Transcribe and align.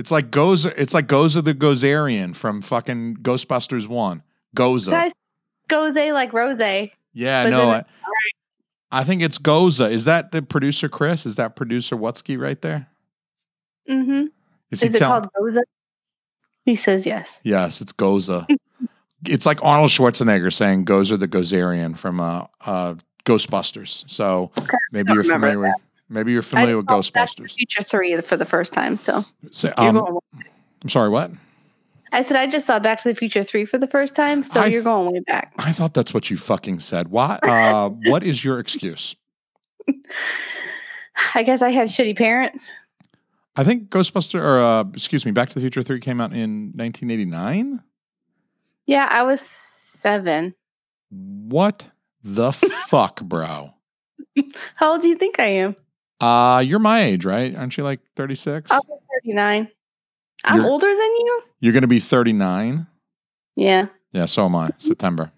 It's 0.00 0.10
like 0.10 0.30
Goza. 0.30 0.72
It's 0.80 0.94
like 0.94 1.08
Goza 1.08 1.42
the 1.42 1.52
Gozerian 1.52 2.34
from 2.34 2.62
fucking 2.62 3.16
Ghostbusters 3.16 3.86
One. 3.86 4.22
Goza. 4.54 4.90
So 4.90 5.10
Goze 5.68 6.10
like 6.14 6.32
Rose. 6.32 6.58
yeah, 7.12 7.44
but 7.44 7.50
no. 7.50 7.70
I, 7.70 7.84
I 8.90 9.04
think 9.04 9.20
it's 9.20 9.36
Goza. 9.36 9.90
Is 9.90 10.06
that 10.06 10.32
the 10.32 10.40
producer 10.40 10.88
Chris? 10.88 11.26
Is 11.26 11.36
that 11.36 11.54
producer 11.54 11.96
Wutsky 11.96 12.40
right 12.40 12.60
there? 12.62 12.88
Mm-hmm. 13.90 14.28
Is, 14.70 14.82
Is 14.82 14.94
it 14.94 14.98
tell- 15.00 15.10
called 15.10 15.28
Goza? 15.38 15.64
He 16.64 16.76
says 16.76 17.06
yes. 17.06 17.38
Yes, 17.44 17.82
it's 17.82 17.92
Goza. 17.92 18.46
it's 19.26 19.44
like 19.44 19.62
Arnold 19.62 19.90
Schwarzenegger 19.90 20.50
saying 20.50 20.86
Goza 20.86 21.18
the 21.18 21.28
Gozerian 21.28 21.94
from 21.94 22.20
uh, 22.20 22.46
uh, 22.64 22.94
Ghostbusters. 23.26 24.08
So 24.08 24.50
maybe 24.92 25.12
you're 25.12 25.24
familiar 25.24 25.58
with 25.58 25.74
maybe 26.10 26.32
you're 26.32 26.42
familiar 26.42 26.76
with 26.76 26.86
just 26.88 27.08
saw 27.08 27.12
Back 27.12 27.28
to 27.30 27.36
the 27.36 27.42
Ghostbusters. 27.42 27.54
Future 27.54 27.82
three 27.82 28.20
for 28.20 28.36
the 28.36 28.44
first 28.44 28.72
time. 28.72 28.96
So 28.96 29.24
So, 29.50 29.72
um. 29.76 30.18
I'm 30.82 30.88
sorry, 30.88 31.08
what? 31.08 31.30
I 32.12 32.22
said 32.22 32.36
I 32.36 32.46
just 32.46 32.66
saw 32.66 32.78
Back 32.78 33.02
to 33.02 33.08
the 33.08 33.14
Future 33.14 33.44
three 33.44 33.64
for 33.64 33.78
the 33.78 33.86
first 33.86 34.16
time. 34.16 34.42
So 34.42 34.60
I 34.60 34.66
you're 34.66 34.82
going 34.82 35.12
way 35.12 35.20
back. 35.20 35.52
I 35.58 35.72
thought 35.72 35.94
that's 35.94 36.12
what 36.12 36.28
you 36.30 36.36
fucking 36.36 36.80
said. 36.80 37.08
Why? 37.08 37.38
Uh, 37.50 37.90
what 38.06 38.22
is 38.22 38.44
your 38.44 38.58
excuse? 38.58 39.14
I 41.34 41.42
guess 41.42 41.62
I 41.62 41.70
had 41.70 41.88
shitty 41.88 42.16
parents. 42.16 42.72
I 43.56 43.64
think 43.64 43.90
Ghostbuster, 43.90 44.40
or 44.40 44.58
uh, 44.58 44.84
excuse 44.94 45.26
me, 45.26 45.32
Back 45.32 45.48
to 45.50 45.54
the 45.54 45.60
Future 45.60 45.82
3 45.82 46.00
came 46.00 46.20
out 46.20 46.32
in 46.32 46.72
1989. 46.74 47.82
Yeah, 48.86 49.06
I 49.10 49.22
was 49.22 49.40
seven. 49.40 50.54
What 51.10 51.88
the 52.22 52.52
fuck, 52.52 53.20
bro? 53.22 53.74
How 54.76 54.92
old 54.92 55.02
do 55.02 55.08
you 55.08 55.16
think 55.16 55.38
I 55.38 55.46
am? 55.46 55.76
Uh, 56.20 56.60
you're 56.66 56.78
my 56.78 57.02
age, 57.02 57.24
right? 57.24 57.54
Aren't 57.56 57.76
you 57.76 57.84
like 57.84 58.00
36? 58.16 58.70
I'm 58.70 58.80
39. 59.22 59.68
I'm 60.44 60.56
You're- 60.56 60.68
older 60.70 60.86
than 60.86 60.96
you? 60.98 61.42
You're 61.60 61.72
going 61.72 61.82
to 61.82 61.88
be 61.88 62.00
39. 62.00 62.86
Yeah. 63.56 63.86
Yeah, 64.12 64.24
so 64.26 64.46
am 64.46 64.56
I. 64.56 64.70
September. 64.78 65.30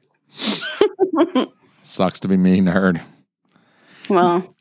Sucks 1.83 2.21
to 2.21 2.29
be 2.29 2.37
me, 2.37 2.61
nerd. 2.61 3.01
well, 4.09 4.55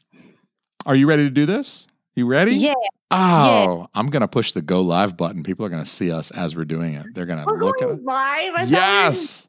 Are 0.86 0.95
you 0.95 1.08
ready 1.08 1.23
to 1.23 1.30
do 1.30 1.45
this? 1.45 1.88
You 2.16 2.26
ready? 2.26 2.56
yeah. 2.56 2.73
Oh, 3.14 3.88
I'm 3.94 4.08
going 4.08 4.22
to 4.22 4.28
push 4.28 4.54
the 4.54 4.62
go 4.62 4.82
live 4.82 5.17
button. 5.17 5.44
People 5.44 5.66
are 5.66 5.70
going 5.70 5.84
to 5.84 5.90
see 5.90 6.12
us 6.12 6.32
as 6.32 6.56
we're 6.56 6.66
doing 6.66 6.94
it. 6.95 7.06
They're 7.14 7.26
going 7.26 7.40
to 7.40 7.45
We're 7.45 7.60
look 7.60 7.82
at 7.82 7.88
going 7.88 8.00
it. 8.00 8.04
live. 8.06 8.54
I 8.56 8.64
Yes. 8.67 9.48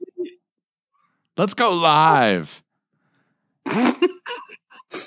Let's 1.37 1.55
go 1.55 1.71
live. 1.73 2.63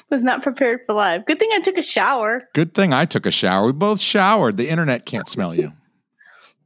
was 0.09 0.23
not 0.23 0.44
prepared 0.44 0.81
for 0.86 0.94
live. 0.94 1.25
Good 1.25 1.39
thing 1.39 1.50
I 1.53 1.59
took 1.59 1.78
a 1.78 1.83
shower. 1.83 2.47
Good 2.53 2.73
thing 2.73 2.94
I 2.94 3.05
took 3.05 3.25
a 3.25 3.31
shower. 3.31 3.66
We 3.66 3.72
both 3.72 4.00
showered. 4.00 4.58
The 4.58 4.69
internet 4.69 5.05
can't 5.05 5.27
smell 5.27 5.53
you. 5.53 5.73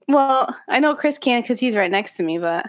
Well, 0.08 0.56
I 0.67 0.80
know 0.80 0.95
Chris 0.95 1.17
can 1.17 1.42
because 1.42 1.59
he's 1.59 1.76
right 1.76 1.92
next 1.92 2.17
to 2.17 2.23
me, 2.23 2.39
but 2.39 2.66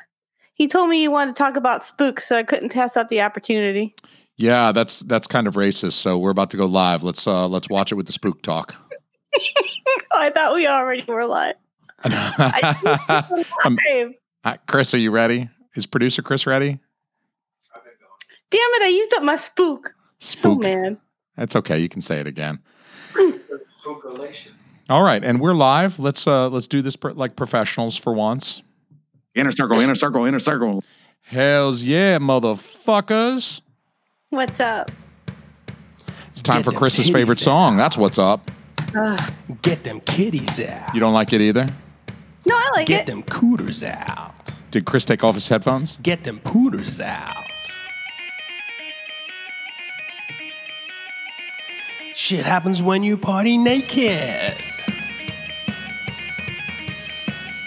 he 0.55 0.69
told 0.69 0.91
me 0.91 0.99
he 0.99 1.09
wanted 1.09 1.37
to 1.37 1.43
talk 1.43 1.57
about 1.57 1.83
spooks, 1.83 2.29
so 2.29 2.37
I 2.37 2.43
couldn't 2.43 2.71
pass 2.71 2.97
up 2.97 3.09
the 3.09 3.23
opportunity. 3.23 3.95
Yeah, 4.37 4.73
that's 4.73 5.01
that's 5.01 5.27
kind 5.27 5.47
of 5.47 5.55
racist. 5.55 5.93
So 5.93 6.19
we're 6.19 6.31
about 6.31 6.51
to 6.51 6.57
go 6.57 6.67
live. 6.67 7.03
Let's 7.03 7.27
uh 7.27 7.49
let's 7.49 7.69
watch 7.69 7.93
it 7.93 7.95
with 7.95 8.07
the 8.07 8.13
spook 8.13 8.43
talk. 8.43 8.75
I 10.13 10.31
thought 10.31 10.55
we 10.55 10.67
already 10.67 11.05
were 11.07 11.27
live. 11.27 11.57
Uh, 14.43 14.57
Chris, 14.67 14.95
are 14.95 14.99
you 14.99 15.11
ready? 15.11 15.51
Is 15.75 15.85
producer 15.85 16.23
Chris 16.23 16.47
ready? 16.47 16.79
Damn 18.51 18.61
it, 18.61 18.83
I 18.83 18.89
used 18.89 19.13
up 19.13 19.23
my 19.23 19.37
spook. 19.37 19.93
So 20.21 20.53
Spook. 20.53 20.61
mad. 20.61 20.99
That's 21.37 21.57
okay. 21.57 21.79
You 21.79 21.89
can 21.89 22.03
say 22.03 22.21
it 22.21 22.27
again. 22.27 22.61
All 24.89 25.03
right, 25.03 25.23
and 25.25 25.41
we're 25.41 25.55
live. 25.55 25.99
Let's 25.99 26.27
uh 26.27 26.49
let's 26.49 26.67
do 26.67 26.83
this 26.83 26.97
per, 26.97 27.13
like 27.13 27.37
professionals 27.37 27.97
for 27.97 28.13
once. 28.13 28.63
Inner 29.35 29.53
circle, 29.53 29.79
inner 29.81 29.95
circle, 29.95 30.25
inner 30.27 30.39
circle. 30.39 30.83
Hells 31.23 31.83
yeah, 31.83 32.19
motherfuckers! 32.19 33.61
What's 34.31 34.61
up? 34.61 34.91
It's 36.31 36.43
time 36.43 36.59
Get 36.59 36.65
for 36.67 36.73
Chris's 36.73 37.09
favorite 37.11 37.39
out. 37.39 37.45
song. 37.45 37.77
That's 37.77 37.97
what's 37.97 38.19
up. 38.19 38.51
Ugh. 38.95 39.33
Get 39.63 39.85
them 39.85 40.01
kitties 40.01 40.61
out. 40.61 40.93
You 40.95 41.01
don't 41.01 41.15
like 41.15 41.33
it 41.33 41.41
either? 41.41 41.67
No, 42.47 42.55
I 42.57 42.71
like 42.75 42.87
Get 42.87 43.03
it. 43.03 43.07
Get 43.07 43.07
them 43.07 43.23
cooters 43.25 43.83
out. 43.83 44.35
Did 44.71 44.85
Chris 44.85 45.05
take 45.05 45.23
off 45.25 45.35
his 45.35 45.49
headphones? 45.49 45.99
Get 46.03 46.25
them 46.25 46.41
pooters 46.41 47.01
out. 47.01 47.45
Shit 52.21 52.45
happens 52.45 52.83
when 52.83 53.03
you 53.03 53.17
party 53.17 53.57
naked. 53.57 54.55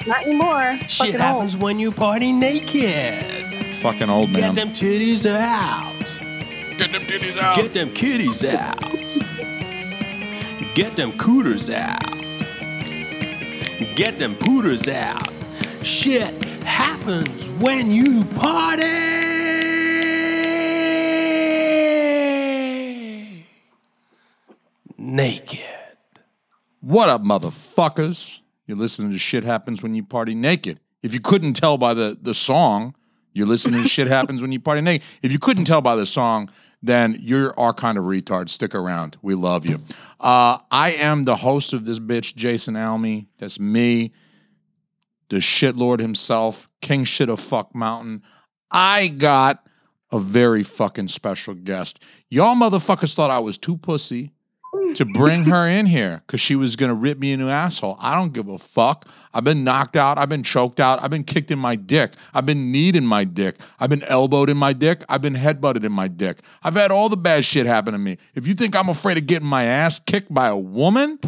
Not 0.05 0.21
anymore. 0.27 0.77
Shit 0.81 0.91
Fucking 0.97 1.19
happens 1.19 1.55
old. 1.55 1.63
when 1.63 1.79
you 1.79 1.91
party 1.91 2.31
naked. 2.31 3.79
Fucking 3.81 4.11
old 4.11 4.29
man. 4.29 4.53
Get 4.53 4.55
them 4.55 4.69
titties 4.69 5.25
out. 5.25 5.91
Get 6.77 6.91
them 6.91 7.01
titties 7.01 7.35
out. 7.35 7.55
Get 7.55 7.73
them 7.73 7.93
kitties 7.95 8.43
out. 8.45 8.79
Get 10.75 10.95
them 10.97 11.17
cooters 11.17 11.71
out. 11.71 12.05
Get 13.95 14.19
them 14.19 14.35
pooters 14.35 14.87
out. 14.87 15.29
Shit 15.81 16.31
happens 16.63 17.49
when 17.59 17.89
you 17.89 18.23
party 18.35 19.22
naked. 25.23 25.61
What 26.81 27.07
up, 27.07 27.21
motherfuckers? 27.21 28.41
You're 28.67 28.75
listening 28.75 29.11
to 29.11 29.17
Shit 29.17 29.45
Happens 29.45 29.81
When 29.81 29.95
You 29.95 30.03
Party 30.03 30.35
Naked. 30.35 30.81
If 31.01 31.13
you 31.13 31.21
couldn't 31.21 31.53
tell 31.53 31.77
by 31.77 31.93
the, 31.93 32.17
the 32.21 32.33
song, 32.33 32.93
you're 33.31 33.47
listening 33.47 33.83
to 33.83 33.87
Shit 33.87 34.07
Happens 34.07 34.41
When 34.41 34.51
You 34.51 34.59
Party 34.59 34.81
Naked. 34.81 35.07
If 35.21 35.31
you 35.31 35.39
couldn't 35.39 35.63
tell 35.63 35.79
by 35.79 35.95
the 35.95 36.05
song, 36.05 36.49
then 36.81 37.17
you're 37.21 37.57
our 37.57 37.73
kind 37.73 37.97
of 37.97 38.03
retard. 38.03 38.49
Stick 38.49 38.75
around. 38.75 39.15
We 39.21 39.33
love 39.33 39.65
you. 39.65 39.79
Uh, 40.19 40.57
I 40.69 40.91
am 40.91 41.23
the 41.23 41.37
host 41.37 41.71
of 41.71 41.85
this 41.85 41.99
bitch, 41.99 42.35
Jason 42.35 42.75
Alme. 42.75 43.27
That's 43.39 43.61
me, 43.61 44.11
the 45.29 45.39
shit 45.39 45.77
lord 45.77 46.01
himself, 46.01 46.67
King 46.81 47.05
Shit 47.05 47.29
of 47.29 47.39
Fuck 47.39 47.73
Mountain. 47.73 48.23
I 48.69 49.07
got 49.07 49.65
a 50.11 50.19
very 50.19 50.63
fucking 50.63 51.07
special 51.07 51.53
guest. 51.53 52.03
Y'all 52.29 52.55
motherfuckers 52.55 53.13
thought 53.13 53.31
I 53.31 53.39
was 53.39 53.57
too 53.57 53.77
pussy 53.77 54.32
to 54.95 55.05
bring 55.05 55.45
her 55.45 55.67
in 55.67 55.85
here 55.85 56.21
because 56.25 56.41
she 56.41 56.55
was 56.55 56.75
gonna 56.75 56.93
rip 56.93 57.17
me 57.17 57.33
a 57.33 57.37
new 57.37 57.49
asshole. 57.49 57.97
I 57.99 58.15
don't 58.15 58.33
give 58.33 58.47
a 58.47 58.57
fuck. 58.57 59.07
I've 59.33 59.43
been 59.43 59.63
knocked 59.63 59.95
out. 59.95 60.17
I've 60.17 60.29
been 60.29 60.43
choked 60.43 60.79
out. 60.79 61.01
I've 61.01 61.09
been 61.09 61.23
kicked 61.23 61.51
in 61.51 61.59
my 61.59 61.75
dick. 61.75 62.13
I've 62.33 62.45
been 62.45 62.71
kneed 62.71 62.95
in 62.95 63.05
my 63.05 63.23
dick. 63.23 63.55
I've 63.79 63.89
been 63.89 64.03
elbowed 64.03 64.49
in 64.49 64.57
my 64.57 64.73
dick. 64.73 65.03
I've 65.09 65.21
been 65.21 65.35
headbutted 65.35 65.83
in 65.83 65.91
my 65.91 66.07
dick. 66.07 66.39
I've 66.63 66.75
had 66.75 66.91
all 66.91 67.09
the 67.09 67.17
bad 67.17 67.45
shit 67.45 67.65
happen 67.65 67.93
to 67.93 67.99
me. 67.99 68.17
If 68.35 68.47
you 68.47 68.53
think 68.53 68.75
I'm 68.75 68.89
afraid 68.89 69.17
of 69.17 69.25
getting 69.25 69.47
my 69.47 69.65
ass 69.65 69.99
kicked 69.99 70.33
by 70.33 70.47
a 70.47 70.57
woman, 70.57 71.19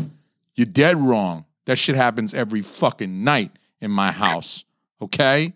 you're 0.56 0.66
dead 0.66 0.98
wrong. 0.98 1.46
That 1.66 1.78
shit 1.78 1.96
happens 1.96 2.34
every 2.34 2.62
fucking 2.62 3.24
night 3.24 3.52
in 3.82 3.92
my 3.92 4.12
house. 4.12 4.66
Okay? 5.02 5.54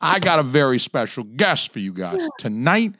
I 0.00 0.18
got 0.20 0.38
a 0.38 0.42
very 0.42 0.78
special 0.78 1.24
guest 1.24 1.72
for 1.72 1.80
you 1.80 1.92
guys. 1.92 2.28
Tonight, 2.38 2.94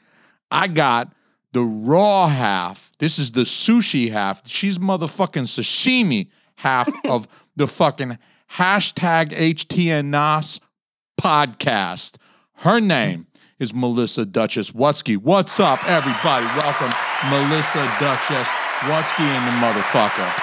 I 0.51 0.67
got 0.67 1.13
the 1.51 1.63
raw 1.63 2.27
half. 2.27 2.91
This 2.99 3.17
is 3.17 3.31
the 3.31 3.41
sushi 3.41 4.11
half. 4.11 4.47
She's 4.47 4.77
motherfucking 4.77 5.47
sashimi 5.47 6.27
half 6.55 6.89
of 7.05 7.27
the 7.55 7.67
fucking 7.67 8.17
hashtag 8.53 9.29
HTNOS 9.29 10.59
podcast. 11.19 12.17
Her 12.57 12.79
name 12.79 13.27
is 13.59 13.73
Melissa 13.73 14.25
Duchess 14.25 14.71
Wutsky. 14.71 15.17
What's 15.17 15.59
up, 15.59 15.83
everybody? 15.87 16.45
Welcome, 16.45 16.91
Melissa 17.29 17.85
Duchess 17.99 18.47
Wutsky 18.81 19.21
and 19.21 19.47
the 19.47 19.65
motherfucker. 19.65 20.33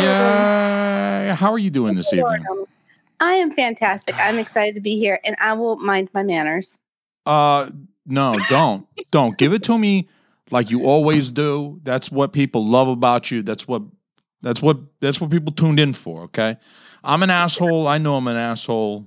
Yeah. 0.00 1.34
How 1.34 1.52
are 1.52 1.58
you 1.58 1.70
doing 1.70 1.94
this 1.94 2.12
evening? 2.12 2.44
I 3.20 3.34
am 3.34 3.52
fantastic. 3.52 4.16
I'm 4.18 4.38
excited 4.38 4.74
to 4.74 4.80
be 4.80 4.98
here, 4.98 5.20
and 5.24 5.36
I 5.38 5.52
will 5.52 5.76
mind 5.76 6.08
my 6.12 6.22
manners. 6.22 6.78
Uh, 7.24 7.70
no, 8.06 8.34
don't, 8.48 8.86
don't 9.10 9.36
give 9.38 9.52
it 9.52 9.62
to 9.64 9.78
me 9.78 10.08
like 10.50 10.70
you 10.70 10.84
always 10.84 11.30
do. 11.30 11.80
That's 11.82 12.10
what 12.10 12.32
people 12.32 12.66
love 12.66 12.88
about 12.88 13.30
you. 13.30 13.42
That's 13.42 13.66
what, 13.66 13.82
that's 14.42 14.60
what, 14.60 14.78
that's 15.00 15.20
what 15.20 15.30
people 15.30 15.52
tuned 15.52 15.80
in 15.80 15.92
for. 15.92 16.22
Okay, 16.22 16.56
I'm 17.04 17.22
an 17.22 17.30
asshole. 17.30 17.86
I 17.86 17.98
know 17.98 18.16
I'm 18.16 18.26
an 18.28 18.36
asshole. 18.36 19.06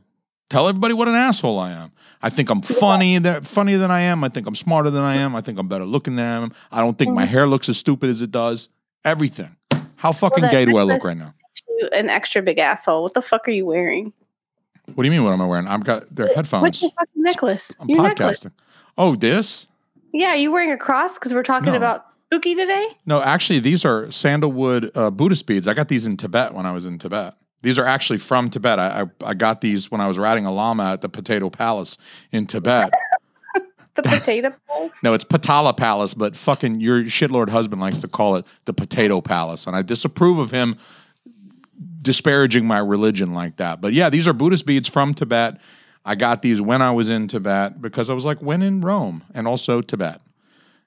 Tell 0.50 0.70
everybody 0.70 0.94
what 0.94 1.08
an 1.08 1.16
asshole 1.16 1.60
I 1.60 1.72
am. 1.72 1.92
I 2.22 2.30
think 2.30 2.50
I'm 2.50 2.62
funny, 2.62 3.18
that 3.18 3.48
funnier 3.48 3.78
than 3.80 3.90
I 3.90 4.02
am. 4.02 4.24
I 4.24 4.30
think 4.30 4.46
I'm 4.48 4.56
smarter 4.56 4.92
than 4.92 5.04
I 5.04 5.16
am. 5.16 5.36
I 5.36 5.42
think 5.42 5.58
I'm 5.58 5.68
better 5.68 5.86
looking 5.86 6.16
than 6.16 6.26
I 6.26 6.44
am. 6.44 6.54
I 6.72 6.82
don't 6.82 6.98
think 6.98 7.14
my 7.14 7.24
mm-hmm. 7.24 7.32
hair 7.32 7.48
looks 7.48 7.68
as 7.68 7.78
stupid 7.78 8.10
as 8.10 8.22
it 8.22 8.30
does. 8.32 8.70
Everything. 9.04 9.56
How 9.96 10.12
fucking 10.12 10.44
that 10.44 10.52
gay 10.52 10.66
do 10.66 10.78
I 10.78 10.84
look 10.84 11.04
right 11.04 11.18
now? 11.18 11.34
An 11.94 12.10
extra 12.10 12.42
big 12.42 12.60
asshole. 12.60 13.02
What 13.02 13.16
the 13.16 13.22
fuck 13.22 13.48
are 13.48 13.52
you 13.52 13.66
wearing? 13.66 14.14
What 14.94 15.04
do 15.04 15.04
you 15.04 15.12
mean? 15.12 15.24
What 15.24 15.34
am 15.34 15.42
I 15.42 15.46
wearing? 15.46 15.68
I've 15.68 15.84
got 15.84 16.14
their 16.14 16.28
What's 16.28 16.36
headphones. 16.36 16.82
your 16.82 16.92
fucking 16.92 17.24
necklace? 17.24 17.76
I'm 17.80 17.90
your 17.90 18.00
podcasting. 18.00 18.20
necklace. 18.20 18.46
Oh, 18.98 19.16
this? 19.16 19.68
Yeah, 20.14 20.30
are 20.30 20.36
you 20.38 20.52
wearing 20.52 20.72
a 20.72 20.78
cross 20.78 21.20
because 21.20 21.34
we're 21.34 21.44
talking 21.44 21.72
No. 21.74 21.78
about 21.78 22.12
spooky 22.12 22.56
today? 22.56 22.88
No, 23.06 23.22
actually, 23.22 23.60
these 23.60 23.84
are 23.84 24.10
sandalwood 24.12 24.92
uh, 24.96 25.12
Buddhist 25.12 25.46
beads. 25.46 25.68
I 25.68 25.74
got 25.74 25.90
these 25.90 26.06
in 26.06 26.16
Tibet 26.16 26.54
when 26.54 26.66
I 26.66 26.72
was 26.72 26.86
in 26.86 26.98
Tibet. 26.98 27.34
These 27.62 27.78
are 27.80 27.86
actually 27.86 28.20
from 28.20 28.50
Tibet. 28.50 28.80
I, 28.80 29.02
I, 29.02 29.30
I 29.32 29.34
got 29.34 29.60
these 29.60 29.92
when 29.92 30.00
I 30.00 30.08
was 30.08 30.18
riding 30.18 30.46
a 30.46 30.52
llama 30.52 30.94
at 30.94 31.02
the 31.02 31.10
Potato 31.10 31.50
Palace 31.50 31.98
in 32.32 32.46
Tibet. 32.48 32.92
The 33.96 34.04
potato 34.04 34.54
bowl? 34.68 34.92
No, 35.04 35.14
it's 35.14 35.24
Potala 35.24 35.72
Palace, 35.78 36.14
but 36.14 36.36
fucking 36.36 36.82
your 36.82 37.04
shitlord 37.06 37.48
husband 37.48 37.80
likes 37.82 38.02
to 38.02 38.10
call 38.10 38.36
it 38.36 38.44
the 38.66 38.74
Potato 38.74 39.22
Palace, 39.22 39.68
and 39.68 39.74
I 39.78 39.84
disapprove 39.84 40.38
of 40.38 40.52
him 40.52 40.76
disparaging 42.02 42.66
my 42.68 42.80
religion 42.80 43.34
like 43.34 43.56
that. 43.56 43.80
But 43.80 43.94
yeah, 43.94 44.10
these 44.10 44.28
are 44.28 44.34
Buddhist 44.34 44.66
beads 44.66 44.90
from 44.90 45.14
Tibet. 45.14 45.62
I 46.06 46.16
got 46.16 46.42
these 46.42 46.62
when 46.62 46.82
I 46.82 46.92
was 46.92 47.10
in 47.10 47.28
Tibet 47.28 47.82
because 47.82 48.10
I 48.10 48.14
was 48.14 48.26
like, 48.26 48.40
when 48.42 48.62
in 48.62 48.82
Rome, 48.82 49.24
and 49.34 49.48
also 49.48 49.82
Tibet, 49.82 50.22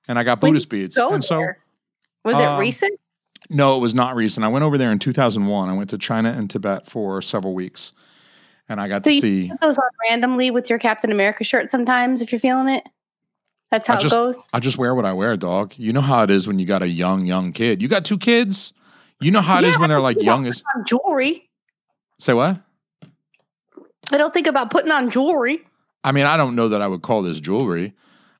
and 0.06 0.18
I 0.18 0.22
got 0.22 0.40
When 0.40 0.52
Buddhist 0.52 0.68
beads. 0.68 0.96
And 0.96 1.24
so, 1.24 1.38
there. 1.38 1.58
Was 2.24 2.36
um, 2.36 2.56
it 2.56 2.60
recent? 2.60 2.98
no, 3.50 3.76
it 3.76 3.80
was 3.80 3.94
not 3.94 4.14
recent. 4.14 4.44
I 4.44 4.48
went 4.48 4.64
over 4.64 4.78
there 4.78 4.92
in 4.92 4.98
2001. 4.98 5.68
I 5.68 5.76
went 5.76 5.90
to 5.90 5.98
China 5.98 6.30
and 6.30 6.48
Tibet 6.48 6.86
for 6.86 7.20
several 7.20 7.54
weeks, 7.54 7.92
and 8.68 8.80
I 8.80 8.86
got 8.88 9.02
So 9.04 9.10
to 9.10 9.14
you 9.16 9.20
see. 9.20 9.48
put 9.50 9.60
those 9.60 9.76
on 9.78 9.88
randomly 10.08 10.50
with 10.50 10.70
your 10.70 10.78
Captain 10.78 11.10
America 11.10 11.42
shirt 11.44 11.68
sometimes 11.70 12.22
if 12.22 12.30
you're 12.32 12.38
feeling 12.40 12.68
it. 12.68 12.84
That's 13.70 13.88
I 13.90 13.94
how 13.96 14.00
it 14.00 14.10
goes. 14.10 14.48
I 14.52 14.60
just 14.60 14.78
wear 14.78 14.94
what 14.94 15.04
I 15.04 15.12
wear, 15.12 15.36
dog. 15.36 15.74
You 15.76 15.92
know 15.92 16.00
how 16.00 16.22
it 16.22 16.30
is 16.30 16.46
when 16.48 16.58
you 16.58 16.64
got 16.66 16.82
a 16.82 16.88
young, 16.88 17.26
young 17.26 17.52
kid. 17.52 17.82
You 17.82 17.88
got 17.88 18.04
two 18.04 18.16
kids. 18.18 18.72
You 19.20 19.30
know 19.30 19.40
how 19.42 19.58
it 19.58 19.64
is 19.64 19.74
Yeah, 19.74 19.80
when 19.80 19.90
they're 19.90 20.00
like 20.10 20.22
young 20.22 20.46
as. 20.46 20.62
Jewelry. 20.86 21.50
Say 22.18 22.32
what? 22.34 22.56
I 24.12 24.18
don't 24.18 24.32
think 24.32 24.46
about 24.46 24.70
putting 24.70 24.90
on 24.90 25.10
jewelry. 25.10 25.60
I 26.04 26.12
mean, 26.12 26.24
I 26.26 26.36
don't 26.36 26.54
know 26.54 26.68
that 26.68 26.80
I 26.80 26.86
would 26.86 27.02
call 27.02 27.22
this 27.22 27.40
jewelry. 27.40 27.94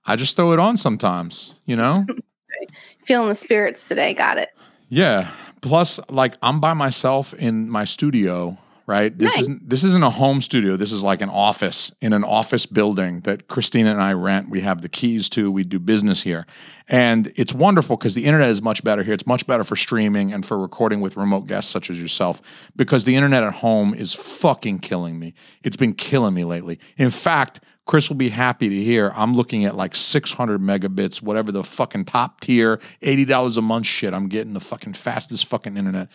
I 0.06 0.16
just 0.16 0.36
throw 0.36 0.52
it 0.52 0.58
on 0.58 0.76
sometimes, 0.76 1.54
you 1.66 1.76
know? 1.76 2.06
Feeling 3.04 3.28
the 3.28 3.34
spirits 3.34 3.86
today. 3.88 4.14
Got 4.14 4.38
it. 4.38 4.50
yeah. 4.88 5.30
Plus, 5.60 5.98
like 6.08 6.36
I'm 6.40 6.60
by 6.60 6.72
myself 6.72 7.34
in 7.34 7.68
my 7.68 7.82
studio, 7.84 8.56
right? 8.88 9.16
This 9.16 9.34
Nice. 9.34 9.42
isn't 9.42 9.68
this 9.68 9.84
isn't 9.84 10.02
a 10.02 10.08
home 10.10 10.40
studio. 10.40 10.74
This 10.76 10.92
is 10.92 11.02
like 11.04 11.20
an 11.20 11.28
office 11.28 11.92
in 12.00 12.14
an 12.14 12.24
office 12.24 12.64
building 12.64 13.20
that 13.20 13.46
Christina 13.46 13.90
and 13.92 14.02
I 14.02 14.14
rent. 14.14 14.48
We 14.48 14.62
have 14.62 14.80
the 14.80 14.88
keys 14.88 15.28
to. 15.30 15.52
We 15.52 15.62
do 15.62 15.78
business 15.78 16.22
here. 16.22 16.46
And 16.88 17.30
it's 17.36 17.52
wonderful 17.52 17.98
because 17.98 18.14
the 18.14 18.24
internet 18.24 18.48
is 18.48 18.62
much 18.62 18.82
better 18.82 19.02
here. 19.02 19.12
It's 19.12 19.26
much 19.26 19.46
better 19.46 19.62
for 19.62 19.76
streaming 19.76 20.32
and 20.32 20.44
for 20.44 20.58
recording 20.58 21.02
with 21.02 21.18
remote 21.18 21.46
guests 21.46 21.70
such 21.70 21.90
as 21.90 22.00
yourself 22.00 22.40
because 22.76 23.04
the 23.04 23.14
internet 23.14 23.42
at 23.44 23.52
home 23.52 23.92
is 23.92 24.14
fucking 24.14 24.78
killing 24.78 25.18
me. 25.18 25.34
It's 25.62 25.76
been 25.76 25.92
killing 25.92 26.32
me 26.32 26.44
lately. 26.44 26.80
In 26.96 27.10
fact, 27.10 27.60
Chris 27.84 28.08
will 28.08 28.16
be 28.16 28.28
happy 28.30 28.68
to 28.70 28.84
hear 28.84 29.12
I'm 29.14 29.34
looking 29.34 29.64
at 29.66 29.74
like 29.76 29.94
600 29.94 30.60
megabits, 30.60 31.20
whatever 31.22 31.52
the 31.52 31.64
fucking 31.64 32.06
top 32.06 32.40
tier, 32.40 32.80
$80 33.02 33.56
a 33.56 33.62
month 33.62 33.86
shit. 33.86 34.12
I'm 34.14 34.28
getting 34.28 34.54
the 34.54 34.60
fucking 34.60 34.94
fastest 34.94 35.46
fucking 35.46 35.76
internet. 35.76 36.08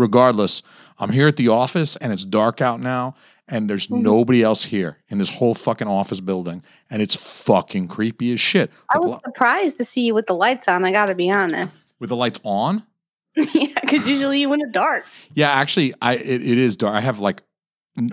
Regardless, 0.00 0.62
I'm 0.98 1.10
here 1.10 1.28
at 1.28 1.36
the 1.36 1.48
office 1.48 1.96
and 1.96 2.10
it's 2.12 2.24
dark 2.24 2.60
out 2.62 2.80
now 2.80 3.14
and 3.48 3.68
there's 3.68 3.88
Mhm. 3.88 4.02
nobody 4.02 4.42
else 4.42 4.64
here 4.64 4.96
in 5.08 5.18
this 5.18 5.28
whole 5.28 5.54
fucking 5.54 5.88
office 5.88 6.20
building 6.20 6.62
and 6.88 7.02
it's 7.02 7.14
fucking 7.14 7.88
creepy 7.88 8.32
as 8.32 8.40
shit. 8.40 8.70
I 8.94 8.98
was 8.98 9.20
surprised 9.24 9.76
to 9.76 9.84
see 9.84 10.06
you 10.06 10.14
with 10.14 10.26
the 10.26 10.34
lights 10.34 10.68
on. 10.68 10.84
I 10.86 10.92
got 10.92 11.06
to 11.06 11.14
be 11.14 11.30
honest. 11.30 11.94
with 12.00 12.08
the 12.08 12.16
lights 12.16 12.40
on? 12.44 12.82
yeah, 13.36 13.66
because 13.80 14.08
usually 14.08 14.40
you 14.40 14.52
in 14.54 14.60
the 14.60 14.68
dark. 14.72 15.04
Yeah, 15.34 15.50
actually, 15.50 15.92
I 16.00 16.14
it, 16.14 16.42
it 16.42 16.58
is 16.58 16.76
dark. 16.76 16.94
I 16.94 17.00
have 17.00 17.20
like 17.20 17.42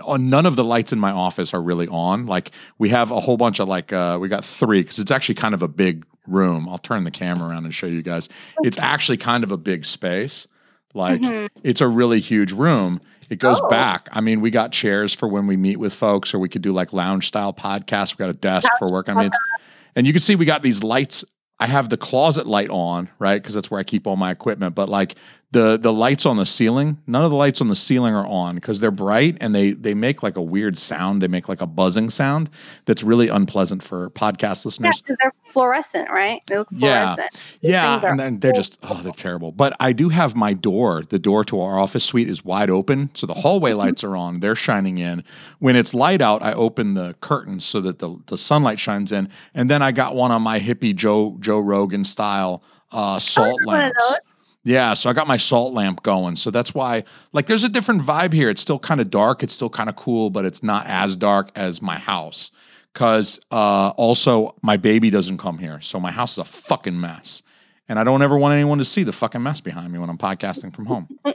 uh, 0.06 0.16
none 0.18 0.44
of 0.44 0.56
the 0.56 0.64
lights 0.64 0.92
in 0.92 0.98
my 0.98 1.10
office 1.10 1.54
are 1.54 1.62
really 1.62 1.88
on. 1.88 2.26
Like 2.26 2.50
we 2.78 2.90
have 2.90 3.10
a 3.10 3.18
whole 3.20 3.36
bunch 3.38 3.58
of 3.60 3.68
like 3.68 3.92
uh, 3.92 4.18
we 4.20 4.28
got 4.28 4.44
three 4.44 4.82
because 4.82 4.98
it's 4.98 5.10
actually 5.10 5.36
kind 5.36 5.54
of 5.54 5.62
a 5.62 5.68
big 5.68 6.04
room. 6.26 6.68
I'll 6.68 6.78
turn 6.78 7.04
the 7.04 7.10
camera 7.10 7.48
around 7.48 7.64
and 7.64 7.72
show 7.74 7.86
you 7.86 8.02
guys. 8.02 8.28
It's 8.62 8.78
actually 8.78 9.16
kind 9.16 9.42
of 9.44 9.50
a 9.50 9.56
big 9.56 9.84
space. 9.86 10.46
Like 10.94 11.20
Mhm. 11.20 11.48
it's 11.62 11.80
a 11.80 11.88
really 11.88 12.20
huge 12.20 12.52
room. 12.52 13.00
It 13.30 13.38
goes 13.38 13.60
Oh. 13.62 13.68
back. 13.68 14.08
I 14.12 14.20
mean, 14.20 14.40
we 14.40 14.50
got 14.50 14.72
chairs 14.72 15.12
for 15.12 15.28
when 15.28 15.46
we 15.46 15.56
meet 15.56 15.76
with 15.78 15.94
folks, 15.94 16.32
or 16.32 16.38
we 16.38 16.48
could 16.48 16.62
do 16.62 16.72
like 16.72 16.92
lounge 16.92 17.28
style 17.28 17.52
podcasts. 17.52 18.16
We 18.16 18.22
got 18.22 18.30
a 18.30 18.38
desk 18.38 18.68
for 18.78 18.90
work. 18.90 19.08
I 19.08 19.14
mean, 19.14 19.26
it's, 19.26 19.38
and 19.96 20.06
you 20.06 20.12
can 20.12 20.22
see 20.22 20.34
we 20.34 20.46
got 20.46 20.62
these 20.62 20.82
lights. 20.82 21.24
I 21.60 21.66
have 21.66 21.88
the 21.88 21.96
closet 21.96 22.46
light 22.46 22.70
on, 22.70 23.08
right? 23.18 23.42
Because 23.42 23.54
that's 23.54 23.70
where 23.70 23.80
I 23.80 23.82
keep 23.82 24.06
all 24.06 24.16
my 24.16 24.30
equipment. 24.30 24.74
But 24.74 24.88
like 24.88 25.16
the 25.50 25.78
the 25.78 25.92
lights 25.92 26.26
on 26.26 26.36
the 26.36 26.44
ceiling, 26.44 26.98
none 27.06 27.24
of 27.24 27.30
the 27.30 27.36
lights 27.36 27.62
on 27.62 27.68
the 27.68 27.74
ceiling 27.76 28.14
are 28.14 28.26
on 28.26 28.56
because 28.56 28.80
they're 28.80 28.90
bright 28.90 29.38
and 29.40 29.54
they 29.54 29.72
they 29.72 29.94
make 29.94 30.22
like 30.22 30.36
a 30.36 30.42
weird 30.42 30.76
sound. 30.76 31.22
They 31.22 31.28
make 31.28 31.48
like 31.48 31.62
a 31.62 31.66
buzzing 31.66 32.10
sound 32.10 32.50
that's 32.84 33.02
really 33.02 33.28
unpleasant 33.28 33.82
for 33.82 34.10
podcast 34.10 34.66
listeners 34.66 35.02
Yeah, 35.08 35.14
they're 35.22 35.32
fluorescent, 35.44 36.10
right? 36.10 36.42
They 36.48 36.58
look 36.58 36.68
Yeah. 36.70 37.14
fluorescent. 37.14 37.40
These 37.62 37.70
Yeah, 37.70 38.00
and 38.04 38.20
then 38.20 38.40
they're 38.40 38.52
just 38.52 38.78
oh, 38.82 39.00
they're 39.02 39.10
terrible. 39.12 39.50
But 39.50 39.74
I 39.80 39.94
do 39.94 40.10
have 40.10 40.36
my 40.36 40.52
door. 40.52 41.02
The 41.08 41.18
door 41.18 41.44
to 41.44 41.60
our 41.62 41.78
office 41.78 42.04
suite 42.04 42.28
is 42.28 42.44
wide 42.44 42.68
open, 42.68 43.08
so 43.14 43.26
the 43.26 43.32
hallway 43.34 43.70
Mm-hmm. 43.70 43.78
lights 43.78 44.04
are 44.04 44.16
on. 44.16 44.40
They're 44.40 44.54
shining 44.54 44.98
in. 44.98 45.24
When 45.60 45.76
it's 45.76 45.94
light 45.94 46.20
out, 46.20 46.42
I 46.42 46.52
open 46.52 46.92
the 46.92 47.14
curtains 47.22 47.64
so 47.64 47.80
that 47.80 48.00
the 48.00 48.18
the 48.26 48.36
sunlight 48.36 48.78
shines 48.78 49.12
in. 49.12 49.30
And 49.54 49.70
then 49.70 49.80
I 49.80 49.92
got 49.92 50.14
one 50.14 50.30
on 50.30 50.42
my 50.42 50.60
hippie 50.60 50.94
Joe 50.94 51.38
Joe 51.40 51.58
Rogan 51.60 52.04
style 52.04 52.62
uh, 52.92 53.18
salt 53.18 53.48
Oh, 53.60 53.62
of 53.62 53.66
lamps. 53.66 54.04
Yeah, 54.68 54.92
so 54.92 55.08
I 55.08 55.14
got 55.14 55.26
my 55.26 55.38
salt 55.38 55.72
lamp 55.72 56.02
going. 56.02 56.36
So 56.36 56.50
that's 56.50 56.74
why, 56.74 57.04
like, 57.32 57.46
there's 57.46 57.64
a 57.64 57.70
different 57.70 58.02
vibe 58.02 58.34
here. 58.34 58.50
It's 58.50 58.60
still 58.60 58.78
kind 58.78 59.00
of 59.00 59.08
dark. 59.08 59.42
It's 59.42 59.54
still 59.54 59.70
kind 59.70 59.88
of 59.88 59.96
cool, 59.96 60.28
but 60.28 60.44
it's 60.44 60.62
not 60.62 60.86
as 60.86 61.16
dark 61.16 61.50
as 61.56 61.80
my 61.80 61.98
house. 61.98 62.50
Because 62.92 63.40
uh, 63.50 63.90
also, 63.96 64.54
my 64.60 64.76
baby 64.76 65.08
doesn't 65.08 65.38
come 65.38 65.56
here. 65.56 65.80
So 65.80 65.98
my 65.98 66.10
house 66.10 66.32
is 66.32 66.38
a 66.38 66.44
fucking 66.44 67.00
mess. 67.00 67.42
And 67.88 67.98
I 67.98 68.04
don't 68.04 68.20
ever 68.20 68.36
want 68.36 68.52
anyone 68.52 68.76
to 68.76 68.84
see 68.84 69.04
the 69.04 69.12
fucking 69.12 69.42
mess 69.42 69.62
behind 69.62 69.90
me 69.90 69.98
when 69.98 70.10
I'm 70.10 70.18
podcasting 70.18 70.74
from 70.74 70.84
home. 70.86 71.08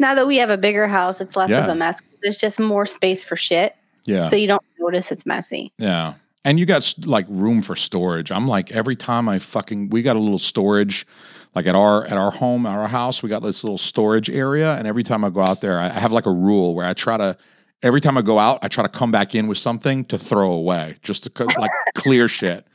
Now 0.00 0.16
that 0.16 0.26
we 0.26 0.38
have 0.38 0.50
a 0.50 0.56
bigger 0.56 0.88
house, 0.88 1.20
it's 1.20 1.36
less 1.36 1.52
of 1.52 1.68
a 1.68 1.74
mess. 1.74 2.00
There's 2.20 2.36
just 2.36 2.58
more 2.58 2.84
space 2.84 3.22
for 3.22 3.36
shit. 3.36 3.76
Yeah. 4.04 4.22
So 4.22 4.34
you 4.34 4.48
don't 4.48 4.62
notice 4.80 5.12
it's 5.12 5.24
messy. 5.24 5.72
Yeah. 5.78 6.14
And 6.44 6.58
you 6.58 6.66
got 6.66 6.94
like 7.06 7.26
room 7.28 7.60
for 7.60 7.76
storage. 7.76 8.32
I'm 8.32 8.48
like 8.48 8.72
every 8.72 8.96
time 8.96 9.28
I 9.28 9.38
fucking 9.38 9.90
we 9.90 10.02
got 10.02 10.16
a 10.16 10.18
little 10.18 10.40
storage 10.40 11.06
like 11.54 11.66
at 11.66 11.74
our 11.74 12.04
at 12.04 12.16
our 12.16 12.30
home, 12.30 12.66
our 12.66 12.88
house, 12.88 13.22
we 13.22 13.28
got 13.28 13.42
this 13.42 13.64
little 13.64 13.78
storage 13.78 14.28
area 14.30 14.76
and 14.76 14.86
every 14.86 15.02
time 15.02 15.24
I 15.24 15.30
go 15.30 15.42
out 15.42 15.60
there, 15.60 15.78
I 15.78 15.88
have 15.88 16.12
like 16.12 16.26
a 16.26 16.32
rule 16.32 16.74
where 16.74 16.86
I 16.86 16.94
try 16.94 17.16
to 17.16 17.36
every 17.84 18.00
time 18.00 18.18
I 18.18 18.22
go 18.22 18.38
out, 18.38 18.58
I 18.62 18.68
try 18.68 18.82
to 18.82 18.88
come 18.88 19.10
back 19.10 19.34
in 19.34 19.46
with 19.46 19.58
something 19.58 20.04
to 20.06 20.18
throw 20.18 20.50
away, 20.52 20.96
just 21.02 21.24
to 21.24 21.44
like 21.58 21.70
clear 21.94 22.26
shit. 22.26 22.66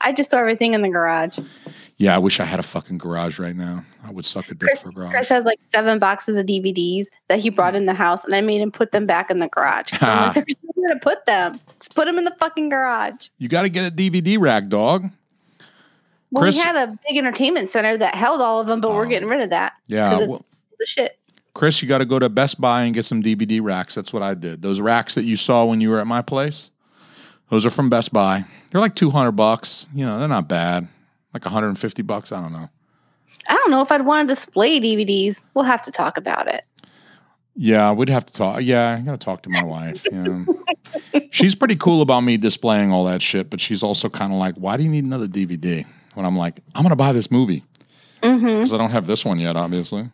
I 0.00 0.12
just 0.12 0.30
throw 0.30 0.40
everything 0.40 0.74
in 0.74 0.82
the 0.82 0.88
garage. 0.88 1.38
Yeah, 1.98 2.14
I 2.14 2.18
wish 2.18 2.40
I 2.40 2.44
had 2.44 2.60
a 2.60 2.62
fucking 2.62 2.98
garage 2.98 3.38
right 3.38 3.56
now. 3.56 3.82
I 4.04 4.10
would 4.10 4.26
suck 4.26 4.50
a 4.50 4.54
dick 4.54 4.78
for 4.78 4.90
a 4.90 4.92
garage. 4.92 5.10
Chris 5.10 5.28
has 5.30 5.44
like 5.44 5.58
seven 5.62 5.98
boxes 5.98 6.36
of 6.36 6.44
DVDs 6.44 7.06
that 7.28 7.40
he 7.40 7.48
brought 7.48 7.72
hmm. 7.72 7.78
in 7.78 7.86
the 7.86 7.94
house, 7.94 8.24
and 8.24 8.34
I 8.34 8.40
made 8.40 8.60
him 8.60 8.70
put 8.70 8.92
them 8.92 9.06
back 9.06 9.30
in 9.30 9.38
the 9.38 9.48
garage. 9.48 9.90
I'm 10.00 10.26
like, 10.26 10.34
there's 10.34 10.54
nowhere 10.62 10.94
to 10.94 11.00
put 11.00 11.26
them. 11.26 11.58
Just 11.78 11.94
put 11.94 12.04
them 12.04 12.18
in 12.18 12.24
the 12.24 12.36
fucking 12.38 12.68
garage. 12.68 13.28
You 13.38 13.48
got 13.48 13.62
to 13.62 13.68
get 13.68 13.86
a 13.86 13.90
DVD 13.90 14.38
rack, 14.38 14.68
dog. 14.68 15.10
Well, 16.36 16.44
Chris- 16.44 16.56
we 16.56 16.62
had 16.62 16.76
a 16.76 16.98
big 17.08 17.16
entertainment 17.18 17.70
center 17.70 17.96
that 17.96 18.14
held 18.14 18.40
all 18.40 18.60
of 18.60 18.66
them, 18.66 18.80
but 18.80 18.88
Oh. 18.88 18.94
we're 18.94 19.06
getting 19.06 19.28
rid 19.28 19.40
of 19.42 19.50
that. 19.50 19.72
Yeah, 19.88 20.18
well- 20.26 20.42
the 20.78 20.86
shit. 20.86 21.18
Chris, 21.54 21.80
you 21.80 21.88
got 21.88 21.98
to 21.98 22.04
go 22.04 22.18
to 22.18 22.28
Best 22.28 22.60
Buy 22.60 22.82
and 22.82 22.92
get 22.94 23.06
some 23.06 23.22
DVD 23.22 23.60
racks. 23.62 23.94
That's 23.94 24.12
what 24.12 24.22
I 24.22 24.34
did. 24.34 24.60
Those 24.60 24.78
racks 24.80 25.14
that 25.14 25.24
you 25.24 25.36
saw 25.38 25.64
when 25.64 25.80
you 25.80 25.88
were 25.90 25.98
at 26.00 26.06
my 26.06 26.20
place, 26.20 26.70
those 27.48 27.64
are 27.64 27.70
from 27.70 27.88
Best 27.88 28.12
Buy. 28.12 28.44
They're 28.70 28.80
like 28.80 28.94
200 28.94 29.32
bucks. 29.32 29.86
You 29.94 30.04
know, 30.04 30.18
they're 30.18 30.28
not 30.28 30.48
bad. 30.48 30.86
Like 31.32 31.44
150 31.46 32.02
bucks. 32.02 32.30
I 32.30 32.42
don't 32.42 32.52
know. 32.52 32.68
I 33.48 33.54
don't 33.54 33.70
know 33.70 33.80
if 33.80 33.90
I'd 33.90 34.04
want 34.04 34.28
to 34.28 34.34
display 34.34 34.78
DVDs. 34.80 35.46
We'll 35.54 35.64
have 35.64 35.80
to 35.82 35.90
talk 35.90 36.18
about 36.18 36.46
it. 36.46 36.64
Yeah, 37.54 37.92
we'd 37.92 38.10
have 38.10 38.26
to 38.26 38.34
talk. 38.34 38.60
Yeah, 38.62 38.98
I 38.98 39.00
got 39.02 39.12
to 39.18 39.24
talk 39.24 39.42
to 39.44 39.48
my 39.48 39.62
wife. 39.62 40.06
Yeah. 40.12 40.44
she's 41.30 41.54
pretty 41.54 41.76
cool 41.76 42.02
about 42.02 42.20
me 42.20 42.36
displaying 42.36 42.92
all 42.92 43.04
that 43.06 43.22
shit, 43.22 43.48
but 43.48 43.60
she's 43.62 43.82
also 43.82 44.10
kind 44.10 44.30
of 44.32 44.38
like, 44.38 44.56
why 44.56 44.76
do 44.76 44.82
you 44.82 44.90
need 44.90 45.04
another 45.04 45.26
DVD? 45.26 45.86
When 46.16 46.26
I'm 46.26 46.36
like, 46.36 46.60
I'm 46.74 46.82
going 46.82 46.90
to 46.90 46.96
buy 46.96 47.12
this 47.12 47.30
movie 47.30 47.64
mm-hmm. 48.22 48.44
because 48.44 48.72
I 48.72 48.78
don't 48.78 48.90
have 48.90 49.06
this 49.06 49.24
one 49.24 49.38
yet, 49.38 49.56
obviously. 49.56 50.10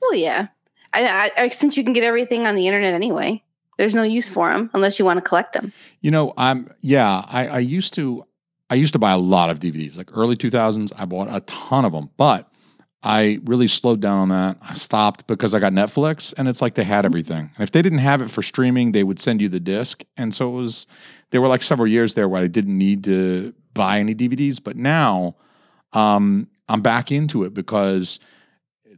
Well, 0.00 0.14
yeah. 0.14 0.48
I, 0.92 1.30
I, 1.36 1.42
I 1.44 1.48
since 1.48 1.76
you 1.76 1.84
can 1.84 1.92
get 1.92 2.04
everything 2.04 2.46
on 2.46 2.54
the 2.54 2.66
internet 2.66 2.94
anyway, 2.94 3.42
there's 3.76 3.94
no 3.94 4.02
use 4.02 4.28
for 4.28 4.52
them 4.52 4.70
unless 4.74 4.98
you 4.98 5.04
want 5.04 5.18
to 5.18 5.22
collect 5.22 5.52
them. 5.52 5.72
You 6.00 6.10
know, 6.10 6.34
I'm 6.36 6.72
yeah. 6.80 7.24
I, 7.28 7.46
I 7.46 7.58
used 7.60 7.94
to 7.94 8.24
I 8.68 8.74
used 8.74 8.92
to 8.92 8.98
buy 8.98 9.12
a 9.12 9.18
lot 9.18 9.50
of 9.50 9.60
DVDs. 9.60 9.96
Like 9.96 10.10
early 10.12 10.36
2000s, 10.36 10.92
I 10.96 11.04
bought 11.04 11.28
a 11.30 11.40
ton 11.40 11.84
of 11.84 11.92
them, 11.92 12.10
but 12.16 12.50
I 13.02 13.40
really 13.44 13.68
slowed 13.68 14.00
down 14.00 14.18
on 14.18 14.28
that. 14.28 14.58
I 14.62 14.74
stopped 14.74 15.26
because 15.26 15.54
I 15.54 15.58
got 15.58 15.72
Netflix, 15.72 16.34
and 16.36 16.48
it's 16.48 16.60
like 16.60 16.74
they 16.74 16.84
had 16.84 16.98
mm-hmm. 16.98 17.06
everything. 17.06 17.50
And 17.56 17.60
if 17.60 17.72
they 17.72 17.82
didn't 17.82 17.98
have 17.98 18.20
it 18.20 18.30
for 18.30 18.42
streaming, 18.42 18.92
they 18.92 19.04
would 19.04 19.18
send 19.20 19.40
you 19.40 19.48
the 19.48 19.60
disc. 19.60 20.04
And 20.16 20.34
so 20.34 20.48
it 20.48 20.52
was. 20.52 20.86
There 21.30 21.40
were 21.40 21.46
like 21.46 21.62
several 21.62 21.86
years 21.86 22.14
there 22.14 22.28
where 22.28 22.42
I 22.42 22.48
didn't 22.48 22.76
need 22.76 23.04
to 23.04 23.54
buy 23.74 23.98
any 24.00 24.14
DVDs, 24.14 24.62
but 24.62 24.76
now 24.76 25.36
um, 25.92 26.48
I'm 26.68 26.82
back 26.82 27.10
into 27.10 27.44
it 27.44 27.54
because 27.54 28.18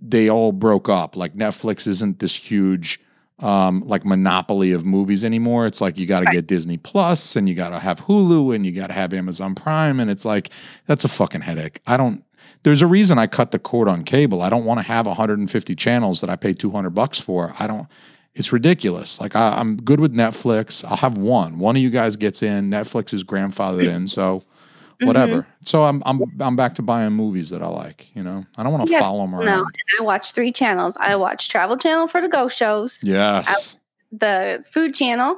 they 0.00 0.29
all 0.29 0.52
broke 0.52 0.88
up. 0.88 1.17
Like 1.17 1.35
Netflix 1.35 1.87
isn't 1.87 2.19
this 2.19 2.35
huge 2.35 3.00
um, 3.38 3.83
like 3.87 4.05
monopoly 4.05 4.73
of 4.73 4.85
movies 4.85 5.25
anymore. 5.25 5.67
It's 5.67 5.81
like 5.81 5.99
you 5.99 6.07
got 6.07 6.21
to 6.21 6.31
get 6.31 6.47
Disney 6.47 6.79
Plus 6.79 7.35
and 7.37 7.49
you 7.49 7.55
got 7.55 7.71
to 7.71 7.81
have 7.81 8.00
Hulu 8.00 8.55
and 8.55 8.64
you 8.64 8.73
got 8.73 8.87
to 8.87 8.93
have 8.93 9.12
Amazon 9.12 9.55
Prime, 9.55 10.00
and 10.00 10.11
it's 10.11 10.25
like 10.25 10.50
that's 10.87 11.05
a 11.05 11.09
fucking 11.09 11.41
headache. 11.41 11.81
I 11.87 11.97
don't. 11.97 12.25
There's 12.64 12.83
a 12.83 12.87
reason 12.87 13.19
I 13.19 13.26
cut 13.26 13.50
the 13.50 13.59
cord 13.59 13.88
on 13.88 14.05
cable. 14.05 14.41
I 14.41 14.49
don't 14.49 14.64
want 14.64 14.79
to 14.79 14.85
have 14.85 15.07
150 15.07 15.75
channels 15.75 16.21
that 16.21 16.31
I 16.31 16.37
pay 16.37 16.52
200 16.55 16.91
bucks 16.91 17.19
for. 17.19 17.55
I 17.59 17.67
don't. 17.67 17.88
It's 18.35 18.52
ridiculous. 18.52 19.21
Like 19.21 19.35
I, 19.35 19.59
I'm 19.59 19.76
good 19.76 19.99
with 19.99 20.14
Netflix. 20.14 20.85
I'll 20.85 20.97
have 20.97 21.19
one. 21.19 21.59
One 21.59 21.76
of 21.76 21.83
you 21.83 21.91
guys 21.91 22.17
gets 22.17 22.43
in. 22.43 22.71
Netflix 22.71 23.12
is 23.12 23.25
grandfathered 23.25 23.88
in, 23.88 24.07
so 24.07 24.45
whatever. 25.06 25.47
So 25.64 25.82
I'm 25.85 26.02
I'm 26.06 26.21
I'm 26.40 26.56
back 26.56 26.75
to 26.76 26.82
buying 26.82 27.12
movies 27.12 27.50
that 27.50 27.62
I 27.62 27.68
like. 27.68 28.14
You 28.14 28.23
know, 28.23 28.44
I 28.56 28.62
don't 28.62 28.73
want 28.73 28.87
to 28.87 28.92
Yeah, 28.92 29.00
follow 29.00 29.21
them 29.23 29.35
around. 29.35 29.47
No, 29.47 29.59
and 29.61 30.00
I 30.00 30.02
watch 30.02 30.32
three 30.32 30.52
channels. 30.52 30.97
I 31.00 31.16
watch 31.16 31.49
Travel 31.49 31.76
Channel 31.76 32.06
for 32.06 32.21
the 32.21 32.28
Go 32.28 32.49
shows, 32.49 33.00
Yes. 33.02 33.76
the 34.11 34.64
Food 34.71 34.94
Channel, 34.94 35.37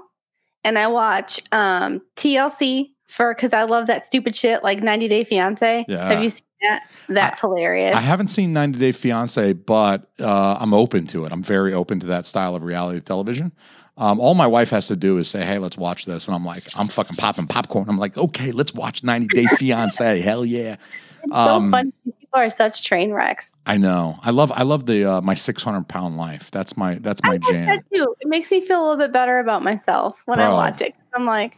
and 0.64 0.78
I 0.78 0.86
watch 0.88 1.40
um, 1.52 2.00
TLC 2.16 2.90
for 3.08 3.34
because 3.34 3.52
I 3.52 3.62
love 3.64 3.86
that 3.86 4.04
stupid 4.06 4.34
shit 4.34 4.64
like 4.64 4.82
90 4.82 5.08
Day 5.08 5.24
Fiance. 5.24 5.84
Yeah. 5.86 6.08
Have 6.08 6.22
you 6.22 6.30
seen 6.30 6.42
that? 6.62 6.88
That's 7.08 7.40
hilarious. 7.40 7.94
I 7.94 8.00
haven't 8.00 8.28
seen 8.28 8.52
90 8.52 8.78
Day 8.78 8.92
Fiance, 8.92 9.52
but 9.52 10.10
uh, 10.18 10.56
I'm 10.58 10.74
open 10.74 11.06
to 11.08 11.24
it. 11.24 11.32
I'm 11.32 11.42
very 11.42 11.72
open 11.72 12.00
to 12.00 12.06
that 12.06 12.26
style 12.26 12.54
of 12.56 12.64
reality 12.64 13.00
television. 13.00 13.52
Um, 13.96 14.18
all 14.18 14.34
my 14.34 14.46
wife 14.46 14.70
has 14.70 14.88
to 14.88 14.96
do 14.96 15.18
is 15.18 15.28
say, 15.28 15.44
"Hey, 15.44 15.58
let's 15.58 15.78
watch 15.78 16.04
this," 16.04 16.26
and 16.26 16.34
I'm 16.34 16.44
like, 16.44 16.64
"I'm 16.76 16.88
fucking 16.88 17.16
popping 17.16 17.46
popcorn." 17.46 17.88
I'm 17.88 17.98
like, 17.98 18.16
"Okay, 18.16 18.50
let's 18.50 18.74
watch 18.74 19.04
90 19.04 19.28
Day 19.28 19.46
Fiance." 19.56 20.20
Hell 20.20 20.44
yeah! 20.44 20.76
Um, 21.30 21.70
so 21.70 21.70
funny. 21.70 21.92
People 22.04 22.40
are 22.40 22.50
such 22.50 22.84
train 22.84 23.12
wrecks. 23.12 23.54
I 23.66 23.76
know. 23.76 24.18
I 24.22 24.30
love. 24.30 24.50
I 24.52 24.62
love 24.62 24.86
the 24.86 25.04
uh, 25.04 25.20
my 25.20 25.34
600 25.34 25.86
pound 25.86 26.16
life. 26.16 26.50
That's 26.50 26.76
my. 26.76 26.96
That's 26.96 27.22
my 27.22 27.34
watch 27.34 27.52
jam. 27.52 27.66
that 27.66 27.84
too. 27.92 28.16
It 28.20 28.28
makes 28.28 28.50
me 28.50 28.60
feel 28.60 28.80
a 28.80 28.82
little 28.82 28.96
bit 28.96 29.12
better 29.12 29.38
about 29.38 29.62
myself 29.62 30.22
when 30.26 30.40
I 30.40 30.48
watch 30.48 30.80
it. 30.80 30.94
I'm 31.14 31.24
like, 31.24 31.56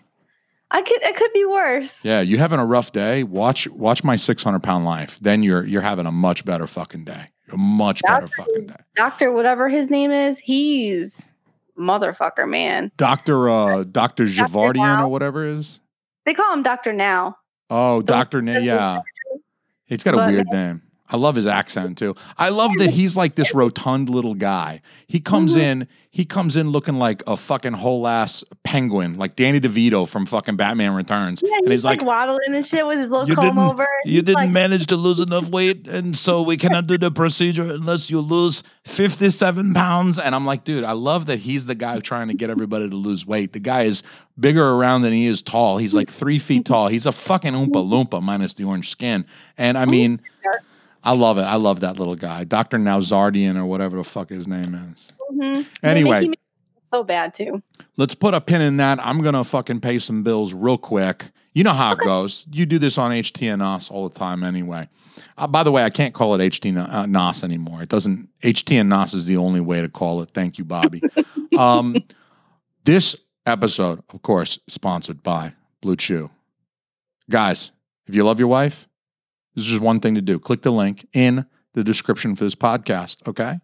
I 0.71 0.83
could. 0.83 1.03
It 1.03 1.17
could 1.17 1.33
be 1.33 1.47
worse. 1.47 2.05
Yeah, 2.05 2.21
you 2.21 2.37
having 2.37 2.59
a 2.59 2.67
rough 2.67 2.93
day? 2.93 3.23
Watch 3.23 3.67
watch 3.69 4.05
my 4.05 4.17
600 4.17 4.63
pound 4.63 4.85
life. 4.85 5.19
Then 5.23 5.43
you're 5.43 5.65
you're 5.65 5.81
having 5.81 6.05
a 6.05 6.13
much 6.13 6.45
better 6.45 6.67
fucking 6.67 7.05
day. 7.05 7.31
A 7.51 7.57
much 7.57 8.03
better 8.03 8.27
fucking 8.27 8.67
day. 8.67 8.77
Doctor, 8.97 9.33
whatever 9.33 9.69
his 9.71 9.89
name 9.89 10.11
is, 10.11 10.39
he's 10.39 11.33
motherfucker, 11.79 12.49
man. 12.49 12.91
Doctor 12.97 13.49
uh 13.49 13.85
Doctor 13.85 14.25
Javardian 14.25 15.01
or 15.03 15.09
whatever 15.09 15.45
it 15.47 15.59
is. 15.59 15.81
They 16.25 16.35
call 16.35 16.53
him 16.53 16.63
Doctor 16.63 16.93
now. 16.93 17.37
Oh, 17.71 18.03
Doctor. 18.03 18.43
Now, 18.43 18.59
yeah. 18.59 19.01
He's 19.87 20.03
got 20.03 20.15
a 20.15 20.17
But- 20.19 20.31
weird 20.33 20.47
name. 20.49 20.83
I 21.11 21.17
love 21.17 21.35
his 21.37 21.47
accent 21.47 21.99
too. 21.99 22.15
I 22.39 22.49
love 22.49 22.73
that 22.79 22.91
he's 22.91 23.17
like 23.17 23.35
this 23.37 23.55
rotund 23.55 24.09
little 24.09 24.35
guy. 24.35 24.81
He 25.07 25.21
comes 25.21 25.55
Mhm. 25.55 25.61
in, 25.61 25.89
he 26.11 26.25
comes 26.25 26.57
in 26.57 26.71
looking 26.71 26.99
like 26.99 27.23
a 27.27 27.37
fucking 27.37 27.75
whole 27.75 28.09
ass 28.09 28.43
penguin, 28.65 29.17
like 29.19 29.37
Danny 29.37 29.61
DeVito 29.61 30.09
from 30.09 30.25
fucking 30.27 30.57
Batman 30.57 30.95
Returns. 30.95 31.43
Yeah, 31.45 31.57
and 31.63 31.71
he's 31.71 31.85
like, 31.85 32.03
waddling 32.05 32.55
and 32.55 32.65
shit 32.67 32.87
with 32.87 32.99
his 32.99 33.11
little 33.11 33.29
You 33.29 33.35
comb 33.35 33.45
didn't- 33.45 33.59
over. 33.59 33.87
You 34.05 34.23
didn't 34.23 34.35
like, 34.37 34.51
manage 34.51 34.87
to 34.87 34.97
lose 34.97 35.21
enough 35.21 35.49
weight, 35.51 35.87
and 35.87 36.17
so 36.17 36.41
we 36.43 36.57
cannot 36.57 36.87
do 36.87 36.97
the 36.99 37.11
procedure 37.11 37.65
unless 37.75 38.09
you 38.11 38.21
lose 38.21 38.63
57 38.85 39.75
pounds. 39.75 40.19
and 40.19 40.35
I'm 40.35 40.47
like, 40.47 40.65
dude, 40.65 40.85
I 40.85 40.93
love 40.93 41.27
that 41.27 41.41
he's 41.41 41.67
the 41.67 41.75
guy 41.75 41.99
trying 42.01 42.29
to 42.29 42.35
get 42.35 42.51
everybody 42.51 42.89
to 42.89 42.97
lose 42.97 43.27
weight. 43.27 43.53
The 43.53 43.61
guy 43.61 43.83
is 43.83 44.03
bigger 44.41 44.67
around 44.73 45.03
than 45.03 45.13
he 45.13 45.27
is 45.27 45.43
tall. 45.43 45.77
He's 45.79 45.95
like 45.95 46.11
three 46.11 46.39
feet 46.39 46.65
tall. 46.65 46.89
He's 46.89 47.07
a 47.07 47.13
fucking 47.13 47.53
Oompa 47.53 47.87
Loompa 47.89 48.23
minus 48.23 48.55
the 48.55 48.65
orange 48.65 48.89
skin. 48.91 49.25
And 49.59 49.77
I 49.77 49.85
mean, 49.85 50.21
I 51.07 51.15
love 51.15 51.39
it. 51.39 51.43
I 51.43 51.55
love 51.55 51.81
that 51.81 52.01
little 52.01 52.17
guy, 52.17 52.43
Doctor 52.43 52.79
Nauzardian 52.79 53.57
or 53.57 53.65
whatever 53.65 53.97
the 53.97 54.03
fuck 54.03 54.29
his 54.29 54.49
name 54.49 54.75
is. 54.93 55.13
mhm. 55.33 55.65
Anyway. 55.85 56.31
so 56.91 57.05
bad 57.05 57.33
too. 57.33 57.63
Let's 57.97 58.17
put 58.17 58.35
a 58.35 58.41
pin 58.41 58.61
in 58.61 58.79
that. 58.79 58.99
I'm 59.01 59.23
gonna 59.23 59.45
fucking 59.45 59.81
pay 59.81 60.01
some 60.01 60.25
bills 60.25 60.53
real 60.53 60.77
quick. 60.77 61.27
You 61.55 61.63
know 61.63 61.73
how 61.73 61.93
it 61.93 62.01
goes. 62.01 62.45
You 62.51 62.67
do 62.67 62.81
this 62.81 62.99
on 62.99 63.13
HTNOS 63.13 63.89
all 63.89 64.09
the 64.09 64.19
time 64.19 64.43
anyway. 64.43 64.89
Uh, 65.39 65.47
by 65.47 65.63
the 65.63 65.71
way, 65.71 65.85
I 65.85 65.91
can't 65.91 66.13
call 66.13 66.35
it 66.35 66.53
HTNOS 66.53 67.45
anymore. 67.45 67.83
It 67.83 67.89
doesn't. 67.89 68.29
HTNOS 68.43 69.15
is 69.15 69.27
the 69.27 69.37
only 69.37 69.61
way 69.61 69.81
to 69.81 69.89
call 69.89 70.23
it. 70.23 70.31
Thank 70.35 70.59
you, 70.59 70.65
Bobby. 70.65 71.01
um, 71.59 71.95
this 72.85 73.15
episode, 73.47 74.03
of 74.11 74.23
course, 74.23 74.59
sponsored 74.67 75.23
by 75.23 75.55
BlueChew. 75.83 76.29
Guys, 77.31 77.71
if 78.07 78.15
you 78.15 78.25
love 78.25 78.39
your 78.41 78.49
wife, 78.49 78.86
there's 79.57 79.67
just 79.67 79.81
one 79.81 79.99
thing 79.99 80.15
to 80.15 80.21
do. 80.21 80.39
Click 80.39 80.63
the 80.63 80.71
link 80.71 81.09
in 81.13 81.47
the 81.73 81.83
description 81.83 82.37
for 82.37 82.45
this 82.45 82.55
podcast. 82.55 83.27
Okay, 83.27 83.59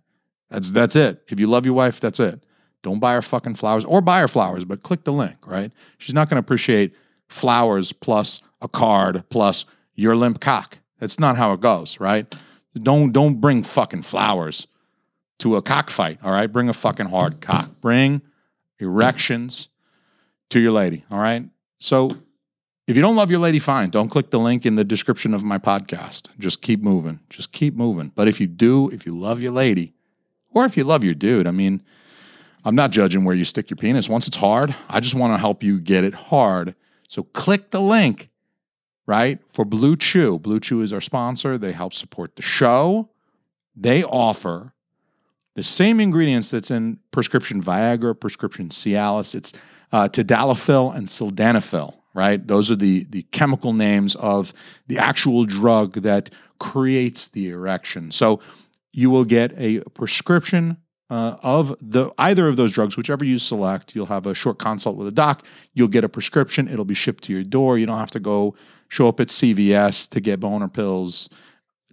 that's 0.50 0.70
that's 0.70 0.96
it. 0.96 1.22
If 1.28 1.38
you 1.38 1.46
love 1.46 1.64
your 1.64 1.74
wife, 1.74 2.00
that's 2.00 2.18
it. 2.18 2.42
Don't 2.82 2.98
buy 2.98 3.12
her 3.14 3.22
fucking 3.22 3.54
flowers 3.54 3.84
or 3.84 4.00
buy 4.00 4.20
her 4.20 4.28
flowers, 4.28 4.64
but 4.64 4.82
click 4.82 5.04
the 5.04 5.12
link, 5.12 5.36
right? 5.46 5.70
She's 5.98 6.14
not 6.14 6.28
going 6.28 6.36
to 6.36 6.44
appreciate 6.44 6.94
flowers 7.28 7.92
plus 7.92 8.42
a 8.60 8.68
card 8.68 9.22
plus 9.28 9.66
your 9.94 10.16
limp 10.16 10.40
cock. 10.40 10.78
That's 10.98 11.20
not 11.20 11.36
how 11.36 11.52
it 11.52 11.60
goes, 11.60 12.00
right? 12.00 12.34
Don't 12.74 13.12
don't 13.12 13.40
bring 13.40 13.62
fucking 13.62 14.02
flowers 14.02 14.66
to 15.40 15.56
a 15.56 15.62
cockfight, 15.62 16.18
all 16.22 16.32
right? 16.32 16.46
Bring 16.46 16.68
a 16.68 16.72
fucking 16.72 17.06
hard 17.06 17.40
cock. 17.40 17.70
Bring 17.80 18.22
erections 18.78 19.68
to 20.50 20.60
your 20.60 20.72
lady, 20.72 21.04
all 21.10 21.18
right? 21.18 21.44
So 21.80 22.10
if 22.86 22.96
you 22.96 23.02
don't 23.02 23.16
love 23.16 23.30
your 23.30 23.40
lady, 23.40 23.58
fine. 23.58 23.90
Don't 23.90 24.08
click 24.08 24.30
the 24.30 24.40
link 24.40 24.66
in 24.66 24.76
the 24.76 24.84
description 24.84 25.34
of 25.34 25.44
my 25.44 25.58
podcast. 25.58 26.28
Just 26.38 26.62
keep 26.62 26.82
moving. 26.82 27.20
Just 27.30 27.52
keep 27.52 27.74
moving. 27.74 28.12
But 28.14 28.28
if 28.28 28.40
you 28.40 28.46
do, 28.46 28.90
if 28.90 29.06
you 29.06 29.16
love 29.16 29.40
your 29.40 29.52
lady, 29.52 29.94
or 30.50 30.64
if 30.64 30.76
you 30.76 30.84
love 30.84 31.04
your 31.04 31.14
dude, 31.14 31.46
I 31.46 31.52
mean, 31.52 31.82
I'm 32.64 32.74
not 32.74 32.90
judging 32.90 33.24
where 33.24 33.34
you 33.34 33.44
stick 33.44 33.70
your 33.70 33.76
penis. 33.76 34.08
Once 34.08 34.26
it's 34.26 34.36
hard, 34.36 34.74
I 34.88 35.00
just 35.00 35.14
want 35.14 35.32
to 35.34 35.38
help 35.38 35.62
you 35.62 35.80
get 35.80 36.04
it 36.04 36.14
hard. 36.14 36.74
So 37.08 37.24
click 37.24 37.70
the 37.70 37.80
link, 37.80 38.30
right? 39.06 39.38
For 39.48 39.64
BlueChew. 39.64 40.40
Blue 40.40 40.60
Chew 40.60 40.82
is 40.82 40.92
our 40.92 41.00
sponsor. 41.00 41.58
They 41.58 41.72
help 41.72 41.92
support 41.92 42.36
the 42.36 42.42
show. 42.42 43.10
They 43.74 44.04
offer 44.04 44.74
the 45.54 45.62
same 45.62 46.00
ingredients 46.00 46.50
that's 46.50 46.70
in 46.70 46.98
prescription 47.10 47.62
Viagra, 47.62 48.18
prescription 48.18 48.68
Cialis. 48.68 49.34
It's 49.34 49.52
uh, 49.92 50.08
tadalafil 50.08 50.94
and 50.94 51.06
sildenafil, 51.06 51.94
right? 52.14 52.46
Those 52.46 52.70
are 52.70 52.76
the 52.76 53.04
the 53.10 53.22
chemical 53.24 53.72
names 53.72 54.14
of 54.16 54.52
the 54.86 54.98
actual 54.98 55.44
drug 55.44 56.02
that 56.02 56.30
creates 56.58 57.28
the 57.28 57.48
erection. 57.48 58.10
So 58.10 58.40
you 58.92 59.10
will 59.10 59.24
get 59.24 59.52
a 59.56 59.80
prescription 59.94 60.76
uh, 61.10 61.36
of 61.42 61.76
the 61.80 62.10
either 62.18 62.48
of 62.48 62.56
those 62.56 62.72
drugs, 62.72 62.96
whichever 62.96 63.24
you 63.24 63.38
select. 63.38 63.94
You'll 63.94 64.06
have 64.06 64.26
a 64.26 64.34
short 64.34 64.58
consult 64.58 64.96
with 64.96 65.06
a 65.06 65.12
doc. 65.12 65.44
You'll 65.74 65.88
get 65.88 66.04
a 66.04 66.08
prescription. 66.08 66.68
It'll 66.68 66.84
be 66.84 66.94
shipped 66.94 67.24
to 67.24 67.32
your 67.32 67.42
door. 67.42 67.76
You 67.76 67.84
don't 67.84 67.98
have 67.98 68.10
to 68.12 68.20
go 68.20 68.54
show 68.88 69.08
up 69.08 69.20
at 69.20 69.28
CVS 69.28 70.08
to 70.10 70.20
get 70.20 70.40
boner 70.40 70.68
pills. 70.68 71.28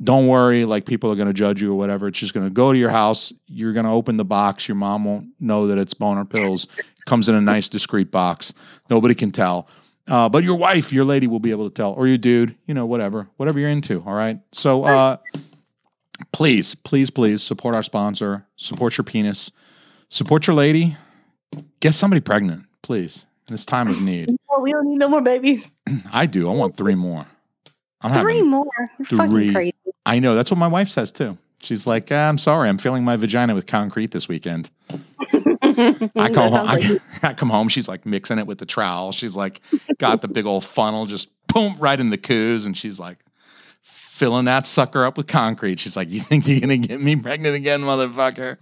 Don't 0.01 0.27
worry, 0.27 0.63
like 0.63 0.85
people 0.85 1.11
are 1.11 1.15
going 1.15 1.27
to 1.27 1.33
judge 1.33 1.61
you 1.61 1.73
or 1.73 1.77
whatever. 1.77 2.07
It's 2.07 2.19
just 2.19 2.33
going 2.33 2.45
to 2.45 2.49
go 2.49 2.71
to 2.71 2.79
your 2.79 2.89
house. 2.89 3.33
You're 3.47 3.73
going 3.73 3.85
to 3.85 3.91
open 3.91 4.15
the 4.15 4.23
box. 4.23 4.69
Your 4.69 4.75
mom 4.75 5.03
won't 5.03 5.27
know 5.41 5.67
that 5.67 5.77
it's 5.77 5.93
boner 5.93 6.23
pills. 6.23 6.67
It 6.77 7.05
comes 7.05 7.27
in 7.27 7.35
a 7.35 7.41
nice, 7.41 7.67
discreet 7.67 8.11
box. 8.11 8.53
Nobody 8.89 9.15
can 9.15 9.31
tell. 9.31 9.67
Uh, 10.09 10.27
but 10.27 10.43
your 10.43 10.55
wife, 10.55 10.91
your 10.91 11.05
lady 11.05 11.27
will 11.27 11.39
be 11.39 11.51
able 11.51 11.69
to 11.69 11.73
tell, 11.73 11.93
or 11.93 12.07
your 12.07 12.17
dude, 12.17 12.55
you 12.65 12.73
know, 12.73 12.85
whatever, 12.85 13.27
whatever 13.37 13.59
you're 13.59 13.69
into. 13.69 14.01
All 14.05 14.13
right. 14.15 14.39
So, 14.51 14.83
uh, 14.83 15.17
please, 16.31 16.73
please, 16.75 17.09
please 17.09 17.43
support 17.43 17.75
our 17.75 17.83
sponsor, 17.83 18.45
support 18.55 18.97
your 18.97 19.05
penis, 19.05 19.51
support 20.09 20.47
your 20.47 20.55
lady, 20.55 20.97
get 21.79 21.93
somebody 21.93 22.19
pregnant, 22.21 22.63
please. 22.81 23.25
In 23.47 23.53
this 23.53 23.65
time 23.65 23.87
of 23.87 24.01
need. 24.01 24.35
Oh, 24.51 24.61
we 24.61 24.71
don't 24.71 24.89
need 24.89 24.97
no 24.97 25.07
more 25.07 25.21
babies. 25.21 25.71
I 26.11 26.25
do. 26.25 26.49
I 26.49 26.53
want 26.53 26.75
three 26.75 26.95
more. 26.95 27.25
I'm 28.01 28.19
Three 28.19 28.41
more. 28.41 28.65
You're 28.97 29.05
three. 29.05 29.17
fucking 29.17 29.53
crazy. 29.53 29.75
I 30.07 30.17
know. 30.19 30.35
That's 30.35 30.49
what 30.49 30.57
my 30.57 30.67
wife 30.67 30.89
says 30.89 31.11
too. 31.11 31.37
She's 31.61 31.85
like, 31.85 32.11
"Ah, 32.11 32.27
I'm 32.27 32.39
sorry. 32.39 32.67
I'm 32.67 32.79
filling 32.79 33.03
my 33.05 33.15
vagina 33.15 33.53
with 33.53 33.67
concrete 33.67 34.09
this 34.11 34.27
weekend. 34.27 34.69
I 35.79 36.29
come 36.29 36.51
home. 36.51 36.67
I, 36.67 37.00
I 37.24 37.33
come 37.33 37.50
home. 37.50 37.69
She's 37.69 37.88
like 37.88 38.05
mixing 38.05 38.39
it 38.39 38.48
with 38.48 38.57
the 38.57 38.65
trowel. 38.65 39.12
She's 39.12 39.36
like, 39.36 39.62
got 39.98 40.21
the 40.21 40.27
big 40.27 40.45
old 40.45 40.63
funnel, 40.65 41.05
just 41.05 41.29
boom, 41.48 41.75
right 41.79 42.00
in 42.00 42.09
the 42.09 42.17
coos, 42.17 42.65
and 42.65 42.77
she's 42.77 43.00
like, 43.00 43.17
filling 44.19 44.45
that 44.45 44.65
sucker 44.65 45.05
up 45.05 45.17
with 45.17 45.27
concrete. 45.27 45.79
She's 45.79 45.95
like, 45.95 46.09
"You 46.09 46.19
think 46.19 46.45
you're 46.48 46.59
gonna 46.59 46.77
get 46.77 47.01
me 47.01 47.15
pregnant 47.15 47.55
again, 47.55 47.81
motherfucker?" 47.81 48.57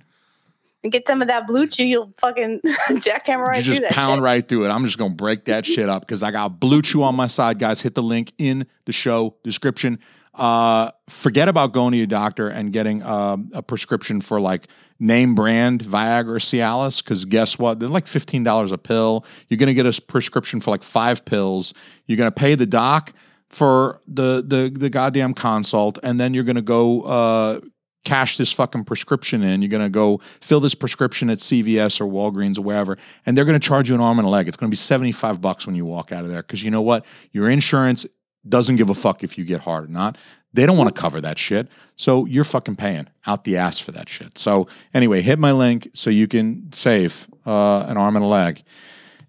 And 0.84 0.92
get 0.92 1.08
some 1.08 1.24
of 1.24 1.28
that 1.28 1.48
BlueChew, 1.48 1.88
you'll 1.88 2.14
fucking 2.20 2.62
jackhammer 2.90 3.48
right 3.48 3.66
you 3.66 3.74
just 3.74 3.92
pound 3.92 4.20
shit. 4.20 4.24
right 4.24 4.48
through 4.48 4.66
it. 4.66 4.70
I'm 4.70 4.86
just 4.86 5.00
gonna 5.00 5.16
break 5.16 5.46
that 5.46 5.66
shit 5.66 5.90
up 5.90 6.04
because 6.04 6.22
I 6.22 6.30
got 6.30 6.60
BlueChew 6.60 7.02
on 7.04 7.16
my 7.16 7.28
side, 7.28 7.58
guys. 7.58 7.82
Hit 7.82 7.96
the 7.96 8.04
link 8.04 8.32
in 8.38 8.68
the 8.86 8.92
show 8.92 9.36
description. 9.44 10.00
Uh, 10.38 10.92
forget 11.10 11.48
about 11.48 11.74
going 11.74 11.92
to 11.92 11.98
your 11.98 12.08
doctor 12.08 12.48
and 12.48 12.72
getting 12.72 13.02
um, 13.02 13.50
a 13.54 13.64
prescription 13.64 14.22
for 14.22 14.40
like 14.40 14.68
name 15.00 15.34
brand 15.34 15.84
Viagra 15.84 16.30
or 16.30 16.36
Cialis 16.36 17.04
because 17.04 17.26
guess 17.26 17.58
what? 17.58 17.80
They're 17.80 17.90
like 17.90 18.06
fifteen 18.06 18.44
dollars 18.44 18.72
a 18.72 18.78
pill. 18.78 19.26
You're 19.50 19.58
gonna 19.58 19.74
get 19.74 19.88
a 19.88 20.02
prescription 20.02 20.62
for 20.62 20.70
like 20.70 20.84
five 20.84 21.26
pills. 21.26 21.74
You're 22.06 22.18
gonna 22.18 22.32
pay 22.32 22.54
the 22.54 22.68
doc 22.68 23.14
for 23.50 24.00
the 24.08 24.44
the 24.46 24.72
the 24.78 24.90
goddamn 24.90 25.34
consult, 25.34 25.98
and 26.04 26.20
then 26.20 26.36
you're 26.36 26.44
gonna 26.44 26.62
go 26.62 27.02
uh, 27.02 27.60
cash 28.06 28.38
this 28.38 28.52
fucking 28.52 28.84
prescription 28.84 29.42
in. 29.42 29.64
You're 29.64 29.72
gonna 29.72 29.90
go 29.90 30.22
fill 30.42 30.60
this 30.60 30.76
prescription 30.76 31.32
at 31.32 31.40
CVS 31.40 32.00
or 32.00 32.06
Walgreens 32.06 32.60
or 32.60 32.62
wherever, 32.62 32.96
and 33.26 33.36
they're 33.36 33.46
gonna 33.46 33.60
charge 33.60 33.90
you 33.90 33.96
an 33.96 34.02
arm 34.02 34.20
and 34.20 34.28
a 34.28 34.30
leg. 34.30 34.48
It's 34.48 34.58
gonna 34.58 34.70
be 34.70 34.76
75 34.76 35.42
bucks 35.42 35.66
when 35.66 35.76
you 35.76 35.86
walk 35.86 36.12
out 36.12 36.24
of 36.24 36.30
there. 36.30 36.44
Cause 36.44 36.62
you 36.62 36.70
know 36.70 36.84
what? 36.84 37.06
Your 37.32 37.50
insurance 37.50 38.06
doesn't 38.50 38.76
give 38.76 38.90
a 38.90 38.94
fuck 38.94 39.24
if 39.24 39.38
you 39.38 39.46
get 39.46 39.62
hard 39.62 39.86
or 39.86 39.92
not. 39.92 40.18
They 40.54 40.66
don't 40.66 40.78
want 40.78 40.94
to 40.94 41.00
cover 41.00 41.22
that 41.22 41.38
shit. 41.38 41.68
So 41.98 42.26
you're 42.26 42.44
fucking 42.44 42.78
paying 42.78 43.08
out 43.26 43.44
the 43.44 43.58
ass 43.58 43.80
for 43.80 43.92
that 43.92 44.10
shit. 44.10 44.38
So 44.38 44.68
anyway, 44.94 45.22
hit 45.22 45.40
my 45.40 45.52
link 45.52 45.90
so 45.94 46.10
you 46.10 46.28
can 46.28 46.72
save 46.74 47.28
uh, 47.46 47.82
an 47.88 47.98
arm 47.98 48.16
and 48.16 48.26
a 48.26 48.28
leg 48.28 48.64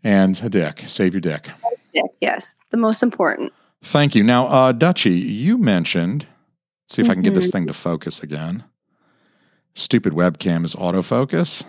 and 0.05 0.41
a 0.43 0.49
dick. 0.49 0.85
Save 0.87 1.15
your 1.15 1.21
dick. 1.21 1.51
Yes, 2.21 2.57
the 2.71 2.77
most 2.77 3.03
important. 3.03 3.53
Thank 3.83 4.15
you. 4.15 4.23
Now, 4.23 4.47
uh, 4.47 4.73
Dutchie, 4.73 5.23
you 5.25 5.59
mentioned, 5.59 6.27
see 6.89 7.03
if 7.03 7.11
I 7.11 7.15
can 7.15 7.23
get 7.23 7.35
this 7.35 7.51
thing 7.51 7.67
to 7.67 7.73
focus 7.73 8.23
again. 8.23 8.65
Stupid 9.75 10.13
webcam 10.13 10.65
is 10.65 10.75
autofocus. 10.75 11.65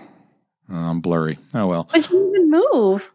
I'm 0.70 1.02
blurry. 1.02 1.38
Oh 1.54 1.68
well. 1.68 1.90
But 1.92 2.10
you 2.10 2.30
even 2.30 2.50
move. 2.52 3.14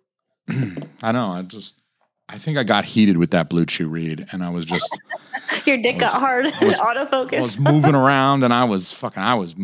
I 1.02 1.12
know. 1.12 1.30
I 1.30 1.42
just, 1.42 1.80
I 2.28 2.38
think 2.38 2.56
I 2.58 2.62
got 2.64 2.84
heated 2.84 3.18
with 3.18 3.30
that 3.32 3.50
BlueChew 3.50 3.90
read, 3.90 4.26
and 4.32 4.42
I 4.42 4.50
was 4.50 4.64
just, 4.64 4.98
Your 5.66 5.76
dick 5.76 5.96
I 5.96 5.98
got 5.98 6.20
hard. 6.20 6.46
I 6.46 6.64
was- 6.64 6.78
Autofocus. 6.78 7.38
I 7.38 7.42
was 7.42 7.58
moving 7.60 7.94
around, 7.94 8.42
and 8.44 8.52
I 8.52 8.64
was 8.64 8.92
fucking, 8.92 9.22
I 9.22 9.34
was, 9.34 9.54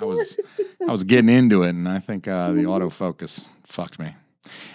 I 0.00 0.04
was, 0.04 0.38
I 0.86 0.90
was 0.90 1.04
getting 1.04 1.30
into 1.30 1.62
it, 1.62 1.70
and 1.70 1.88
I 1.88 1.98
think 1.98 2.28
uh, 2.28 2.52
the 2.52 2.62
autofocus 2.64 3.46
fucked 3.64 3.98
me. 3.98 4.14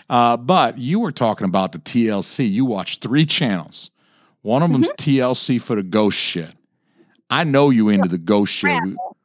Uh, 0.10 0.38
but 0.38 0.77
you 0.77 1.00
were 1.00 1.12
talking 1.12 1.46
about 1.46 1.72
the 1.72 1.79
TLC. 1.79 2.51
You 2.51 2.65
watched 2.65 3.01
three 3.01 3.25
channels. 3.25 3.89
One 4.41 4.62
of 4.62 4.72
them's 4.72 4.89
TLC 4.91 5.62
for 5.62 5.75
the 5.75 5.84
ghost 5.84 6.17
shit. 6.17 6.51
I 7.29 7.43
know 7.46 7.70
you 7.70 7.89
into 7.89 8.10
the 8.10 8.17
ghost 8.17 8.53
shit. 8.53 8.70
Travel. 8.72 9.17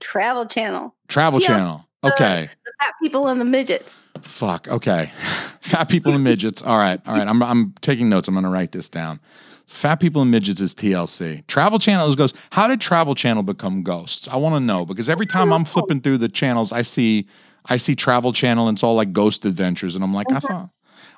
Travel 0.00 0.46
channel. 0.46 0.94
Travel 1.08 1.40
TL 1.40 1.46
channel. 1.46 1.88
Okay. 2.04 2.48
The 2.64 2.72
fat 2.80 2.94
people 3.02 3.28
and 3.28 3.40
the 3.40 3.44
midgets. 3.44 4.00
Fuck. 4.22 4.68
Okay. 4.68 5.10
Fat 5.60 5.88
people 5.88 6.12
and 6.12 6.24
midgets. 6.24 6.62
All 6.62 6.78
right. 6.78 7.00
All 7.06 7.14
right. 7.14 7.26
I'm 7.26 7.42
I'm 7.42 7.72
taking 7.80 8.08
notes. 8.08 8.28
I'm 8.28 8.34
gonna 8.34 8.50
write 8.50 8.72
this 8.72 8.88
down. 8.88 9.20
So 9.66 9.76
fat 9.76 10.00
people 10.00 10.22
and 10.22 10.30
midgets 10.30 10.60
is 10.60 10.74
TLC. 10.74 11.46
Travel 11.46 11.78
channel 11.78 12.08
is 12.08 12.16
ghosts. 12.16 12.38
How 12.50 12.66
did 12.66 12.80
Travel 12.80 13.14
Channel 13.14 13.42
become 13.44 13.82
ghosts? 13.82 14.26
I 14.28 14.36
want 14.36 14.56
to 14.56 14.60
know 14.60 14.84
because 14.84 15.08
every 15.08 15.26
time 15.26 15.52
I'm 15.52 15.64
flipping 15.64 16.00
through 16.00 16.18
the 16.18 16.28
channels, 16.28 16.72
I 16.72 16.82
see 16.82 17.28
I 17.66 17.76
see 17.76 17.94
Travel 17.94 18.32
Channel 18.32 18.68
and 18.68 18.76
it's 18.76 18.82
all 18.82 18.96
like 18.96 19.12
ghost 19.12 19.44
adventures, 19.44 19.94
and 19.94 20.02
I'm 20.02 20.12
like, 20.12 20.30
I 20.32 20.36
uh-huh. 20.36 20.48
thought, 20.48 20.70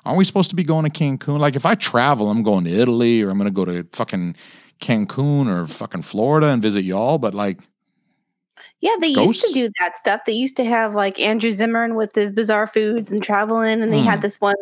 aren't 0.05 0.17
we 0.17 0.25
supposed 0.25 0.51
to 0.51 0.55
be 0.55 0.63
going 0.63 0.89
to 0.89 0.91
Cancun? 0.91 1.39
Like, 1.39 1.55
if 1.55 1.65
I 1.65 1.75
travel, 1.75 2.29
I'm 2.29 2.43
going 2.43 2.65
to 2.65 2.71
Italy 2.71 3.23
or 3.23 3.29
I'm 3.31 3.37
gonna 3.37 3.51
go 3.51 3.65
to 3.65 3.87
fucking 3.93 4.35
Cancun 4.79 5.47
or 5.47 5.65
fucking 5.65 6.03
Florida 6.03 6.47
and 6.47 6.61
visit 6.61 6.83
y'all. 6.83 7.17
But 7.17 7.33
like, 7.33 7.61
Yeah, 8.85 8.97
they 9.01 9.07
used 9.07 9.41
to 9.41 9.51
do 9.51 9.69
that 9.79 9.97
stuff. 9.97 10.21
They 10.25 10.33
used 10.33 10.57
to 10.57 10.63
have 10.63 10.93
like 10.93 11.19
Andrew 11.19 11.49
Zimmern 11.49 11.95
with 11.95 12.13
his 12.13 12.31
bizarre 12.31 12.67
foods 12.67 13.11
and 13.11 13.19
traveling, 13.21 13.81
and 13.81 13.91
they 13.91 14.01
Hmm. 14.01 14.05
had 14.05 14.21
this 14.21 14.39
one 14.39 14.53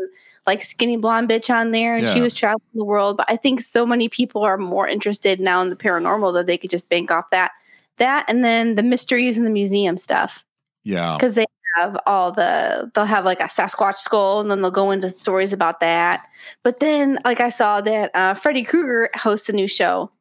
like 0.47 0.63
skinny 0.63 0.95
blonde 0.95 1.27
bitch 1.29 1.53
on 1.53 1.71
there, 1.71 1.97
and 1.97 2.07
she 2.07 2.21
was 2.21 2.33
traveling 2.33 2.61
the 2.73 2.85
world. 2.85 3.17
But 3.17 3.25
I 3.29 3.35
think 3.35 3.59
so 3.59 3.85
many 3.85 4.07
people 4.07 4.43
are 4.43 4.57
more 4.57 4.87
interested 4.87 5.41
now 5.41 5.61
in 5.61 5.69
the 5.69 5.75
paranormal 5.75 6.33
that 6.35 6.47
they 6.47 6.57
could 6.57 6.69
just 6.69 6.87
bank 6.87 7.11
off 7.11 7.29
that, 7.31 7.51
that, 7.97 8.23
and 8.29 8.45
then 8.45 8.75
the 8.75 8.83
mysteries 8.83 9.35
and 9.35 9.45
the 9.45 9.51
museum 9.51 9.97
stuff 9.97 10.45
yeah, 10.85 11.17
because 11.17 11.35
they 11.35 11.45
have 11.75 11.97
all 12.05 12.31
the 12.31 12.89
they'll 12.95 13.03
have 13.05 13.25
like 13.25 13.41
a 13.41 13.49
Sasquatch 13.49 13.97
skull, 13.97 14.39
and 14.39 14.49
then 14.49 14.61
they'll 14.61 14.71
go 14.71 14.91
into 14.91 15.09
stories 15.09 15.51
about 15.51 15.81
that. 15.81 16.25
But 16.63 16.79
then, 16.79 17.19
like 17.25 17.41
I 17.41 17.49
saw 17.49 17.81
that 17.81 18.11
uh, 18.13 18.35
Freddy 18.35 18.63
Krueger 18.63 19.09
hosts 19.15 19.49
a 19.49 19.53
new 19.53 19.67
show. 19.67 20.11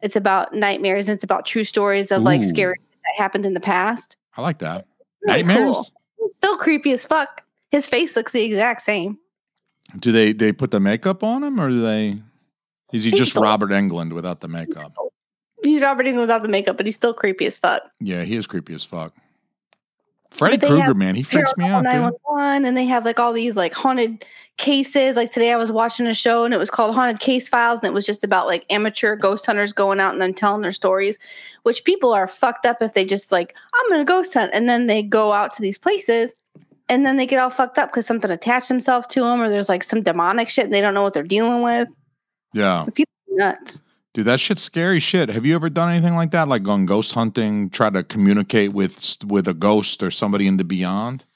It's 0.00 0.16
about 0.16 0.54
nightmares 0.54 1.08
and 1.08 1.14
it's 1.14 1.24
about 1.24 1.46
true 1.46 1.62
stories 1.64 2.10
of 2.10 2.22
like 2.24 2.42
scary 2.44 2.76
that 3.16 3.22
happened 3.22 3.46
in 3.46 3.54
the 3.54 3.60
past. 3.60 4.16
I 4.36 4.42
like 4.42 4.58
that. 4.58 4.86
Really 5.26 5.42
Nightmares. 5.42 5.90
cool. 6.18 6.30
Still 6.32 6.56
creepy 6.56 6.92
as 6.92 7.04
fuck. 7.06 7.42
His 7.70 7.88
face 7.88 8.14
looks 8.16 8.32
the 8.32 8.42
exact 8.42 8.82
same. 8.82 9.18
Do 9.98 10.12
they 10.12 10.32
they 10.32 10.52
put 10.52 10.70
the 10.70 10.80
makeup 10.80 11.22
on 11.24 11.42
him 11.42 11.60
or 11.60 11.70
do 11.70 11.80
they? 11.80 12.20
Is 12.92 13.04
he 13.04 13.10
He's 13.10 13.18
just 13.18 13.30
still- 13.32 13.42
Robert 13.42 13.70
Englund 13.70 14.12
without 14.12 14.40
the 14.40 14.48
makeup? 14.48 14.92
He's 15.62 15.82
Robert 15.82 16.06
Englund 16.06 16.20
without 16.20 16.42
the 16.42 16.48
makeup, 16.48 16.76
but 16.76 16.86
he's 16.86 16.94
still 16.94 17.12
creepy 17.12 17.46
as 17.46 17.58
fuck. 17.58 17.82
Yeah, 18.00 18.22
he 18.22 18.36
is 18.36 18.46
creepy 18.46 18.74
as 18.74 18.84
fuck. 18.84 19.12
Freddy 20.30 20.58
Krueger, 20.58 20.94
man, 20.94 21.14
he 21.14 21.22
freaks 21.22 21.56
me 21.56 21.66
out, 21.66 21.84
dude. 21.84 21.92
911, 21.92 22.64
and 22.66 22.76
they 22.76 22.84
have 22.84 23.04
like 23.04 23.18
all 23.18 23.32
these 23.32 23.56
like 23.56 23.72
haunted 23.74 24.24
cases. 24.58 25.16
Like 25.16 25.32
today, 25.32 25.52
I 25.52 25.56
was 25.56 25.72
watching 25.72 26.06
a 26.06 26.14
show 26.14 26.44
and 26.44 26.52
it 26.52 26.58
was 26.58 26.70
called 26.70 26.94
Haunted 26.94 27.20
Case 27.20 27.48
Files, 27.48 27.78
and 27.80 27.86
it 27.88 27.94
was 27.94 28.04
just 28.04 28.22
about 28.24 28.46
like 28.46 28.66
amateur 28.70 29.16
ghost 29.16 29.46
hunters 29.46 29.72
going 29.72 29.98
out 30.00 30.12
and 30.12 30.20
then 30.20 30.34
telling 30.34 30.60
their 30.60 30.72
stories. 30.72 31.18
Which 31.62 31.84
people 31.84 32.12
are 32.12 32.26
fucked 32.28 32.66
up 32.66 32.82
if 32.82 32.92
they 32.94 33.04
just 33.04 33.32
like 33.32 33.56
I'm 33.74 33.90
gonna 33.90 34.04
ghost 34.04 34.34
hunt, 34.34 34.50
and 34.52 34.68
then 34.68 34.86
they 34.86 35.02
go 35.02 35.32
out 35.32 35.54
to 35.54 35.62
these 35.62 35.78
places. 35.78 36.34
And 36.90 37.04
then 37.04 37.16
they 37.18 37.26
get 37.26 37.38
all 37.38 37.50
fucked 37.50 37.76
up 37.78 37.90
because 37.90 38.06
something 38.06 38.30
attached 38.30 38.68
themselves 38.68 39.06
to 39.08 39.20
them, 39.20 39.42
or 39.42 39.48
there's 39.50 39.68
like 39.68 39.82
some 39.82 40.02
demonic 40.02 40.48
shit 40.48 40.64
and 40.64 40.72
they 40.72 40.80
don't 40.80 40.94
know 40.94 41.02
what 41.02 41.12
they're 41.12 41.22
dealing 41.22 41.62
with. 41.62 41.88
Yeah, 42.54 42.86
People 42.94 43.12
are 43.32 43.36
nuts. 43.36 43.78
dude, 44.14 44.24
that 44.24 44.40
shit's 44.40 44.62
scary 44.62 44.98
shit. 44.98 45.28
Have 45.28 45.44
you 45.44 45.54
ever 45.54 45.68
done 45.68 45.90
anything 45.90 46.14
like 46.14 46.30
that? 46.30 46.48
Like 46.48 46.62
gone 46.62 46.86
ghost 46.86 47.12
hunting, 47.12 47.68
try 47.68 47.90
to 47.90 48.02
communicate 48.02 48.72
with 48.72 49.18
with 49.26 49.46
a 49.46 49.52
ghost 49.52 50.02
or 50.02 50.10
somebody 50.10 50.46
in 50.46 50.56
the 50.56 50.64
beyond? 50.64 51.26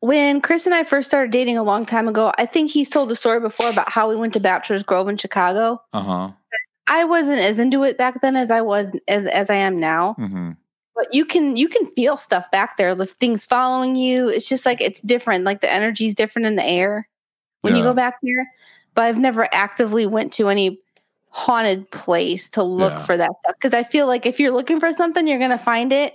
When 0.00 0.40
Chris 0.40 0.64
and 0.66 0.74
I 0.74 0.84
first 0.84 1.08
started 1.08 1.32
dating 1.32 1.58
a 1.58 1.62
long 1.64 1.84
time 1.84 2.06
ago, 2.06 2.32
I 2.38 2.46
think 2.46 2.70
he's 2.70 2.88
told 2.88 3.08
the 3.08 3.16
story 3.16 3.40
before 3.40 3.68
about 3.68 3.90
how 3.90 4.08
we 4.08 4.14
went 4.16 4.32
to 4.34 4.40
Bachelor's 4.40 4.82
Grove 4.84 5.08
in 5.08 5.16
Chicago. 5.16 5.82
Uh 5.92 6.02
huh. 6.02 6.30
I 6.86 7.04
wasn't 7.04 7.40
as 7.40 7.58
into 7.58 7.82
it 7.82 7.98
back 7.98 8.20
then 8.22 8.36
as 8.36 8.50
I 8.50 8.60
was 8.60 8.96
as 9.08 9.26
as 9.26 9.50
I 9.50 9.56
am 9.56 9.78
now. 9.80 10.14
hmm 10.14 10.52
But 10.94 11.12
you 11.12 11.24
can 11.24 11.56
you 11.56 11.68
can 11.68 11.86
feel 11.86 12.16
stuff 12.16 12.50
back 12.52 12.76
there. 12.76 12.94
The 12.94 13.06
things 13.06 13.44
following 13.44 13.96
you. 13.96 14.28
It's 14.28 14.48
just 14.48 14.64
like 14.64 14.80
it's 14.80 15.00
different. 15.00 15.44
Like 15.44 15.60
the 15.60 15.70
energy's 15.72 16.14
different 16.14 16.46
in 16.46 16.56
the 16.56 16.64
air 16.64 17.08
when 17.62 17.74
you 17.76 17.82
go 17.82 17.92
back 17.92 18.18
there. 18.22 18.46
But 18.94 19.02
I've 19.06 19.18
never 19.18 19.48
actively 19.52 20.06
went 20.06 20.32
to 20.34 20.48
any 20.48 20.80
haunted 21.30 21.90
place 21.90 22.48
to 22.50 22.62
look 22.62 22.92
Yeah. 22.94 22.98
for 23.00 23.16
that 23.16 23.30
stuff 23.42 23.54
because 23.60 23.74
I 23.74 23.82
feel 23.82 24.06
like 24.06 24.26
if 24.26 24.38
you're 24.40 24.52
looking 24.52 24.80
for 24.80 24.92
something, 24.92 25.26
you're 25.26 25.38
gonna 25.40 25.58
find 25.58 25.92
it, 25.92 26.14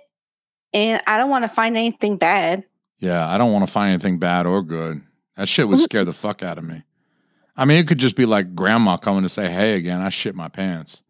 and 0.73 1.01
I 1.05 1.17
don't 1.17 1.29
want 1.29 1.43
to 1.43 1.49
find 1.49 1.77
anything 1.77 2.17
bad. 2.17 2.63
Yeah, 3.03 3.27
I 3.29 3.37
don't 3.37 3.51
want 3.51 3.65
to 3.67 3.71
find 3.71 3.91
anything 3.91 4.17
bad 4.17 4.45
or 4.45 4.63
good. 4.63 5.01
That 5.35 5.49
shit 5.49 5.67
would 5.67 5.75
mm-hmm. 5.75 5.83
scare 5.83 6.05
the 6.05 6.13
fuck 6.13 6.41
out 6.41 6.57
of 6.57 6.63
me. 6.63 6.83
I 7.57 7.65
mean, 7.65 7.77
it 7.77 7.87
could 7.87 7.97
just 7.97 8.15
be 8.15 8.25
like 8.25 8.55
grandma 8.55 8.95
coming 8.95 9.23
to 9.23 9.29
say 9.29 9.51
hey 9.51 9.75
again. 9.75 10.01
I 10.01 10.09
shit 10.09 10.35
my 10.35 10.47
pants. 10.47 11.03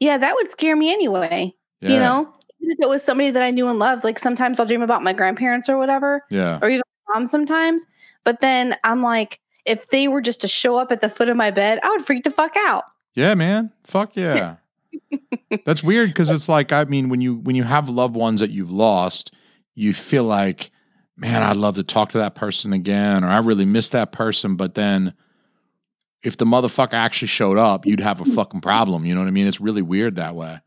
Yeah, 0.00 0.18
that 0.18 0.34
would 0.34 0.50
scare 0.50 0.74
me 0.74 0.92
anyway. 0.92 1.54
Yeah. 1.80 1.90
You 1.90 1.98
know, 2.00 2.32
even 2.60 2.72
if 2.72 2.78
it 2.80 2.88
was 2.88 3.04
somebody 3.04 3.30
that 3.30 3.42
I 3.42 3.52
knew 3.52 3.68
and 3.68 3.78
loved, 3.78 4.02
like 4.02 4.18
sometimes 4.18 4.58
I'll 4.58 4.66
dream 4.66 4.82
about 4.82 5.04
my 5.04 5.12
grandparents 5.12 5.68
or 5.68 5.78
whatever, 5.78 6.24
Yeah. 6.28 6.58
or 6.60 6.68
even 6.68 6.82
my 7.06 7.14
mom 7.14 7.26
sometimes. 7.28 7.86
But 8.24 8.40
then 8.40 8.76
I'm 8.82 9.00
like, 9.00 9.38
if 9.64 9.88
they 9.90 10.08
were 10.08 10.20
just 10.20 10.40
to 10.40 10.48
show 10.48 10.76
up 10.76 10.90
at 10.90 11.00
the 11.00 11.08
foot 11.08 11.28
of 11.28 11.36
my 11.36 11.52
bed, 11.52 11.78
I 11.84 11.90
would 11.90 12.02
freak 12.02 12.24
the 12.24 12.30
fuck 12.30 12.56
out. 12.56 12.84
Yeah, 13.14 13.34
man. 13.34 13.70
Fuck 13.84 14.16
yeah. 14.16 14.56
That's 15.64 15.82
weird 15.84 16.10
because 16.10 16.30
it's 16.30 16.48
like 16.48 16.72
I 16.72 16.84
mean 16.84 17.08
when 17.08 17.20
you 17.20 17.36
when 17.36 17.54
you 17.54 17.62
have 17.62 17.88
loved 17.88 18.16
ones 18.16 18.40
that 18.40 18.50
you've 18.50 18.72
lost, 18.72 19.32
you 19.74 19.94
feel 19.94 20.24
like, 20.24 20.70
man, 21.16 21.42
I'd 21.42 21.56
love 21.56 21.76
to 21.76 21.82
talk 21.82 22.10
to 22.10 22.18
that 22.18 22.34
person 22.34 22.72
again, 22.72 23.24
or 23.24 23.28
I 23.28 23.38
really 23.38 23.64
miss 23.64 23.88
that 23.90 24.12
person. 24.12 24.56
But 24.56 24.74
then 24.74 25.14
if 26.22 26.36
the 26.36 26.44
motherfucker 26.44 26.94
actually 26.94 27.28
showed 27.28 27.58
up, 27.58 27.86
you'd 27.86 28.00
have 28.00 28.20
a 28.20 28.24
fucking 28.24 28.60
problem. 28.60 29.04
You 29.06 29.14
know 29.14 29.20
what 29.20 29.28
I 29.28 29.32
mean? 29.32 29.46
It's 29.46 29.60
really 29.60 29.82
weird 29.82 30.16
that 30.16 30.34
way. 30.34 30.60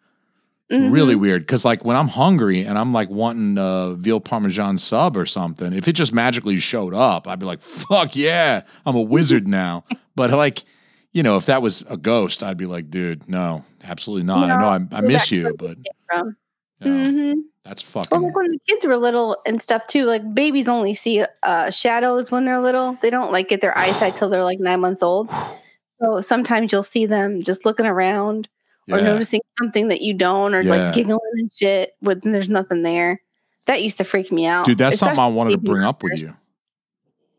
Mhm. 0.71 0.91
Really 0.91 1.15
weird. 1.15 1.47
Cause 1.47 1.65
like 1.65 1.83
when 1.83 1.97
I'm 1.97 2.07
hungry 2.07 2.63
and 2.63 2.77
I'm 2.77 2.91
like 2.91 3.09
wanting 3.09 3.57
a 3.57 3.95
veal 3.97 4.19
parmesan 4.19 4.77
sub 4.77 5.17
or 5.17 5.25
something, 5.25 5.73
if 5.73 5.87
it 5.87 5.93
just 5.93 6.13
magically 6.13 6.59
showed 6.59 6.93
up, 6.93 7.27
I'd 7.27 7.39
be 7.39 7.47
like, 7.47 7.59
fuck 7.61 8.15
yeah, 8.15 8.61
I'm 8.85 8.95
a 8.95 9.01
wizard 9.01 9.47
now. 9.61 9.83
but 10.15 10.29
like, 10.31 10.63
you 11.11 11.23
know, 11.23 11.37
if 11.37 11.47
that 11.47 11.63
was 11.63 11.83
a 11.89 11.97
ghost, 11.97 12.43
I'd 12.43 12.57
be 12.57 12.67
like, 12.67 12.91
dude, 12.91 13.27
no, 13.27 13.63
absolutely 13.83 14.23
not. 14.25 14.49
I 14.51 14.59
know 14.61 14.87
I, 14.91 14.97
I 14.99 15.01
miss 15.01 15.31
you, 15.31 15.55
but 15.57 15.77
from. 16.07 16.37
You 16.81 16.91
know, 16.91 17.09
Mhm. 17.09 17.33
that's 17.63 17.83
Well, 17.93 18.03
fucking 18.05 18.21
like 18.21 18.35
when 18.35 18.51
the 18.51 18.59
kids 18.67 18.85
were 18.85 18.97
little 18.97 19.37
and 19.45 19.61
stuff 19.61 19.87
too, 19.87 20.05
like 20.05 20.33
babies 20.33 20.67
only 20.67 20.93
see 20.93 21.25
uh, 21.43 21.69
shadows 21.71 22.31
when 22.31 22.45
they're 22.45 22.61
little. 22.61 22.97
They 23.01 23.09
don't 23.09 23.31
like 23.31 23.49
get 23.49 23.61
their 23.61 23.77
eyesight 23.77 24.15
till 24.15 24.29
they're 24.29 24.43
like 24.43 24.59
nine 24.59 24.79
months 24.79 25.03
old. 25.03 25.29
So 26.01 26.21
sometimes 26.21 26.71
you'll 26.71 26.83
see 26.83 27.05
them 27.05 27.41
just 27.43 27.65
looking 27.65 27.85
around 27.85 28.47
or 28.89 28.97
yeah. 28.99 29.03
noticing 29.05 29.41
something 29.59 29.89
that 29.89 30.01
you 30.01 30.13
don't, 30.13 30.55
or 30.55 30.61
Yeah. 30.61 30.69
like 30.85 30.95
giggling 30.95 31.19
and 31.33 31.51
shit 31.53 31.95
when 31.99 32.21
there's 32.23 32.49
nothing 32.49 32.83
there. 32.83 33.21
That 33.65 33.83
used 33.83 33.97
to 33.99 34.03
freak 34.03 34.31
me 34.31 34.45
out. 34.47 34.65
Dude, 34.65 34.77
that's 34.77 34.97
something 34.97 35.19
I 35.19 35.27
wanted 35.27 35.51
to 35.51 35.57
bring 35.59 35.83
up 35.83 36.01
with 36.01 36.21
you. 36.21 36.33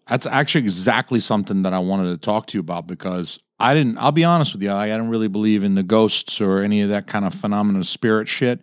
That's 0.08 0.26
actually 0.26 0.62
exactly 0.62 1.20
something 1.20 1.62
that 1.62 1.72
I 1.72 1.78
wanted 1.78 2.10
to 2.10 2.16
talk 2.18 2.46
to 2.48 2.58
you 2.58 2.60
about 2.60 2.86
because 2.86 3.38
I 3.58 3.74
didn't, 3.74 3.98
I'll 3.98 4.12
be 4.12 4.24
honest 4.24 4.52
with 4.52 4.62
you, 4.62 4.70
I, 4.70 4.86
I 4.92 4.96
don't 4.96 5.08
really 5.08 5.28
believe 5.28 5.64
in 5.64 5.74
the 5.74 5.82
ghosts 5.82 6.40
or 6.40 6.60
any 6.60 6.82
of 6.82 6.88
that 6.90 7.06
kind 7.06 7.24
of 7.24 7.32
phenomenal 7.34 7.84
spirit 7.84 8.26
shit. 8.28 8.60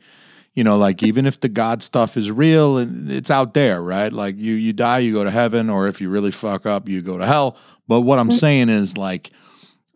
You 0.57 0.63
know, 0.63 0.75
like 0.79 1.03
even 1.03 1.27
if 1.27 1.39
the 1.39 1.49
God 1.49 1.83
stuff 1.83 2.17
is 2.17 2.31
real, 2.31 2.79
and 2.79 3.11
it's 3.11 3.29
out 3.29 3.53
there, 3.53 3.79
right? 3.79 4.11
Like 4.11 4.37
you, 4.37 4.53
you 4.55 4.73
die, 4.73 4.97
you 4.97 5.13
go 5.13 5.23
to 5.23 5.29
heaven, 5.29 5.69
or 5.69 5.87
if 5.87 6.01
you 6.01 6.09
really 6.09 6.31
fuck 6.31 6.65
up, 6.65 6.89
you 6.89 7.03
go 7.03 7.19
to 7.19 7.27
hell. 7.27 7.55
But 7.87 8.01
what 8.01 8.17
I'm 8.17 8.29
Mhm. 8.29 8.39
saying 8.39 8.69
is 8.69 8.97
like, 8.97 9.29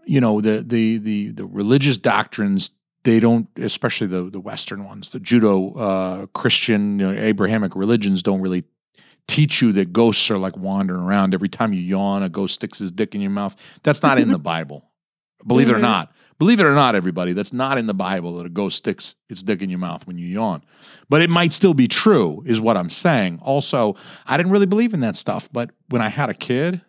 you 0.05 0.21
know, 0.21 0.39
the 0.39 0.61
the 0.61 0.99
the 0.99 1.29
the 1.29 1.47
religious 1.47 1.97
doctrines 1.97 2.69
they 3.03 3.19
don't, 3.19 3.47
especially 3.57 4.05
the 4.05 4.25
the 4.29 4.39
Western 4.39 4.85
ones, 4.85 5.09
the 5.09 5.19
Judo 5.19 5.73
uh, 5.73 6.25
Christian 6.27 6.99
you 6.99 7.11
know, 7.11 7.19
Abrahamic 7.19 7.75
religions 7.75 8.21
don't 8.21 8.41
really 8.41 8.63
teach 9.27 9.63
you 9.63 9.71
that 9.71 9.91
ghosts 9.91 10.29
are 10.29 10.37
like 10.37 10.55
wandering 10.57 11.01
around. 11.01 11.33
Every 11.33 11.49
time 11.49 11.73
you 11.73 11.81
yawn, 11.81 12.21
a 12.21 12.29
ghost 12.29 12.53
sticks 12.53 12.77
his 12.77 12.91
dick 12.91 13.15
in 13.15 13.21
your 13.21 13.31
mouth. 13.31 13.55
That's 13.81 14.03
not 14.03 14.19
in 14.19 14.29
the 14.29 14.37
Bible. 14.53 14.85
Believe 15.47 15.69
it 15.69 15.73
or 15.73 15.77
Mhm. 15.77 15.81
not. 15.81 16.11
Believe 16.41 16.59
it 16.59 16.65
or 16.65 16.73
not, 16.73 16.95
everybody, 16.95 17.33
that's 17.33 17.53
not 17.53 17.77
in 17.77 17.85
the 17.85 17.93
Bible 17.93 18.37
that 18.37 18.47
a 18.47 18.49
ghost 18.49 18.77
sticks 18.77 19.13
its 19.29 19.43
dick 19.43 19.61
in 19.61 19.69
your 19.69 19.77
mouth 19.77 20.07
when 20.07 20.17
you 20.17 20.25
yawn. 20.25 20.63
But 21.07 21.21
it 21.21 21.29
might 21.29 21.53
still 21.53 21.75
be 21.75 21.87
true, 21.87 22.41
is 22.47 22.59
what 22.59 22.77
I'm 22.77 22.89
saying. 22.89 23.37
Also, 23.43 23.95
I 24.25 24.37
didn't 24.37 24.51
really 24.51 24.65
believe 24.65 24.95
in 24.95 25.01
that 25.01 25.15
stuff. 25.15 25.47
But 25.53 25.69
when 25.89 26.01
I 26.01 26.09
had 26.09 26.31
a 26.31 26.33
kid, 26.33 26.81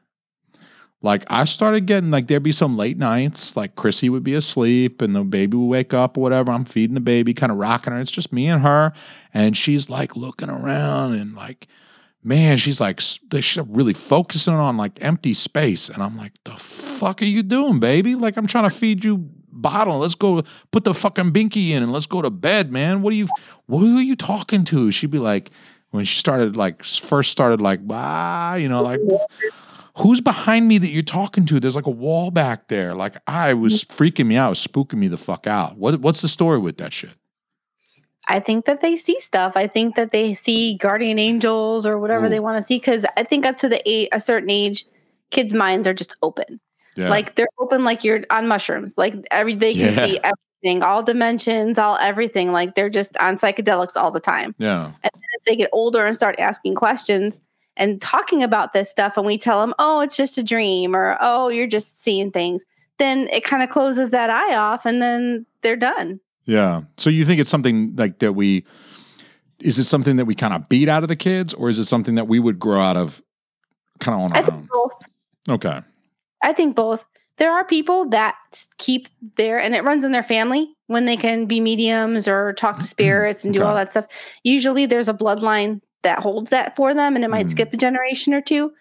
like 1.03 1.27
I 1.27 1.45
started 1.45 1.85
getting 1.85 2.11
like 2.11 2.29
there'd 2.29 2.43
be 2.43 2.51
some 2.51 2.79
late 2.79 2.97
nights, 2.97 3.55
like 3.55 3.77
Chrissy 3.77 4.09
would 4.09 4.25
be 4.25 4.33
asleep 4.33 5.03
and 5.03 5.15
the 5.15 5.23
baby 5.23 5.59
would 5.59 5.67
wake 5.67 5.93
up 5.93 6.17
or 6.17 6.23
whatever. 6.23 6.51
I'm 6.51 6.65
feeding 6.65 6.95
the 6.95 7.01
baby, 7.01 7.35
kind 7.35 7.53
of 7.53 7.59
rocking 7.59 7.93
her. 7.93 8.01
It's 8.01 8.11
just 8.11 8.33
me 8.33 8.47
and 8.47 8.63
her. 8.63 8.95
And 9.35 9.55
she's 9.55 9.91
like 9.91 10.17
looking 10.17 10.49
around 10.49 11.13
and 11.13 11.35
like, 11.35 11.69
man, 12.25 12.57
she's 12.57 12.81
like, 12.81 13.01
she's 13.01 13.59
really 13.67 13.93
focusing 13.93 14.55
on 14.55 14.79
like 14.79 14.93
empty 15.03 15.35
space. 15.35 15.91
And 15.91 16.03
I'm 16.03 16.17
like, 16.17 16.33
the 16.45 16.57
fuck 16.57 17.21
are 17.21 17.27
you 17.27 17.43
doing, 17.43 17.81
baby? 17.81 18.15
Like, 18.15 18.39
I'm 18.39 18.47
trying 18.47 18.71
to 18.71 18.75
feed 18.75 19.05
you 19.05 19.29
bottle. 19.63 20.01
Let's 20.01 20.15
go 20.15 20.43
put 20.73 20.85
the 20.85 20.93
fucking 20.93 21.33
binky 21.33 21.71
in 21.71 21.83
and 21.83 21.93
let's 21.93 22.07
go 22.07 22.21
to 22.21 22.31
bed, 22.31 22.71
man. 22.71 23.01
What 23.03 23.13
are 23.13 23.17
you, 23.17 23.29
who 23.69 23.97
are 23.99 24.03
you 24.03 24.17
talking 24.17 24.65
to? 24.67 24.91
She'd 24.91 25.11
be 25.11 25.19
like, 25.19 25.51
when 25.93 26.05
she 26.05 26.19
started 26.19 26.57
like 26.57 26.83
first 26.83 27.31
started 27.31 27.61
like, 27.61 27.87
bah, 27.87 28.55
you 28.55 28.69
know, 28.69 28.83
like, 28.83 29.01
who's 29.99 30.21
behind 30.21 30.67
me 30.67 30.79
that 30.79 30.89
you're 30.89 31.03
talking 31.03 31.47
to? 31.47 31.61
There's 31.61 31.77
like 31.77 31.87
a 31.87 31.91
wall 31.91 32.31
back 32.31 32.69
there. 32.69 32.95
Like, 32.95 33.17
I 33.27 33.55
was 33.55 33.85
freaking 33.85 34.27
me 34.27 34.37
out, 34.37 34.55
spooking 34.57 34.95
me 34.95 35.09
the 35.09 35.19
fuck 35.19 35.47
out. 35.47 35.77
What, 35.77 36.01
what's 36.01 36.23
the 36.23 36.29
story 36.29 36.59
with 36.59 36.79
that 36.79 36.93
shit? 36.93 37.13
I 38.27 38.41
think 38.41 38.65
that 38.65 38.81
they 38.81 38.97
see 38.97 39.21
stuff. 39.21 39.53
I 39.55 39.67
think 39.67 39.97
that 39.97 40.13
they 40.13 40.33
see 40.33 40.77
guardian 40.79 41.19
angels 41.19 41.85
or 41.85 41.99
whatever 41.99 42.27
Ooh. 42.27 42.31
they 42.31 42.41
want 42.41 42.57
to 42.57 42.63
see. 42.63 42.77
Because 42.77 43.05
I 43.17 43.25
think 43.25 43.45
up 43.45 43.59
to 43.59 43.69
the 43.69 43.87
eight, 43.89 44.09
a 44.13 44.21
certain 44.21 44.49
age, 44.49 44.87
kids' 45.31 45.53
minds 45.53 45.87
are 45.87 45.95
just 45.95 46.15
open. 46.23 46.61
Yeah. 46.97 47.09
Like 47.09 47.35
they're 47.37 47.47
open, 47.59 47.85
like 47.85 48.05
you're 48.05 48.23
on 48.31 48.47
mushrooms. 48.49 48.97
Like 48.99 49.15
every 49.31 49.55
they 49.55 49.73
can 49.75 49.95
Yeah. 49.95 50.05
see 50.07 50.19
everything, 50.23 50.83
all 50.83 51.03
dimensions, 51.03 51.79
all 51.79 51.97
everything. 51.99 52.53
Like 52.53 52.75
they're 52.75 52.91
just 52.91 53.17
on 53.19 53.37
psychedelics 53.37 53.97
all 53.97 54.11
the 54.11 54.21
time. 54.21 54.55
yeah. 54.59 54.93
as 55.05 55.11
they 55.47 55.57
get 55.57 55.71
older 55.73 56.05
and 56.07 56.15
start 56.17 56.37
asking 56.39 56.75
questions 56.75 57.41
and 57.77 58.01
talking 58.03 58.43
about 58.43 58.73
this 58.75 58.91
stuff, 58.91 59.17
and 59.17 59.25
we 59.27 59.39
tell 59.39 59.61
them, 59.61 59.73
"Oh, 59.79 60.01
it's 60.01 60.17
just 60.17 60.37
a 60.39 60.43
dream," 60.43 60.95
or 60.95 61.17
"Oh, 61.21 61.49
you're 61.49 61.67
just 61.67 62.03
seeing 62.03 62.31
things," 62.31 62.65
then 62.99 63.29
it 63.29 63.43
kind 63.45 63.63
of 63.63 63.71
closes 63.71 64.11
that 64.11 64.29
eye 64.29 64.55
off, 64.55 64.85
and 64.85 65.01
then 65.01 65.47
they're 65.63 65.75
done. 65.77 66.21
Yeah. 66.45 66.83
So 66.99 67.09
you 67.09 67.25
think 67.25 67.41
it's 67.41 67.49
something 67.51 67.95
like 67.97 68.19
that 68.19 68.35
we 68.35 68.65
is 69.61 69.79
it 69.79 69.85
something 69.85 70.17
that 70.17 70.25
we 70.27 70.35
kind 70.35 70.53
of 70.53 70.69
beat 70.69 70.89
out 70.89 71.03
of 71.05 71.09
the 71.09 71.15
kids 71.17 71.55
or 71.55 71.69
is 71.71 71.79
it 71.79 71.85
something 71.85 72.17
that 72.17 72.27
we 72.29 72.39
would 72.41 72.59
grow 72.59 72.81
out 72.81 72.97
of 72.97 73.23
kind 74.01 74.15
of 74.21 74.31
on 74.31 74.37
I 74.37 74.43
our 74.43 74.53
own? 74.53 74.69
both. 74.73 75.07
Okay. 75.49 75.81
I 76.43 76.53
think 76.53 76.77
both. 76.77 77.05
There 77.39 77.51
are 77.53 77.65
people 77.65 78.09
that 78.11 78.37
keep 78.79 79.09
their, 79.37 79.59
and 79.59 79.75
it 79.75 79.85
runs 79.85 80.05
in 80.05 80.13
their 80.13 80.23
family 80.23 80.69
when 80.87 81.07
they 81.07 81.17
can 81.17 81.47
be 81.47 81.61
mediums 81.61 82.29
or 82.29 82.53
talk 82.53 82.79
to 82.81 82.87
spirits 82.87 83.45
and 83.45 83.55
do 83.55 83.63
all 83.63 83.75
that 83.75 83.91
stuff. 83.91 84.07
Usually 84.45 84.85
there's 84.85 85.09
a 85.09 85.15
bloodline 85.15 85.81
that 86.03 86.19
holds 86.19 86.51
that 86.51 86.77
for 86.77 86.93
them 86.93 87.15
and 87.17 87.25
it 87.25 87.29
might 87.31 87.47
Mm. 87.47 87.51
skip 87.51 87.73
a 87.73 87.77
generation 87.77 88.35
or 88.35 88.41
two. 88.43 88.73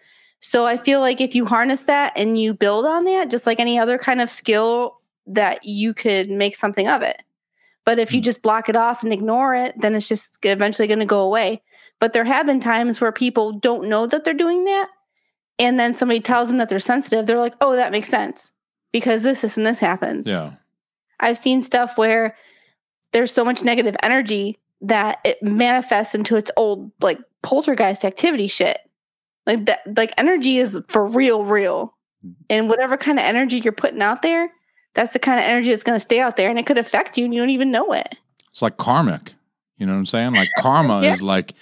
So 0.42 0.66
I 0.66 0.76
feel 0.76 1.00
like 1.00 1.22
if 1.22 1.34
you 1.34 1.46
harness 1.46 1.84
that 1.84 2.14
and 2.16 2.38
you 2.38 2.54
build 2.54 2.86
on 2.86 3.06
that, 3.06 3.30
just 3.30 3.46
like 3.46 3.60
any 3.60 3.80
other 3.80 3.98
kind 3.98 4.20
of 4.20 4.30
skill, 4.30 4.98
that 5.28 5.64
you 5.64 5.94
could 5.94 6.30
make 6.30 6.56
something 6.56 6.88
of 6.88 7.04
it. 7.04 7.22
But 7.86 8.00
if 8.00 8.12
you 8.14 8.20
Mm. 8.20 8.26
just 8.26 8.42
block 8.42 8.68
it 8.70 8.76
off 8.76 9.04
and 9.04 9.14
ignore 9.14 9.56
it, 9.56 9.76
then 9.80 9.96
it's 9.96 10.08
just 10.08 10.40
eventually 10.44 10.88
going 10.88 11.00
to 11.00 11.06
go 11.06 11.22
away. 11.22 11.62
But 12.00 12.14
there 12.14 12.26
have 12.26 12.48
been 12.48 12.60
times 12.60 13.00
where 13.00 13.12
people 13.12 13.54
don't 13.54 13.88
know 13.88 14.08
that 14.08 14.24
they're 14.24 14.34
doing 14.34 14.66
that 14.66 14.90
and 15.62 15.80
then 15.80 15.94
somebody 15.94 16.20
tells 16.20 16.50
them 16.50 16.58
that 16.58 16.68
they're 16.68 16.80
sensitive, 16.80 17.28
they're 17.28 17.40
like, 17.40 17.54
oh, 17.62 17.76
that 17.76 17.92
makes 17.92 18.10
sense 18.10 18.52
because 18.92 19.22
this, 19.22 19.42
this, 19.42 19.56
and 19.56 19.66
this 19.66 19.80
happens. 19.80 20.28
Yeah. 20.28 20.56
I've 21.20 21.38
seen 21.38 21.62
stuff 21.62 21.98
where 21.98 22.36
there's 23.12 23.32
so 23.32 23.46
much 23.46 23.64
negative 23.64 23.96
energy 24.02 24.58
that 24.82 25.20
it 25.24 25.42
manifests 25.44 26.16
into 26.16 26.36
its 26.36 26.50
old 26.58 26.92
like 27.00 27.20
poltergeist 27.44 28.04
activity 28.04 28.48
shit. 28.48 28.80
Like 29.46 29.66
that, 29.68 29.82
like 29.96 30.12
energy 30.18 30.58
is 30.58 30.80
for 30.88 31.06
real, 31.06 31.46
real. 31.46 31.94
Mm-hmm. 32.26 32.32
And 32.50 32.70
whatever 32.70 32.98
kind 32.98 33.20
of 33.20 33.26
energy 33.26 33.60
you're 33.60 33.72
putting 33.72 34.02
out 34.02 34.24
there, 34.24 34.52
that's 34.96 35.14
the 35.14 35.20
kind 35.20 35.40
of 35.40 35.46
energy 35.46 35.70
that's 35.70 35.84
going 35.84 35.96
to 35.96 36.00
stay 36.00 36.20
out 36.20 36.38
there 36.38 36.50
and 36.50 36.58
it 36.58 36.66
could 36.66 36.78
affect 36.80 37.18
you 37.18 37.26
and 37.26 37.34
you 37.34 37.40
don't 37.40 37.50
even 37.52 37.70
know 37.72 37.94
it. 37.94 38.16
It's 38.50 38.62
like 38.64 38.78
karmic. 38.78 39.36
You 39.78 39.86
know 39.86 39.94
what 39.94 40.00
I'm 40.00 40.06
saying? 40.08 40.34
Like 40.34 40.50
karma 40.58 41.04
Yeah. 41.04 41.14
is 41.14 41.22
like 41.22 41.54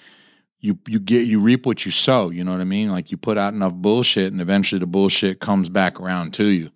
you 0.60 0.78
you 0.86 1.00
get 1.00 1.26
you 1.26 1.40
reap 1.40 1.66
what 1.66 1.84
you 1.84 1.90
sow, 1.90 2.30
you 2.30 2.44
know 2.44 2.52
what 2.52 2.60
I 2.60 2.64
mean? 2.64 2.90
Like 2.90 3.10
you 3.10 3.16
put 3.16 3.38
out 3.38 3.54
enough 3.54 3.74
bullshit 3.74 4.32
and 4.32 4.40
eventually 4.40 4.78
the 4.78 4.86
bullshit 4.86 5.40
comes 5.40 5.68
back 5.68 6.00
around 6.00 6.34
to 6.34 6.44
you. 6.44 6.70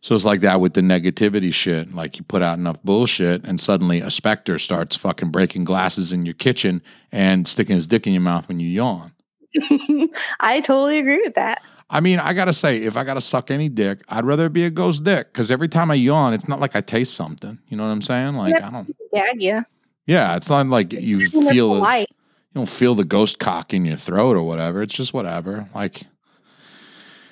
So 0.00 0.14
it's 0.14 0.24
like 0.24 0.40
that 0.40 0.60
with 0.60 0.74
the 0.74 0.80
negativity 0.80 1.52
shit. 1.52 1.94
Like 1.94 2.16
you 2.16 2.24
put 2.24 2.42
out 2.42 2.58
enough 2.58 2.82
bullshit 2.82 3.44
and 3.44 3.60
suddenly 3.60 4.00
a 4.00 4.10
specter 4.10 4.58
starts 4.58 4.96
fucking 4.96 5.30
breaking 5.30 5.64
glasses 5.64 6.12
in 6.12 6.24
your 6.24 6.34
kitchen 6.34 6.82
and 7.12 7.46
sticking 7.46 7.76
his 7.76 7.86
dick 7.86 8.06
in 8.06 8.12
your 8.12 8.22
mouth 8.22 8.48
when 8.48 8.60
you 8.60 8.68
yawn. 8.68 9.12
I 10.40 10.60
totally 10.60 10.98
agree 10.98 11.20
with 11.22 11.34
that. 11.34 11.62
I 11.88 12.00
mean, 12.00 12.18
I 12.18 12.32
gotta 12.32 12.52
say, 12.52 12.82
if 12.82 12.96
I 12.96 13.04
gotta 13.04 13.20
suck 13.20 13.50
any 13.50 13.68
dick, 13.68 14.02
I'd 14.08 14.24
rather 14.24 14.46
it 14.46 14.52
be 14.52 14.64
a 14.64 14.70
ghost 14.70 15.04
dick 15.04 15.32
because 15.32 15.50
every 15.50 15.68
time 15.68 15.90
I 15.90 15.94
yawn, 15.94 16.34
it's 16.34 16.48
not 16.48 16.58
like 16.58 16.74
I 16.74 16.80
taste 16.80 17.14
something. 17.14 17.58
You 17.68 17.76
know 17.76 17.84
what 17.84 17.90
I'm 17.90 18.02
saying? 18.02 18.34
Like 18.34 18.60
I 18.60 18.70
don't. 18.70 18.94
Yeah, 19.12 19.32
you. 19.36 19.64
Yeah, 20.06 20.36
it's 20.36 20.48
not 20.48 20.66
like 20.66 20.92
you 20.92 21.28
feel 21.28 21.74
polite. 21.74 22.10
Don't 22.56 22.68
feel 22.68 22.94
the 22.94 23.04
ghost 23.04 23.38
cock 23.38 23.74
in 23.74 23.84
your 23.84 23.98
throat 23.98 24.34
or 24.34 24.42
whatever. 24.42 24.80
It's 24.80 24.94
just 24.94 25.12
whatever. 25.12 25.68
Like 25.74 26.04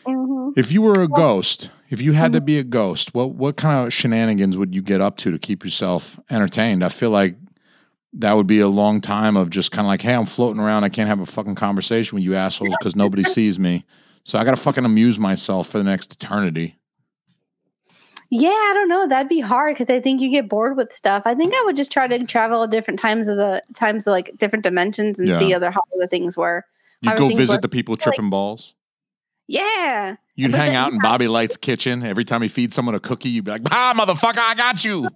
Mhm. 0.06 0.52
if 0.54 0.70
you 0.70 0.82
were 0.82 1.00
a 1.00 1.08
ghost, 1.08 1.70
if 1.88 1.98
you 2.02 2.12
had 2.12 2.32
to 2.34 2.42
be 2.42 2.58
a 2.58 2.62
ghost, 2.64 3.14
what 3.14 3.34
what 3.34 3.56
kind 3.56 3.86
of 3.86 3.92
shenanigans 3.92 4.58
would 4.58 4.74
you 4.74 4.82
get 4.82 5.00
up 5.00 5.16
to 5.18 5.30
to 5.30 5.38
keep 5.38 5.64
yourself 5.64 6.20
entertained? 6.30 6.84
I 6.84 6.90
feel 6.90 7.08
like 7.08 7.36
that 8.12 8.34
would 8.36 8.46
be 8.46 8.60
a 8.60 8.68
long 8.68 9.00
time 9.00 9.34
of 9.36 9.48
just 9.48 9.72
kind 9.72 9.86
of 9.86 9.88
like, 9.88 10.02
hey, 10.02 10.14
I'm 10.14 10.26
floating 10.26 10.60
around. 10.60 10.84
I 10.84 10.90
can't 10.90 11.08
have 11.08 11.20
a 11.20 11.26
fucking 11.26 11.54
conversation 11.56 12.14
with 12.16 12.22
you 12.24 12.34
assholes 12.36 12.74
because 12.78 12.94
nobody 12.94 13.24
sees 13.24 13.58
me. 13.58 13.84
So 14.24 14.38
I 14.38 14.44
got 14.44 14.50
to 14.52 14.56
fucking 14.56 14.84
amuse 14.84 15.18
myself 15.18 15.68
for 15.68 15.78
the 15.78 15.84
next 15.84 16.12
eternity. 16.12 16.76
Yeah, 18.30 18.48
I 18.48 18.72
don't 18.74 18.88
know. 18.88 19.06
That'd 19.06 19.28
be 19.28 19.40
hard 19.40 19.74
because 19.74 19.90
I 19.90 20.00
think 20.00 20.20
you 20.20 20.30
get 20.30 20.48
bored 20.48 20.76
with 20.76 20.92
stuff. 20.92 21.22
I 21.26 21.34
think 21.34 21.54
I 21.54 21.62
would 21.66 21.76
just 21.76 21.92
try 21.92 22.06
to 22.06 22.24
travel 22.24 22.62
at 22.64 22.70
different 22.70 22.98
times 22.98 23.28
of 23.28 23.36
the 23.36 23.62
times 23.74 24.06
of 24.06 24.12
like 24.12 24.36
different 24.38 24.62
dimensions 24.64 25.20
and 25.20 25.36
see 25.36 25.52
other 25.54 25.70
how 25.70 25.82
other 25.96 26.06
things 26.06 26.36
were. 26.36 26.64
You 27.02 27.14
go 27.16 27.28
visit 27.28 27.54
work. 27.54 27.62
the 27.62 27.68
people 27.68 27.96
tripping 27.96 28.30
balls. 28.30 28.74
Yeah. 29.46 30.16
You'd 30.36 30.52
But 30.52 30.58
hang 30.60 30.70
then- 30.70 30.76
out 30.76 30.92
in 30.92 30.98
Bobby 31.00 31.28
Light's 31.28 31.56
kitchen. 31.56 32.02
Every 32.02 32.24
time 32.24 32.40
he 32.42 32.48
feeds 32.48 32.74
someone 32.74 32.94
a 32.94 33.00
cookie, 33.00 33.28
you'd 33.28 33.44
be 33.44 33.50
like, 33.50 33.62
"Ah, 33.70 33.92
motherfucker, 33.96 34.38
I 34.38 34.54
got 34.54 34.84
you. 34.84 35.06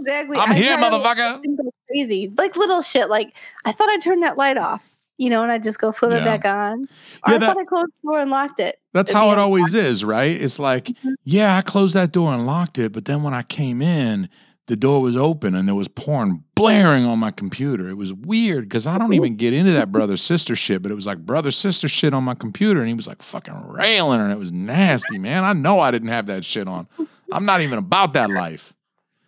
Exactly. 0.00 0.38
I'm 0.38 0.50
I 0.52 0.54
here, 0.54 0.76
motherfucker." 0.78 1.42
Crazy. 1.88 2.32
Like 2.36 2.56
little 2.56 2.80
shit. 2.80 3.08
Like 3.10 3.36
I 3.64 3.72
thought 3.72 3.88
I 3.90 3.98
turned 3.98 4.22
that 4.22 4.36
light 4.38 4.56
off. 4.56 4.93
You 5.16 5.30
know, 5.30 5.42
and 5.44 5.52
I 5.52 5.58
just 5.58 5.78
go 5.78 5.92
flip 5.92 6.10
Yeah. 6.10 6.18
it 6.22 6.24
back 6.24 6.44
on. 6.44 6.72
Or 6.82 6.86
Yeah, 7.28 7.34
I 7.34 7.38
that- 7.38 7.46
thought 7.46 7.58
I 7.58 7.64
closed 7.64 7.86
the 8.02 8.08
door 8.10 8.18
and 8.20 8.30
locked 8.30 8.58
it. 8.60 8.76
That's 8.92 9.10
It'd 9.12 9.16
how 9.20 9.30
it 9.30 9.38
always 9.38 9.74
is, 9.74 10.04
right? 10.04 10.40
It's 10.40 10.58
like, 10.58 10.86
Mhm. 10.86 11.14
yeah, 11.24 11.56
I 11.56 11.62
closed 11.62 11.94
that 11.94 12.10
door 12.12 12.32
and 12.34 12.46
locked 12.46 12.78
it, 12.78 12.92
but 12.92 13.04
then 13.04 13.22
when 13.22 13.32
I 13.34 13.42
came 13.42 13.80
in, 13.80 14.28
the 14.66 14.76
door 14.76 15.02
was 15.02 15.14
open 15.16 15.54
and 15.54 15.68
there 15.68 15.74
was 15.74 15.88
porn 15.88 16.42
blaring 16.54 17.04
on 17.04 17.18
my 17.18 17.30
computer. 17.30 17.86
It 17.88 17.98
was 17.98 18.12
weird 18.14 18.64
because 18.64 18.86
I 18.86 18.96
don't 18.96 19.12
even 19.12 19.36
get 19.36 19.52
into 19.52 19.72
that 19.72 19.92
brother 19.92 20.16
sister 20.16 20.54
shit, 20.56 20.80
but 20.82 20.90
it 20.90 20.94
was 20.94 21.06
like 21.06 21.18
brother 21.18 21.50
sister 21.50 21.86
shit 21.86 22.14
on 22.14 22.24
my 22.24 22.34
computer, 22.34 22.80
and 22.80 22.88
he 22.88 22.94
was 22.94 23.06
like 23.06 23.22
fucking 23.22 23.54
railing, 23.68 24.18
her, 24.18 24.24
and 24.24 24.32
it 24.32 24.38
was 24.38 24.52
nasty, 24.52 25.18
man. 25.18 25.44
I 25.44 25.52
know 25.52 25.80
I 25.80 25.90
didn't 25.90 26.08
have 26.08 26.26
that 26.26 26.44
shit 26.46 26.66
on. 26.66 26.86
I'm 27.30 27.44
not 27.44 27.60
even 27.60 27.78
about 27.78 28.14
that 28.14 28.30
life. 28.30 28.72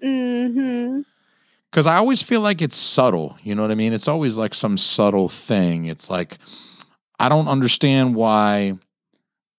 Mm-hmm. 0.02 1.00
Because 1.76 1.86
I 1.86 1.96
always 1.96 2.22
feel 2.22 2.40
like 2.40 2.62
it's 2.62 2.78
subtle. 2.78 3.36
You 3.42 3.54
know 3.54 3.60
what 3.60 3.70
I 3.70 3.74
mean? 3.74 3.92
It's 3.92 4.08
always 4.08 4.38
like 4.38 4.54
some 4.54 4.78
subtle 4.78 5.28
thing. 5.28 5.84
It's 5.84 6.08
like 6.08 6.38
I 7.20 7.28
don't 7.28 7.48
understand 7.48 8.14
why 8.14 8.78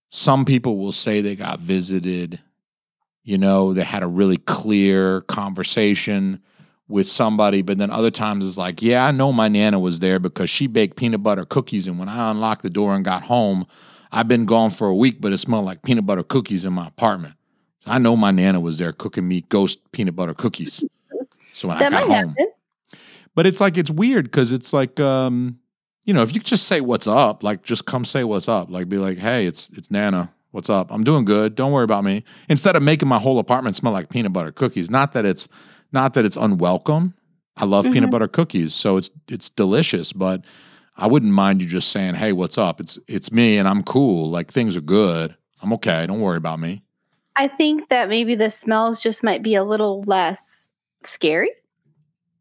some 0.09 0.43
people 0.43 0.79
will 0.79 0.91
say 0.91 1.21
they 1.21 1.35
got 1.35 1.59
visited. 1.59 2.41
You 3.23 3.37
know, 3.37 3.71
they 3.71 3.83
had 3.83 4.01
a 4.01 4.07
really 4.07 4.37
clear 4.37 5.21
conversation 5.21 6.41
with 6.87 7.05
somebody, 7.05 7.61
but 7.61 7.77
then 7.77 7.91
other 7.91 8.09
times 8.09 8.47
it's 8.47 8.57
like, 8.57 8.81
yeah, 8.81 9.05
I 9.05 9.11
know 9.11 9.31
my 9.31 9.47
nana 9.47 9.77
was 9.77 9.99
there 9.99 10.17
because 10.17 10.49
she 10.49 10.65
baked 10.65 10.97
peanut 10.97 11.21
butter 11.21 11.45
cookies, 11.45 11.85
and 11.85 11.99
when 11.99 12.09
I 12.09 12.31
unlocked 12.31 12.63
the 12.63 12.71
door 12.71 12.95
and 12.95 13.05
got 13.05 13.25
home, 13.25 13.67
I've 14.11 14.27
been 14.27 14.45
gone 14.45 14.71
for 14.71 14.87
a 14.87 14.95
week, 14.95 15.21
but 15.21 15.33
it 15.33 15.37
smelled 15.37 15.65
like 15.65 15.83
peanut 15.83 16.07
butter 16.07 16.23
cookies 16.23 16.65
in 16.65 16.73
my 16.73 16.87
apartment. 16.87 17.35
So 17.81 17.91
I 17.91 17.99
know 17.99 18.15
my 18.15 18.31
nana 18.31 18.59
was 18.59 18.79
there 18.79 18.91
cooking 18.91 19.27
me 19.27 19.41
ghost 19.41 19.91
peanut 19.91 20.15
butter 20.15 20.33
cookies. 20.33 20.83
So 21.57 21.67
when 21.67 21.77
I 21.77 21.79
That 21.81 21.91
got 21.91 22.07
might 22.07 22.15
home, 22.15 22.29
happen. 22.37 22.47
but 23.35 23.45
it's 23.45 23.59
like 23.59 23.77
it's 23.77 23.89
weird 23.91 24.25
because 24.25 24.51
it's 24.51 24.73
like 24.73 24.99
um, 24.99 25.59
you 26.03 26.13
know, 26.13 26.21
if 26.21 26.33
you 26.35 26.39
just 26.41 26.67
say 26.67 26.81
what's 26.81 27.07
up, 27.07 27.43
like 27.43 27.63
just 27.63 27.85
come 27.85 28.05
say 28.05 28.23
what's 28.23 28.47
up, 28.47 28.69
like 28.69 28.87
be 28.89 28.97
like, 28.97 29.17
hey, 29.17 29.45
it's 29.45 29.69
it's 29.71 29.89
Nana, 29.91 30.31
what's 30.51 30.69
up? 30.69 30.91
I'm 30.91 31.03
doing 31.03 31.25
good. 31.25 31.55
Don't 31.55 31.71
worry 31.71 31.83
about 31.83 32.03
me. 32.03 32.23
Instead 32.49 32.75
of 32.75 32.83
making 32.83 33.07
my 33.09 33.19
whole 33.19 33.39
apartment 33.39 33.75
smell 33.75 33.91
like 33.93 34.09
peanut 34.09 34.33
butter 34.33 34.51
cookies. 34.51 34.89
Not 34.89 35.13
that 35.13 35.25
it's 35.25 35.47
Not 35.93 36.13
that 36.15 36.25
it's 36.25 36.35
unwelcome. 36.37 37.13
I 37.55 37.63
love 37.65 37.85
peanut 37.85 38.09
Mhm. 38.09 38.11
butter 38.11 38.27
cookies, 38.27 38.73
so 38.75 38.97
it's 38.97 39.09
it's 39.29 39.49
delicious, 39.49 40.13
but 40.13 40.43
I 40.95 41.07
wouldn't 41.07 41.31
mind 41.31 41.61
you 41.61 41.67
just 41.67 41.89
saying, 41.91 42.15
"Hey, 42.15 42.33
what's 42.33 42.57
up?" 42.57 42.79
It's 42.79 42.99
it's 43.07 43.31
me 43.31 43.57
and 43.57 43.67
I'm 43.67 43.81
cool. 43.83 44.29
Like 44.29 44.51
things 44.51 44.75
are 44.77 44.81
good. 44.81 45.35
I'm 45.63 45.73
okay. 45.73 46.05
Don't 46.05 46.19
worry 46.21 46.37
about 46.37 46.59
me. 46.59 46.83
I 47.35 47.47
think 47.47 47.89
that 47.89 48.09
maybe 48.09 48.35
the 48.35 48.49
smells 48.49 49.01
just 49.01 49.23
might 49.23 49.41
be 49.43 49.55
a 49.55 49.63
little 49.63 50.03
less 50.07 50.66
scary 51.03 51.51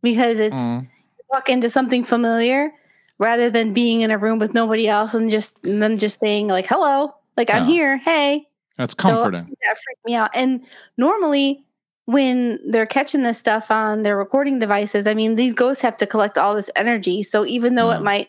because 0.02 0.38
it's 0.38 0.54
Mm. 0.56 0.88
walk 1.30 1.48
into 1.48 1.68
something 1.68 2.04
familiar 2.04 2.72
rather 3.18 3.50
than 3.50 3.72
being 3.72 4.00
in 4.02 4.10
a 4.10 4.18
room 4.18 4.38
with 4.38 4.54
nobody 4.54 4.88
else 4.88 5.14
and 5.14 5.30
just 5.30 5.56
and 5.64 5.82
them 5.82 5.96
just 5.96 6.20
saying 6.20 6.48
like 6.48 6.66
hello, 6.66 7.14
like 7.36 7.50
I'm 7.50 7.66
here, 7.66 7.96
hey. 7.98 8.46
That's 8.76 8.92
So, 8.92 8.96
comforting. 8.98 9.56
that 9.64 9.78
freaked 9.78 10.04
me 10.04 10.14
out. 10.14 10.30
And 10.34 10.60
normally, 10.98 11.64
when 12.04 12.60
they're 12.70 12.86
catching 12.86 13.22
this 13.22 13.38
stuff 13.38 13.70
on 13.70 14.02
their 14.02 14.16
recording 14.16 14.58
devices, 14.58 15.06
I 15.06 15.14
mean, 15.14 15.34
these 15.34 15.54
ghosts 15.54 15.82
have 15.82 15.96
to 15.96 16.06
collect 16.06 16.36
all 16.38 16.54
this 16.54 16.70
energy. 16.76 17.22
So 17.22 17.44
even 17.46 17.74
though 17.74 17.90
Yeah. 17.90 17.96
it 17.96 18.02
might 18.02 18.28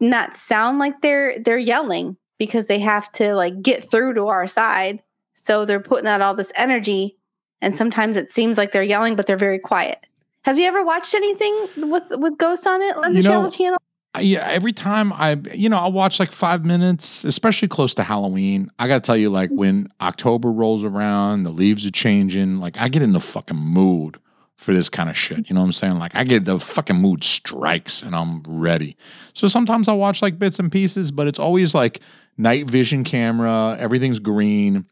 not 0.00 0.34
sound 0.34 0.78
like 0.78 1.00
they're 1.02 1.38
they're 1.40 1.58
yelling 1.58 2.16
because 2.38 2.66
they 2.66 2.78
have 2.78 3.10
to 3.12 3.34
like 3.34 3.60
get 3.62 3.90
through 3.90 4.14
to 4.14 4.28
our 4.28 4.46
side, 4.46 5.02
so 5.34 5.64
they're 5.64 5.80
putting 5.80 6.06
out 6.08 6.20
all 6.22 6.34
this 6.34 6.52
energy. 6.54 7.16
And 7.60 7.76
sometimes 7.76 8.16
it 8.16 8.30
seems 8.30 8.58
like 8.58 8.72
they're 8.72 8.82
yelling, 8.82 9.16
but 9.16 9.26
they're 9.26 9.36
very 9.36 9.58
quiet. 9.58 9.98
Have 10.42 10.58
you 10.58 10.66
ever 10.66 10.84
watched 10.84 11.14
anything 11.14 11.68
with 11.76 12.10
with 12.10 12.36
ghosts 12.36 12.66
on 12.66 12.82
it 12.82 12.96
on 12.96 13.14
the 13.14 13.22
You 13.22 13.28
know, 13.28 13.48
Channel? 13.50 13.78
Yeah, 14.20 14.46
every 14.46 14.72
time 14.72 15.12
I, 15.12 15.40
you 15.52 15.68
know, 15.68 15.78
I'll 15.78 15.90
watch 15.90 16.20
like 16.20 16.30
five 16.30 16.64
minutes, 16.64 17.24
especially 17.24 17.66
close 17.66 17.94
to 17.94 18.04
Halloween. 18.04 18.70
I 18.78 18.86
got 18.86 19.02
to 19.02 19.06
tell 19.06 19.16
you, 19.16 19.30
like 19.30 19.48
mm-hmm. 19.50 19.58
when 19.58 19.88
October 20.00 20.52
rolls 20.52 20.84
around, 20.84 21.42
the 21.42 21.50
leaves 21.50 21.84
are 21.84 21.90
changing, 21.90 22.58
like 22.58 22.78
I 22.78 22.88
get 22.88 23.02
in 23.02 23.12
the 23.12 23.20
fucking 23.20 23.56
mood 23.56 24.18
for 24.56 24.72
this 24.72 24.88
kind 24.88 25.10
of 25.10 25.16
shit. 25.16 25.48
You 25.48 25.54
know 25.54 25.60
what 25.60 25.66
I'm 25.66 25.72
saying? 25.72 25.98
Like 25.98 26.14
I 26.14 26.24
get 26.24 26.44
the 26.44 26.60
fucking 26.60 26.96
mood 26.96 27.24
strikes 27.24 28.02
and 28.02 28.14
I'm 28.14 28.42
ready. 28.46 28.96
So 29.32 29.48
sometimes 29.48 29.88
I'll 29.88 29.98
watch 29.98 30.22
like 30.22 30.38
bits 30.38 30.58
and 30.58 30.70
pieces, 30.70 31.10
but 31.10 31.26
it's 31.26 31.38
always 31.40 31.74
like 31.74 32.00
night 32.38 32.70
vision 32.70 33.02
camera, 33.02 33.76
everything's 33.80 34.20
green. 34.20 34.86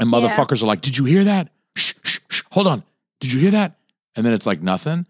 And 0.00 0.10
Yeah. 0.10 0.18
motherfuckers 0.18 0.62
are 0.62 0.66
like, 0.66 0.80
Did 0.80 0.98
you 0.98 1.04
hear 1.04 1.24
that? 1.24 1.50
Shh, 1.78 1.94
shh, 2.02 2.18
shh, 2.28 2.42
hold 2.52 2.66
on. 2.66 2.82
Did 3.20 3.32
you 3.32 3.40
hear 3.40 3.50
that? 3.52 3.74
And 4.16 4.26
then 4.26 4.32
it's 4.32 4.46
like 4.46 4.62
nothing. 4.62 5.06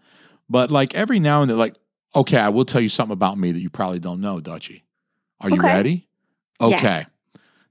But 0.49 0.71
like 0.71 0.95
every 0.95 1.19
now 1.19 1.41
and 1.41 1.49
then, 1.49 1.57
like, 1.57 1.75
okay, 2.15 2.37
I 2.37 2.49
will 2.49 2.65
tell 2.65 2.81
you 2.81 2.89
something 2.89 3.13
about 3.13 3.37
me 3.37 3.51
that 3.51 3.59
you 3.59 3.69
probably 3.69 3.99
don't 3.99 4.21
know, 4.21 4.39
Dutchie. 4.39 4.83
Are 5.41 5.49
you 5.49 5.57
Okay. 5.59 5.73
ready? 5.73 6.07
Yes. 6.61 6.73
Okay. 6.83 7.05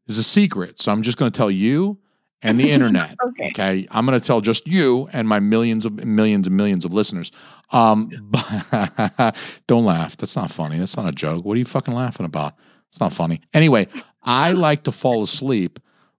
There's 0.06 0.18
a 0.18 0.22
secret. 0.22 0.80
So 0.80 0.90
I'm 0.92 1.02
just 1.02 1.18
going 1.18 1.30
to 1.30 1.36
tell 1.36 1.50
you 1.50 1.98
and 2.42 2.58
the 2.58 2.70
internet. 2.70 3.16
Okay. 3.22 3.46
Okay. 3.48 3.88
I'm 3.90 4.06
going 4.06 4.18
to 4.18 4.26
tell 4.26 4.40
just 4.40 4.66
you 4.66 5.08
and 5.12 5.28
my 5.28 5.38
millions 5.40 5.84
of 5.86 6.04
millions 6.04 6.46
and 6.46 6.56
millions 6.56 6.84
of 6.84 6.92
listeners. 6.92 7.30
Um, 7.72 8.10
but 8.30 9.36
don't 9.66 9.84
laugh. 9.84 10.16
That's 10.16 10.34
not 10.36 10.50
funny. 10.50 10.78
That's 10.78 10.96
not 10.96 11.06
a 11.06 11.12
joke. 11.12 11.44
What 11.44 11.54
are 11.54 11.58
you 11.58 11.64
fucking 11.64 11.94
laughing 11.94 12.26
about? 12.26 12.54
It's 12.88 13.00
not 13.00 13.12
funny. 13.12 13.42
Anyway, 13.54 13.86
I 14.22 14.52
like 14.66 14.84
to 14.84 14.92
fall 14.92 15.22
asleep 15.22 15.78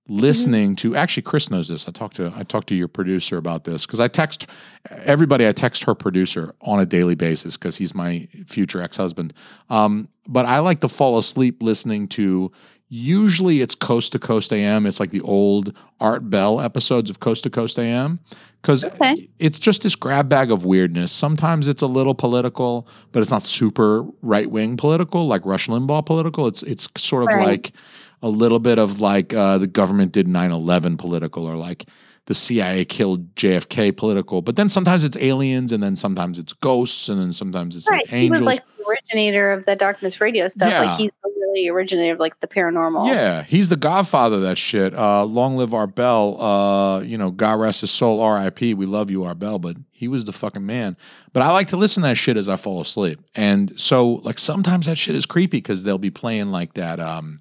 listening 0.09 0.75
to 0.77 0.95
actually 0.95 1.23
Chris 1.23 1.49
knows 1.49 1.67
this. 1.67 1.87
I 1.87 1.91
talked 1.91 2.15
to 2.17 2.33
I 2.35 2.43
talked 2.43 2.67
to 2.69 2.75
your 2.75 2.87
producer 2.87 3.37
about 3.37 3.63
this 3.63 3.85
because 3.85 3.99
I 3.99 4.07
text 4.07 4.47
everybody 4.91 5.47
I 5.47 5.51
text 5.51 5.83
her 5.83 5.95
producer 5.95 6.53
on 6.61 6.79
a 6.79 6.85
daily 6.85 7.15
basis 7.15 7.55
because 7.55 7.77
he's 7.77 7.93
my 7.95 8.27
future 8.47 8.81
ex-husband. 8.81 9.33
Um, 9.69 10.09
but 10.27 10.45
I 10.45 10.59
like 10.59 10.79
to 10.81 10.89
fall 10.89 11.17
asleep 11.17 11.61
listening 11.61 12.07
to 12.09 12.51
usually 12.89 13.61
it's 13.61 13.75
Coast 13.75 14.11
to 14.13 14.19
Coast 14.19 14.51
AM. 14.51 14.85
It's 14.87 14.99
like 14.99 15.11
the 15.11 15.21
old 15.21 15.73
Art 15.99 16.27
Bell 16.29 16.59
episodes 16.59 17.09
of 17.09 17.19
Coast 17.19 17.43
to 17.43 17.49
Coast 17.49 17.77
AM. 17.77 18.19
Because 18.61 18.83
Okay. 18.83 19.29
it's 19.39 19.57
just 19.57 19.83
this 19.83 19.95
grab 19.95 20.27
bag 20.27 20.51
of 20.51 20.65
weirdness. 20.65 21.13
Sometimes 21.13 21.67
it's 21.67 21.81
a 21.81 21.87
little 21.87 22.13
political, 22.15 22.87
but 23.13 23.21
it's 23.21 23.31
not 23.31 23.41
super 23.41 24.03
right 24.21 24.51
wing 24.51 24.75
political, 24.75 25.27
like 25.27 25.45
Rush 25.45 25.67
Limbaugh 25.67 26.05
political. 26.05 26.45
It's 26.47 26.61
it's 26.63 26.89
sort 26.97 27.23
of 27.23 27.27
Right. 27.27 27.45
like 27.45 27.71
a 28.21 28.29
little 28.29 28.59
bit 28.59 28.79
of 28.79 29.01
like 29.01 29.33
uh, 29.33 29.57
the 29.57 29.67
government 29.67 30.11
did 30.11 30.27
9-11 30.27 30.97
political 30.97 31.45
or 31.45 31.55
like 31.55 31.85
the 32.25 32.33
cia 32.35 32.85
killed 32.85 33.33
jfk 33.35 33.95
political 33.97 34.41
but 34.43 34.55
then 34.55 34.69
sometimes 34.69 35.03
it's 35.03 35.17
aliens 35.17 35.71
and 35.71 35.81
then 35.81 35.95
sometimes 35.95 36.37
it's 36.37 36.53
ghosts 36.53 37.09
and 37.09 37.19
then 37.19 37.33
sometimes 37.33 37.75
it's 37.75 37.89
Right. 37.89 38.01
like 38.01 38.09
He 38.21 38.29
was 38.29 38.41
like 38.41 38.61
the 38.77 38.83
originator 38.87 39.51
of 39.51 39.65
the 39.65 39.75
darkness 39.75 40.21
radio 40.21 40.47
stuff. 40.47 40.69
Yeah. 40.71 40.81
Like 40.81 40.97
he's 40.99 41.11
the 41.23 41.31
really 41.39 41.67
originator 41.69 42.13
of 42.13 42.19
like 42.19 42.39
the 42.41 42.47
paranormal. 42.47 43.07
yeah 43.07 43.41
he's 43.43 43.69
the 43.69 43.75
godfather 43.75 44.35
of 44.35 44.41
that 44.43 44.57
shit 44.59 44.93
uh, 44.93 45.23
long 45.23 45.57
live 45.57 45.73
Art 45.73 45.95
Bell 45.95 46.39
uh, 46.39 46.99
you 47.01 47.17
know 47.17 47.31
god 47.31 47.59
rest 47.59 47.81
his 47.81 47.89
soul 47.89 48.23
rip 48.31 48.59
we 48.61 48.85
love 48.85 49.09
you 49.09 49.23
Art 49.23 49.39
Bell 49.39 49.57
but 49.57 49.75
he 49.89 50.07
was 50.07 50.25
the 50.25 50.31
fucking 50.33 50.65
man 50.65 50.95
but 51.33 51.41
i 51.41 51.51
like 51.51 51.67
to 51.69 51.77
listen 51.77 52.03
to 52.03 52.09
that 52.09 52.15
shit 52.15 52.37
as 52.37 52.47
i 52.47 52.55
fall 52.55 52.79
asleep 52.79 53.19
and 53.33 53.73
so 53.79 54.13
like 54.23 54.37
sometimes 54.37 54.85
that 54.85 54.97
shit 54.99 55.15
is 55.15 55.25
creepy 55.25 55.57
because 55.57 55.83
they'll 55.83 55.97
be 55.97 56.11
playing 56.11 56.51
like 56.51 56.73
that 56.75 56.99
um, 56.99 57.39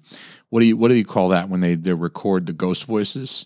what 0.49 0.59
do 0.61 0.65
you 0.65 0.77
what 0.77 0.89
do 0.89 0.95
you 0.95 1.05
call 1.05 1.29
that 1.29 1.49
when 1.49 1.59
they 1.59 1.75
they 1.75 1.93
record 1.93 2.45
the 2.45 2.53
ghost 2.53 2.85
voices 2.85 3.45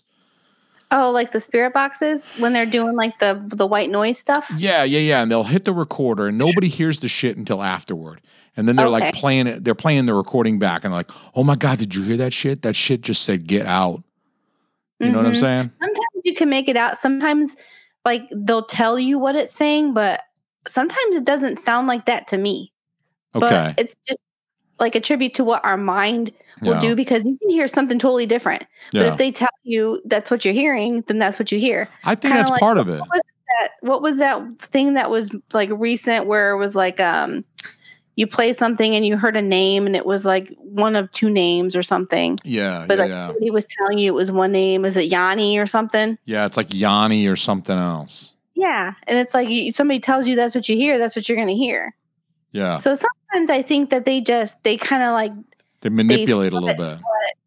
Oh, 0.90 1.10
like 1.10 1.32
the 1.32 1.40
spirit 1.40 1.72
boxes 1.72 2.30
when 2.38 2.52
they're 2.52 2.66
doing 2.66 2.94
like 2.94 3.18
the 3.18 3.42
the 3.48 3.66
white 3.66 3.90
noise 3.90 4.16
stuff. 4.18 4.48
Yeah, 4.58 4.84
yeah, 4.84 5.00
yeah. 5.00 5.22
And 5.22 5.30
they'll 5.30 5.42
hit 5.42 5.64
the 5.64 5.72
recorder 5.72 6.28
and 6.28 6.38
nobody 6.38 6.68
hears 6.68 7.00
the 7.00 7.08
shit 7.08 7.36
until 7.36 7.62
afterward. 7.64 8.20
And 8.56 8.68
then 8.68 8.76
they're 8.76 8.88
like 8.88 9.12
playing 9.14 9.48
it, 9.48 9.64
they're 9.64 9.74
playing 9.74 10.06
the 10.06 10.14
recording 10.14 10.60
back 10.60 10.84
and 10.84 10.92
like, 10.92 11.10
oh 11.34 11.42
my 11.42 11.56
God, 11.56 11.78
did 11.78 11.96
you 11.96 12.04
hear 12.04 12.16
that 12.18 12.32
shit? 12.32 12.62
That 12.62 12.76
shit 12.76 13.00
just 13.00 13.22
said 13.22 13.48
get 13.48 13.66
out. 13.66 14.04
You 15.00 15.10
know 15.10 15.18
what 15.18 15.26
I'm 15.26 15.32
Mhm. 15.32 15.40
saying? 15.40 15.70
Sometimes 15.80 16.22
you 16.24 16.34
can 16.34 16.48
make 16.48 16.68
it 16.68 16.76
out. 16.76 16.96
Sometimes 16.96 17.56
like 18.04 18.28
they'll 18.30 18.62
tell 18.62 18.96
you 18.96 19.18
what 19.18 19.34
it's 19.34 19.54
saying, 19.54 19.94
but 19.94 20.22
sometimes 20.68 21.16
it 21.16 21.24
doesn't 21.24 21.58
sound 21.58 21.88
like 21.88 22.04
that 22.06 22.28
to 22.28 22.38
me. 22.38 22.72
Okay. 23.34 23.48
But 23.48 23.80
it's 23.80 23.96
just 24.06 24.20
like 24.78 24.94
a 24.94 25.00
tribute 25.00 25.34
to 25.34 25.44
what 25.44 25.64
our 25.64 25.76
mind 25.76 26.32
will 26.60 26.74
yeah. 26.74 26.80
do 26.80 26.96
because 26.96 27.24
you 27.24 27.36
can 27.38 27.50
hear 27.50 27.66
something 27.66 27.98
totally 27.98 28.26
different. 28.26 28.64
But 28.92 29.06
if 29.06 29.16
they 29.16 29.30
tell 29.32 29.48
you 29.62 30.00
that's 30.04 30.30
what 30.30 30.44
you're 30.44 30.54
hearing, 30.54 31.02
then 31.02 31.18
that's 31.18 31.38
what 31.38 31.52
you 31.52 31.58
hear. 31.58 31.88
I 32.04 32.14
think 32.14 32.32
kinda 32.32 32.38
that's 32.38 32.50
like- 32.50 32.60
part 32.60 32.78
of 32.78 32.88
it. 32.88 33.02
That 33.60 33.72
what 33.82 34.02
was 34.02 34.16
that 34.18 34.58
thing 34.58 34.94
that 34.94 35.10
was 35.10 35.30
like 35.52 35.70
recent 35.72 36.26
where 36.26 36.52
it 36.52 36.56
was 36.56 36.74
like 36.74 36.98
um 36.98 37.44
you 38.16 38.26
play 38.26 38.52
something 38.52 38.94
and 38.94 39.04
you 39.04 39.16
heard 39.16 39.36
a 39.36 39.42
name 39.42 39.86
and 39.86 39.94
it 39.94 40.06
was 40.06 40.24
like 40.24 40.52
one 40.58 40.96
of 40.96 41.10
two 41.12 41.28
names 41.28 41.74
or 41.76 41.82
something. 41.82 42.38
Yeah, 42.44 42.84
But 42.86 42.98
yeah, 42.98 43.04
like 43.04 43.10
yeah. 43.10 43.32
he 43.40 43.50
was 43.50 43.66
telling 43.66 43.98
you 43.98 44.12
it 44.12 44.14
was 44.14 44.30
one 44.32 44.52
name. 44.52 44.84
Is 44.84 44.96
it 44.96 45.06
Yanni 45.06 45.58
or 45.58 45.66
something? 45.66 46.16
Yeah, 46.24 46.46
it's 46.46 46.56
like 46.56 46.72
Yanni 46.72 47.26
or 47.26 47.36
something 47.36 47.76
else. 47.76 48.34
Yeah, 48.54 48.94
and 49.08 49.18
it's 49.18 49.34
like 49.34 49.48
you, 49.48 49.72
somebody 49.72 49.98
tells 50.00 50.28
you 50.28 50.36
that's 50.36 50.54
what 50.54 50.68
you 50.68 50.76
hear. 50.76 50.96
That's 50.96 51.16
what 51.16 51.28
you're 51.28 51.36
going 51.36 51.48
to 51.48 51.54
hear. 51.54 51.94
Yeah. 52.52 52.76
So 52.76 52.94
sometimes 52.94 53.10
I 53.34 53.62
think 53.62 53.90
that 53.90 54.04
they 54.04 54.20
just 54.20 54.62
they 54.62 54.76
kind 54.76 55.02
of 55.02 55.12
like 55.12 55.32
They 55.80 55.88
manipulate 55.90 56.52
a 56.52 56.58
little 56.58 56.76
bit. 56.76 56.98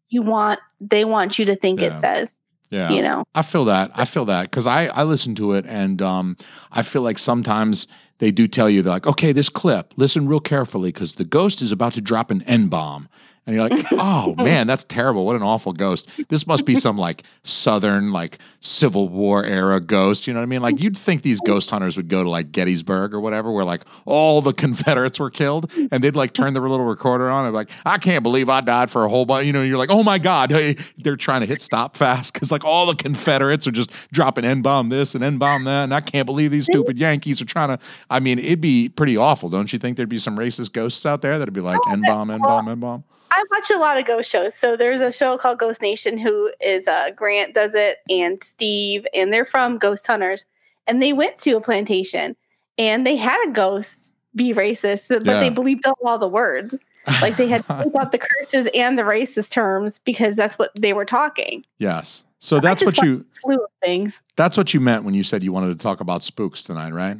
you 0.08 0.22
want 0.22 0.60
they 0.80 1.04
want 1.04 1.38
you 1.38 1.44
to 1.46 1.56
think 1.56 1.80
it 1.82 1.94
says. 1.94 2.34
Yeah. 2.70 2.90
You 2.90 3.00
know. 3.02 3.24
I 3.34 3.42
feel 3.42 3.64
that. 3.64 3.90
I 3.94 4.04
feel 4.04 4.26
that 4.26 4.42
because 4.50 4.66
I 4.66 4.86
I 4.88 5.02
listen 5.04 5.34
to 5.36 5.54
it 5.54 5.64
and 5.66 6.02
um 6.02 6.36
I 6.70 6.82
feel 6.82 7.02
like 7.02 7.18
sometimes 7.18 7.86
they 8.18 8.30
do 8.30 8.46
tell 8.48 8.68
you 8.68 8.82
they're 8.82 8.92
like, 8.92 9.06
okay, 9.06 9.32
this 9.32 9.48
clip, 9.48 9.94
listen 9.96 10.28
real 10.28 10.40
carefully 10.40 10.90
because 10.92 11.14
the 11.14 11.24
ghost 11.24 11.62
is 11.62 11.72
about 11.72 11.94
to 11.94 12.00
drop 12.00 12.30
an 12.30 12.42
N 12.42 12.68
bomb. 12.68 13.08
And 13.48 13.56
you're 13.56 13.66
like, 13.66 13.86
oh 13.92 14.34
man, 14.36 14.66
that's 14.66 14.84
terrible. 14.84 15.24
What 15.24 15.34
an 15.34 15.42
awful 15.42 15.72
ghost. 15.72 16.06
This 16.28 16.46
must 16.46 16.66
be 16.66 16.74
some 16.74 16.98
like 16.98 17.22
Southern, 17.44 18.12
like 18.12 18.38
Civil 18.60 19.08
War 19.08 19.42
era 19.42 19.80
ghost. 19.80 20.26
You 20.26 20.34
know 20.34 20.40
what 20.40 20.44
I 20.44 20.46
mean? 20.46 20.60
Like 20.60 20.82
you'd 20.82 20.98
think 20.98 21.22
these 21.22 21.40
ghost 21.40 21.70
hunters 21.70 21.96
would 21.96 22.08
go 22.08 22.22
to 22.22 22.28
like 22.28 22.52
Gettysburg 22.52 23.14
or 23.14 23.20
whatever, 23.20 23.50
where 23.50 23.64
like 23.64 23.84
all 24.04 24.42
the 24.42 24.52
Confederates 24.58 25.18
were 25.18 25.30
killed 25.30 25.72
and 25.90 26.04
they'd 26.04 26.14
like 26.14 26.34
turn 26.34 26.52
the 26.52 26.60
little 26.60 26.84
recorder 26.84 27.30
on 27.30 27.46
and 27.46 27.52
be 27.54 27.56
like, 27.56 27.70
I 27.86 27.96
can't 27.96 28.22
believe 28.22 28.50
I 28.50 28.60
died 28.60 28.90
for 28.90 29.06
a 29.06 29.08
whole 29.08 29.24
bunch. 29.24 29.46
You 29.46 29.54
know, 29.54 29.62
you're 29.62 29.78
like, 29.78 29.90
oh 29.90 30.02
my 30.02 30.18
God. 30.18 30.50
Hey, 30.50 30.76
they're 30.98 31.16
trying 31.16 31.40
to 31.40 31.46
hit 31.46 31.62
stop 31.62 31.96
fast 31.96 32.34
because 32.34 32.52
like 32.52 32.64
all 32.64 32.84
the 32.84 32.96
Confederates 32.96 33.66
are 33.66 33.70
just 33.72 33.90
dropping 34.12 34.44
N 34.44 34.60
bomb 34.60 34.90
this 34.90 35.14
and 35.14 35.24
N 35.24 35.38
bomb 35.38 35.64
that. 35.64 35.84
And 35.84 35.94
I 35.94 36.02
can't 36.02 36.26
believe 36.26 36.50
these 36.50 36.66
stupid 36.66 36.98
Yankees 36.98 37.40
are 37.40 37.46
trying 37.46 37.68
to. 37.68 37.82
I 38.10 38.20
mean, 38.20 38.38
it'd 38.38 38.60
be 38.60 38.90
pretty 38.90 39.16
awful. 39.16 39.48
Don't 39.48 39.72
you 39.72 39.78
think 39.78 39.96
there'd 39.96 40.06
be 40.10 40.18
some 40.18 40.36
racist 40.36 40.72
ghosts 40.72 41.06
out 41.06 41.22
there 41.22 41.38
that'd 41.38 41.54
be 41.54 41.62
like 41.62 41.80
N 41.88 42.02
bomb, 42.06 42.30
N 42.30 42.42
bomb, 42.42 42.68
N 42.68 42.78
bomb? 42.78 43.04
I 43.30 43.44
watch 43.50 43.70
a 43.70 43.78
lot 43.78 43.98
of 43.98 44.06
ghost 44.06 44.30
shows. 44.30 44.54
So 44.54 44.76
there's 44.76 45.00
a 45.00 45.12
show 45.12 45.36
called 45.38 45.58
Ghost 45.58 45.82
Nation 45.82 46.18
who 46.18 46.50
is 46.60 46.88
uh 46.88 47.10
Grant 47.14 47.54
does 47.54 47.74
it 47.74 47.98
and 48.10 48.42
Steve 48.42 49.06
and 49.14 49.32
they're 49.32 49.44
from 49.44 49.78
Ghost 49.78 50.06
Hunters 50.06 50.46
and 50.86 51.02
they 51.02 51.12
went 51.12 51.38
to 51.38 51.52
a 51.52 51.60
plantation 51.60 52.36
and 52.78 53.06
they 53.06 53.16
had 53.16 53.42
a 53.48 53.50
ghost 53.50 54.14
be 54.34 54.52
racist, 54.54 55.08
but 55.08 55.24
Yeah. 55.24 55.40
they 55.40 55.50
believed 55.50 55.84
all 56.04 56.18
the 56.18 56.28
words. 56.28 56.78
Like 57.22 57.36
they 57.36 57.48
had 57.48 57.64
out 57.68 58.12
the 58.12 58.18
curses 58.18 58.68
and 58.74 58.98
the 58.98 59.02
racist 59.02 59.50
terms 59.50 60.00
because 60.04 60.36
that's 60.36 60.58
what 60.58 60.70
they 60.74 60.92
were 60.92 61.04
talking. 61.06 61.64
yes. 61.78 62.24
So 62.40 62.58
I 62.58 62.60
that's 62.60 62.84
what 62.84 62.96
you 62.98 63.24
a 63.28 63.34
slew 63.40 63.54
of 63.56 63.70
things. 63.82 64.22
that's 64.36 64.56
what 64.56 64.72
you 64.72 64.78
meant 64.78 65.02
when 65.02 65.12
you 65.12 65.24
said 65.24 65.42
you 65.42 65.50
wanted 65.52 65.76
to 65.76 65.82
talk 65.82 65.98
about 66.00 66.22
spooks 66.22 66.62
tonight, 66.62 66.92
right? 66.92 67.16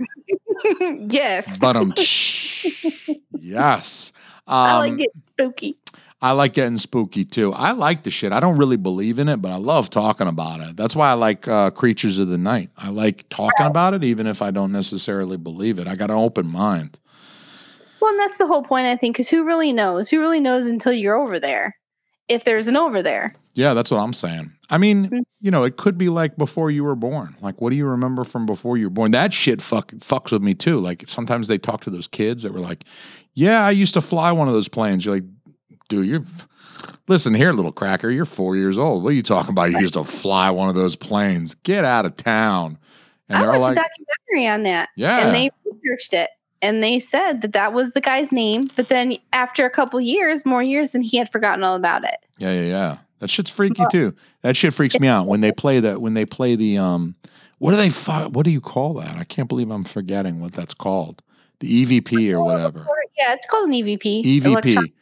yes. 1.10 1.58
But 1.58 1.76
um, 1.76 1.92
yes. 3.40 4.12
Um, 4.48 4.56
I 4.56 4.78
like 4.78 4.96
getting 4.96 5.22
spooky. 5.32 5.76
I 6.20 6.32
like 6.32 6.54
getting 6.54 6.78
spooky 6.78 7.24
too. 7.24 7.52
I 7.52 7.70
like 7.72 8.02
the 8.02 8.10
shit. 8.10 8.32
I 8.32 8.40
don't 8.40 8.56
really 8.56 8.76
believe 8.76 9.20
in 9.20 9.28
it, 9.28 9.36
but 9.40 9.52
I 9.52 9.56
love 9.56 9.88
talking 9.88 10.26
about 10.26 10.60
it. 10.60 10.76
That's 10.76 10.96
why 10.96 11.10
I 11.10 11.12
like 11.12 11.46
uh, 11.46 11.70
Creatures 11.70 12.18
of 12.18 12.26
the 12.28 12.38
Night. 12.38 12.70
I 12.76 12.88
like 12.88 13.28
talking 13.28 13.66
about 13.66 13.94
it, 13.94 14.02
even 14.02 14.26
if 14.26 14.42
I 14.42 14.50
don't 14.50 14.72
necessarily 14.72 15.36
believe 15.36 15.78
it. 15.78 15.86
I 15.86 15.94
got 15.94 16.10
an 16.10 16.16
open 16.16 16.48
mind. 16.48 16.98
Well, 18.00 18.10
and 18.10 18.18
that's 18.18 18.36
the 18.38 18.46
whole 18.48 18.62
point, 18.62 18.86
I 18.86 18.96
think, 18.96 19.14
because 19.14 19.28
who 19.28 19.44
really 19.44 19.72
knows? 19.72 20.08
Who 20.08 20.18
really 20.18 20.40
knows 20.40 20.66
until 20.66 20.92
you're 20.92 21.16
over 21.16 21.38
there? 21.38 21.76
If 22.28 22.44
there's 22.44 22.66
an 22.66 22.76
over 22.76 23.00
there. 23.02 23.34
Yeah, 23.54 23.74
that's 23.74 23.90
what 23.90 23.98
I'm 23.98 24.12
saying. 24.12 24.52
I 24.70 24.78
mean, 24.78 25.08
Mm. 25.10 25.22
you 25.40 25.50
know, 25.50 25.64
it 25.64 25.76
could 25.76 25.96
be 25.98 26.08
like 26.08 26.36
before 26.36 26.70
you 26.70 26.84
were 26.84 26.94
born. 26.94 27.34
Like, 27.40 27.60
what 27.60 27.70
do 27.70 27.76
you 27.76 27.86
remember 27.86 28.22
from 28.24 28.44
before 28.44 28.76
you 28.76 28.86
were 28.86 28.90
born? 28.94 29.12
That 29.12 29.32
shit 29.32 29.62
fuck 29.62 29.92
fucks 29.92 30.30
with 30.32 30.42
me 30.42 30.54
too. 30.54 30.78
Like, 30.78 31.04
sometimes 31.08 31.48
they 31.48 31.58
talk 31.58 31.82
to 31.84 31.90
those 31.90 32.06
kids 32.06 32.42
that 32.42 32.52
were 32.52 32.60
like, 32.60 32.84
"Yeah, 33.38 33.64
I 33.64 33.70
used 33.70 33.94
to 33.94 34.00
fly 34.00 34.32
one 34.32 34.48
of 34.48 34.54
those 34.54 34.68
planes." 34.68 35.04
You're 35.04 35.16
like, 35.16 35.24
"Dude, 35.88 36.06
you're." 36.06 36.24
Listen 37.08 37.32
here, 37.32 37.52
little 37.54 37.72
cracker. 37.72 38.10
You're 38.10 38.26
four 38.26 38.54
years 38.54 38.76
old. 38.76 39.02
What 39.02 39.10
are 39.10 39.14
you 39.14 39.22
talking 39.22 39.52
about? 39.52 39.70
You 39.70 39.78
used 39.78 39.94
to 39.94 40.04
fly 40.04 40.50
one 40.50 40.68
of 40.68 40.74
those 40.74 40.94
planes. 40.94 41.54
Get 41.54 41.82
out 41.82 42.04
of 42.04 42.16
town. 42.18 42.76
And 43.30 43.38
I 43.38 43.40
they're 43.40 43.50
watched 43.52 43.62
like, 43.62 43.72
a 43.72 43.80
documentary 43.80 44.46
on 44.46 44.62
that. 44.64 44.90
"Yeah, 44.94 45.26
And 45.26 45.34
they 45.34 45.50
researched 45.64 46.12
it. 46.12 46.28
And 46.60 46.82
they 46.82 46.98
said 46.98 47.40
that 47.42 47.52
that 47.52 47.72
was 47.72 47.92
the 47.92 48.00
guy's 48.00 48.32
name. 48.32 48.70
But 48.76 48.88
then 48.88 49.16
after 49.32 49.64
a 49.64 49.70
couple 49.70 50.00
years, 50.00 50.44
more 50.44 50.62
years, 50.62 50.94
and 50.94 51.04
he 51.04 51.16
had 51.16 51.30
forgotten 51.30 51.64
all 51.64 51.76
about 51.76 52.04
it. 52.04 52.16
Yeah, 52.36 52.52
yeah, 52.52 52.62
yeah. 52.62 52.96
That 53.20 53.30
shit's 53.30 53.50
freaky 53.50 53.82
too. 53.90 54.14
That 54.42 54.56
shit 54.56 54.74
freaks 54.74 54.98
me 55.00 55.08
out 55.08 55.26
when 55.26 55.40
they 55.40 55.52
play 55.52 55.80
that. 55.80 56.00
When 56.00 56.14
they 56.14 56.24
play 56.24 56.54
the 56.54 56.78
um, 56.78 57.16
what 57.58 57.72
do 57.72 57.76
they? 57.76 57.88
What 58.28 58.44
do 58.44 58.50
you 58.50 58.60
call 58.60 58.94
that? 58.94 59.16
I 59.16 59.24
can't 59.24 59.48
believe 59.48 59.70
I'm 59.70 59.82
forgetting 59.82 60.40
what 60.40 60.52
that's 60.52 60.74
called. 60.74 61.22
The 61.60 61.84
EVP 61.84 62.30
or 62.32 62.42
whatever. 62.44 62.86
Yeah, 63.18 63.34
it's 63.34 63.46
called 63.46 63.68
an 63.68 63.74
EVP. 63.74 64.24
EVP. 64.24 64.92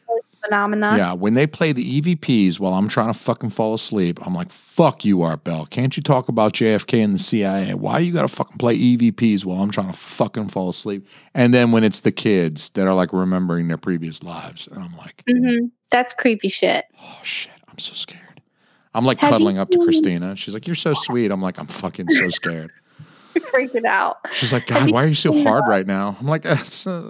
Phenomena. 0.43 0.95
Yeah, 0.95 1.13
when 1.13 1.33
they 1.33 1.45
play 1.45 1.73
the 1.73 2.01
EVPs 2.01 2.59
while 2.59 2.73
I'm 2.73 2.87
trying 2.87 3.11
to 3.11 3.17
fucking 3.17 3.49
fall 3.49 3.73
asleep, 3.73 4.19
I'm 4.25 4.33
like, 4.33 4.51
"Fuck 4.51 5.03
you, 5.03 5.21
Art 5.21 5.43
Bell. 5.43 5.65
Can't 5.65 5.97
you 5.97 6.03
talk 6.03 6.29
about 6.29 6.53
JFK 6.53 7.01
and 7.01 7.13
the 7.13 7.19
CIA? 7.19 7.73
Why 7.73 7.99
you 7.99 8.13
gotta 8.13 8.27
fucking 8.27 8.57
play 8.57 8.77
EVPs 8.77 9.43
while 9.45 9.61
I'm 9.61 9.71
trying 9.71 9.91
to 9.91 9.97
fucking 9.97 10.49
fall 10.49 10.69
asleep?" 10.69 11.05
And 11.33 11.53
then 11.53 11.71
when 11.71 11.83
it's 11.83 12.01
the 12.01 12.11
kids 12.11 12.69
that 12.71 12.87
are 12.87 12.93
like 12.93 13.11
remembering 13.13 13.67
their 13.67 13.77
previous 13.77 14.23
lives, 14.23 14.67
and 14.67 14.83
I'm 14.83 14.95
like, 14.97 15.23
hmm 15.29 15.67
That's 15.91 16.13
creepy 16.13 16.49
shit. 16.49 16.85
Oh 17.01 17.19
shit, 17.23 17.51
I'm 17.69 17.79
so 17.79 17.93
scared. 17.93 18.41
I'm 18.93 19.05
like 19.05 19.19
Have 19.19 19.31
you 19.31 19.37
cuddling 19.37 19.57
up 19.57 19.69
to 19.71 19.79
Christina. 19.79 20.35
She's 20.35 20.53
like, 20.53 20.65
"You're 20.65 20.75
so 20.75 20.93
sweet." 20.93 21.31
I'm 21.31 21.41
like, 21.41 21.59
"I'm 21.59 21.67
fucking 21.67 22.09
so 22.09 22.29
scared." 22.29 22.71
Freaking 23.57 23.85
out. 23.85 24.17
She's 24.33 24.53
like, 24.53 24.67
"God, 24.67 24.91
why 24.91 25.03
are 25.03 25.07
you 25.07 25.13
so 25.13 25.43
hard 25.43 25.63
right 25.67 25.85
now?" 25.87 26.15
I'm 26.19 26.27
like, 26.27 26.43
"It's, 26.45 26.85
uh, 26.85 27.01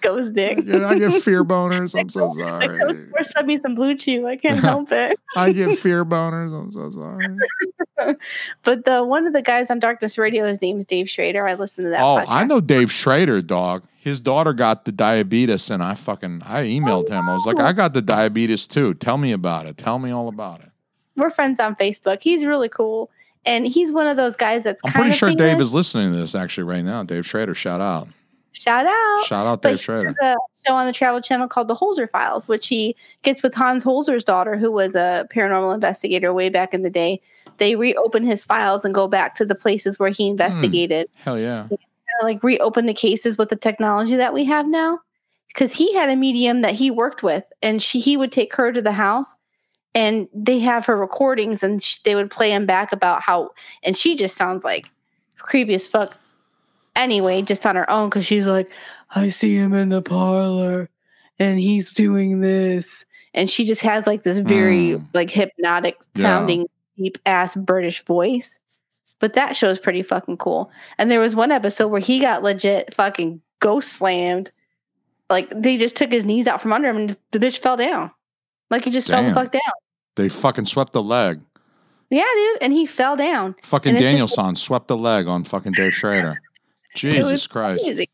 Ghost 0.00 0.34
dick. 0.34 0.58
yeah, 0.64 0.86
"I 0.88 0.98
get 0.98 1.22
fear 1.22 1.44
boners. 1.52 1.98
I'm 1.98 2.08
so 2.08 2.32
sorry. 2.34 2.66
ghost 2.78 2.96
or 3.12 3.22
sent 3.22 3.46
me 3.46 3.56
some 3.58 3.76
BlueChew. 3.76 4.26
I 4.26 4.36
can't 4.36 4.60
help 4.60 4.90
it. 4.92 5.18
I 5.36 5.52
get 5.52 5.78
fear 5.78 6.04
boners. 6.04 6.52
I'm 6.52 6.72
so 6.72 6.90
sorry." 6.90 8.16
But 8.62 8.84
the 8.84 9.04
one 9.04 9.26
of 9.26 9.32
the 9.32 9.42
guys 9.42 9.70
on 9.70 9.78
Darkness 9.78 10.18
Radio, 10.18 10.46
his 10.46 10.60
name's 10.60 10.84
Dave 10.84 11.08
Schrader. 11.08 11.46
I 11.46 11.54
listen 11.54 11.84
to 11.84 11.90
that. 11.90 12.02
Oh, 12.02 12.16
podcast. 12.18 12.24
I 12.28 12.44
know 12.44 12.60
Dave 12.60 12.92
Schrader, 12.92 13.40
dog. 13.42 13.84
His 13.98 14.20
daughter 14.20 14.52
got 14.52 14.84
the 14.84 14.92
diabetes, 14.92 15.70
and 15.70 15.82
I 15.82 15.94
fucking 15.94 16.42
I 16.44 16.64
emailed 16.64 17.08
him. 17.08 17.28
I 17.28 17.32
was 17.32 17.46
like, 17.46 17.58
"I 17.58 17.72
got 17.72 17.92
the 17.92 18.02
diabetes 18.02 18.66
too. 18.66 18.94
Tell 18.94 19.18
me 19.18 19.32
about 19.32 19.66
it. 19.66 19.76
Tell 19.76 19.98
me 19.98 20.10
all 20.10 20.28
about 20.28 20.60
it." 20.60 20.70
We're 21.16 21.30
friends 21.30 21.58
on 21.58 21.74
Facebook. 21.76 22.20
He's 22.22 22.44
really 22.44 22.68
cool, 22.68 23.10
and 23.46 23.66
he's 23.66 23.92
one 23.92 24.06
of 24.06 24.16
those 24.16 24.36
guys 24.36 24.64
that's 24.64 24.82
I'm 24.84 24.92
pretty 24.92 25.10
sure 25.12 25.28
famous. 25.30 25.38
Dave 25.40 25.60
is 25.60 25.72
listening 25.74 26.12
to 26.12 26.18
this 26.18 26.34
actually 26.34 26.64
right 26.64 26.84
now. 26.84 27.02
Dave 27.02 27.26
Schrader, 27.26 27.54
shout 27.54 27.80
out, 27.80 28.08
Shout 28.52 28.86
out. 28.86 29.24
shout 29.26 29.46
out 29.46 29.62
Dave 29.62 29.76
he 29.76 29.82
Schrader. 29.82 30.14
has 30.20 30.34
a 30.36 30.68
show 30.68 30.74
on 30.74 30.86
the 30.86 30.92
Travel 30.92 31.20
Channel 31.20 31.46
called 31.48 31.68
The 31.68 31.74
Holzer 31.74 32.08
Files, 32.08 32.48
which 32.48 32.68
he 32.68 32.96
gets 33.22 33.42
with 33.42 33.54
Hans 33.54 33.84
Holzer's 33.84 34.24
daughter, 34.24 34.56
who 34.56 34.72
was 34.72 34.94
a 34.94 35.26
paranormal 35.34 35.74
investigator 35.74 36.32
way 36.32 36.48
back 36.48 36.72
in 36.74 36.82
the 36.82 36.90
day. 36.90 37.20
They 37.58 37.76
reopen 37.76 38.24
his 38.24 38.44
files 38.44 38.84
and 38.84 38.94
go 38.94 39.08
back 39.08 39.34
to 39.36 39.44
the 39.46 39.54
places 39.54 39.98
where 39.98 40.10
Hmm. 40.10 40.14
he 40.14 40.26
investigated, 40.28 41.08
Hell 41.14 41.38
yeah. 41.38 41.66
kind 41.68 41.78
of 42.20 42.24
like 42.24 42.42
reopen 42.42 42.86
the 42.86 42.94
cases 42.94 43.36
with 43.38 43.48
the 43.50 43.56
technology 43.56 44.16
that 44.16 44.32
we 44.34 44.44
have 44.44 44.66
now. 44.66 45.00
Because 45.48 45.72
he 45.74 45.94
had 45.94 46.10
a 46.10 46.16
medium 46.16 46.60
that 46.62 46.74
he 46.74 46.90
worked 46.90 47.22
with, 47.22 47.44
and 47.62 47.82
she 47.82 47.98
he 48.00 48.16
would 48.16 48.30
take 48.32 48.54
her 48.56 48.72
to 48.72 48.82
the 48.82 48.92
house, 48.92 49.36
and 49.96 50.28
they 50.32 50.60
have 50.60 50.86
her 50.86 50.96
recordings, 50.96 51.62
and 51.64 51.82
sh- 51.82 51.96
they 52.04 52.14
would 52.14 52.30
play 52.30 52.52
him 52.52 52.66
back 52.66 52.92
about 52.92 53.22
how, 53.22 53.50
and 53.82 53.96
she 53.96 54.14
just 54.14 54.36
sounds 54.36 54.62
like 54.62 54.88
creepy 55.38 55.74
as 55.74 55.88
fuck. 55.88 56.16
Anyway, 56.94 57.42
just 57.42 57.66
on 57.66 57.74
her 57.76 57.90
own, 57.90 58.08
because 58.10 58.24
she's 58.26 58.46
like, 58.46 58.70
I 59.10 59.30
see 59.30 59.56
him 59.56 59.72
in 59.74 59.88
the 59.88 60.02
parlor, 60.02 60.88
and 61.38 61.58
he's 61.58 61.92
doing 61.92 62.40
this, 62.40 63.04
and 63.34 63.48
she 63.50 63.64
just 63.64 63.82
has 63.82 64.06
like 64.06 64.22
this 64.22 64.38
very 64.38 64.92
Mm. 64.98 65.06
like 65.14 65.30
hypnotic 65.30 65.96
Yeah. 66.14 66.22
sounding 66.22 66.66
deep 66.96 67.18
ass 67.26 67.56
British 67.56 68.04
voice. 68.04 68.58
But 69.18 69.32
that 69.34 69.56
show 69.56 69.68
show's 69.68 69.78
pretty 69.78 70.02
fucking 70.02 70.36
cool. 70.36 70.70
And 70.98 71.10
there 71.10 71.20
was 71.20 71.34
one 71.34 71.50
episode 71.50 71.88
where 71.88 72.02
he 72.02 72.18
got 72.20 72.42
legit 72.42 72.92
fucking 72.92 73.40
ghost 73.60 73.94
slammed. 73.94 74.50
Like 75.30 75.48
they 75.50 75.78
just 75.78 75.96
took 75.96 76.12
his 76.12 76.26
knees 76.26 76.46
out 76.46 76.60
from 76.60 76.74
under 76.74 76.88
him 76.90 76.96
and 76.98 77.16
the 77.30 77.38
bitch 77.38 77.58
fell 77.58 77.78
down. 77.78 78.10
Like 78.70 78.84
he 78.84 78.90
just 78.90 79.08
fell 79.08 79.22
the 79.24 79.32
fuck 79.32 79.52
down. 79.52 79.62
They 80.16 80.28
fucking 80.28 80.66
swept 80.66 80.92
the 80.92 81.02
leg. 81.02 81.40
Yeah, 82.10 82.24
dude. 82.34 82.58
And 82.62 82.72
he 82.72 82.86
fell 82.86 83.16
down. 83.16 83.54
Fucking 83.62 83.94
it's 83.94 84.02
just- 84.02 84.12
Danielson 84.12 84.56
swept 84.56 84.88
the 84.88 84.96
leg 84.96 85.26
on 85.26 85.44
fucking 85.44 85.72
Dave 85.72 85.94
Schrader. 85.94 86.40
Jesus 86.94 87.46
Christ. 87.46 87.84
Crazy. 87.84 88.08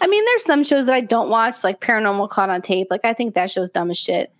I 0.00 0.06
mean, 0.06 0.24
there's 0.24 0.44
some 0.44 0.64
shows 0.64 0.86
that 0.86 0.94
I 0.94 1.00
don't 1.02 1.28
watch, 1.28 1.62
like 1.62 1.80
Paranormal 1.80 2.28
Caught 2.30 2.50
on 2.50 2.62
Tape. 2.62 2.88
Like 2.90 3.04
I 3.04 3.12
think 3.12 3.34
that 3.34 3.50
show's 3.50 3.68
dumb 3.70 3.90
as 3.90 3.98
shit 3.98 4.32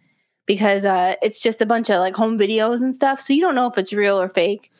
because 0.46 0.84
uh, 0.84 1.14
it's 1.22 1.42
just 1.42 1.60
a 1.60 1.66
bunch 1.66 1.90
of 1.90 1.98
like 1.98 2.16
home 2.16 2.38
videos 2.38 2.80
and 2.80 2.96
stuff. 2.96 3.20
So 3.20 3.32
you 3.34 3.42
don't 3.42 3.54
know 3.54 3.66
if 3.66 3.76
it's 3.78 3.92
real 3.92 4.20
or 4.20 4.28
fake. 4.28 4.70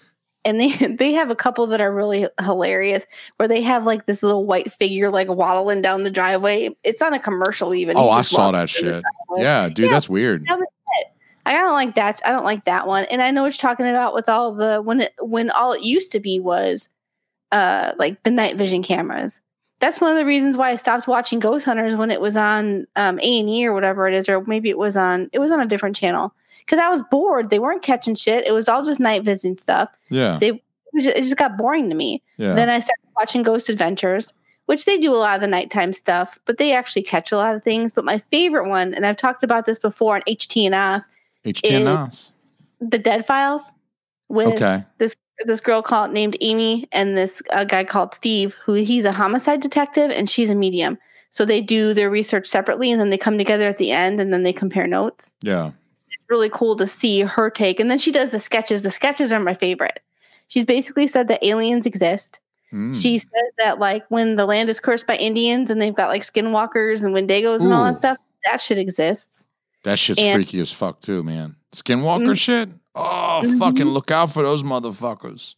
And 0.42 0.59
they 0.59 0.70
they 0.99 1.12
have 1.12 1.31
a 1.31 1.37
couple 1.37 1.66
that 1.66 1.83
are 1.83 1.92
really 1.94 2.27
hilarious 2.42 3.05
where 3.37 3.46
they 3.46 3.61
have 3.61 3.85
like 3.85 4.07
this 4.07 4.23
little 4.23 4.46
white 4.46 4.73
figure 4.73 5.11
like 5.11 5.29
waddling 5.29 5.83
down 5.83 6.03
the 6.03 6.11
driveway. 6.11 6.70
It's 6.83 7.03
on 7.03 7.12
a 7.12 7.18
commercial 7.20 7.75
even. 7.75 7.99
Oh, 7.99 8.09
I 8.09 8.23
saw 8.23 8.51
that 8.53 8.70
shit. 8.70 9.05
Yeah, 9.37 9.68
dude, 9.68 9.85
Yeah. 9.87 9.90
that's 9.92 10.09
weird. 10.09 10.46
I 11.46 11.55
don't 11.55 11.72
like 11.72 11.94
that. 11.94 12.20
I 12.24 12.31
don't 12.31 12.44
like 12.44 12.64
that 12.64 12.87
one. 12.87 13.05
And 13.05 13.22
I 13.22 13.31
know 13.31 13.42
what 13.42 13.53
you're 13.53 13.70
talking 13.70 13.88
about 13.88 14.14
with 14.14 14.29
all 14.29 14.55
the 14.55 14.81
when 14.83 15.03
it, 15.03 15.14
when 15.20 15.50
all 15.50 15.72
it 15.72 15.83
used 15.83 16.12
to 16.12 16.20
be 16.20 16.40
was 16.40 16.88
uh 17.53 17.92
like 17.96 18.22
the 18.22 18.31
night 18.31 18.57
vision 18.57 18.83
cameras. 18.83 19.40
That's 19.79 20.00
one 20.00 20.12
of 20.12 20.18
the 20.18 20.26
reasons 20.26 20.59
why 20.59 20.70
I 20.70 20.76
stopped 20.76 21.09
watching 21.09 21.38
Ghost 21.38 21.64
Hunters 21.64 21.96
when 21.96 22.11
it 22.11 22.20
was 22.20 22.37
on 22.37 22.87
um 22.96 23.18
A 23.20 23.40
and 23.40 23.48
E 23.48 23.66
or 23.66 23.72
whatever 23.72 24.07
it 24.09 24.14
is, 24.14 24.29
or 24.29 24.44
maybe 24.44 24.70
it 24.70 24.79
was 24.79 24.96
on 24.96 25.31
it 25.33 25.38
was 25.38 25.50
on 25.50 25.61
a 25.61 25.66
different 25.66 25.96
channel 25.96 26.35
because 26.59 26.79
I 26.79 26.88
was 26.88 27.03
bored. 27.11 27.50
They 27.50 27.59
weren't 27.59 27.83
catching 27.83 28.14
shit. 28.14 28.46
It 28.46 28.53
was 28.53 28.68
all 28.68 28.85
just 28.85 29.00
night 29.00 29.24
vision 29.24 29.59
stuff. 29.59 29.90
Yeah, 30.09 30.38
they 30.38 30.62
it 30.92 31.22
just, 31.22 31.37
got 31.37 31.57
boring 31.57 31.88
to 31.88 31.94
me. 31.94 32.22
Yeah. 32.37 32.55
Then 32.55 32.68
I 32.68 32.81
started 32.81 33.07
watching 33.16 33.42
Ghost 33.42 33.68
Adventures, 33.68 34.33
which 34.66 34.85
they 34.85 34.98
do 34.98 35.14
a 35.14 35.16
lot 35.16 35.37
of 35.37 35.40
the 35.40 35.46
nighttime 35.46 35.92
stuff, 35.92 36.38
but 36.44 36.59
they 36.59 36.72
actually 36.72 37.03
catch 37.03 37.33
a 37.33 37.37
lot 37.37 37.55
of 37.55 37.62
things. 37.62 37.92
But 37.92 38.05
my 38.05 38.18
favorite 38.18 38.68
one, 38.68 38.94
and 38.94 39.07
I've 39.07 39.16
talked 39.16 39.42
about 39.42 39.66
this 39.66 39.79
before 39.79 40.16
on 40.16 40.22
HT 40.22 40.64
and 40.64 40.74
HTNOS. 41.44 42.33
The 42.81 42.98
Dead 42.98 43.26
Files 43.26 43.72
with 44.29 44.48
okay. 44.55 44.85
this 44.98 45.16
this 45.46 45.61
girl 45.61 45.83
called 45.83 46.12
named 46.12 46.37
Amy 46.40 46.87
and 46.92 47.16
this 47.16 47.42
a 47.50 47.64
guy 47.64 47.85
called 47.85 48.14
Steve, 48.14 48.55
who 48.64 48.74
he's 48.74 49.05
a 49.05 49.12
homicide 49.12 49.61
detective 49.61 50.11
and 50.11 50.29
she's 50.29 50.50
a 50.50 50.55
medium. 50.55 50.98
So 51.31 51.44
they 51.44 51.61
do 51.61 51.94
their 51.94 52.11
research 52.11 52.46
separately 52.46 52.90
and 52.90 53.00
then 53.00 53.11
they 53.11 53.18
come 53.18 53.38
together 53.38 53.68
at 53.68 53.79
the 53.79 53.90
end 53.90 54.20
and 54.20 54.33
then 54.33 54.42
they 54.42 54.53
compare 54.53 54.87
notes. 54.87 55.33
Yeah. 55.42 55.70
It's 56.11 56.26
really 56.29 56.50
cool 56.50 56.76
to 56.76 56.87
see 56.87 57.20
her 57.20 57.50
take. 57.50 57.81
And 57.81 57.90
then 57.90 57.98
she 57.98 58.12
does 58.12 58.33
the 58.33 58.40
sketches. 58.40 58.83
The 58.83 58.90
sketches 58.90 59.33
are 59.33 59.40
my 59.40 59.55
favorite. 59.55 60.00
She's 60.48 60.64
basically 60.64 61.07
said 61.07 61.29
that 61.29 61.44
aliens 61.44 61.87
exist. 61.87 62.40
Mm. 62.72 63.00
She 63.00 63.18
said 63.18 63.50
that 63.59 63.79
like 63.79 64.05
when 64.09 64.37
the 64.37 64.46
land 64.46 64.68
is 64.68 64.81
cursed 64.81 65.07
by 65.07 65.16
Indians 65.16 65.70
and 65.70 65.81
they've 65.81 65.94
got 65.94 66.09
like 66.09 66.22
skinwalkers 66.22 67.05
and 67.05 67.14
Wendigos 67.14 67.61
Ooh. 67.61 67.64
and 67.64 67.72
all 67.72 67.85
that 67.85 67.96
stuff, 67.96 68.18
that 68.46 68.61
shit 68.61 68.79
exists. 68.79 69.46
That 69.85 69.99
shit's 69.99 70.21
and- 70.21 70.35
freaky 70.35 70.61
as 70.61 70.71
fuck 70.71 71.01
too, 71.01 71.23
man. 71.23 71.57
Skinwalker 71.75 72.33
Mhm. 72.33 72.38
shit. 72.38 72.69
Oh, 72.95 73.43
Mhm. 73.45 73.59
fucking 73.59 73.87
look 73.88 74.11
out 74.11 74.33
for 74.33 74.43
those 74.43 74.62
motherfuckers. 74.62 75.55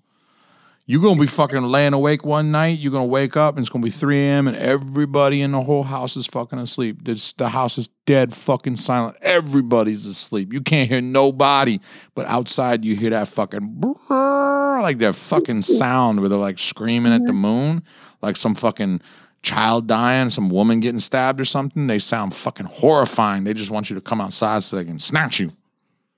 You're 0.85 1.01
gonna 1.01 1.19
be 1.21 1.29
fucking 1.29 1.63
laying 1.63 1.93
awake 1.95 2.25
one 2.25 2.51
night. 2.51 2.81
You're 2.81 2.91
gonna 2.93 3.05
wake 3.07 3.37
up 3.37 3.57
and 3.57 3.63
it's 3.63 3.71
gonna 3.71 3.85
be 3.85 3.89
3 3.91 4.19
a.m. 4.19 4.49
and 4.49 4.57
everybody 4.57 5.41
in 5.41 5.53
the 5.53 5.63
whole 5.63 5.85
house 5.85 6.17
is 6.17 6.27
fucking 6.27 6.59
asleep. 6.59 7.05
This, 7.05 7.33
the 7.35 7.49
house 7.51 7.79
is 7.79 7.89
dead, 8.05 8.35
fucking 8.35 8.77
silent. 8.77 9.17
Everybody's 9.23 10.07
asleep. 10.07 10.53
You 10.53 10.61
can't 10.61 10.89
hear 10.91 11.01
nobody, 11.01 11.79
but 12.17 12.27
outside 12.27 12.85
you 12.85 12.97
hear 12.97 13.11
that 13.11 13.29
fucking 13.29 13.77
brrrr, 13.81 14.83
like 14.83 14.99
that 14.99 15.15
fucking 15.15 15.63
sound 15.81 16.21
where 16.21 16.29
they're 16.29 16.37
like 16.39 16.59
screaming 16.59 17.13
at 17.13 17.25
the 17.27 17.33
moon, 17.33 17.83
like 18.21 18.37
some 18.37 18.55
fucking 18.57 19.01
child 19.43 19.87
dying, 19.87 20.31
some 20.31 20.49
woman 20.51 20.81
getting 20.81 21.01
stabbed 21.01 21.41
or 21.41 21.45
something. 21.45 21.87
They 21.87 21.99
sound 21.99 22.35
fucking 22.35 22.67
horrifying. 22.67 23.45
They 23.45 23.55
just 23.55 23.71
want 23.71 23.91
you 23.91 23.95
to 23.97 24.01
come 24.03 24.21
outside 24.21 24.63
so 24.63 24.77
they 24.77 24.85
can 24.85 24.99
snatch 24.99 25.41
you. 25.41 25.53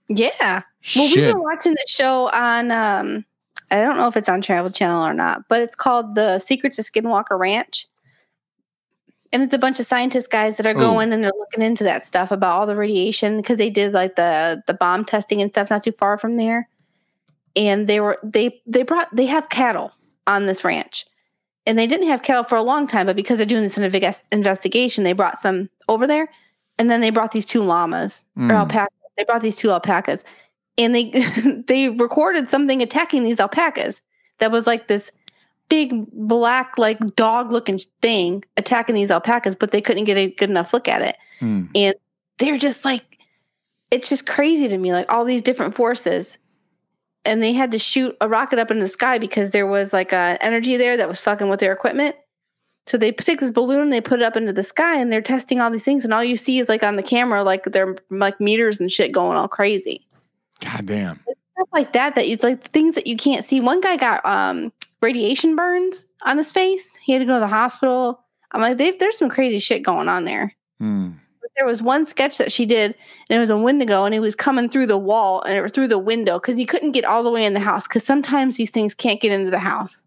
Yeah. 0.09 0.63
Well, 0.95 1.07
we've 1.07 1.15
been 1.17 1.41
watching 1.41 1.73
the 1.73 1.85
show 1.89 2.29
on 2.31 2.71
um 2.71 3.25
I 3.71 3.83
don't 3.83 3.97
know 3.97 4.07
if 4.09 4.17
it's 4.17 4.29
on 4.29 4.43
Travel 4.43 4.71
Channel 4.71 5.05
or 5.07 5.15
not, 5.15 5.49
but 5.49 5.63
it's 5.63 5.75
called 5.75 6.15
The 6.15 6.39
Secrets 6.39 6.79
of 6.79 6.85
Skinwalker 6.85 7.39
Ranch. 7.39 7.87
and 9.33 9.43
it's 9.43 9.55
a 9.55 9.59
bunch 9.59 9.81
of 9.81 9.87
scientist 9.87 10.31
guys 10.31 10.59
that 10.59 10.67
are 10.67 10.77
Ooh. 10.77 10.81
going 10.81 11.13
and 11.13 11.25
they're 11.25 11.33
looking 11.39 11.63
into 11.63 11.83
that 11.85 12.05
stuff 12.05 12.31
about 12.31 12.53
all 12.53 12.67
the 12.67 12.77
radiation 12.77 13.39
because 13.39 13.57
they 13.57 13.71
did 13.71 13.93
like 13.93 14.17
the 14.17 14.63
the 14.67 14.75
bomb 14.75 15.05
testing 15.05 15.41
and 15.41 15.51
stuff 15.51 15.71
not 15.71 15.83
too 15.83 15.93
far 15.93 16.19
from 16.19 16.37
there 16.37 16.69
and 17.57 17.89
they 17.89 18.01
were 18.01 18.19
they 18.23 18.61
they 18.67 18.83
brought 18.83 19.09
they 19.15 19.27
have 19.27 19.49
cattle 19.49 19.93
on 20.27 20.47
this 20.47 20.63
ranch 20.65 21.07
and 21.67 21.79
they 21.79 21.87
didn't 21.87 22.09
have 22.09 22.23
cattle 22.23 22.43
for 22.45 22.57
a 22.57 22.63
long 22.63 22.87
time 22.87 23.07
but 23.07 23.17
because 23.17 23.39
they're 23.39 23.47
doing 23.47 23.63
this 23.63 23.79
in 23.79 23.85
invest- 23.85 24.25
investigation 24.33 25.05
they 25.05 25.13
brought 25.13 25.39
some 25.39 25.69
over 25.89 26.07
there 26.07 26.29
and 26.79 26.91
then 26.91 27.01
they 27.01 27.11
brought 27.11 27.33
these 27.33 27.47
two 27.47 27.63
llamas 27.63 28.25
Mm. 28.37 28.51
or 28.51 28.55
alpacas 28.55 28.95
they 29.17 29.25
brought 29.25 29.43
these 29.43 29.57
two 29.57 29.71
alpacas 29.71 30.25
and 30.77 30.95
they 30.95 31.11
they 31.67 31.89
recorded 31.89 32.51
something 32.51 32.83
attacking 32.83 33.23
these 33.25 33.39
alpacas 33.41 34.01
that 34.39 34.51
was 34.51 34.67
like 34.67 34.89
this 34.89 35.11
big 35.69 36.07
black 36.13 36.77
like 36.77 36.99
dog 37.17 37.51
looking 37.51 37.79
thing 38.03 38.45
attacking 38.57 38.95
these 38.95 39.11
alpacas 39.11 39.57
but 39.57 39.71
they 39.71 39.81
couldn't 39.81 40.05
get 40.05 40.17
a 40.17 40.31
good 40.33 40.51
enough 40.51 40.73
look 40.73 40.89
at 40.89 41.01
it 41.03 41.17
Hmm. 41.41 41.65
and 41.75 41.95
they're 42.39 42.59
just 42.59 42.85
like 42.85 43.19
it's 43.91 44.09
just 44.09 44.27
crazy 44.27 44.67
to 44.69 44.77
me 44.79 44.93
like 44.93 45.11
all 45.13 45.25
these 45.25 45.43
different 45.43 45.75
forces 45.75 46.37
and 47.25 47.43
they 47.43 47.53
had 47.53 47.73
to 47.73 47.79
shoot 47.79 48.17
a 48.21 48.29
rocket 48.29 48.59
up 48.59 48.71
in 48.71 48.81
the 48.81 48.89
sky 48.89 49.19
because 49.19 49.51
there 49.51 49.67
was 49.67 49.93
like 49.93 50.13
a 50.13 50.39
energy 50.41 50.77
there 50.77 50.97
that 50.97 51.09
was 51.09 51.21
fucking 51.21 51.49
with 51.49 51.61
their 51.61 51.73
equipment. 51.73 52.17
So 52.87 52.99
they 52.99 53.13
take 53.13 53.41
this 53.41 53.51
balloon 53.51 53.81
and 53.81 53.93
they 53.93 54.03
put 54.03 54.21
it 54.21 54.25
up 54.25 54.37
into 54.37 54.53
the 54.53 54.63
sky 54.63 54.99
and 54.99 55.11
they're 55.11 55.23
testing 55.23 55.61
all 55.61 55.71
these 55.71 55.85
things 55.85 56.05
and 56.05 56.13
all 56.13 56.23
you 56.23 56.37
see 56.37 56.59
is 56.59 56.69
like 56.69 56.83
on 56.83 56.97
the 56.97 57.03
camera 57.03 57.43
like 57.43 57.65
they're 57.65 57.97
like 58.11 58.41
meters 58.41 58.79
and 58.79 58.93
shit 58.93 59.13
going 59.13 59.39
all 59.39 59.49
crazy. 59.49 60.07
God 60.61 60.87
damn. 60.87 61.21
stuff 61.53 61.69
like 61.73 61.93
that 61.95 62.15
that 62.15 62.27
it's 62.27 62.45
like 62.45 62.63
things 62.63 62.95
that 62.95 63.07
you 63.07 63.17
can't 63.17 63.45
see. 63.45 63.61
One 63.61 63.81
guy 63.81 63.97
got 63.97 64.25
um 64.27 64.73
radiation 65.01 65.57
burns 65.57 66.05
on 66.27 66.37
his 66.37 66.53
face. 66.53 66.95
He 66.97 67.13
had 67.13 67.21
to 67.21 67.27
go 67.27 67.35
to 67.35 67.41
the 67.41 67.47
hospital. 67.47 68.21
I'm 68.53 68.61
like 68.61 68.77
they've, 68.77 68.99
there's 68.99 69.19
some 69.19 69.31
crazy 69.31 69.61
shit 69.61 69.83
going 69.83 70.09
on 70.09 70.25
there. 70.25 70.53
Hmm. 70.79 71.13
There 71.57 71.67
was 71.67 71.83
one 71.83 72.05
sketch 72.05 72.39
that 72.39 72.51
she 72.53 72.67
did 72.67 72.95
and 73.31 73.37
it 73.37 73.39
was 73.39 73.51
a 73.51 73.57
Wendigo 73.57 74.05
and 74.05 74.13
he 74.15 74.21
was 74.21 74.35
coming 74.35 74.69
through 74.69 74.87
the 74.87 74.99
wall 74.99 75.43
and 75.43 75.73
through 75.73 75.89
the 75.89 75.99
window 75.99 76.39
because 76.39 76.57
he 76.57 76.65
couldn't 76.67 76.93
get 76.93 77.05
all 77.05 77.23
the 77.23 77.31
way 77.31 77.45
in 77.45 77.55
the 77.55 77.61
house 77.61 77.87
because 77.87 78.05
sometimes 78.05 78.57
these 78.57 78.71
things 78.71 78.93
can't 78.95 79.21
get 79.21 79.33
into 79.33 79.51
the 79.51 79.59
house 79.61 80.03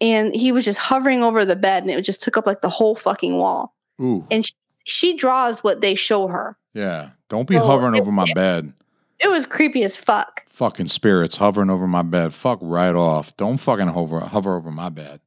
and 0.00 0.34
he 0.34 0.50
was 0.52 0.64
just 0.64 0.78
hovering 0.80 1.22
over 1.22 1.44
the 1.44 1.54
bed 1.56 1.82
and 1.84 1.90
it 1.92 2.02
just 2.02 2.22
took 2.22 2.36
up 2.36 2.46
like 2.46 2.60
the 2.62 2.68
whole 2.68 2.94
fucking 2.96 3.36
wall 3.38 3.74
Ooh. 4.00 4.26
and 4.30 4.44
she, 4.44 4.52
she 4.84 5.16
draws 5.16 5.62
what 5.62 5.80
they 5.80 5.94
show 5.94 6.26
her 6.28 6.56
Yeah. 6.74 7.10
Don't 7.28 7.46
be 7.48 7.56
Oh, 7.56 7.64
hovering 7.66 7.94
it- 7.94 8.00
over 8.00 8.10
my 8.12 8.26
bed. 8.34 8.72
it 9.20 9.28
was 9.28 9.46
creepy 9.46 9.84
as 9.84 9.96
fuck 9.96 10.40
Fucking 10.48 10.88
spirits 10.88 11.36
hovering 11.36 11.70
over 11.70 11.86
my 11.86 12.02
bed. 12.02 12.34
Fuck 12.34 12.58
right 12.60 12.94
off. 12.94 13.34
Don't 13.38 13.56
fucking 13.56 13.88
hover 13.88 14.20
hover 14.20 14.54
over 14.56 14.70
my 14.70 14.90
bed. 14.90 15.20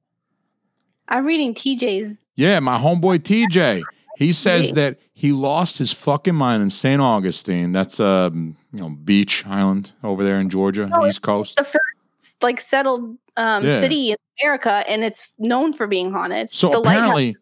i'm 1.07 1.25
reading 1.25 1.53
tj's 1.55 2.23
Yeah, 2.35 2.59
my 2.59 2.77
homeboy 2.77 3.19
TJ. 3.19 3.81
He 4.18 4.32
says 4.34 4.72
that 4.74 4.97
he 5.13 5.32
lost 5.32 5.78
his 5.78 5.91
fucking 5.91 6.36
mind 6.36 6.63
in 6.63 6.70
St. 6.70 7.01
Augustine. 7.01 7.72
That's 7.72 7.99
um, 7.99 8.55
you 8.72 8.80
know, 8.80 8.89
beach 8.89 9.45
island 9.45 9.91
over 10.03 10.24
there 10.24 10.39
in 10.39 10.49
Georgia, 10.49 10.88
No, 10.88 11.05
East 11.05 11.22
Coast. 11.22 11.57
the 11.57 11.63
first 11.63 12.41
like 12.41 12.59
settled 12.61 13.18
um, 13.38 13.63
Yeah. 13.66 13.82
city 13.82 14.11
in 14.11 14.18
America, 14.41 14.84
and 14.88 15.03
it's 15.03 15.32
known 15.38 15.74
for 15.74 15.88
being 15.88 16.11
haunted. 16.11 16.49
So 16.51 16.70
the 16.70 16.80
apparently, 16.80 17.36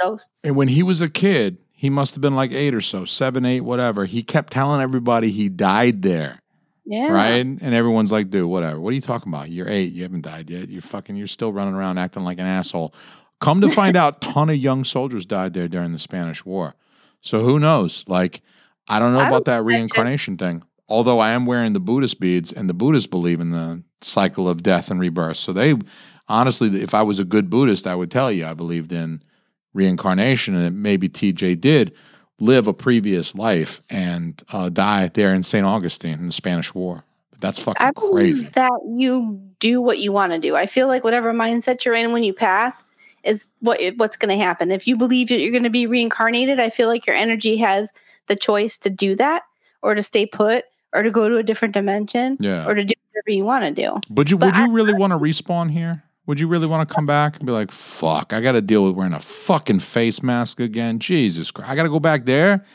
ghosts. 0.00 0.44
and 0.44 0.56
when 0.56 0.68
he 0.68 0.82
was 0.82 1.00
a 1.00 1.08
kid, 1.08 1.58
he 1.72 1.90
must 1.90 2.14
have 2.14 2.22
been 2.22 2.34
like 2.36 2.52
eight 2.52 2.74
or 2.74 2.80
so, 2.80 3.04
seven, 3.04 3.44
eight, 3.44 3.60
whatever. 3.60 4.04
He 4.04 4.22
kept 4.22 4.52
telling 4.52 4.80
everybody 4.80 5.30
he 5.30 5.48
died 5.48 6.02
there, 6.02 6.40
yeah, 6.84 7.08
right? 7.12 7.44
And 7.46 7.62
everyone's 7.62 8.10
like, 8.10 8.30
"Dude, 8.30 8.48
whatever. 8.50 8.80
What 8.80 8.90
are 8.90 8.94
you 8.94 9.00
talking 9.00 9.32
about? 9.32 9.50
You're 9.50 9.68
eight. 9.68 9.92
You 9.92 10.02
haven't 10.02 10.22
died 10.22 10.50
yet. 10.50 10.68
You're 10.68 10.82
fucking. 10.82 11.14
You're 11.16 11.26
still 11.28 11.52
running 11.52 11.74
around 11.74 11.98
acting 11.98 12.24
like 12.24 12.38
an 12.38 12.46
asshole." 12.46 12.92
Come 13.40 13.60
to 13.60 13.68
find 13.68 13.96
out, 13.96 14.20
ton 14.20 14.50
of 14.50 14.56
young 14.56 14.84
soldiers 14.84 15.24
died 15.24 15.54
there 15.54 15.68
during 15.68 15.92
the 15.92 15.98
Spanish 15.98 16.44
War. 16.44 16.74
So 17.20 17.40
who 17.40 17.58
knows? 17.58 18.04
Like, 18.08 18.42
I 18.88 18.98
don't 18.98 19.12
know 19.12 19.20
I 19.20 19.28
about 19.28 19.44
that 19.44 19.64
reincarnation 19.64 20.36
thing. 20.36 20.62
Although 20.88 21.20
I 21.20 21.30
am 21.30 21.46
wearing 21.46 21.72
the 21.72 21.80
Buddhist 21.80 22.18
beads, 22.18 22.50
and 22.52 22.68
the 22.68 22.74
Buddhists 22.74 23.06
believe 23.06 23.40
in 23.40 23.50
the 23.50 23.82
cycle 24.00 24.48
of 24.48 24.62
death 24.62 24.90
and 24.90 24.98
rebirth. 24.98 25.36
So 25.36 25.52
they, 25.52 25.74
honestly, 26.28 26.82
if 26.82 26.94
I 26.94 27.02
was 27.02 27.18
a 27.18 27.24
good 27.24 27.50
Buddhist, 27.50 27.86
I 27.86 27.94
would 27.94 28.10
tell 28.10 28.32
you 28.32 28.46
I 28.46 28.54
believed 28.54 28.92
in 28.92 29.22
reincarnation, 29.74 30.54
and 30.54 30.82
maybe 30.82 31.08
TJ 31.08 31.60
did 31.60 31.94
live 32.40 32.66
a 32.66 32.72
previous 32.72 33.34
life 33.34 33.80
and 33.90 34.42
uh, 34.50 34.68
die 34.68 35.08
there 35.08 35.34
in 35.34 35.42
St. 35.42 35.66
Augustine 35.66 36.18
in 36.18 36.26
the 36.26 36.32
Spanish 36.32 36.74
War. 36.74 37.04
But 37.30 37.40
that's 37.40 37.58
fucking 37.58 37.86
I 37.86 37.90
believe 37.90 38.12
crazy. 38.12 38.44
that 38.54 38.72
you 38.86 39.40
do 39.58 39.82
what 39.82 39.98
you 39.98 40.12
want 40.12 40.32
to 40.32 40.38
do. 40.38 40.56
I 40.56 40.66
feel 40.66 40.86
like 40.86 41.04
whatever 41.04 41.32
mindset 41.32 41.84
you're 41.84 41.94
in 41.94 42.12
when 42.12 42.24
you 42.24 42.32
pass 42.32 42.82
is 43.24 43.48
what 43.60 43.80
what's 43.96 44.16
going 44.16 44.36
to 44.36 44.42
happen. 44.42 44.70
If 44.70 44.86
you 44.86 44.96
believe 44.96 45.28
that 45.28 45.40
you're 45.40 45.50
going 45.50 45.62
to 45.64 45.70
be 45.70 45.86
reincarnated, 45.86 46.60
I 46.60 46.70
feel 46.70 46.88
like 46.88 47.06
your 47.06 47.16
energy 47.16 47.56
has 47.58 47.92
the 48.26 48.36
choice 48.36 48.78
to 48.78 48.90
do 48.90 49.14
that, 49.16 49.42
or 49.82 49.94
to 49.94 50.02
stay 50.02 50.26
put, 50.26 50.64
or 50.92 51.02
to 51.02 51.10
go 51.10 51.28
to 51.28 51.36
a 51.36 51.42
different 51.42 51.74
dimension, 51.74 52.36
Yeah. 52.40 52.66
or 52.66 52.74
to 52.74 52.84
do 52.84 52.94
whatever 53.12 53.36
you 53.36 53.44
want 53.44 53.64
to 53.64 53.70
do. 53.82 54.00
Would 54.14 54.30
you 54.30 54.36
But 54.38 54.46
would 54.46 54.56
you 54.56 54.64
I- 54.64 54.68
really 54.72 54.92
want 54.92 55.12
to 55.12 55.18
respawn 55.18 55.70
here? 55.70 56.02
Would 56.26 56.38
you 56.38 56.46
really 56.46 56.66
want 56.66 56.86
to 56.86 56.94
come 56.94 57.06
back 57.06 57.38
and 57.38 57.46
be 57.46 57.52
like, 57.52 57.70
fuck, 57.70 58.34
I 58.34 58.42
got 58.42 58.52
to 58.52 58.60
deal 58.60 58.84
with 58.84 58.94
wearing 58.94 59.14
a 59.14 59.18
fucking 59.20 59.80
face 59.80 60.22
mask 60.22 60.60
again? 60.60 60.98
Jesus 60.98 61.50
Christ. 61.50 61.70
I 61.70 61.74
got 61.74 61.84
to 61.84 61.88
go 61.88 62.00
back 62.00 62.26
there? 62.26 62.66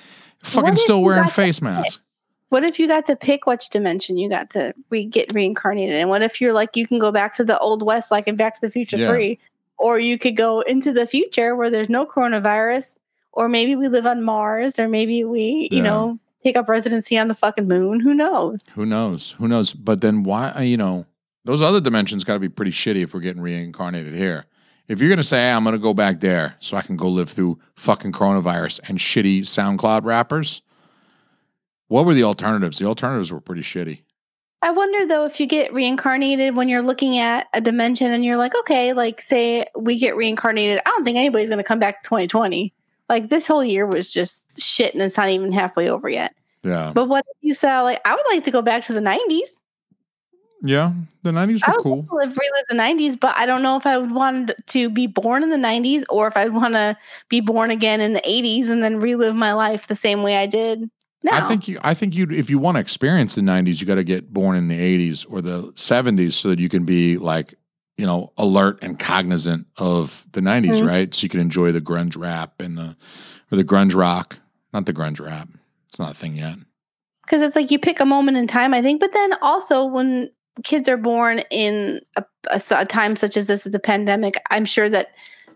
Fucking 0.43 0.75
still 0.75 1.03
wearing 1.03 1.27
face 1.29 1.61
mask. 1.61 2.01
What 2.49 2.63
if 2.63 2.79
you 2.79 2.87
got 2.87 3.05
to 3.07 3.15
pick 3.15 3.45
which 3.45 3.69
dimension 3.69 4.17
you 4.17 4.27
got 4.29 4.49
to 4.51 4.73
re- 4.89 5.05
get 5.05 5.33
reincarnated? 5.33 5.95
And 5.95 6.09
what 6.09 6.21
if 6.23 6.41
you're 6.41 6.53
like, 6.53 6.75
you 6.75 6.85
can 6.87 6.97
go 6.99 7.11
back 7.11 7.35
to 7.35 7.43
the 7.43 7.57
Old 7.59 7.83
West, 7.83 8.11
like 8.11 8.27
in 8.27 8.35
Back 8.35 8.55
to 8.55 8.61
the 8.61 8.69
Future 8.71 8.97
Yeah. 8.97 9.07
3, 9.07 9.39
or 9.83 9.99
you 9.99 10.17
could 10.17 10.37
go 10.37 10.61
into 10.61 10.93
the 10.93 11.05
future 11.05 11.57
where 11.57 11.69
there's 11.69 11.89
no 11.89 12.05
coronavirus, 12.05 12.95
or 13.33 13.49
maybe 13.49 13.75
we 13.75 13.89
live 13.89 14.05
on 14.05 14.23
Mars, 14.23 14.79
or 14.79 14.87
maybe 14.87 15.25
we, 15.25 15.67
you 15.71 15.79
Yeah. 15.79 15.83
know, 15.83 16.19
take 16.41 16.55
up 16.55 16.69
residency 16.69 17.17
on 17.17 17.27
the 17.27 17.33
fucking 17.33 17.67
moon. 17.67 17.99
Who 17.99 18.13
knows? 18.13 18.69
Who 18.75 18.85
knows? 18.85 19.35
Who 19.39 19.47
knows? 19.49 19.73
But 19.73 19.99
then 19.99 20.23
why, 20.23 20.51
uh, 20.51 20.61
you 20.61 20.77
know, 20.77 21.05
those 21.43 21.61
other 21.61 21.81
dimensions 21.81 22.23
got 22.23 22.35
to 22.35 22.39
be 22.39 22.47
pretty 22.47 22.71
shitty 22.71 23.03
if 23.03 23.13
we're 23.13 23.19
getting 23.19 23.41
reincarnated 23.41 24.13
here. 24.13 24.45
If 24.87 25.01
you're 25.01 25.09
going 25.09 25.17
to 25.17 25.23
say, 25.23 25.37
hey, 25.37 25.51
I'm 25.51 25.63
going 25.65 25.73
to 25.73 25.79
go 25.79 25.93
back 25.93 26.21
there 26.21 26.55
so 26.61 26.77
I 26.77 26.81
can 26.81 26.95
go 26.95 27.09
live 27.09 27.29
through 27.29 27.59
fucking 27.75 28.13
coronavirus 28.13 28.79
and 28.87 28.97
shitty 28.99 29.41
SoundCloud 29.41 30.05
rappers, 30.05 30.61
what 31.89 32.05
were 32.05 32.13
the 32.13 32.23
alternatives? 32.23 32.79
The 32.79 32.85
alternatives 32.85 33.33
were 33.33 33.41
pretty 33.41 33.61
shitty. 33.63 33.99
I 34.63 34.71
wonder 34.71 35.05
though 35.05 35.25
if 35.25 35.41
you 35.41 35.45
get 35.45 35.73
reincarnated 35.73 36.55
when 36.55 36.69
you're 36.69 36.81
looking 36.81 37.17
at 37.17 37.49
a 37.53 37.59
dimension 37.59 38.13
and 38.13 38.23
you're 38.23 38.37
like, 38.37 38.55
okay, 38.55 38.93
like 38.93 39.19
say 39.19 39.65
we 39.75 39.99
get 39.99 40.15
reincarnated. 40.15 40.79
I 40.85 40.89
don't 40.91 41.03
think 41.03 41.17
anybody's 41.17 41.49
going 41.49 41.57
to 41.57 41.65
come 41.65 41.79
back 41.79 42.01
to 42.01 42.07
2020. 42.07 42.73
Like 43.09 43.27
this 43.27 43.45
whole 43.45 43.63
year 43.63 43.85
was 43.85 44.11
just 44.11 44.47
shit 44.57 44.93
and 44.93 45.03
it's 45.03 45.17
not 45.17 45.27
even 45.27 45.51
halfway 45.51 45.89
over 45.89 46.07
yet. 46.07 46.33
Yeah. 46.63 46.93
But 46.95 47.09
what 47.09 47.25
if 47.29 47.37
you 47.41 47.53
said, 47.53 47.81
like, 47.81 47.99
I 48.05 48.15
would 48.15 48.25
like 48.29 48.45
to 48.45 48.51
go 48.51 48.61
back 48.61 48.85
to 48.85 48.93
the 48.93 49.01
90s? 49.01 49.41
yeah. 50.63 50.93
The 51.23 51.31
90s 51.31 51.59
I 51.67 51.71
were 51.71 51.75
would 51.75 51.83
cool. 51.83 52.07
live, 52.11 52.37
relive 52.37 52.65
the 52.69 52.75
90s, 52.75 53.19
but 53.19 53.35
I 53.35 53.45
don't 53.45 53.63
know 53.63 53.75
if 53.75 53.85
I 53.85 53.97
would 53.97 54.13
want 54.13 54.53
to 54.67 54.89
be 54.89 55.07
born 55.07 55.43
in 55.43 55.49
the 55.49 55.57
90s 55.57 56.03
or 56.09 56.27
if 56.27 56.37
I'd 56.37 56.53
want 56.53 56.75
to 56.75 56.97
be 57.27 57.41
born 57.41 57.69
again 57.69 57.99
in 57.99 58.13
the 58.13 58.21
80s 58.21 58.69
and 58.69 58.81
then 58.81 59.01
relive 59.01 59.35
my 59.35 59.51
life 59.51 59.87
the 59.87 59.95
same 59.95 60.23
way 60.23 60.37
I 60.37 60.45
did 60.45 60.89
now. 61.23 61.45
I 61.45 61.47
think 61.47 61.67
you. 61.67 61.77
I 61.83 61.93
think 61.93 62.15
you. 62.15 62.27
If 62.31 62.49
you 62.49 62.59
want 62.59 62.75
to 62.75 62.81
experience 62.81 63.35
the 63.35 63.41
'90s, 63.41 63.79
you 63.81 63.87
got 63.87 63.95
to 63.95 64.03
get 64.03 64.33
born 64.33 64.55
in 64.55 64.67
the 64.67 64.77
'80s 64.79 65.25
or 65.29 65.41
the 65.41 65.71
'70s, 65.75 66.33
so 66.33 66.49
that 66.49 66.59
you 66.59 66.69
can 66.69 66.85
be 66.85 67.17
like, 67.17 67.53
you 67.97 68.05
know, 68.05 68.33
alert 68.37 68.79
and 68.81 68.97
cognizant 68.99 69.67
of 69.77 70.25
the 70.33 70.41
'90s, 70.41 70.81
Mhm. 70.81 70.87
right? 70.87 71.13
So 71.13 71.23
you 71.23 71.29
can 71.29 71.39
enjoy 71.39 71.71
the 71.71 71.81
grunge 71.81 72.17
rap 72.17 72.59
and 72.61 72.77
the 72.77 72.95
or 73.51 73.55
the 73.57 73.63
grunge 73.63 73.95
rock, 73.95 74.39
not 74.73 74.85
the 74.85 74.93
grunge 74.93 75.19
rap. 75.19 75.47
It's 75.87 75.99
not 75.99 76.11
a 76.11 76.15
thing 76.15 76.35
yet. 76.37 76.57
because 77.25 77.41
it's 77.41 77.55
like 77.55 77.71
you 77.71 77.79
pick 77.79 77.99
a 78.01 78.05
moment 78.05 78.35
in 78.35 78.47
time, 78.47 78.73
I 78.73 78.81
think. 78.81 78.99
But 78.99 79.13
then 79.13 79.33
also 79.41 79.85
when 79.85 80.29
kids 80.65 80.89
are 80.89 80.97
born 80.97 81.39
in 81.51 82.01
a 82.51 82.85
time 82.85 83.15
such 83.15 83.37
as 83.37 83.47
this 83.47 83.65
is 83.65 83.73
a 83.73 83.79
pandemic, 83.79 84.35
I'm 84.51 84.65
sure 84.65 84.89
that 84.89 85.11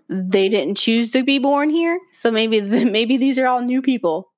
they 0.10 0.48
didn't 0.48 0.78
choose 0.78 1.12
to 1.12 1.24
be 1.24 1.40
born 1.40 1.70
here. 1.70 2.00
So 2.14 2.32
maybe 2.32 2.60
the, 2.72 2.86
maybe 2.86 3.18
these 3.18 3.38
are 3.38 3.48
all 3.48 3.62
new 3.62 3.82
people. 3.82 4.30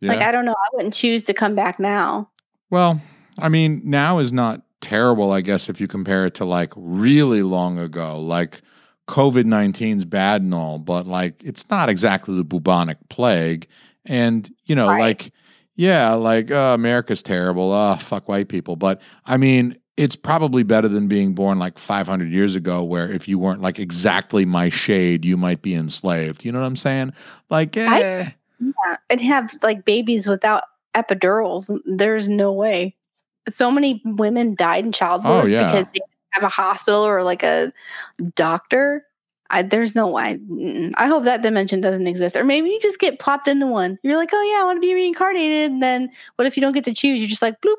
Yeah. 0.00 0.12
Like 0.12 0.22
I 0.22 0.32
don't 0.32 0.44
know, 0.44 0.52
I 0.54 0.68
wouldn't 0.76 0.94
choose 0.94 1.24
to 1.24 1.34
come 1.34 1.54
back 1.54 1.78
now. 1.80 2.30
Well, 2.70 3.00
I 3.38 3.48
mean, 3.48 3.80
now 3.84 4.18
is 4.18 4.32
not 4.32 4.62
terrible, 4.80 5.32
I 5.32 5.40
guess, 5.40 5.68
if 5.68 5.80
you 5.80 5.88
compare 5.88 6.26
it 6.26 6.34
to 6.34 6.44
like 6.44 6.72
really 6.76 7.42
long 7.42 7.78
ago. 7.78 8.20
Like 8.20 8.60
COVID 9.08 9.44
19's 9.44 10.04
bad 10.04 10.42
and 10.42 10.52
all, 10.54 10.78
but 10.78 11.06
like 11.06 11.42
it's 11.42 11.68
not 11.70 11.88
exactly 11.88 12.36
the 12.36 12.44
bubonic 12.44 12.98
plague. 13.08 13.66
And, 14.04 14.48
you 14.66 14.74
know, 14.74 14.88
Right. 14.88 15.00
like, 15.00 15.32
yeah, 15.76 16.12
like 16.14 16.50
uh, 16.50 16.72
America's 16.74 17.22
terrible. 17.22 17.72
Uh, 17.72 17.96
fuck 17.98 18.28
white 18.28 18.48
people. 18.48 18.76
But 18.76 19.00
I 19.26 19.36
mean, 19.36 19.76
it's 19.96 20.14
probably 20.16 20.62
better 20.62 20.86
than 20.88 21.08
being 21.08 21.34
born 21.34 21.58
like 21.58 21.78
500 21.78 22.28
years 22.30 22.54
ago, 22.54 22.84
where 22.84 23.10
if 23.10 23.26
you 23.26 23.38
weren't 23.38 23.60
like 23.62 23.78
exactly 23.78 24.44
my 24.44 24.68
shade, 24.68 25.24
you 25.24 25.36
might 25.36 25.60
be 25.62 25.74
enslaved. 25.74 26.44
You 26.44 26.52
know 26.52 26.60
what 26.60 26.66
I'm 26.66 26.76
saying? 26.76 27.12
Like, 27.50 27.76
I- 27.76 28.02
eh. 28.02 28.30
Yeah, 28.60 28.96
and 29.10 29.20
have 29.20 29.54
like 29.62 29.84
babies 29.84 30.26
without 30.26 30.64
epidurals. 30.94 31.70
There's 31.84 32.28
no 32.28 32.52
way. 32.52 32.96
So 33.50 33.70
many 33.70 34.02
women 34.04 34.54
died 34.54 34.84
in 34.84 34.92
childbirth 34.92 35.46
Oh, 35.46 35.48
yeah. 35.48 35.66
because 35.66 35.86
they 35.94 36.00
have 36.30 36.42
a 36.44 36.48
hospital 36.48 37.06
or 37.06 37.22
like 37.22 37.42
a 37.42 37.72
doctor. 38.34 39.04
I, 39.50 39.62
there's 39.62 39.94
no 39.94 40.08
way. 40.08 40.38
I 40.96 41.06
hope 41.06 41.24
that 41.24 41.40
dimension 41.40 41.80
doesn't 41.80 42.06
exist. 42.06 42.36
Or 42.36 42.44
maybe 42.44 42.68
you 42.68 42.78
just 42.80 42.98
get 42.98 43.18
plopped 43.18 43.48
into 43.48 43.66
one. 43.66 43.98
You're 44.02 44.16
like, 44.18 44.28
oh 44.32 44.42
yeah, 44.42 44.60
I 44.60 44.64
want 44.64 44.76
to 44.76 44.80
be 44.86 44.92
reincarnated. 44.92 45.70
And 45.70 45.82
then 45.82 46.10
what 46.36 46.46
if 46.46 46.56
you 46.56 46.60
don't 46.60 46.74
get 46.74 46.84
to 46.84 46.92
choose? 46.92 47.20
You're 47.20 47.28
just 47.30 47.40
like, 47.40 47.58
bloop. 47.62 47.76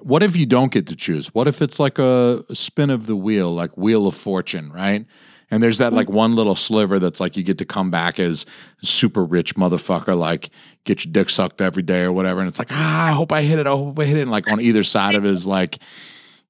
What 0.00 0.22
if 0.24 0.34
you 0.36 0.46
don't 0.46 0.72
get 0.72 0.86
to 0.88 0.96
choose? 0.96 1.32
What 1.34 1.46
if 1.46 1.62
it's 1.62 1.78
like 1.78 1.98
a, 2.00 2.44
a 2.48 2.54
spin 2.56 2.90
of 2.90 3.06
the 3.06 3.14
wheel, 3.16 3.52
like 3.52 3.76
Wheel 3.76 4.06
of 4.08 4.16
Fortune, 4.16 4.72
right? 4.72 5.06
And 5.50 5.62
there's 5.62 5.78
that 5.78 5.92
like 5.92 6.10
one 6.10 6.36
little 6.36 6.54
sliver 6.54 6.98
that's 6.98 7.20
like 7.20 7.36
you 7.36 7.42
get 7.42 7.58
to 7.58 7.64
come 7.64 7.90
back 7.90 8.20
as 8.20 8.44
super 8.82 9.24
rich 9.24 9.54
motherfucker, 9.54 10.16
like 10.16 10.50
get 10.84 11.04
your 11.04 11.12
dick 11.12 11.30
sucked 11.30 11.60
every 11.60 11.82
day 11.82 12.02
or 12.02 12.12
whatever. 12.12 12.40
And 12.40 12.48
it's 12.48 12.58
like, 12.58 12.68
ah, 12.70 13.06
I 13.08 13.12
hope 13.12 13.32
I 13.32 13.42
hit 13.42 13.58
it. 13.58 13.66
I 13.66 13.70
hope 13.70 13.98
I 13.98 14.04
hit 14.04 14.18
it. 14.18 14.22
And 14.22 14.30
like 14.30 14.50
on 14.50 14.60
either 14.60 14.84
side 14.84 15.14
of 15.14 15.24
it 15.24 15.30
is 15.30 15.46
like, 15.46 15.78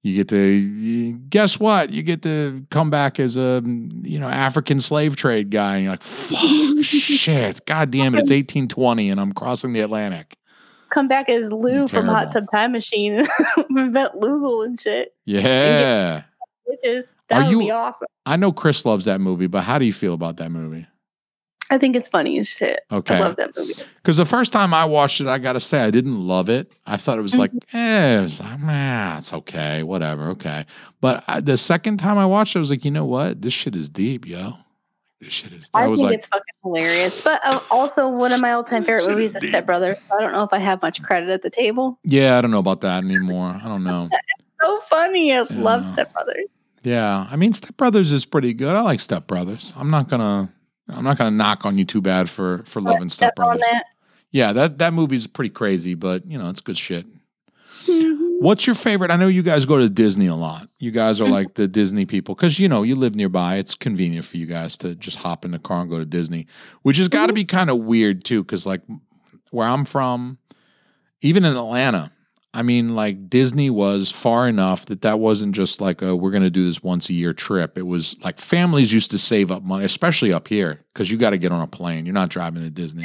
you 0.03 0.15
get 0.15 0.29
to 0.29 1.13
guess 1.29 1.59
what? 1.59 1.91
You 1.91 2.03
get 2.03 2.23
to 2.23 2.65
come 2.71 2.89
back 2.89 3.19
as 3.19 3.37
a 3.37 3.63
you 3.65 4.19
know 4.19 4.29
African 4.29 4.81
slave 4.81 5.17
trade 5.17 5.51
guy, 5.51 5.75
and 5.77 5.85
you're 5.85 5.93
like, 5.93 6.03
fuck, 6.03 6.41
shit, 6.85 7.65
god 7.67 7.91
damn 7.91 8.15
it, 8.15 8.19
it's 8.19 8.31
1820, 8.31 9.11
and 9.11 9.21
I'm 9.21 9.33
crossing 9.33 9.73
the 9.73 9.81
Atlantic. 9.81 10.37
Come 10.91 11.09
back 11.09 11.29
as 11.29 11.53
Lou 11.53 11.87
from 11.89 12.07
Hot 12.07 12.33
Tub 12.33 12.47
Time 12.51 12.73
Machine. 12.73 13.27
Invent 13.71 14.15
Lougle 14.15 14.65
and 14.65 14.81
shit. 14.81 15.15
Yeah, 15.27 16.23
Which 16.65 16.81
is 16.83 17.07
that 17.29 17.43
Are 17.43 17.45
would 17.45 17.51
you- 17.53 17.59
be 17.61 17.71
awesome. 17.71 18.07
I 18.27 18.37
know 18.37 18.53
Chris 18.53 18.85
loves 18.85 19.05
that 19.07 19.21
movie, 19.21 19.47
but 19.47 19.63
how 19.63 19.79
do 19.79 19.85
you 19.87 19.93
feel 19.93 20.15
about 20.15 20.37
that 20.39 20.51
movie? 20.51 20.87
I 21.71 21.77
think 21.77 21.97
it's 21.97 22.09
funny 22.09 22.39
as 22.39 22.49
shit. 22.49 22.81
Okay. 22.91 23.17
I 23.17 23.21
love 23.21 23.37
that 23.37 23.55
movie. 23.57 23.75
Because 23.97 24.17
the 24.17 24.25
first 24.25 24.53
time 24.53 24.73
I 24.73 24.87
watched 24.87 25.21
it, 25.21 25.27
I 25.27 25.37
got 25.39 25.53
to 25.53 25.61
say, 25.61 25.83
I 25.83 25.91
didn't 25.91 26.19
love 26.27 26.49
it. 26.49 26.73
I 26.87 26.97
thought 26.97 27.19
it 27.19 27.23
was 27.23 27.37
like, 27.37 27.51
Mm-hmm. 27.53 27.77
eh, 27.77 28.19
it 28.19 28.23
was 28.23 28.41
like, 28.41 28.59
"Meh, 28.61 29.19
it's 29.19 29.33
okay, 29.35 29.83
whatever, 29.83 30.29
okay. 30.31 30.65
But 31.03 31.25
I, 31.29 31.41
the 31.41 31.59
second 31.59 31.99
time 31.99 32.17
I 32.17 32.25
watched 32.25 32.57
it, 32.57 32.59
I 32.59 32.61
was 32.61 32.71
like, 32.71 32.87
you 32.87 32.91
know 32.91 33.05
what? 33.05 33.43
This 33.43 33.53
shit 33.53 33.77
is 33.77 33.91
deep, 33.91 34.27
yo. 34.27 34.55
This 35.21 35.33
shit 35.35 35.53
is. 35.53 35.69
I, 35.75 35.85
I 35.85 35.87
was 35.89 36.01
think 36.01 36.11
like, 36.11 36.19
it's 36.21 36.29
fucking 36.29 36.45
hilarious. 36.63 37.23
But 37.23 37.41
uh, 37.45 37.61
also, 37.71 38.09
one 38.09 38.33
of 38.33 38.41
my 38.41 38.53
all 38.53 38.65
time 38.65 38.83
favorite 38.83 39.07
movies 39.09 39.35
is 39.37 39.47
Step 39.49 39.67
Brother. 39.67 39.99
I 40.11 40.21
don't 40.23 40.33
know 40.33 40.45
if 40.45 40.53
I 40.55 40.59
have 40.59 40.81
much 40.81 41.03
credit 41.03 41.29
at 41.29 41.43
the 41.43 41.51
table. 41.51 41.99
yeah, 42.05 42.39
I 42.39 42.41
don't 42.41 42.51
know 42.53 42.61
about 42.61 42.81
that 42.83 43.03
anymore. 43.05 43.59
I 43.63 43.67
don't 43.69 43.85
know. 43.85 44.09
So 44.61 44.81
funny. 44.81 45.33
I 45.33 45.43
love 45.43 45.85
Yeah. 45.85 45.93
Step 45.93 46.13
Brothers. 46.13 46.47
Yeah, 46.85 47.27
I 47.31 47.37
mean, 47.37 47.53
Step 47.53 47.77
Brothers 47.77 48.13
is 48.13 48.25
pretty 48.25 48.55
good. 48.55 48.75
I 48.75 48.81
like 48.83 49.01
Step 49.01 49.27
Brothers. 49.27 49.73
I'm 49.77 49.91
not 49.91 50.09
gonna, 50.09 50.53
I'm 50.89 51.05
not 51.05 51.19
gonna 51.19 51.31
knock 51.37 51.67
on 51.67 51.77
you 51.79 51.85
too 51.85 52.01
bad 52.01 52.29
for 52.31 52.59
for 52.65 52.81
loving 52.81 53.09
Step 53.09 53.29
Step 53.29 53.37
Brothers. 53.37 53.61
that. 53.63 53.85
Yeah, 54.31 54.53
that 54.53 54.79
that 54.79 54.93
movie's 54.95 55.27
pretty 55.27 55.51
crazy, 55.51 55.95
but 55.95 56.27
you 56.27 56.39
know, 56.39 56.49
it's 56.51 56.61
good 56.61 56.77
shit. 56.79 57.07
Mhm. 57.87 58.41
What's 58.41 58.67
your 58.67 58.75
favorite? 58.75 59.11
I 59.11 59.17
know 59.17 59.27
you 59.27 59.43
guys 59.43 59.67
go 59.67 59.79
to 59.79 59.89
Disney 59.89 60.27
a 60.27 60.35
lot. 60.35 60.69
You 60.79 60.91
guys 60.93 61.21
are 61.21 61.25
Mhm. 61.27 61.31
like 61.33 61.55
the 61.55 61.67
Disney 61.67 62.05
people 62.07 62.35
because 62.37 62.61
you 62.61 62.69
know 62.69 62.83
you 62.85 62.95
live 62.95 63.15
nearby. 63.17 63.57
It's 63.57 63.75
convenient 63.75 64.25
for 64.27 64.37
you 64.37 64.47
guys 64.47 64.77
to 64.79 64.95
just 64.95 65.17
hop 65.19 65.45
in 65.45 65.51
the 65.51 65.59
car 65.59 65.81
and 65.81 65.91
go 65.91 65.99
to 65.99 66.05
Disney, 66.05 66.47
which 66.83 66.99
has 66.99 67.09
got 67.09 67.27
to 67.27 67.33
Mhm. 67.33 67.37
be 67.37 67.45
kind 67.45 67.71
of 67.71 67.79
weird 67.79 68.25
too. 68.25 68.45
Because 68.45 68.67
like 68.67 68.83
where 69.51 69.67
I'm 69.67 69.85
from, 69.85 70.39
even 71.23 71.45
in 71.45 71.57
Atlanta, 71.57 72.13
I 72.59 72.63
mean, 72.63 72.97
like 72.97 73.31
Disney 73.31 73.71
was 73.71 74.11
far 74.11 74.49
enough 74.49 74.87
that 74.87 75.03
that 75.03 75.21
wasn't 75.21 75.55
just 75.55 75.81
like 75.81 76.03
a 76.03 76.17
we're 76.17 76.33
going 76.33 76.43
to 76.43 76.51
do 76.51 76.65
this 76.65 76.83
once 76.83 77.09
a 77.09 77.13
year 77.13 77.33
trip. 77.33 77.79
It 77.79 77.87
was 77.87 78.17
like 78.25 78.41
families 78.41 78.93
used 78.93 79.13
to 79.13 79.19
save 79.19 79.53
up 79.53 79.63
money, 79.63 79.85
especially 79.85 80.33
up 80.33 80.49
here, 80.49 80.85
because 80.93 81.09
you 81.09 81.19
got 81.19 81.31
to 81.31 81.39
get 81.39 81.53
on 81.53 81.63
a 81.63 81.69
plane. 81.69 82.05
You're 82.05 82.15
not 82.15 82.31
driving 82.31 82.63
to 82.63 82.71
Disney. 82.71 83.05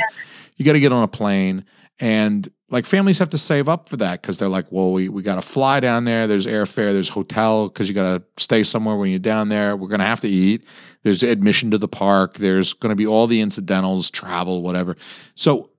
You 0.58 0.66
got 0.66 0.74
to 0.74 0.80
get 0.80 0.92
on 0.92 1.04
a 1.04 1.08
plane, 1.08 1.66
and 2.00 2.50
like 2.72 2.88
families 2.88 3.20
have 3.20 3.30
to 3.30 3.38
save 3.38 3.70
up 3.70 3.90
for 3.90 3.98
that 3.98 4.24
because 4.24 4.40
they're 4.40 4.50
like, 4.50 4.72
well, 4.72 4.92
we 4.92 5.08
we 5.08 5.22
got 5.22 5.36
to 5.36 5.44
fly 5.44 5.80
down 5.80 6.06
there. 6.06 6.26
There's 6.26 6.48
airfare. 6.48 6.92
There's 6.92 7.10
hotel 7.10 7.70
because 7.70 7.88
you 7.88 7.94
got 7.94 8.18
to 8.18 8.44
stay 8.44 8.64
somewhere 8.64 8.96
when 8.96 9.12
you're 9.12 9.20
down 9.20 9.50
there. 9.50 9.78
We're 9.78 9.88
gonna 9.88 10.04
have 10.04 10.22
to 10.22 10.30
eat. 10.30 10.66
There's 11.04 11.22
admission 11.22 11.70
to 11.70 11.78
the 11.78 11.88
park. 11.88 12.38
There's 12.38 12.74
going 12.74 12.90
to 12.90 12.96
be 12.96 13.06
all 13.06 13.28
the 13.28 13.42
incidentals, 13.42 14.10
travel, 14.10 14.64
whatever. 14.64 14.96
So, 15.36 15.70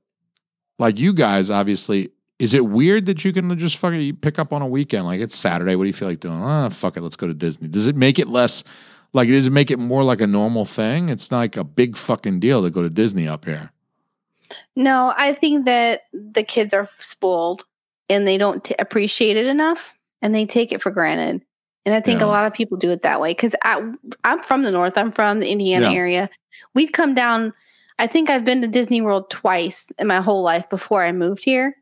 like 0.78 1.00
you 1.00 1.12
guys, 1.12 1.50
obviously, 1.50 2.10
is 2.38 2.54
it 2.54 2.66
weird 2.66 3.06
that 3.06 3.24
you 3.24 3.32
can 3.32 3.56
just 3.58 3.76
fucking 3.76 4.16
pick 4.16 4.38
up 4.38 4.52
on 4.52 4.62
a 4.62 4.66
weekend? 4.66 5.06
Like 5.06 5.20
it's 5.20 5.36
Saturday. 5.36 5.76
What 5.76 5.84
do 5.84 5.88
you 5.88 5.92
feel 5.92 6.08
like 6.08 6.20
doing? 6.20 6.42
Ah, 6.42 6.68
fuck 6.68 6.96
it. 6.96 7.02
Let's 7.02 7.16
go 7.16 7.26
to 7.26 7.34
Disney. 7.34 7.68
Does 7.68 7.86
it 7.86 7.96
make 7.96 8.18
it 8.18 8.28
less 8.28 8.64
like, 9.12 9.28
does 9.28 9.46
it 9.46 9.52
make 9.52 9.70
it 9.70 9.78
more 9.78 10.02
like 10.02 10.20
a 10.20 10.26
normal 10.26 10.64
thing? 10.64 11.08
It's 11.08 11.30
not 11.30 11.38
like 11.38 11.56
a 11.56 11.62
big 11.62 11.96
fucking 11.96 12.40
deal 12.40 12.62
to 12.62 12.70
go 12.70 12.82
to 12.82 12.90
Disney 12.90 13.28
up 13.28 13.44
here. 13.44 13.70
No, 14.74 15.14
I 15.16 15.32
think 15.34 15.66
that 15.66 16.02
the 16.12 16.42
kids 16.42 16.74
are 16.74 16.88
spoiled 16.98 17.64
and 18.10 18.26
they 18.26 18.36
don't 18.36 18.62
t- 18.64 18.74
appreciate 18.78 19.36
it 19.36 19.46
enough 19.46 19.94
and 20.20 20.34
they 20.34 20.44
take 20.46 20.72
it 20.72 20.82
for 20.82 20.90
granted. 20.90 21.42
And 21.86 21.94
I 21.94 22.00
think 22.00 22.20
Yeah. 22.20 22.26
a 22.26 22.28
lot 22.28 22.46
of 22.46 22.52
people 22.54 22.76
do 22.76 22.90
it 22.90 23.02
that 23.02 23.20
way 23.20 23.30
because 23.30 23.54
I'm 23.62 23.98
from 24.42 24.62
the 24.64 24.70
north. 24.72 24.98
I'm 24.98 25.12
from 25.12 25.38
the 25.38 25.48
Indiana 25.50 25.90
Yeah. 25.92 25.96
area. 25.96 26.30
We'd 26.74 26.92
come 26.92 27.14
down. 27.14 27.52
I 27.98 28.08
think 28.08 28.28
I've 28.28 28.44
been 28.44 28.62
to 28.62 28.68
Disney 28.68 29.00
World 29.00 29.30
twice 29.30 29.92
in 29.98 30.08
my 30.08 30.20
whole 30.20 30.42
life 30.42 30.68
before 30.68 31.04
I 31.04 31.12
moved 31.12 31.44
here. 31.44 31.76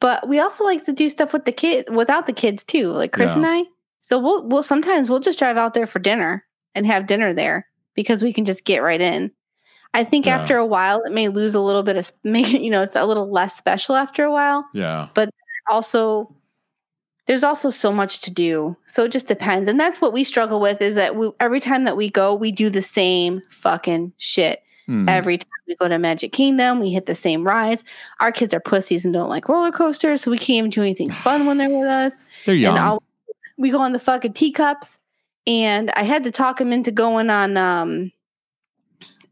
But 0.00 0.28
we 0.28 0.38
also 0.38 0.64
like 0.64 0.84
to 0.84 0.92
do 0.92 1.08
stuff 1.08 1.32
with 1.32 1.44
the 1.46 1.52
kid 1.52 1.94
without 1.94 2.26
the 2.26 2.32
kids 2.32 2.64
too, 2.64 2.90
like 2.92 3.12
Chris 3.12 3.30
Yeah. 3.32 3.36
and 3.38 3.46
I. 3.46 3.62
So 4.00 4.18
we'll 4.18 4.46
we'll 4.46 4.62
sometimes 4.62 5.08
we'll 5.08 5.20
just 5.20 5.38
drive 5.38 5.56
out 5.56 5.74
there 5.74 5.86
for 5.86 5.98
dinner 5.98 6.44
and 6.74 6.86
have 6.86 7.06
dinner 7.06 7.32
there 7.32 7.66
because 7.94 8.22
we 8.22 8.32
can 8.32 8.44
just 8.44 8.64
get 8.64 8.82
right 8.82 9.00
in. 9.00 9.30
I 9.94 10.04
think 10.04 10.26
Yeah. 10.26 10.34
after 10.36 10.58
a 10.58 10.66
while 10.66 11.02
it 11.04 11.12
may 11.12 11.28
lose 11.28 11.54
a 11.54 11.60
little 11.60 11.82
bit 11.82 11.96
of 11.96 12.12
make 12.24 12.48
you 12.48 12.70
know 12.70 12.82
it's 12.82 12.94
a 12.96 13.06
little 13.06 13.30
less 13.30 13.56
special 13.56 13.96
after 13.96 14.24
a 14.24 14.30
while. 14.30 14.66
Yeah. 14.74 15.08
But 15.14 15.30
also, 15.70 16.32
there's 17.26 17.42
also 17.42 17.70
so 17.70 17.90
much 17.90 18.20
to 18.20 18.30
do, 18.30 18.76
so 18.86 19.02
it 19.04 19.10
just 19.12 19.26
depends, 19.26 19.68
and 19.68 19.80
that's 19.80 20.00
what 20.00 20.12
we 20.12 20.22
struggle 20.22 20.60
with. 20.60 20.80
Is 20.80 20.94
that 20.94 21.16
we, 21.16 21.32
every 21.40 21.58
time 21.60 21.84
that 21.84 21.96
we 21.96 22.08
go, 22.10 22.34
we 22.34 22.52
do 22.52 22.70
the 22.70 22.82
same 22.82 23.42
fucking 23.50 24.12
shit. 24.18 24.62
Hmm. 24.86 25.08
Every 25.08 25.38
time 25.38 25.50
we 25.66 25.74
go 25.74 25.88
to 25.88 25.98
Magic 25.98 26.32
Kingdom, 26.32 26.80
we 26.80 26.92
hit 26.92 27.06
the 27.06 27.14
same 27.14 27.44
rides. 27.44 27.82
Our 28.20 28.30
kids 28.30 28.54
are 28.54 28.60
pussies 28.60 29.04
and 29.04 29.12
don't 29.12 29.28
like 29.28 29.48
roller 29.48 29.72
coasters, 29.72 30.20
so 30.22 30.30
we 30.30 30.38
can't 30.38 30.58
even 30.58 30.70
do 30.70 30.82
anything 30.82 31.10
fun 31.24 31.46
when 31.46 31.58
they're 31.58 31.68
with 31.68 31.88
us. 31.88 32.22
They're 32.44 32.54
young. 32.54 32.78
And 32.78 33.00
we 33.56 33.70
go 33.70 33.80
on 33.80 33.92
the 33.92 33.98
fucking 33.98 34.34
teacups. 34.34 35.00
And 35.46 35.90
I 35.90 36.02
had 36.02 36.24
to 36.24 36.30
talk 36.30 36.60
him 36.60 36.72
into 36.72 36.90
going 36.90 37.30
on 37.30 37.56
um 37.56 38.12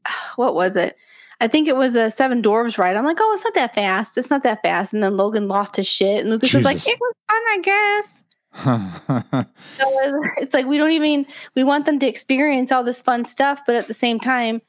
what 0.37 0.55
was 0.55 0.77
it? 0.77 0.97
I 1.41 1.49
think 1.49 1.69
it 1.69 1.77
was 1.77 1.97
a 1.97 2.11
Seven 2.11 2.43
Dwarves 2.43 2.79
ride. 2.79 2.97
I'm 2.97 3.05
like, 3.05 3.19
oh, 3.21 3.33
it's 3.35 3.45
not 3.45 3.55
that 3.55 3.75
fast. 3.75 4.17
It's 4.17 4.31
not 4.31 4.45
that 4.45 4.63
fast. 4.63 4.93
And 4.93 5.03
then 5.03 5.17
Logan 5.17 5.49
lost 5.49 5.77
his 5.77 5.87
shit, 5.87 6.21
and 6.21 6.31
Lucas 6.31 6.55
was 6.55 6.65
like, 6.65 6.77
it 6.77 6.99
was 7.01 7.15
fun, 7.29 7.43
I 7.51 7.59
guess. 7.63 8.25
So 8.57 10.23
it's 10.39 10.55
like 10.55 10.67
we 10.67 10.79
don't 10.79 10.93
even 10.93 11.27
we 11.57 11.65
want 11.65 11.87
them 11.87 11.99
to 11.99 12.07
experience 12.07 12.71
all 12.71 12.85
this 12.85 13.03
fun 13.03 13.25
stuff, 13.25 13.63
but 13.67 13.75
at 13.75 13.89
the 13.89 13.95
same 13.95 14.21
time, 14.21 14.63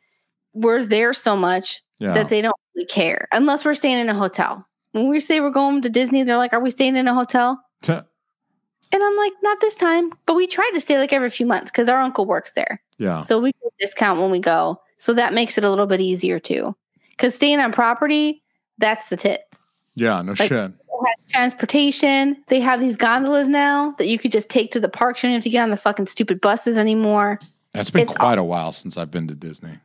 we're 0.56 0.84
there 0.84 1.14
so 1.14 1.38
much 1.38 1.84
yeah. 2.00 2.14
that 2.14 2.30
they 2.30 2.42
don't 2.42 2.56
really 2.76 2.88
care 2.88 3.28
unless 3.32 3.64
we're 3.64 3.76
staying 3.76 4.00
in 4.00 4.10
a 4.10 4.16
hotel. 4.16 4.66
When 4.94 5.10
we 5.10 5.20
say 5.20 5.40
we're 5.42 5.52
going 5.52 5.82
to 5.82 5.90
Disney, 5.90 6.24
they're 6.24 6.38
like, 6.38 6.54
"Are 6.54 6.60
we 6.60 6.70
staying 6.70 6.96
in 6.96 7.08
a 7.08 7.14
hotel?" 7.14 7.62
And 8.92 9.04
I'm 9.04 9.18
like, 9.18 9.34
"Not 9.44 9.60
this 9.62 9.76
time." 9.76 10.12
But 10.26 10.36
we 10.36 10.48
try 10.48 10.70
to 10.74 10.80
stay 10.80 10.98
like 10.98 11.14
every 11.14 11.30
few 11.30 11.46
months 11.46 11.70
because 11.70 11.90
our 11.90 12.00
uncle 12.00 12.26
works 12.26 12.54
there, 12.54 12.82
yeah. 12.98 13.22
so 13.22 13.40
we 13.40 13.52
get 13.52 13.68
a 13.68 13.72
discount 13.86 14.20
when 14.20 14.32
we 14.32 14.40
go. 14.40 14.82
So 14.98 15.14
that 15.14 15.34
makes 15.34 15.58
it 15.58 15.64
a 15.64 15.70
little 15.70 15.86
bit 15.86 16.00
easier 16.00 16.40
too. 16.40 16.76
Because 17.12 17.36
staying 17.36 17.60
on 17.60 17.72
property, 17.72 18.44
that's 18.78 19.10
the 19.10 19.18
tits. 19.18 19.66
Yeah. 19.96 20.22
No 20.22 20.34
Like- 20.38 20.50
shit. 20.50 20.72
Transportation. 21.30 22.38
They 22.48 22.62
have 22.62 22.80
these 22.80 22.96
gondolas 22.96 23.50
now 23.50 23.94
that 23.98 24.08
you 24.08 24.18
could 24.18 24.32
just 24.32 24.50
take 24.50 24.72
to 24.72 24.80
the 24.80 24.88
parks. 24.88 25.22
You 25.22 25.28
don't 25.28 25.36
have 25.36 25.44
to 25.44 25.50
get 25.50 25.62
on 25.62 25.70
the 25.70 25.78
fucking 25.78 26.08
stupid 26.08 26.40
buses 26.40 26.78
anymore. 26.78 27.40
It's 27.74 27.90
been 27.90 28.04
it's 28.04 28.16
quite 28.16 28.38
a 28.38 28.44
while 28.44 28.72
since 28.72 28.98
I've 28.98 29.12
been 29.12 29.28
to 29.28 29.36
Disney. 29.36 29.78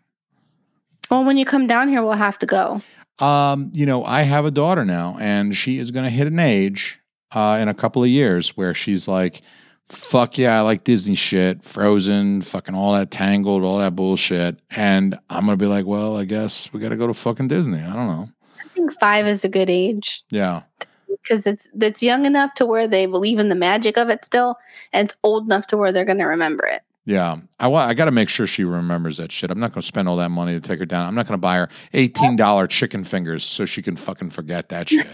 Well, 1.10 1.24
when 1.24 1.36
you 1.36 1.44
come 1.44 1.66
down 1.66 1.88
here, 1.88 2.02
we'll 2.02 2.12
have 2.12 2.38
to 2.38 2.46
go. 2.46 2.82
Um, 3.18 3.70
you 3.74 3.84
know, 3.84 4.04
I 4.04 4.22
have 4.22 4.44
a 4.44 4.50
daughter 4.50 4.84
now, 4.84 5.16
and 5.20 5.54
she 5.54 5.78
is 5.78 5.90
going 5.90 6.04
to 6.04 6.10
hit 6.10 6.26
an 6.26 6.38
age 6.38 7.00
uh, 7.32 7.58
in 7.60 7.68
a 7.68 7.74
couple 7.74 8.02
of 8.02 8.08
years 8.08 8.56
where 8.56 8.74
she's 8.74 9.06
like, 9.06 9.42
"Fuck 9.88 10.38
yeah, 10.38 10.58
I 10.58 10.60
like 10.62 10.84
Disney 10.84 11.16
shit, 11.16 11.62
Frozen, 11.62 12.42
fucking 12.42 12.74
all 12.74 12.94
that 12.94 13.10
Tangled, 13.10 13.62
all 13.62 13.78
that 13.78 13.94
bullshit." 13.94 14.58
And 14.70 15.18
I'm 15.28 15.44
gonna 15.44 15.56
be 15.56 15.66
like, 15.66 15.84
"Well, 15.84 16.16
I 16.16 16.24
guess 16.24 16.72
we 16.72 16.80
got 16.80 16.90
to 16.90 16.96
go 16.96 17.06
to 17.06 17.14
fucking 17.14 17.48
Disney." 17.48 17.80
I 17.80 17.92
don't 17.92 18.06
know. 18.06 18.28
I 18.58 18.68
think 18.68 18.92
five 18.98 19.26
is 19.26 19.44
a 19.44 19.48
good 19.48 19.68
age. 19.68 20.22
Yeah, 20.30 20.62
because 21.08 21.46
it's 21.46 21.68
it's 21.78 22.02
young 22.02 22.24
enough 22.24 22.54
to 22.54 22.66
where 22.66 22.88
they 22.88 23.06
believe 23.06 23.38
in 23.38 23.48
the 23.48 23.54
magic 23.54 23.98
of 23.98 24.08
it 24.08 24.24
still, 24.24 24.56
and 24.92 25.06
it's 25.06 25.16
old 25.22 25.46
enough 25.46 25.66
to 25.68 25.76
where 25.76 25.92
they're 25.92 26.04
going 26.04 26.18
to 26.18 26.24
remember 26.24 26.66
it. 26.66 26.82
Yeah. 27.04 27.36
I 27.58 27.66
wa- 27.68 27.84
I 27.86 27.94
got 27.94 28.04
to 28.06 28.10
make 28.10 28.28
sure 28.28 28.46
she 28.46 28.64
remembers 28.64 29.16
that 29.18 29.32
shit. 29.32 29.50
I'm 29.50 29.58
not 29.60 29.72
going 29.72 29.80
to 29.82 29.86
spend 29.86 30.08
all 30.08 30.16
that 30.16 30.30
money 30.30 30.52
to 30.52 30.60
take 30.60 30.78
her 30.78 30.86
down. 30.86 31.06
I'm 31.06 31.14
not 31.14 31.26
going 31.26 31.38
to 31.38 31.40
buy 31.40 31.56
her 31.56 31.68
eighteen 31.92 32.36
dollar 32.36 32.66
chicken 32.66 33.04
fingers 33.04 33.44
so 33.44 33.64
she 33.64 33.82
can 33.82 33.96
fucking 33.96 34.30
forget 34.30 34.68
that 34.70 34.88
shit. 34.90 35.06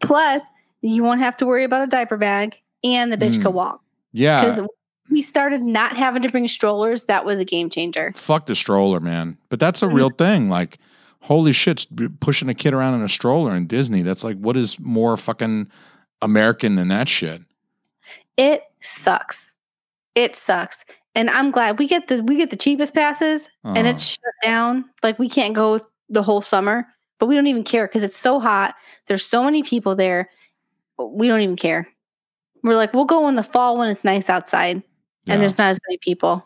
Plus, 0.00 0.42
you 0.80 1.02
won't 1.02 1.20
have 1.20 1.36
to 1.38 1.46
worry 1.46 1.64
about 1.64 1.82
a 1.82 1.86
diaper 1.86 2.16
bag, 2.16 2.60
and 2.84 3.12
the 3.12 3.16
bitch 3.16 3.38
Mm. 3.38 3.42
can 3.42 3.52
walk. 3.52 3.82
Yeah. 4.12 4.44
Because 4.44 4.68
we 5.10 5.22
started 5.22 5.62
not 5.62 5.96
having 5.96 6.22
to 6.22 6.28
bring 6.30 6.48
strollers, 6.48 7.04
that 7.04 7.24
was 7.24 7.38
a 7.38 7.44
game 7.44 7.68
changer. 7.70 8.12
fuck 8.16 8.46
the 8.46 8.54
stroller, 8.54 9.00
man. 9.00 9.36
But 9.48 9.60
that's 9.60 9.82
a 9.82 9.86
Mhm. 9.86 9.94
real 9.94 10.10
thing. 10.10 10.48
Like, 10.48 10.78
holy 11.20 11.52
shit, 11.52 11.86
pushing 12.20 12.48
a 12.48 12.54
kid 12.54 12.72
around 12.74 12.94
in 12.94 13.02
a 13.02 13.08
stroller 13.08 13.54
in 13.54 13.66
Disney. 13.66 14.02
That's 14.02 14.24
like, 14.24 14.38
what 14.38 14.56
is 14.56 14.78
more 14.80 15.16
fucking 15.16 15.68
American 16.20 16.76
than 16.76 16.88
that 16.88 17.08
shit? 17.08 17.42
It 18.36 18.62
sucks. 18.80 19.51
It 20.14 20.36
sucks. 20.36 20.84
and 21.14 21.28
I'm 21.30 21.50
glad 21.50 21.78
we 21.78 21.86
get 21.86 22.08
the 22.08 22.22
we 22.24 22.36
get 22.36 22.50
the 22.50 22.56
cheapest 22.56 22.94
passes, 22.94 23.48
and 23.64 23.78
Uh-huh. 23.78 23.88
it's 23.90 24.02
shut 24.04 24.34
down. 24.42 24.84
Like 25.02 25.18
we 25.18 25.28
can't 25.28 25.54
go 25.54 25.80
the 26.08 26.22
whole 26.22 26.40
summer, 26.42 26.86
but 27.18 27.26
we 27.26 27.34
don't 27.34 27.46
even 27.46 27.64
care 27.64 27.86
because 27.86 28.02
it's 28.02 28.16
so 28.16 28.40
hot. 28.40 28.74
There's 29.06 29.24
so 29.24 29.42
many 29.44 29.62
people 29.62 29.94
there. 29.96 30.28
We 30.98 31.28
don't 31.28 31.40
even 31.40 31.56
care. 31.56 31.88
We're 32.62 32.76
like, 32.76 32.92
we'll 32.94 33.04
go 33.06 33.26
in 33.28 33.34
the 33.34 33.42
fall 33.42 33.76
when 33.78 33.90
it's 33.90 34.04
nice 34.04 34.30
outside 34.30 34.82
Yeah. 35.24 35.34
and 35.34 35.42
there's 35.42 35.58
not 35.58 35.68
as 35.70 35.78
many 35.88 35.98
people. 35.98 36.44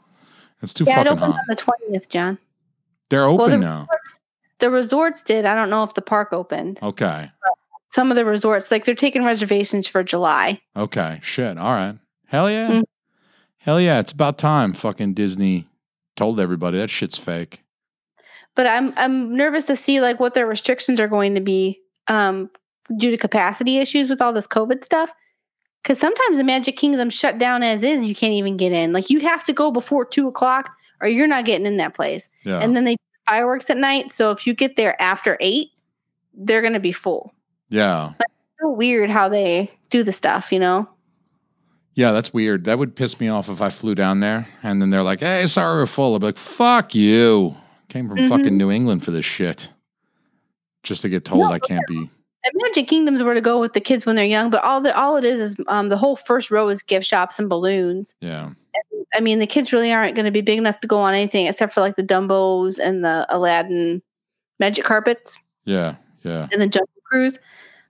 it's 0.62 0.72
too 0.72 0.84
yeah, 0.84 1.00
it 1.00 1.04
fucking 1.06 1.12
opens 1.22 1.32
hot. 1.34 1.40
on 1.40 1.44
the 1.48 1.54
twentieth, 1.56 2.08
John. 2.08 2.38
They're 3.10 3.26
open 3.26 3.50
the 3.50 3.58
now. 3.58 3.80
resorts, 3.80 4.14
the 4.58 4.70
resorts 4.70 5.22
did. 5.22 5.44
I 5.44 5.54
don't 5.54 5.70
know 5.70 5.82
if 5.84 5.94
the 5.94 6.02
park 6.02 6.32
opened. 6.32 6.80
Okay. 6.82 7.30
Some 7.92 8.10
of 8.10 8.16
the 8.16 8.24
resorts, 8.24 8.70
like 8.70 8.84
they're 8.84 8.94
taking 8.94 9.24
reservations 9.24 9.86
for 9.86 10.02
July. 10.02 10.60
Okay. 10.76 11.20
Shit. 11.22 11.56
All 11.58 11.72
right. 11.72 11.96
Hell 12.26 12.50
yeah. 12.50 12.68
Mm. 12.68 12.82
Hell 13.66 13.80
yeah. 13.80 13.98
It's 13.98 14.12
about 14.12 14.38
time 14.38 14.72
fucking 14.74 15.14
Disney 15.14 15.66
told 16.14 16.38
everybody 16.38 16.78
that 16.78 16.88
shit's 16.88 17.18
fake. 17.18 17.64
But 18.54 18.68
I'm 18.68 18.94
I'm 18.96 19.36
nervous 19.36 19.66
to 19.66 19.74
see 19.74 20.00
like 20.00 20.20
what 20.20 20.34
their 20.34 20.46
restrictions 20.46 21.00
are 21.00 21.08
going 21.08 21.34
to 21.34 21.40
be 21.40 21.80
um, 22.06 22.48
due 22.96 23.10
to 23.10 23.16
capacity 23.16 23.78
issues 23.78 24.08
with 24.08 24.22
all 24.22 24.32
this 24.32 24.46
COVID 24.46 24.84
stuff. 24.84 25.12
Because 25.82 25.98
sometimes 25.98 26.38
the 26.38 26.44
Magic 26.44 26.76
Kingdom 26.76 27.10
shut 27.10 27.38
down 27.38 27.64
as 27.64 27.82
is, 27.82 28.04
you 28.04 28.14
can't 28.14 28.34
even 28.34 28.56
get 28.56 28.70
in. 28.70 28.92
Like 28.92 29.10
you 29.10 29.18
have 29.20 29.42
to 29.44 29.52
go 29.52 29.72
before 29.72 30.04
two 30.04 30.28
o'clock, 30.28 30.70
or 31.00 31.08
you're 31.08 31.26
not 31.26 31.44
getting 31.44 31.66
in 31.66 31.76
that 31.78 31.92
place. 31.92 32.28
Yeah. 32.44 32.60
And 32.60 32.76
then 32.76 32.84
they 32.84 32.92
do 32.94 33.02
fireworks 33.28 33.68
at 33.68 33.78
night. 33.78 34.12
So 34.12 34.30
if 34.30 34.46
you 34.46 34.54
get 34.54 34.76
there 34.76 35.00
after 35.02 35.36
eight, 35.40 35.70
they're 36.34 36.60
going 36.60 36.72
to 36.74 36.80
be 36.80 36.92
full. 36.92 37.34
yeah. 37.68 38.12
So 38.60 38.70
weird 38.70 39.10
how 39.10 39.28
they 39.28 39.72
do 39.90 40.02
the 40.02 40.12
stuff, 40.12 40.50
you 40.52 40.58
know? 40.58 40.88
Yeah, 41.96 42.12
that's 42.12 42.32
weird. 42.32 42.64
That 42.64 42.78
would 42.78 42.94
piss 42.94 43.18
me 43.18 43.28
off 43.28 43.48
if 43.48 43.60
I 43.60 43.70
flew 43.70 43.94
down 43.94 44.20
there 44.20 44.46
and 44.62 44.80
then 44.80 44.90
they're 44.90 45.02
like, 45.02 45.20
hey, 45.20 45.46
sorry, 45.46 45.80
we're 45.80 45.86
full. 45.86 46.14
I'd 46.14 46.20
be 46.20 46.26
like, 46.26 46.38
fuck 46.38 46.94
you. 46.94 47.56
Came 47.88 48.08
from 48.08 48.18
Mhm. 48.18 48.28
fucking 48.28 48.56
New 48.56 48.70
England 48.70 49.02
for 49.02 49.10
this 49.10 49.24
shit. 49.24 49.70
Just 50.82 51.02
to 51.02 51.08
get 51.08 51.24
told 51.24 51.40
No, 51.40 51.52
I 51.52 51.58
can't 51.58 51.84
be. 51.88 52.08
Magic 52.54 52.86
Kingdoms 52.86 53.22
were 53.24 53.34
to 53.34 53.40
go 53.40 53.58
with 53.58 53.72
the 53.72 53.80
kids 53.80 54.06
when 54.06 54.14
they're 54.14 54.24
young, 54.24 54.50
but 54.50 54.62
all 54.62 54.80
the 54.80 54.96
all 54.96 55.16
it 55.16 55.24
is 55.24 55.40
is 55.40 55.56
um, 55.66 55.88
the 55.88 55.96
whole 55.96 56.14
first 56.14 56.50
row 56.52 56.68
is 56.68 56.80
gift 56.82 57.04
shops 57.04 57.40
and 57.40 57.48
balloons. 57.48 58.14
Yeah. 58.20 58.50
I 59.14 59.20
mean, 59.20 59.40
the 59.40 59.46
kids 59.48 59.72
really 59.72 59.92
aren't 59.92 60.14
going 60.14 60.26
to 60.26 60.30
be 60.30 60.42
big 60.42 60.58
enough 60.58 60.78
to 60.80 60.86
go 60.86 60.98
on 61.00 61.12
anything 61.14 61.46
except 61.46 61.72
for 61.74 61.80
like 61.80 61.96
the 61.96 62.04
Dumbos 62.04 62.78
and 62.78 63.04
the 63.04 63.26
Aladdin 63.30 64.00
magic 64.60 64.84
carpets 64.84 65.38
Yeah. 65.64 65.96
Yeah. 66.22 66.46
and 66.52 66.60
the 66.62 66.68
Jungle 66.68 66.88
Cruise. 67.04 67.38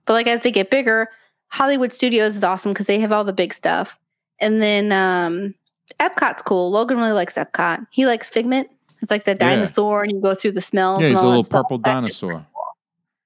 But 0.05 0.13
like 0.13 0.27
as 0.27 0.41
they 0.41 0.51
get 0.51 0.71
bigger, 0.71 1.09
Hollywood 1.49 1.93
Studios 1.93 2.35
is 2.35 2.43
awesome 2.43 2.73
because 2.73 2.85
they 2.85 2.99
have 2.99 3.11
all 3.11 3.23
the 3.23 3.33
big 3.33 3.53
stuff. 3.53 3.97
And 4.39 4.61
then 4.61 4.91
um, 4.91 5.55
Epcot's 5.99 6.41
cool. 6.41 6.69
Logan 6.71 6.97
really 6.97 7.11
likes 7.11 7.35
Epcot. 7.35 7.85
He 7.91 8.05
likes 8.05 8.29
Figment. 8.29 8.69
It's 9.01 9.11
like 9.11 9.23
the 9.25 9.31
Yeah. 9.31 9.35
dinosaur, 9.55 10.03
and 10.03 10.11
you 10.11 10.19
go 10.21 10.33
through 10.35 10.53
the 10.53 10.61
smells. 10.61 11.01
Yeah, 11.03 11.09
he's 11.09 11.21
a 11.21 11.27
little 11.27 11.43
purple 11.43 11.77
just 11.77 11.85
dinosaur. 11.85 12.45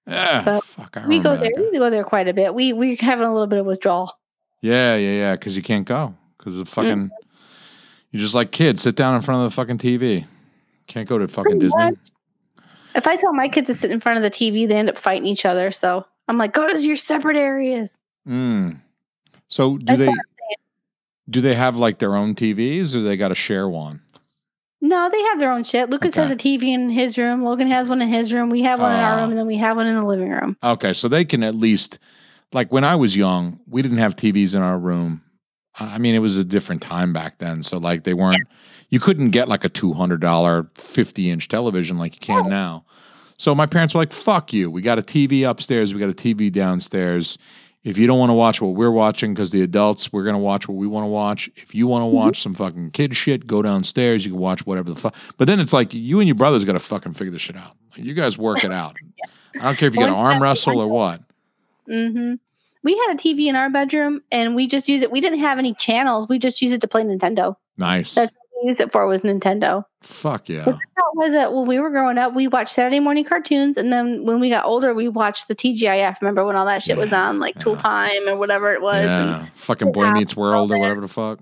Yeah. 0.07 0.41
But 0.43 0.63
fuck. 0.65 0.97
I 0.97 1.07
We 1.07 1.19
go 1.19 1.37
there. 1.37 1.51
guy. 1.55 1.61
We 1.71 1.77
go 1.79 1.89
there 1.89 2.03
quite 2.03 2.27
a 2.27 2.33
bit. 2.33 2.53
We 2.53 2.73
we're 2.73 2.97
having 2.99 3.25
a 3.25 3.31
little 3.31 3.47
bit 3.47 3.59
of 3.59 3.65
withdrawal. 3.65 4.11
Yeah, 4.61 4.95
yeah, 4.97 5.11
yeah. 5.11 5.31
Because 5.35 5.55
you 5.55 5.63
can't 5.63 5.85
go. 5.87 6.13
Because 6.37 6.57
the 6.57 6.65
fucking, 6.65 6.91
Mm-hmm. 6.91 7.07
you're 8.11 8.19
just 8.21 8.35
like 8.35 8.51
kids. 8.51 8.81
Sit 8.81 8.95
down 8.95 9.15
in 9.15 9.21
front 9.21 9.39
of 9.43 9.49
the 9.49 9.55
fucking 9.55 9.77
TV. 9.77 10.25
Can't 10.87 11.07
go 11.07 11.17
to 11.17 11.27
fucking 11.27 11.43
Pretty 11.59 11.59
Disney. 11.67 11.85
much. 11.85 11.97
If 12.95 13.07
I 13.07 13.15
tell 13.15 13.31
my 13.33 13.47
kids 13.47 13.67
to 13.67 13.73
sit 13.75 13.91
in 13.91 13.99
front 14.01 14.17
of 14.17 14.23
the 14.23 14.29
TV, 14.31 14.67
they 14.67 14.75
end 14.75 14.89
up 14.89 14.97
fighting 14.97 15.25
each 15.25 15.45
other. 15.45 15.71
So 15.71 16.05
I'm 16.27 16.37
like, 16.37 16.51
go 16.53 16.67
to 16.71 16.79
your 16.85 16.97
separate 16.97 17.37
areas. 17.37 17.97
Mm. 18.27 18.81
So 19.47 19.77
do 19.77 19.85
That's 19.85 19.99
they 20.05 20.13
do 21.29 21.41
they 21.41 21.55
have 21.55 21.77
like 21.77 21.99
their 21.99 22.15
own 22.15 22.35
TVs 22.35 22.93
or 22.95 23.01
they 23.01 23.17
got 23.17 23.29
to 23.29 23.35
share 23.35 23.67
one? 23.69 24.01
No, 24.81 25.09
they 25.11 25.21
have 25.23 25.39
their 25.39 25.51
own 25.51 25.63
shit. 25.63 25.89
Lucas 25.91 26.15
has 26.15 26.31
a 26.31 26.35
TV 26.35 26.63
in 26.69 26.89
his 26.89 27.17
room. 27.17 27.43
Logan 27.43 27.67
has 27.67 27.87
one 27.87 28.01
in 28.01 28.09
his 28.09 28.33
room. 28.33 28.49
We 28.49 28.61
have 28.63 28.79
one 28.79 28.91
in 28.91 28.99
our 28.99 29.17
Oh. 29.17 29.21
room, 29.21 29.29
and 29.29 29.37
then 29.39 29.45
we 29.45 29.57
have 29.57 29.77
one 29.77 29.85
in 29.85 29.95
the 29.95 30.03
living 30.03 30.29
room. 30.29 30.57
Okay, 30.63 30.93
so 30.93 31.07
they 31.07 31.23
can 31.23 31.43
at 31.43 31.53
least 31.55 31.99
like 32.51 32.71
when 32.71 32.83
I 32.83 32.95
was 32.95 33.15
young, 33.15 33.59
we 33.67 33.81
didn't 33.81 33.99
have 33.99 34.15
TVs 34.15 34.55
in 34.55 34.61
our 34.61 34.77
room. 34.79 35.21
I 35.79 35.99
mean, 35.99 36.15
it 36.15 36.19
was 36.19 36.37
a 36.37 36.43
different 36.43 36.81
time 36.81 37.13
back 37.13 37.37
then. 37.37 37.63
So 37.63 37.77
like 37.77 38.03
they 38.03 38.13
weren't 38.13 38.41
you 38.89 38.99
couldn't 38.99 39.29
get 39.29 39.47
like 39.47 39.63
a 39.63 39.69
$200 39.69 40.19
50-inch 40.19 41.47
television 41.47 41.97
like 41.97 42.15
you 42.15 42.19
can 42.19 42.49
now. 42.49 42.83
So 43.37 43.55
my 43.55 43.65
parents 43.65 43.93
were 43.93 44.01
like, 44.01 44.11
"Fuck 44.13 44.51
you. 44.51 44.69
We 44.69 44.81
got 44.81 44.99
a 44.99 45.01
TV 45.01 45.49
upstairs, 45.49 45.93
we 45.93 45.99
got 45.99 46.09
a 46.09 46.13
TV 46.13 46.51
downstairs. 46.51 47.37
If 47.83 47.97
you 47.97 48.05
don't 48.05 48.19
want 48.19 48.29
to 48.29 48.35
watch 48.35 48.61
what 48.61 48.75
we're 48.75 48.91
watching 48.91 49.33
cuz 49.33 49.49
the 49.49 49.61
adults, 49.63 50.13
we're 50.13 50.23
going 50.23 50.35
to 50.35 50.39
watch 50.39 50.67
what 50.67 50.77
we 50.77 50.85
want 50.85 51.03
to 51.03 51.07
watch. 51.07 51.49
If 51.55 51.73
you 51.73 51.87
want 51.87 52.03
to 52.03 52.07
watch 52.07 52.41
some 52.41 52.53
fucking 52.53 52.91
kid 52.91 53.15
shit, 53.15 53.47
go 53.47 53.61
downstairs, 53.63 54.23
you 54.23 54.31
can 54.31 54.39
watch 54.39 54.65
whatever 54.65 54.89
the 54.89 54.99
fuck. 54.99 55.15
But 55.37 55.47
then 55.47 55.59
it's 55.59 55.73
like 55.73 55.93
you 55.93 56.19
and 56.19 56.27
your 56.27 56.35
brothers 56.35 56.63
got 56.63 56.73
to 56.73 56.79
fucking 56.79 57.13
figure 57.13 57.31
this 57.31 57.41
shit 57.41 57.55
out. 57.55 57.75
Like, 57.97 58.05
you 58.05 58.13
guys 58.13 58.37
work 58.37 58.63
it 58.63 58.71
out. 58.71 58.95
I 59.55 59.63
don't 59.63 59.77
care 59.77 59.87
if 59.87 59.95
you 59.95 59.99
got 59.99 60.07
to 60.07 60.13
One 60.13 60.33
arm 60.33 60.41
wrestle 60.41 60.79
or 60.79 60.87
what. 60.87 61.21
hmm 61.87 62.35
We 62.83 62.97
had 63.07 63.15
a 63.15 63.19
TV 63.19 63.47
in 63.47 63.55
our 63.55 63.69
bedroom, 63.69 64.21
and 64.31 64.55
we 64.55 64.67
just 64.67 64.87
use 64.87 65.01
it. 65.01 65.11
We 65.11 65.19
didn't 65.19 65.39
have 65.39 65.57
any 65.57 65.73
channels. 65.73 66.29
We 66.29 66.37
just 66.39 66.61
use 66.61 66.71
it 66.71 66.81
to 66.81 66.87
play 66.87 67.03
Nintendo. 67.03 67.55
Nice. 67.77 68.13
That's 68.13 68.31
what 68.31 68.63
we 68.63 68.67
used 68.67 68.79
it 68.79 68.91
for 68.91 69.07
was 69.07 69.21
Nintendo. 69.21 69.85
Fuck 70.01 70.49
yeah. 70.49 70.63
But 70.65 70.71
that's 70.71 70.81
how 70.97 71.11
it 71.11 71.15
was 71.17 71.31
that 71.33 71.53
when 71.53 71.67
we 71.67 71.79
were 71.79 71.89
growing 71.91 72.17
up, 72.17 72.33
we 72.33 72.47
watched 72.47 72.73
Saturday 72.73 72.99
morning 72.99 73.23
cartoons, 73.23 73.77
and 73.77 73.93
then 73.93 74.25
when 74.25 74.39
we 74.39 74.49
got 74.49 74.65
older, 74.65 74.93
we 74.93 75.07
watched 75.07 75.47
the 75.47 75.55
TGIF. 75.55 76.19
Remember 76.21 76.43
when 76.43 76.55
all 76.55 76.65
that 76.65 76.81
shit 76.81 76.97
was 76.97 77.13
on, 77.13 77.39
like 77.39 77.59
Tool. 77.59 77.75
Time 77.77 78.27
or 78.27 78.35
whatever 78.37 78.73
it 78.73 78.81
was? 78.81 79.05
And 79.05 79.29
Yeah. 79.29 79.45
Fucking 79.55 79.91
Boy 79.91 80.05
Yeah. 80.05 80.13
Meets 80.13 80.35
World 80.35 80.71
or 80.71 80.77
whatever 80.79 81.01
the 81.01 81.07
fuck. 81.07 81.39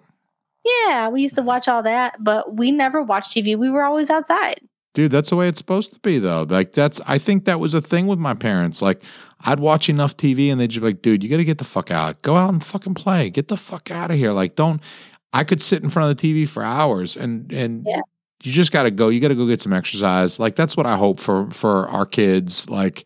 yeah, 0.66 1.08
we 1.10 1.22
used 1.22 1.36
to 1.36 1.42
watch 1.42 1.68
all 1.68 1.82
that, 1.84 2.16
but 2.20 2.56
we 2.58 2.72
never 2.72 3.02
watched 3.02 3.32
TV. 3.36 3.56
We 3.58 3.70
were 3.70 3.84
always 3.84 4.10
outside. 4.10 4.60
Dude, 4.94 5.12
that's 5.12 5.30
the 5.30 5.36
way 5.36 5.48
it's 5.48 5.58
supposed 5.60 5.94
to 5.94 6.00
be 6.00 6.18
though. 6.20 6.46
Like 6.50 6.74
that's 6.74 7.00
I 7.06 7.18
think 7.20 7.46
that 7.46 7.60
was 7.60 7.74
a 7.74 7.82
thing 7.82 8.08
with 8.08 8.20
my 8.20 8.34
parents. 8.34 8.82
Like 8.82 9.04
I'd 9.46 9.60
watch 9.60 9.88
enough 9.88 10.18
TV 10.18 10.52
and 10.52 10.60
they'd 10.60 10.72
just 10.72 10.82
be 10.82 10.88
like, 10.88 11.02
dude, 11.02 11.24
you 11.24 11.30
gotta 11.30 11.44
get 11.44 11.60
the 11.60 11.64
fuck 11.64 11.92
out. 11.92 12.22
Go 12.24 12.36
out 12.36 12.50
and 12.52 12.62
fucking 12.64 12.96
play. 12.96 13.30
Get 13.30 13.48
the 13.50 13.56
fuck 13.58 13.92
out 13.92 14.10
of 14.12 14.18
here. 14.18 14.32
Like 14.32 14.56
don't 14.56 14.82
I 15.32 15.44
could 15.44 15.62
sit 15.62 15.84
in 15.84 15.90
front 15.90 16.10
of 16.12 16.18
the 16.18 16.28
TV 16.44 16.50
for 16.50 16.64
hours 16.64 17.16
and 17.16 17.52
and 17.54 17.86
Yeah. 17.88 18.02
You 18.44 18.52
just 18.52 18.72
gotta 18.72 18.92
go. 18.92 19.10
You 19.10 19.20
gotta 19.20 19.36
go 19.36 19.46
get 19.48 19.62
some 19.62 19.74
exercise. 19.74 20.40
Like 20.40 20.56
that's 20.56 20.78
what 20.78 20.86
I 20.86 20.96
hope 20.98 21.20
for 21.20 21.50
for 21.52 21.88
our 21.90 22.06
kids. 22.06 22.70
Like 22.70 23.06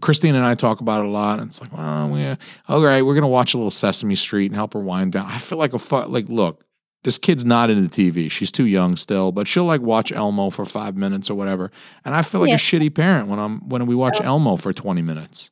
Christine 0.00 0.34
and 0.34 0.44
I 0.44 0.54
talk 0.54 0.80
about 0.80 1.00
it 1.00 1.06
a 1.06 1.10
lot. 1.10 1.38
And 1.38 1.48
it's 1.48 1.60
like, 1.60 1.72
well, 1.76 2.08
we, 2.10 2.24
uh, 2.24 2.36
all 2.68 2.82
right, 2.82 3.02
we're 3.02 3.14
gonna 3.14 3.28
watch 3.28 3.54
a 3.54 3.56
little 3.56 3.70
Sesame 3.70 4.14
Street 4.14 4.46
and 4.46 4.54
help 4.56 4.74
her 4.74 4.80
wind 4.80 5.12
down. 5.12 5.26
I 5.26 5.38
feel 5.38 5.58
like 5.58 5.72
a 5.72 5.78
fu- 5.78 6.04
like, 6.06 6.28
look, 6.28 6.64
this 7.02 7.16
kid's 7.16 7.46
not 7.46 7.70
into 7.70 7.88
TV. 7.88 8.30
She's 8.30 8.52
too 8.52 8.66
young 8.66 8.96
still, 8.96 9.32
but 9.32 9.48
she'll 9.48 9.64
like 9.64 9.80
watch 9.80 10.12
Elmo 10.12 10.50
for 10.50 10.66
five 10.66 10.96
minutes 10.96 11.30
or 11.30 11.34
whatever. 11.34 11.70
And 12.04 12.14
I 12.14 12.20
feel 12.20 12.42
like 12.42 12.48
Yeah. 12.48 12.56
a 12.56 12.58
shitty 12.58 12.94
parent 12.94 13.28
when 13.28 13.38
I'm 13.38 13.66
when 13.68 13.86
we 13.86 13.94
watch 13.94 14.18
Oh. 14.20 14.24
Elmo 14.24 14.56
for 14.56 14.72
twenty 14.74 15.00
minutes. 15.02 15.50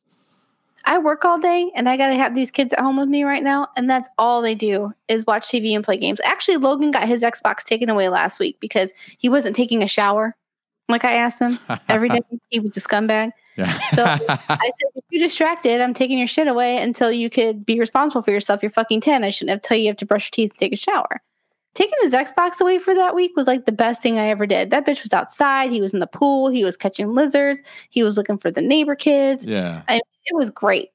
I 0.89 0.97
work 0.97 1.23
all 1.23 1.37
day 1.37 1.71
and 1.75 1.87
I 1.87 1.97
got 1.97 2.07
to 2.07 2.15
have 2.15 2.33
these 2.33 2.49
kids 2.49 2.73
at 2.73 2.79
home 2.79 2.97
with 2.97 3.09
me 3.09 3.23
right 3.23 3.43
now. 3.43 3.67
And 3.77 3.87
that's 3.87 4.09
all 4.17 4.41
they 4.41 4.55
do 4.55 4.91
is 5.07 5.23
watch 5.27 5.43
TV 5.43 5.75
and 5.75 5.83
play 5.83 5.97
games. 5.97 6.19
Actually, 6.23 6.57
Logan 6.57 6.89
got 6.89 7.07
his 7.07 7.21
Xbox 7.21 7.63
taken 7.63 7.91
away 7.91 8.09
last 8.09 8.39
week 8.39 8.59
because 8.59 8.91
he 9.19 9.29
wasn't 9.29 9.55
taking 9.55 9.83
a 9.83 9.87
shower. 9.87 10.35
Like 10.89 11.05
I 11.05 11.13
asked 11.13 11.39
him 11.39 11.59
every 11.89 12.09
day, 12.09 12.21
he 12.49 12.59
was 12.59 12.75
a 12.75 12.79
scumbag. 12.79 13.33
yeah. 13.55 13.71
So, 13.89 14.03
I 14.03 14.17
said, 14.49 14.89
if 14.95 15.03
you're 15.11 15.21
distracted, 15.21 15.79
I'm 15.79 15.93
taking 15.93 16.17
your 16.17 16.27
shit 16.27 16.47
away 16.47 16.81
until 16.81 17.11
you 17.11 17.29
could 17.29 17.67
be 17.67 17.79
responsible 17.79 18.23
for 18.23 18.31
yourself. 18.31 18.63
You're 18.63 18.71
fucking 18.71 19.01
10. 19.01 19.23
I 19.23 19.29
shouldn't 19.29 19.51
have 19.51 19.61
told 19.61 19.77
you 19.77 19.83
you 19.83 19.89
have 19.89 19.97
to 19.97 20.07
brush 20.07 20.25
your 20.25 20.47
teeth 20.47 20.53
and 20.53 20.59
take 20.59 20.73
a 20.73 20.75
shower. 20.75 21.21
Taking 21.75 21.99
his 22.01 22.15
Xbox 22.15 22.59
away 22.59 22.79
for 22.79 22.95
that 22.95 23.13
week 23.13 23.33
was 23.35 23.45
like 23.45 23.67
the 23.67 23.71
best 23.71 24.01
thing 24.01 24.17
I 24.17 24.29
ever 24.29 24.47
did. 24.47 24.71
That 24.71 24.87
bitch 24.87 25.03
was 25.03 25.13
outside. 25.13 25.69
He 25.69 25.81
was 25.81 25.93
in 25.93 25.99
the 25.99 26.07
pool. 26.07 26.49
He 26.49 26.63
was 26.63 26.75
catching 26.75 27.13
lizards. 27.13 27.61
He 27.91 28.01
was 28.01 28.17
looking 28.17 28.39
for 28.39 28.49
the 28.49 28.63
neighbor 28.63 28.95
kids 28.95 29.45
yeah. 29.45 29.83
It 30.29 30.35
was 30.35 30.51
great, 30.51 30.89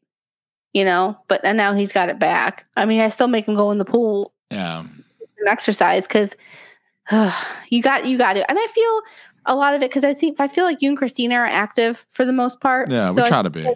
you 0.73 0.85
know. 0.85 1.19
But 1.29 1.45
and 1.45 1.57
now 1.57 1.73
he's 1.75 1.93
got 1.93 2.09
it 2.09 2.19
back. 2.19 2.67
I 2.77 2.85
mean, 2.85 3.01
I 3.01 3.09
still 3.09 3.29
make 3.29 3.47
him 3.47 3.55
go 3.55 3.71
in 3.71 3.79
the 3.79 3.85
pool 3.85 4.33
Yeah. 4.51 4.81
and 4.81 5.49
exercise 5.49 6.07
because 6.07 6.35
you 7.71 7.83
got 7.83 8.07
you 8.07 8.19
got 8.19 8.35
to. 8.35 8.49
And 8.49 8.59
I 8.59 8.67
feel 8.69 9.01
a 9.47 9.55
lot 9.55 9.75
of 9.75 9.83
it 9.83 9.91
because 9.91 10.05
I 10.05 10.15
think 10.15 10.41
I 10.41 10.49
feel 10.49 10.65
like 10.65 10.81
you 10.81 10.89
and 10.89 10.99
Christina 10.99 11.35
are 11.37 11.45
active 11.47 12.07
for 12.09 12.25
the 12.25 12.33
most 12.33 12.61
part. 12.61 12.91
Yeah. 12.91 13.11
So 13.13 13.23
we 13.23 13.29
try 13.29 13.43
to 13.43 13.51
be. 13.51 13.69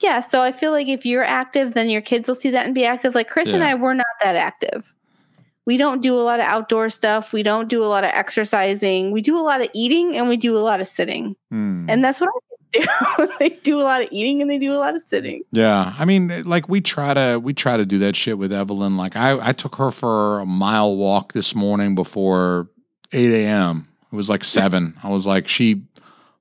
yeah, 0.00 0.20
so 0.20 0.42
I 0.42 0.50
feel 0.52 0.72
like 0.72 0.88
if 0.88 1.06
you're 1.06 1.24
active, 1.24 1.74
then 1.74 1.88
your 1.90 2.00
kids 2.00 2.28
will 2.28 2.34
see 2.34 2.50
that 2.50 2.66
and 2.66 2.74
be 2.74 2.84
active. 2.84 3.14
Like 3.14 3.28
Chris 3.28 3.52
and 3.52 3.62
I, 3.62 3.74
we're 3.74 3.94
not 3.94 4.06
that 4.22 4.34
active. 4.36 4.92
We 5.66 5.76
don't 5.76 6.00
do 6.02 6.18
a 6.18 6.22
lot 6.22 6.40
of 6.40 6.46
outdoor 6.46 6.88
stuff. 6.88 7.32
We 7.32 7.44
don't 7.44 7.68
do 7.68 7.84
a 7.84 7.86
lot 7.86 8.02
of 8.02 8.10
exercising. 8.12 9.12
We 9.12 9.20
do 9.20 9.38
a 9.38 9.44
lot 9.44 9.60
of 9.60 9.68
eating 9.74 10.16
and 10.16 10.28
we 10.28 10.36
do 10.36 10.56
a 10.56 10.58
lot 10.58 10.80
of 10.80 10.88
sitting. 10.88 11.36
Hmm. 11.50 11.88
And 11.88 12.02
that's 12.02 12.20
what 12.20 12.30
I 12.30 12.38
do. 12.72 12.84
they 13.38 13.50
do 13.62 13.78
a 13.78 13.82
lot 13.82 14.02
of 14.02 14.08
eating 14.10 14.40
and 14.40 14.50
they 14.50 14.58
do 14.58 14.72
a 14.72 14.78
lot 14.78 14.94
of 14.94 15.02
sitting. 15.06 15.42
Yeah, 15.52 15.94
I 15.98 16.04
mean, 16.04 16.42
like 16.44 16.68
we 16.68 16.80
try 16.80 17.14
to 17.14 17.38
we 17.38 17.52
try 17.54 17.76
to 17.76 17.84
do 17.86 17.98
that 18.00 18.16
shit 18.16 18.38
with 18.38 18.52
Evelyn. 18.52 18.96
Like 18.96 19.16
I 19.16 19.48
I 19.48 19.52
took 19.52 19.76
her 19.76 19.90
for 19.90 20.40
a 20.40 20.46
mile 20.46 20.96
walk 20.96 21.32
this 21.32 21.54
morning 21.54 21.94
before 21.94 22.68
eight 23.12 23.32
a.m. 23.44 23.88
It 24.12 24.16
was 24.16 24.28
like 24.28 24.44
seven. 24.44 24.94
I 25.02 25.08
was 25.08 25.26
like, 25.26 25.46
she 25.48 25.82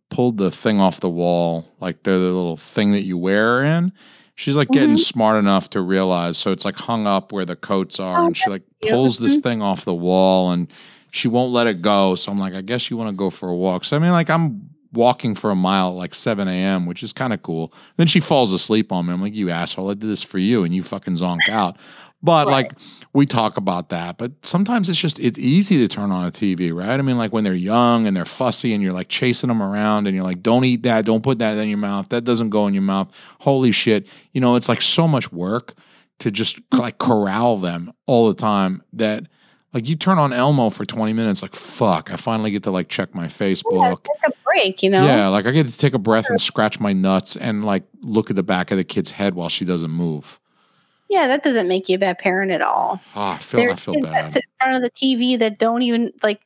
pulled 0.10 0.38
the 0.38 0.50
thing 0.50 0.80
off 0.80 1.00
the 1.02 1.10
wall, 1.10 1.68
like 1.80 2.02
the, 2.04 2.12
the 2.12 2.18
little 2.18 2.58
thing 2.58 2.94
that 2.94 3.04
you 3.04 3.16
wear 3.18 3.64
in. 3.64 3.92
She's 4.34 4.56
like 4.56 4.70
getting 4.70 4.96
Mhm. 4.96 5.00
smart 5.00 5.38
enough 5.38 5.70
to 5.72 5.82
realize. 5.82 6.38
So 6.38 6.52
it's 6.52 6.66
like 6.66 6.76
hung 6.78 7.06
up 7.06 7.32
where 7.32 7.46
the 7.46 7.56
coats 7.56 8.00
are, 8.00 8.24
Oh, 8.24 8.26
and 8.28 8.36
she 8.38 8.50
like 8.50 8.64
pulls 8.90 9.20
this 9.20 9.40
Mhm. 9.40 9.44
thing 9.44 9.62
off 9.62 9.86
the 9.86 9.94
wall, 9.94 10.52
and 10.52 10.68
she 11.12 11.28
won't 11.28 11.52
let 11.52 11.68
it 11.68 11.82
go. 11.84 12.16
So 12.16 12.32
I'm 12.32 12.40
like, 12.40 12.54
I 12.56 12.62
guess 12.62 12.90
you 12.90 12.98
want 12.98 13.10
to 13.12 13.16
go 13.16 13.30
for 13.30 13.50
a 13.50 13.56
walk. 13.56 13.84
So 13.86 13.96
I 13.98 14.00
mean, 14.00 14.12
like 14.14 14.30
I'm 14.32 14.70
walking 14.94 15.36
for 15.36 15.52
a 15.52 15.56
mile 15.56 15.90
at 15.90 15.96
like 15.96 16.16
7 16.16 16.48
a.m., 16.48 16.86
which 16.86 17.04
is 17.04 17.14
kind 17.14 17.34
of 17.34 17.42
cool. 17.44 17.74
Then 17.98 18.08
she 18.08 18.20
falls 18.20 18.52
asleep 18.54 18.92
on 18.92 19.06
me. 19.06 19.14
I'm 19.14 19.22
like, 19.22 19.36
you 19.36 19.50
asshole, 19.50 19.90
I 19.92 19.94
did 19.94 20.10
this 20.10 20.24
for 20.24 20.38
you, 20.40 20.64
and 20.64 20.74
you 20.74 20.82
fucking 20.84 21.16
zonk 21.18 21.40
out. 21.50 21.78
But 22.22 22.48
Right. 22.48 22.54
like 22.54 22.74
we 23.14 23.26
talk 23.26 23.56
about 23.56 23.90
that, 23.90 24.18
but 24.18 24.34
sometimes 24.46 24.90
it's 24.90 25.00
just 25.00 25.20
it's 25.20 25.40
easy 25.40 25.78
to 25.78 25.88
turn 25.88 26.12
on 26.12 26.28
a 26.28 26.32
TV, 26.32 26.74
right? 26.74 27.00
I 27.00 27.02
mean, 27.02 27.18
like 27.18 27.32
when 27.32 27.46
they're 27.46 27.54
young 27.54 28.08
and 28.08 28.18
they're 28.18 28.26
fussy 28.26 28.74
and 28.74 28.84
you're 28.84 28.92
like 28.92 29.08
chasing 29.08 29.48
them 29.48 29.64
around 29.64 30.06
and 30.06 30.14
you're 30.16 30.26
like, 30.26 30.42
don't 30.44 30.66
eat 30.66 30.84
that, 30.84 31.06
don't 31.06 31.24
put 31.24 31.40
that 31.40 31.58
in 31.58 31.70
your 31.70 31.78
mouth, 31.78 32.10
that 32.10 32.26
doesn't 32.26 32.50
go 32.50 32.68
in 32.68 32.74
your 32.74 32.84
mouth. 32.84 33.10
Holy 33.40 33.72
shit. 33.72 34.06
You 34.34 34.42
know, 34.42 34.56
it's 34.58 34.68
like 34.68 34.82
so 34.82 35.08
much 35.08 35.32
work 35.32 35.76
to 36.20 36.30
just 36.30 36.60
like 36.74 36.98
corral 36.98 37.56
them 37.56 37.94
all 38.06 38.28
the 38.28 38.34
time 38.34 38.84
that 38.92 39.24
like 39.74 39.88
you 39.88 39.96
turn 39.96 40.18
on 40.18 40.34
Elmo 40.34 40.70
for 40.70 40.86
20 40.86 41.14
minutes, 41.14 41.42
like 41.42 41.54
fuck, 41.56 42.12
I 42.12 42.16
finally 42.16 42.52
get 42.52 42.64
to 42.64 42.72
like 42.72 42.90
check 42.90 43.14
my 43.14 43.24
Yeah, 43.24 43.30
Facebook. 43.30 44.04
take 44.04 44.32
a 44.32 44.36
break, 44.44 44.82
you 44.84 44.90
know? 44.90 45.06
Yeah, 45.06 45.28
like 45.28 45.46
I 45.46 45.52
get 45.52 45.68
to 45.68 45.78
take 45.78 45.94
a 45.94 46.00
breath 46.00 46.30
and 46.30 46.42
scratch 46.42 46.80
my 46.80 46.94
nuts 46.94 47.36
and 47.36 47.64
like 47.64 47.84
look 48.02 48.30
at 48.30 48.36
the 48.36 48.44
back 48.44 48.72
of 48.72 48.78
the 48.78 48.84
kid's 48.84 49.12
head 49.12 49.36
while 49.36 49.50
she 49.50 49.66
doesn't 49.66 49.92
move. 49.92 50.40
Yeah, 51.10 51.28
that 51.28 51.44
doesn't 51.44 51.68
make 51.68 51.90
you 51.90 51.96
a 51.96 52.00
bad 52.00 52.20
parent 52.20 52.52
at 52.52 52.62
all. 52.62 53.02
Ah, 53.16 53.36
I 53.36 53.38
feel 53.40 53.72
I 53.72 53.76
feel 53.76 53.96
kids 53.96 54.06
that 54.06 54.14
bad. 54.14 54.30
sit 54.30 54.44
in 54.44 54.66
front 54.66 54.76
of 54.76 54.82
the 54.84 54.92
TV 54.92 55.38
that 55.40 55.58
don't 55.58 55.82
even 55.82 56.14
like 56.22 56.42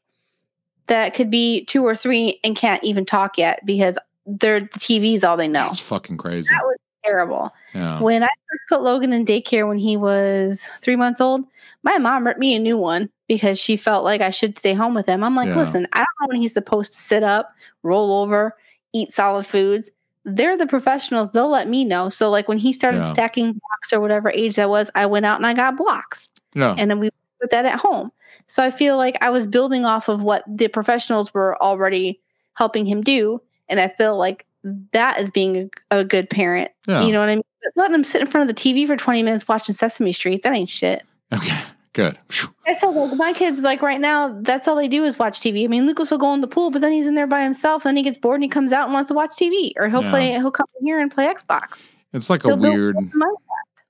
that 0.87 1.13
could 1.13 1.29
be 1.29 1.65
two 1.65 1.83
or 1.85 1.95
three 1.95 2.39
and 2.43 2.55
can't 2.55 2.83
even 2.83 3.05
talk 3.05 3.37
yet 3.37 3.65
because 3.65 3.97
their 4.25 4.59
the 4.61 4.67
TV's 4.67 5.23
all 5.23 5.35
they 5.37 5.47
know. 5.49 5.63
That's 5.65 5.79
fucking 5.79 6.17
crazy. 6.17 6.49
That 6.49 6.63
was 6.63 6.77
terrible. 7.05 7.53
Yeah. 7.73 7.99
When 7.99 8.23
I 8.23 8.27
first 8.27 8.63
put 8.69 8.81
Logan 8.81 9.11
in 9.11 9.25
daycare 9.25 9.67
when 9.67 9.77
he 9.77 9.97
was 9.97 10.67
three 10.81 10.95
months 10.95 11.19
old, 11.19 11.43
my 11.83 11.97
mom 11.97 12.25
ripped 12.25 12.39
me 12.39 12.55
a 12.55 12.59
new 12.59 12.77
one 12.77 13.09
because 13.27 13.59
she 13.59 13.75
felt 13.77 14.03
like 14.03 14.21
I 14.21 14.29
should 14.29 14.57
stay 14.57 14.73
home 14.73 14.93
with 14.93 15.05
him. 15.05 15.23
I'm 15.23 15.35
like, 15.35 15.49
Yeah. 15.49 15.57
listen, 15.57 15.87
I 15.93 15.99
don't 15.99 16.07
know 16.21 16.27
when 16.27 16.41
he's 16.41 16.53
supposed 16.53 16.93
to 16.93 16.97
sit 16.99 17.23
up, 17.23 17.53
roll 17.83 18.21
over, 18.21 18.55
eat 18.93 19.11
solid 19.11 19.45
foods. 19.45 19.89
They're 20.25 20.57
the 20.57 20.67
professionals. 20.67 21.31
They'll 21.31 21.49
let 21.49 21.67
me 21.67 21.83
know. 21.83 22.07
So, 22.09 22.29
like 22.29 22.47
when 22.47 22.57
he 22.57 22.71
started 22.73 22.99
Yeah. 22.99 23.11
stacking 23.13 23.51
blocks 23.53 23.91
or 23.91 23.99
whatever 23.99 24.29
age 24.31 24.55
that 24.55 24.69
was, 24.69 24.89
I 24.95 25.05
went 25.05 25.25
out 25.25 25.37
and 25.37 25.45
I 25.45 25.53
got 25.53 25.75
blocks 25.77 26.29
Yeah. 26.55 26.75
and 26.77 26.89
then 26.89 26.99
we 26.99 27.09
put 27.41 27.51
that 27.51 27.65
at 27.65 27.79
home. 27.79 28.11
So 28.47 28.63
I 28.63 28.71
feel 28.71 28.95
like 28.97 29.17
I 29.21 29.29
was 29.29 29.45
building 29.47 29.83
off 29.85 30.07
of 30.09 30.23
what 30.23 30.43
the 30.47 30.67
professionals 30.69 31.33
were 31.33 31.61
already 31.61 32.21
helping 32.55 32.85
him 32.85 33.01
do, 33.01 33.41
and 33.67 33.79
I 33.79 33.87
feel 33.89 34.17
like 34.17 34.45
that 34.93 35.19
is 35.19 35.29
being 35.29 35.69
a, 35.91 35.99
a 35.99 36.03
good 36.05 36.29
parent. 36.29 36.71
Yeah. 36.87 37.01
You 37.03 37.11
know 37.11 37.19
what 37.19 37.29
I 37.29 37.35
mean? 37.35 37.43
But 37.61 37.71
letting 37.75 37.95
him 37.95 38.03
sit 38.05 38.21
in 38.21 38.27
front 38.27 38.49
of 38.49 38.55
the 38.55 38.61
TV 38.61 38.87
for 38.87 38.95
twenty 38.95 39.23
minutes 39.23 39.47
watching 39.47 39.73
Sesame 39.75 40.13
Street 40.13 40.43
that 40.43 40.53
ain't 40.53 40.69
shit. 40.69 41.03
Okay. 41.33 41.59
Good. 41.93 42.17
I 42.65 42.73
said 42.73 42.87
like 42.87 43.15
my 43.17 43.33
kids 43.33 43.61
like 43.61 43.81
right 43.83 44.01
now 44.01 44.35
that's 44.41 44.67
all 44.67 44.75
they 44.75 44.87
do 44.87 45.03
is 45.03 45.19
watch 45.19 45.39
TV. 45.39 45.63
I 45.63 45.67
mean 45.67 45.85
Lucas 45.85 46.09
will 46.09 46.17
go 46.17 46.33
in 46.33 46.41
the 46.41 46.47
pool, 46.47 46.71
but 46.71 46.81
then 46.81 46.91
he's 46.91 47.05
in 47.05 47.13
there 47.13 47.27
by 47.27 47.43
himself. 47.43 47.83
Then 47.83 47.95
he 47.95 48.01
gets 48.03 48.17
bored 48.17 48.35
and 48.35 48.43
he 48.43 48.49
comes 48.49 48.73
out 48.73 48.85
and 48.85 48.93
wants 48.93 49.09
to 49.09 49.13
watch 49.13 49.31
TV, 49.31 49.73
or 49.77 49.87
he'll 49.89 50.03
Yeah. 50.03 50.09
play. 50.09 50.31
He'll 50.33 50.51
come 50.51 50.65
in 50.79 50.87
here 50.87 50.99
and 50.99 51.11
play 51.13 51.27
Xbox. 51.27 51.85
It's 52.11 52.29
like 52.29 52.43
a 52.45 52.49
He'll 52.49 52.57
build 52.57 52.73
weird 52.75 52.97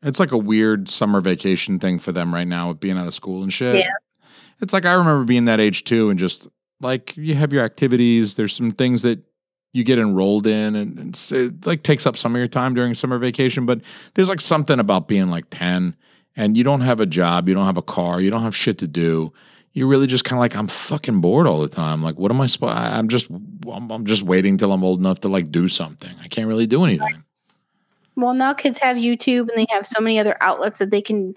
it's 0.06 0.20
like 0.20 0.34
a 0.34 0.38
weird 0.38 0.90
summer 0.90 1.22
vacation 1.22 1.80
thing 1.80 1.98
for 1.98 2.12
them 2.12 2.34
right 2.34 2.48
now 2.48 2.68
with 2.70 2.80
being 2.82 2.98
out 2.98 3.08
of 3.08 3.14
school 3.14 3.42
and 3.42 3.54
shit. 3.54 3.78
Yeah. 3.78 3.88
It's 4.60 4.74
like 4.74 4.86
I 4.86 4.94
remember 4.94 5.24
being 5.24 5.46
that 5.46 5.62
age 5.62 5.86
too 5.86 6.10
and 6.10 6.20
just 6.20 6.48
like 6.82 7.16
you 7.16 7.36
have 7.36 7.54
your 7.54 7.64
activities, 7.64 8.36
there's 8.36 8.54
some 8.54 8.72
things 8.72 9.02
that 9.04 9.20
you 9.72 9.84
get 9.86 9.98
enrolled 9.98 10.46
in 10.46 10.76
and, 10.76 11.00
and 11.00 11.28
it 11.32 11.66
like 11.66 11.84
takes 11.84 12.06
up 12.06 12.18
some 12.18 12.36
of 12.36 12.38
your 12.40 12.48
time 12.48 12.74
during 12.74 12.94
summer 12.94 13.18
vacation, 13.18 13.66
but 13.66 13.80
there's 14.14 14.28
like 14.30 14.42
something 14.42 14.78
about 14.80 15.08
being 15.08 15.30
like 15.30 15.46
10 15.52 15.96
and 16.36 16.58
you 16.58 16.64
don't 16.64 16.82
have 16.82 17.00
a 17.00 17.06
job, 17.06 17.48
you 17.48 17.54
don't 17.54 17.66
have 17.66 17.78
a 17.78 17.84
car, 17.84 18.22
you 18.22 18.32
don't 18.32 18.44
have 18.44 18.56
shit 18.56 18.78
to 18.80 18.88
do. 18.88 19.32
You're 19.74 19.88
really 19.88 20.08
just 20.08 20.24
kind 20.24 20.38
of 20.38 20.42
like 20.42 20.56
I'm 20.56 20.68
fucking 20.68 21.22
bored 21.22 21.48
all 21.48 21.62
the 21.62 21.68
time. 21.68 22.04
Like 22.04 22.18
what 22.18 22.32
am 22.32 22.40
I 22.42 22.46
supposed 22.46 22.76
I'm 22.76 23.08
just 23.08 23.30
I'm, 23.30 23.92
I'm 23.92 24.06
just 24.06 24.24
waiting 24.24 24.58
till 24.58 24.72
I'm 24.72 24.84
old 24.84 25.00
enough 25.00 25.22
to 25.22 25.30
like 25.30 25.52
do 25.52 25.68
something. 25.68 26.14
I 26.22 26.28
can't 26.28 26.48
really 26.48 26.68
do 26.68 26.84
anything. 26.84 27.24
Well, 28.16 28.36
now 28.36 28.54
kids 28.54 28.80
have 28.80 28.98
YouTube 28.98 29.50
and 29.50 29.58
they 29.58 29.66
have 29.70 29.88
so 29.88 30.00
many 30.00 30.20
other 30.20 30.38
outlets 30.40 30.80
that 30.80 30.92
they 30.92 31.02
can 31.02 31.36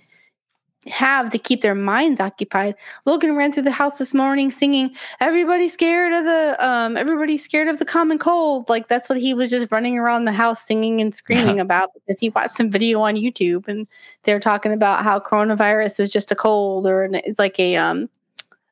have 0.89 1.31
to 1.31 1.39
keep 1.39 1.61
their 1.63 1.75
minds 1.75 2.21
occupied. 2.21 2.75
Logan 3.07 3.35
ran 3.37 3.53
through 3.53 3.65
the 3.65 3.71
house 3.71 3.99
this 3.99 4.15
morning 4.15 4.51
singing, 4.51 4.95
"Everybody's 5.21 5.73
scared 5.73 6.13
of 6.13 6.25
the 6.25 6.57
um, 6.61 6.97
everybody's 6.97 7.43
scared 7.43 7.69
of 7.69 7.79
the 7.79 7.85
common 7.85 8.19
cold." 8.19 8.69
Like 8.69 8.89
that's 8.89 9.09
what 9.09 9.19
he 9.19 9.35
was 9.35 9.51
just 9.51 9.71
running 9.73 9.99
around 9.99 10.25
the 10.25 10.33
house 10.33 10.61
singing 10.65 11.01
and 11.01 11.15
screaming 11.15 11.59
about 11.67 11.91
because 11.95 12.21
he 12.21 12.31
watched 12.31 12.51
some 12.57 12.71
video 12.71 13.01
on 13.01 13.15
YouTube 13.17 13.69
and 13.69 13.87
they're 14.25 14.41
talking 14.41 14.73
about 14.73 15.03
how 15.05 15.19
coronavirus 15.21 16.01
is 16.01 16.11
just 16.11 16.31
a 16.33 16.37
cold 16.37 16.87
or 16.87 17.03
an, 17.05 17.17
it's 17.17 17.39
like 17.39 17.59
a 17.59 17.77
um 17.77 18.09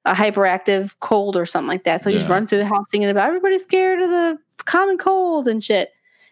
a 0.05 0.13
hyperactive 0.13 0.97
cold 1.01 1.37
or 1.37 1.47
something 1.47 1.69
like 1.69 1.85
that. 1.85 2.03
So 2.03 2.11
Yeah. 2.11 2.27
runs 2.29 2.51
through 2.51 2.59
the 2.59 2.67
house 2.67 2.91
singing 2.91 3.09
about 3.09 3.27
everybody's 3.29 3.63
scared 3.63 4.01
of 4.03 4.11
the 4.11 4.39
common 4.65 4.99
cold 4.99 5.49
and 5.49 5.63
shit. 5.65 5.91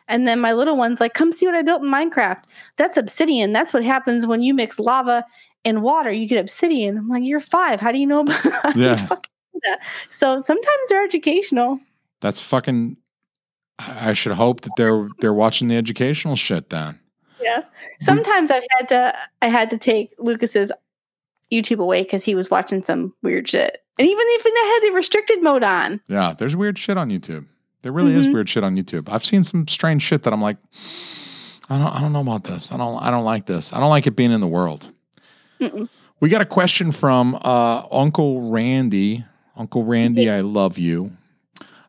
And 0.09 0.29
then 0.29 0.41
my 0.41 0.53
little 0.53 0.77
one's 0.77 1.01
like, 1.01 1.15
come 1.15 1.33
see 1.33 1.47
what 1.47 1.55
I 1.55 1.63
built 1.63 1.81
in 1.83 1.89
Minecraft. 1.89 2.43
That's 2.77 2.97
obsidian. 2.99 3.53
That's 3.53 3.73
what 3.73 3.83
happens 3.85 4.27
when 4.27 4.43
you 4.43 4.53
mix 4.53 4.79
lava 4.79 5.25
and 5.65 5.83
water. 5.83 6.11
You 6.11 6.27
get 6.29 6.39
obsidian. 6.41 6.97
I'm 6.99 7.09
like, 7.09 7.23
you're 7.25 7.41
five. 7.41 7.81
How 7.81 7.93
do 7.93 7.99
you 7.99 8.07
know 8.07 8.21
about 8.21 8.45
Yeah. 8.77 8.95
that? 8.97 9.81
So 10.11 10.43
sometimes 10.43 10.89
they're 10.89 11.05
educational. 11.05 11.79
That's 12.21 12.41
fucking. 12.41 12.97
I 13.79 14.13
should 14.13 14.33
hope 14.33 14.61
that 14.63 14.73
they're 14.77 15.09
they're 15.21 15.33
watching 15.35 15.69
the 15.69 15.77
educational 15.77 16.37
shit 16.37 16.71
then. 16.71 16.99
Yeah. 17.41 17.63
Sometimes 18.01 18.51
I've 18.51 18.65
had 18.71 18.89
to 18.91 19.17
I 19.41 19.49
had 19.49 19.71
to 19.71 19.79
take 19.79 20.15
Lucas's 20.19 20.71
YouTube 21.53 21.81
away 21.81 22.03
because 22.03 22.25
he 22.25 22.35
was 22.35 22.51
watching 22.51 22.83
some 22.83 23.15
weird 23.23 23.49
shit. 23.49 23.79
And 23.99 24.07
even 24.09 24.19
if 24.21 24.47
I 24.47 24.81
had 24.81 24.89
the 24.89 24.95
restricted 24.95 25.43
mode 25.43 25.63
on. 25.65 26.01
Yeah, 26.09 26.35
there's 26.37 26.55
weird 26.57 26.79
shit 26.79 26.97
on 26.97 27.11
YouTube. 27.11 27.47
There 27.83 27.93
really 27.93 28.15
is 28.15 28.29
Mhm. 28.29 28.35
weird 28.35 28.49
shit 28.49 28.63
on 28.65 28.77
YouTube. 28.77 29.09
I've 29.11 29.25
seen 29.25 29.43
some 29.43 29.67
strange 29.67 30.03
shit 30.03 30.23
that 30.23 30.33
I'm 30.33 30.41
like, 30.41 30.57
I 31.69 31.79
don't 31.79 31.89
I 31.89 32.01
don't 32.01 32.13
know 32.13 32.21
about 32.21 32.45
this. 32.45 32.71
I 32.73 32.77
don't 32.77 33.03
I 33.03 33.11
don't 33.11 33.25
like 33.25 33.47
this. 33.47 33.73
I 33.73 33.81
don't 33.81 33.91
like 33.91 34.07
it 34.07 34.17
being 34.17 34.31
in 34.33 34.41
the 34.41 34.47
world. 34.49 34.91
Mm-mm. 35.63 35.89
We 36.21 36.29
got 36.29 36.43
a 36.43 36.47
question 36.47 36.93
from 36.93 37.37
uh, 37.37 37.87
Uncle 37.91 38.51
Randy. 38.51 39.25
Uncle 39.57 39.85
Randy, 39.85 40.29
I 40.29 40.41
love 40.41 40.77
you. 40.77 41.13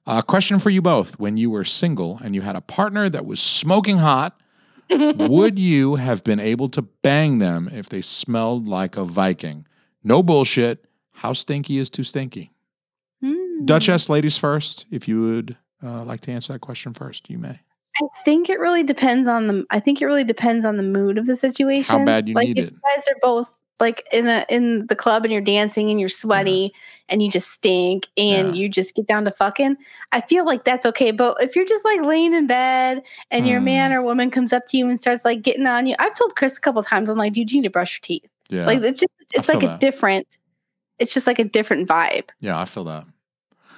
A 0.06 0.22
question 0.22 0.60
for 0.60 0.70
you 0.70 0.82
both. 0.82 1.18
When 1.20 1.38
you 1.38 1.50
were 1.50 1.64
single 1.64 2.20
and 2.24 2.36
you 2.36 2.42
had 2.42 2.56
a 2.56 2.62
partner 2.62 3.10
that 3.10 3.26
was 3.26 3.40
smoking 3.40 3.98
hot, 3.98 4.40
would 4.90 5.58
you 5.58 5.96
have 5.96 6.24
been 6.24 6.40
able 6.40 6.70
to 6.70 6.82
bang 6.82 7.40
them 7.40 7.70
if 7.74 7.90
they 7.90 8.02
smelled 8.02 8.68
like 8.68 8.96
a 8.96 9.06
Viking? 9.06 9.66
No 10.04 10.22
bullshit. 10.22 10.86
How 11.12 11.34
stinky 11.34 11.78
is 11.78 11.90
too 11.90 12.04
stinky? 12.04 12.52
Hmm. 13.22 13.66
Duchess, 13.66 14.10
ladies 14.10 14.38
first. 14.38 14.86
If 14.92 15.08
you 15.08 15.22
would 15.22 15.58
uh, 15.82 16.04
like 16.04 16.22
to 16.22 16.32
answer 16.32 16.54
that 16.54 16.60
question 16.60 16.94
first, 16.94 17.30
you 17.30 17.38
may. 17.38 17.60
I 18.02 18.08
think 18.26 18.50
it 18.50 18.60
really 18.60 18.84
depends 18.84 19.28
on 19.28 19.48
the. 19.48 19.66
I 19.70 19.80
think 19.80 20.02
it 20.02 20.06
really 20.06 20.24
depends 20.24 20.66
on 20.66 20.78
the 20.78 20.84
mood 20.84 21.18
of 21.18 21.28
the 21.28 21.36
situation. 21.36 22.00
How 22.00 22.06
bad 22.06 22.28
you 22.28 22.34
like 22.34 22.48
need 22.48 22.58
if 22.58 22.68
it. 22.68 22.74
You 22.74 22.80
guys 22.84 23.08
are 23.08 23.20
both 23.22 23.56
like 23.80 24.04
in 24.14 24.26
the 24.26 24.46
in 24.54 24.88
the 24.88 24.96
club 24.96 25.24
and 25.24 25.32
you're 25.32 25.42
dancing 25.42 25.90
and 25.90 26.00
you're 26.00 26.08
sweaty 26.10 26.74
and 27.10 27.22
you 27.22 27.30
just 27.30 27.50
stink 27.50 28.08
and 28.18 28.50
Yeah. 28.50 28.54
you 28.62 28.70
just 28.70 28.96
get 28.96 29.08
down 29.08 29.26
to 29.26 29.32
fucking. 29.32 29.76
I 30.12 30.22
feel 30.22 30.46
like 30.46 30.64
that's 30.64 30.86
okay. 30.86 31.12
But 31.12 31.38
if 31.42 31.56
you're 31.56 31.66
just 31.66 31.84
like 31.84 32.02
laying 32.02 32.34
in 32.34 32.48
bed 32.48 33.04
and 33.32 33.48
your 33.48 33.60
Mm. 33.60 33.66
man 33.66 33.94
or 33.94 34.02
woman 34.02 34.32
comes 34.32 34.54
up 34.54 34.66
to 34.68 34.78
you 34.78 34.88
and 34.88 35.00
starts 35.00 35.26
like 35.26 35.42
getting 35.42 35.66
on 35.68 35.86
you, 35.88 35.96
I've 36.00 36.18
told 36.18 36.36
Chris 36.36 36.58
a 36.58 36.62
couple 36.62 36.82
times. 36.84 37.10
I'm 37.10 37.18
like, 37.18 37.34
dude, 37.34 37.52
you 37.52 37.62
need 37.62 37.68
to 37.68 37.72
brush 37.72 37.96
your 38.00 38.02
teeth. 38.04 38.28
Yeah. 38.50 38.66
Like 38.66 38.82
it's 38.82 39.00
just 39.02 39.12
it's 39.34 39.50
like 39.50 39.64
a 39.64 39.78
different. 39.80 40.38
It's 41.00 41.14
just 41.14 41.28
like 41.28 41.40
a 41.40 41.44
different 41.44 41.90
vibe. 41.90 42.30
yeah, 42.40 42.58
I 42.60 42.66
feel 42.66 42.84
that. 42.86 43.06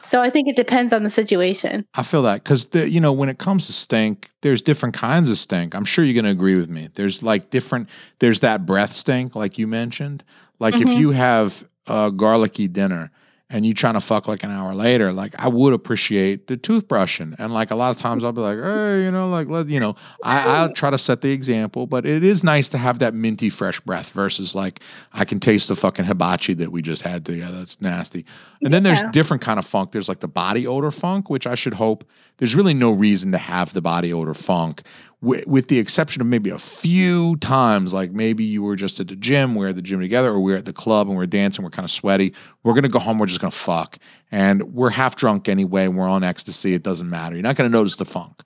So 0.06 0.22
I 0.22 0.30
think 0.30 0.47
it 0.47 0.56
depends 0.56 0.93
on 0.93 1.03
the 1.03 1.10
situation. 1.10 1.86
I 1.95 2.03
feel 2.03 2.22
that 2.24 2.43
because 2.43 2.68
you 2.74 2.99
know 2.99 3.12
when 3.12 3.28
it 3.30 3.39
comes 3.39 3.66
to 3.68 3.74
stink, 3.74 4.30
there's 4.41 4.62
different 4.62 4.93
kinds 4.95 5.30
of 5.30 5.38
stink. 5.38 5.74
I'm 5.74 5.86
sure 5.86 6.06
you're 6.06 6.14
going 6.14 6.26
to 6.26 6.32
agree 6.32 6.56
with 6.56 6.70
me. 6.70 6.89
There's 6.93 7.24
like 7.24 7.49
different. 7.49 7.89
There's 8.20 8.39
that 8.41 8.66
breath 8.66 8.93
stink, 8.93 9.36
like 9.36 9.58
you 9.58 9.68
mentioned. 9.68 10.24
Like 10.60 10.76
if 10.76 10.89
Mhm. 10.89 10.95
you 10.97 11.10
have 11.12 11.66
a 11.88 12.12
garlicky 12.12 12.68
dinner 12.68 13.12
and 13.49 13.63
you 13.63 13.75
trying 13.75 13.93
to 13.93 14.01
fuck 14.01 14.27
like 14.27 14.43
an 14.43 14.49
hour 14.49 14.73
later, 14.73 15.13
like 15.13 15.35
I 15.37 15.47
would 15.47 15.73
appreciate 15.73 16.47
the 16.47 16.57
toothbrushing. 16.57 17.35
And 17.37 17.53
like 17.53 17.69
a 17.69 17.75
lot 17.75 17.91
of 17.91 17.97
times 17.97 18.23
I'll 18.23 18.31
be 18.31 18.41
like, 18.41 18.57
hey, 18.57 19.03
you 19.03 19.11
know, 19.11 19.29
like 19.29 19.47
let 19.47 19.67
you 19.67 19.79
know, 19.79 19.95
I, 20.23 20.57
I'll 20.57 20.73
try 20.73 20.89
to 20.89 20.97
set 20.97 21.21
the 21.21 21.31
example. 21.31 21.85
But 21.85 22.07
it 22.07 22.23
is 22.23 22.43
nice 22.43 22.69
to 22.69 22.79
have 22.79 22.99
that 22.99 23.13
minty 23.13 23.51
fresh 23.51 23.79
breath 23.81 24.11
versus 24.13 24.55
like 24.55 24.79
I 25.13 25.25
can 25.25 25.39
taste 25.39 25.67
the 25.67 25.75
fucking 25.75 26.05
hibachi 26.05 26.55
that 26.55 26.71
we 26.71 26.81
just 26.81 27.03
had 27.03 27.23
together. 27.23 27.59
That's 27.59 27.79
nasty. 27.79 28.25
And 28.63 28.73
then 28.73 28.81
there's 28.81 29.01
different 29.11 29.43
kind 29.43 29.59
of 29.59 29.65
funk. 29.65 29.91
There's 29.91 30.09
like 30.09 30.21
the 30.21 30.27
body 30.27 30.65
odor 30.65 30.91
funk, 30.91 31.29
which 31.29 31.45
I 31.45 31.53
should 31.53 31.75
hope 31.75 32.03
there's 32.37 32.55
really 32.55 32.73
no 32.73 32.91
reason 32.91 33.31
to 33.31 33.37
have 33.37 33.73
the 33.73 33.81
body 33.81 34.11
odor 34.11 34.33
funk, 34.33 34.81
with, 35.22 35.47
with 35.47 35.68
the 35.70 35.80
exception 35.80 36.22
of 36.22 36.28
maybe 36.28 36.49
a 36.49 36.57
few 36.57 37.36
times, 37.38 37.93
like 37.93 38.11
maybe 38.11 38.43
you 38.43 38.61
were 38.63 38.76
just 38.76 38.99
at 38.99 39.07
the 39.07 39.16
gym, 39.16 39.55
we're 39.55 39.70
at 39.70 39.76
the 39.76 39.82
gym 39.82 39.99
together, 39.99 40.30
or 40.30 40.39
we're 40.39 40.57
at 40.57 40.66
the 40.66 40.74
club 40.74 41.07
and 41.07 41.16
we're 41.16 41.26
dancing, 41.26 41.63
we're 41.63 41.72
kind 41.72 41.86
of 41.86 41.91
sweaty. 41.91 42.34
We're 42.63 42.74
gonna 42.74 42.89
go 42.89 42.99
home, 42.99 43.18
we're 43.20 43.26
just 43.26 43.41
gonna 43.41 43.51
fuck, 43.51 43.97
and 44.32 44.61
we're 44.74 44.89
half 44.91 45.16
drunk 45.16 45.49
anyway, 45.49 45.86
and 45.86 45.97
we're 45.97 46.07
on 46.09 46.24
ecstasy. 46.24 46.74
It 46.74 46.84
doesn't 46.84 47.09
matter. 47.09 47.36
You're 47.36 47.43
not 47.43 47.55
gonna 47.55 47.70
notice 47.70 47.95
the 47.95 48.05
funk. 48.05 48.41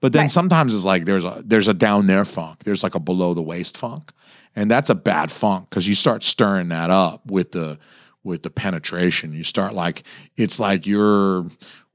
But 0.00 0.12
then 0.12 0.22
Right. 0.22 0.30
sometimes 0.30 0.72
it's 0.74 0.84
like 0.84 1.04
there's 1.04 1.24
a 1.24 1.42
there's 1.44 1.68
a 1.68 1.74
down 1.74 2.06
there 2.06 2.24
funk. 2.24 2.64
There's 2.64 2.82
like 2.82 2.94
a 2.94 3.00
below 3.00 3.34
the 3.34 3.42
waist 3.42 3.76
funk, 3.76 4.12
and 4.56 4.70
that's 4.70 4.88
a 4.88 4.94
bad 4.94 5.30
funk 5.30 5.68
because 5.68 5.86
you 5.88 5.94
start 5.94 6.24
stirring 6.24 6.68
that 6.68 6.90
up 6.90 7.26
with 7.26 7.52
the 7.52 7.78
with 8.24 8.42
the 8.42 8.50
penetration. 8.50 9.32
You 9.34 9.44
start 9.44 9.74
like 9.74 10.04
it's 10.36 10.58
like 10.60 10.86
you're 10.86 11.46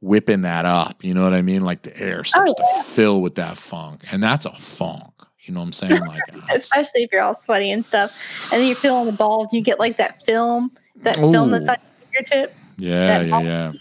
whipping 0.01 0.41
that 0.41 0.65
up. 0.65 1.03
You 1.03 1.13
know 1.13 1.23
what 1.23 1.33
I 1.33 1.41
mean? 1.41 1.63
Like 1.63 1.81
the 1.83 1.97
air 1.99 2.23
starts 2.23 2.53
to 2.53 2.83
fill 2.83 3.21
with 3.21 3.35
that 3.35 3.57
funk, 3.57 4.03
and 4.11 4.21
that's 4.21 4.45
a 4.45 4.51
funk. 4.53 5.11
You 5.41 5.53
know 5.53 5.59
what 5.59 5.67
I'm 5.67 5.73
saying? 5.73 5.99
Like 6.01 6.21
uh, 6.33 6.39
especially 6.53 7.03
if 7.03 7.11
you're 7.11 7.21
all 7.21 7.35
sweaty 7.35 7.71
and 7.71 7.85
stuff, 7.85 8.11
and 8.51 8.61
then 8.61 8.67
you're 8.67 8.75
feeling 8.75 9.05
the 9.05 9.11
balls, 9.11 9.45
and 9.51 9.53
you 9.53 9.61
get 9.63 9.79
like 9.79 9.97
that 9.97 10.23
film, 10.23 10.71
that 10.97 11.15
film 11.17 11.51
that's 11.51 11.69
on 11.69 11.77
your 11.77 12.23
fingertips. 12.23 12.61
Yeah, 12.77 13.21
yeah, 13.21 13.29
ball- 13.29 13.43
yeah. 13.43 13.71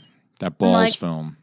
That 0.41 0.59
balls 0.59 0.73
like- 0.75 0.95
film. 0.95 1.37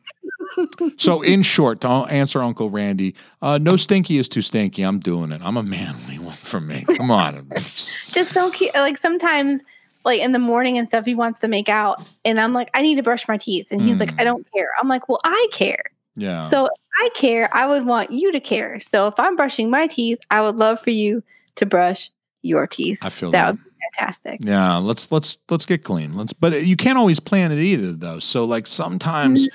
so, 0.97 1.21
in 1.21 1.41
short, 1.43 1.79
to 1.81 1.87
answer 1.87 2.41
Uncle 2.41 2.69
Randy, 2.69 3.15
uh, 3.41 3.57
no 3.61 3.77
stinky 3.77 4.17
is 4.17 4.27
too 4.27 4.41
stinky. 4.41 4.83
I'm 4.83 4.99
doing 4.99 5.31
it. 5.31 5.41
I'm 5.43 5.55
a 5.57 5.63
manly 5.63 6.19
one 6.19 6.35
for 6.35 6.59
me. 6.59 6.85
Come 6.97 7.09
on. 7.09 7.47
Just 7.55 8.33
don't 8.33 8.53
keep 8.53 8.73
like 8.75 8.97
sometimes. 8.97 9.63
Like 10.03 10.21
in 10.21 10.31
the 10.31 10.39
morning 10.39 10.77
and 10.77 10.87
stuff, 10.87 11.05
he 11.05 11.15
wants 11.15 11.39
to 11.41 11.47
make 11.47 11.69
out, 11.69 12.07
and 12.25 12.39
I'm 12.39 12.53
like, 12.53 12.69
I 12.73 12.81
need 12.81 12.95
to 12.95 13.03
brush 13.03 13.27
my 13.27 13.37
teeth, 13.37 13.67
and 13.71 13.81
he's 13.81 13.99
like, 13.99 14.09
Mm. 14.15 14.21
I 14.21 14.23
don't 14.23 14.47
care. 14.53 14.69
I'm 14.79 14.87
like, 14.87 15.07
well, 15.09 15.19
I 15.23 15.47
care. 15.51 15.83
yeah. 16.15 16.41
So 16.41 16.67
I 16.99 17.09
care, 17.15 17.49
I 17.55 17.65
would 17.67 17.85
want 17.85 18.11
you 18.11 18.31
to 18.31 18.39
care. 18.39 18.79
So 18.79 19.07
if 19.07 19.19
I'm 19.19 19.35
brushing 19.35 19.69
my 19.69 19.87
teeth, 19.87 20.19
I 20.31 20.41
would 20.41 20.57
love 20.57 20.79
for 20.79 20.89
you 20.89 21.23
to 21.55 21.65
brush 21.65 22.11
your 22.41 22.67
teeth. 22.67 22.99
I 23.01 23.09
feel 23.09 23.31
that 23.31 23.45
that. 23.45 23.51
would 23.53 23.63
be 23.63 23.69
fantastic. 23.97 24.39
Yeah, 24.43 24.77
let's 24.77 25.11
let's 25.11 25.37
let's 25.49 25.65
get 25.65 25.83
clean. 25.83 26.15
Let's 26.15 26.33
but 26.33 26.63
you 26.65 26.75
can't 26.75 26.97
always 26.97 27.19
plan 27.19 27.51
it 27.51 27.59
either 27.59 27.93
though. 27.93 28.19
So 28.19 28.43
like 28.45 28.67
sometimes 28.67 29.47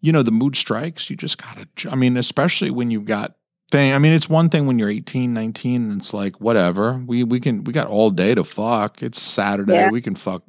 you 0.00 0.12
know 0.12 0.22
the 0.22 0.30
mood 0.32 0.56
strikes, 0.56 1.10
you 1.10 1.16
just 1.16 1.38
got 1.38 1.58
to 1.76 1.90
I 1.90 1.96
mean 1.96 2.16
especially 2.16 2.70
when 2.70 2.90
you've 2.90 3.04
got 3.04 3.34
thing 3.70 3.92
I 3.92 3.98
mean 3.98 4.12
it's 4.12 4.28
one 4.28 4.48
thing 4.48 4.66
when 4.66 4.78
you're 4.78 4.90
18, 4.90 5.32
19 5.32 5.90
and 5.90 6.00
it's 6.00 6.12
like 6.12 6.40
whatever. 6.40 7.02
We 7.06 7.24
we 7.24 7.40
can 7.40 7.64
we 7.64 7.72
got 7.72 7.86
all 7.86 8.10
day 8.10 8.34
to 8.34 8.44
fuck. 8.44 9.02
It's 9.02 9.20
Saturday. 9.20 9.74
Yeah. 9.74 9.90
We 9.90 10.00
can 10.00 10.14
fuck 10.14 10.42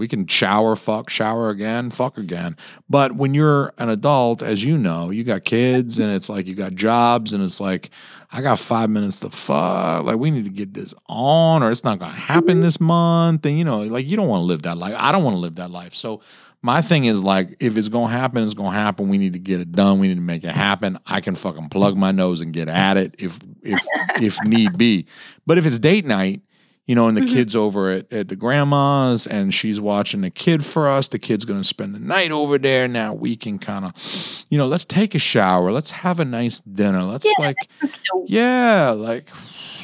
we 0.00 0.08
can 0.08 0.26
shower, 0.26 0.76
fuck, 0.76 1.10
shower 1.10 1.50
again, 1.50 1.90
fuck 1.90 2.16
again. 2.16 2.56
But 2.88 3.16
when 3.16 3.34
you're 3.34 3.74
an 3.76 3.90
adult, 3.90 4.42
as 4.42 4.64
you 4.64 4.78
know, 4.78 5.10
you 5.10 5.24
got 5.24 5.44
kids 5.44 5.98
and 5.98 6.10
it's 6.10 6.30
like 6.30 6.46
you 6.46 6.54
got 6.54 6.74
jobs 6.74 7.34
and 7.34 7.44
it's 7.44 7.60
like, 7.60 7.90
I 8.32 8.40
got 8.40 8.58
five 8.58 8.88
minutes 8.88 9.20
to 9.20 9.30
fuck. 9.30 10.04
Like, 10.04 10.16
we 10.16 10.30
need 10.30 10.44
to 10.44 10.50
get 10.50 10.72
this 10.72 10.94
on 11.06 11.62
or 11.62 11.70
it's 11.70 11.84
not 11.84 11.98
going 11.98 12.12
to 12.12 12.18
happen 12.18 12.54
mm-hmm. 12.54 12.60
this 12.60 12.80
month. 12.80 13.44
And, 13.44 13.58
you 13.58 13.64
know, 13.64 13.82
like, 13.82 14.06
you 14.06 14.16
don't 14.16 14.28
want 14.28 14.40
to 14.40 14.46
live 14.46 14.62
that 14.62 14.78
life. 14.78 14.94
I 14.96 15.12
don't 15.12 15.22
want 15.22 15.34
to 15.34 15.40
live 15.40 15.56
that 15.56 15.70
life. 15.70 15.94
So, 15.94 16.22
my 16.62 16.82
thing 16.82 17.06
is 17.06 17.22
like, 17.24 17.56
if 17.60 17.76
it's 17.76 17.88
going 17.88 18.08
to 18.10 18.16
happen, 18.16 18.42
it's 18.44 18.54
going 18.54 18.72
to 18.72 18.76
happen. 18.78 19.08
We 19.08 19.16
need 19.18 19.32
to 19.32 19.38
get 19.38 19.60
it 19.60 19.72
done. 19.72 19.98
We 19.98 20.08
need 20.08 20.16
to 20.16 20.20
make 20.20 20.44
it 20.44 20.50
happen. 20.54 20.98
I 21.06 21.20
can 21.20 21.34
fucking 21.34 21.68
plug 21.70 21.96
my 21.96 22.10
nose 22.12 22.40
and 22.40 22.52
get 22.52 22.68
at 22.68 22.96
it 22.96 23.14
if, 23.18 23.38
if, 23.62 23.80
if 24.22 24.36
need 24.44 24.76
be. 24.76 25.06
But 25.46 25.56
if 25.58 25.64
it's 25.66 25.78
date 25.78 26.04
night, 26.04 26.42
you 26.86 26.94
know, 26.96 27.06
and 27.06 27.16
the 27.16 27.20
Mhm. 27.22 27.28
kid's 27.32 27.54
over 27.54 27.90
at, 27.90 28.12
at 28.12 28.28
the 28.28 28.34
grandma's 28.36 29.24
and 29.26 29.54
she's 29.54 29.80
watching 29.80 30.22
the 30.22 30.30
kid 30.30 30.64
for 30.64 30.88
us. 30.88 31.06
The 31.08 31.20
kid's 31.20 31.44
going 31.44 31.60
to 31.60 31.66
spend 31.66 31.94
the 31.94 32.00
night 32.00 32.32
over 32.32 32.58
there. 32.58 32.88
Now 32.88 33.14
we 33.14 33.36
can 33.36 33.58
kind 33.60 33.84
of, 33.84 34.44
you 34.50 34.58
know, 34.58 34.66
let's 34.66 34.84
take 34.84 35.14
a 35.14 35.18
shower. 35.20 35.70
Let's 35.70 35.92
have 35.92 36.18
a 36.20 36.24
nice 36.24 36.58
dinner. 36.60 37.04
Let's 37.04 37.24
Yeah. 37.26 37.32
like, 37.38 37.56
yeah, 38.26 38.90
like, 38.90 39.28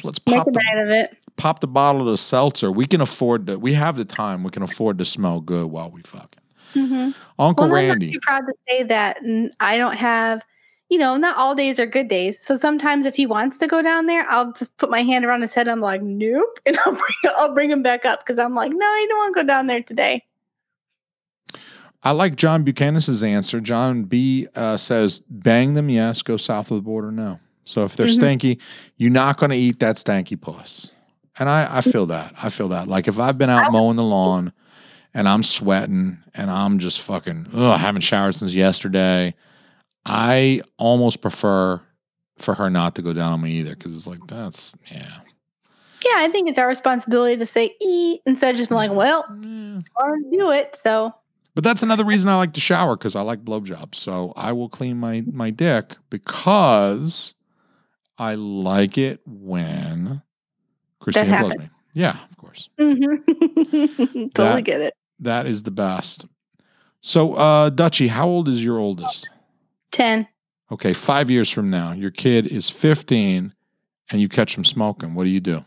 let's 0.03 0.19
make 0.27 0.35
pop 0.37 0.47
a 0.47 0.51
the, 0.51 0.59
night 0.73 0.83
of 0.83 0.89
it. 0.89 1.17
pop 1.37 1.59
the 1.61 1.67
bottle 1.67 2.01
of 2.01 2.07
the 2.07 2.17
seltzer. 2.17 2.71
We 2.71 2.85
can 2.85 2.99
afford 3.01 3.47
to, 3.47 3.57
we 3.57 3.73
have 3.73 3.95
the 3.95 4.05
time. 4.05 4.43
We 4.43 4.49
can 4.51 4.63
afford 4.63 4.97
to 4.97 5.05
smell 5.05 5.39
good 5.39 5.67
while 5.67 5.89
we 5.89 6.01
fucking. 6.01 6.27
Mm-hmm. 6.73 7.11
Uncle 7.39 7.67
well, 7.69 7.75
I'm 7.75 7.89
Randy. 7.89 8.11
not 8.11 8.21
proud 8.21 8.41
to 8.47 8.53
say 8.69 8.83
that 8.83 9.17
I 9.59 9.77
don't 9.77 9.95
have, 9.95 10.43
you 10.89 10.97
know, 10.97 11.17
not 11.17 11.37
all 11.37 11.55
days 11.55 11.79
are 11.79 11.85
good 11.85 12.07
days. 12.07 12.39
So 12.39 12.55
sometimes 12.55 13.05
if 13.05 13.15
he 13.15 13.25
wants 13.25 13.57
to 13.59 13.67
go 13.67 13.81
down 13.81 14.05
there, 14.05 14.25
I'll 14.29 14.51
just 14.53 14.75
put 14.77 14.89
my 14.89 15.01
hand 15.03 15.25
around 15.25 15.41
his 15.41 15.53
head. 15.53 15.67
I'm 15.67 15.81
like, 15.81 16.01
nope, 16.01 16.59
and 16.65 16.77
I'll 16.85 16.93
bring 16.93 17.33
I'll 17.37 17.53
bring 17.53 17.69
him 17.71 17.81
back 17.83 18.05
up 18.05 18.19
because 18.19 18.39
I'm 18.39 18.53
like, 18.55 18.71
no, 18.73 18.85
I 18.85 19.05
don't 19.09 19.17
want 19.17 19.35
to 19.35 19.41
go 19.43 19.47
down 19.47 19.67
there 19.67 19.81
today. 19.83 20.23
I 22.03 22.11
like 22.11 22.35
John 22.35 22.63
Buchanan's 22.63 23.23
answer. 23.23 23.59
John 23.59 24.03
B 24.03 24.47
uh, 24.55 24.77
says, 24.77 25.23
bang 25.29 25.73
them, 25.73 25.89
yes. 25.89 26.21
Go 26.21 26.37
south 26.37 26.69
of 26.71 26.75
the 26.77 26.81
border, 26.81 27.11
no. 27.11 27.39
So 27.65 27.83
if 27.83 27.95
they're 27.97 28.05
Mhm. 28.05 28.37
stanky, 28.39 28.61
you're 28.97 29.11
not 29.11 29.37
going 29.37 29.49
to 29.49 29.57
eat 29.57 29.79
that 29.79 29.97
stanky 29.97 30.39
puss. 30.39 30.91
And 31.39 31.49
I, 31.49 31.67
I 31.77 31.81
feel 31.81 32.05
that. 32.05 32.33
I 32.41 32.49
feel 32.49 32.69
that. 32.69 32.87
Like 32.87 33.07
if 33.07 33.19
I've 33.19 33.37
been 33.37 33.49
out 33.49 33.71
mowing 33.71 33.97
the 33.97 34.03
lawn 34.03 34.53
and 35.17 35.27
I'm 35.27 35.41
sweating 35.41 36.19
and 36.35 36.51
I'm 36.51 36.77
just 36.79 37.01
fucking, 37.01 37.47
ugh, 37.53 37.59
I 37.61 37.77
haven't 37.77 38.01
showered 38.01 38.35
since 38.35 38.53
yesterday, 38.53 39.33
I 40.05 40.61
almost 40.77 41.21
prefer 41.21 41.81
for 42.37 42.53
her 42.53 42.69
not 42.69 42.93
to 42.95 43.01
go 43.01 43.13
down 43.13 43.33
on 43.33 43.41
me 43.41 43.51
either 43.53 43.75
because 43.75 43.95
it's 43.95 44.05
like, 44.07 44.19
that's, 44.27 44.73
yeah. 44.91 45.19
Yeah, 46.05 46.13
I 46.17 46.29
think 46.29 46.47
it's 46.49 46.59
our 46.59 46.67
responsibility 46.67 47.35
to 47.37 47.45
say 47.47 47.75
eat 47.81 48.21
instead 48.27 48.51
of 48.51 48.57
just 48.57 48.69
being 48.69 48.77
like, 48.77 48.91
well, 48.91 49.25
Yeah. 49.41 49.79
or 49.95 50.17
do 50.31 50.51
it. 50.51 50.75
So 50.75 51.13
But 51.55 51.63
that's 51.63 51.81
another 51.81 52.05
reason 52.05 52.29
I 52.29 52.35
like 52.35 52.53
to 52.53 52.59
shower 52.61 52.95
because 52.95 53.15
I 53.15 53.21
like 53.21 53.43
blowjobs. 53.43 53.95
So 53.95 54.31
I 54.35 54.51
will 54.53 54.69
clean 54.69 54.97
my 54.99 55.23
my 55.33 55.49
dick 55.49 55.97
because 56.11 57.33
I 58.19 58.35
like 58.35 58.99
it 58.99 59.19
when 59.25 60.21
Christina 60.99 61.39
blows 61.39 61.57
me. 61.57 61.69
Yeah, 61.95 62.17
of 62.29 62.37
course. 62.37 62.69
mhm. 62.79 63.23
totally 64.35 64.61
That- 64.61 64.61
get 64.63 64.81
it. 64.81 64.93
That 65.19 65.45
is 65.45 65.63
the 65.63 65.71
best. 65.71 66.25
So, 67.01 67.33
uh, 67.35 67.69
Dutchy, 67.69 68.07
how 68.07 68.27
old 68.27 68.47
is 68.47 68.63
your 68.63 68.77
oldest? 68.77 69.29
Ten. 69.91 70.27
Okay, 70.71 70.93
five 70.93 71.31
years 71.31 71.49
from 71.49 71.69
now, 71.69 71.93
your 71.93 72.11
kid 72.11 72.47
is 72.47 72.69
15 72.69 73.53
and 74.09 74.21
you 74.21 74.27
catch 74.27 74.57
him 74.57 74.65
smoking. 74.65 75.15
What 75.15 75.23
do 75.23 75.29
you 75.29 75.39
do? 75.39 75.63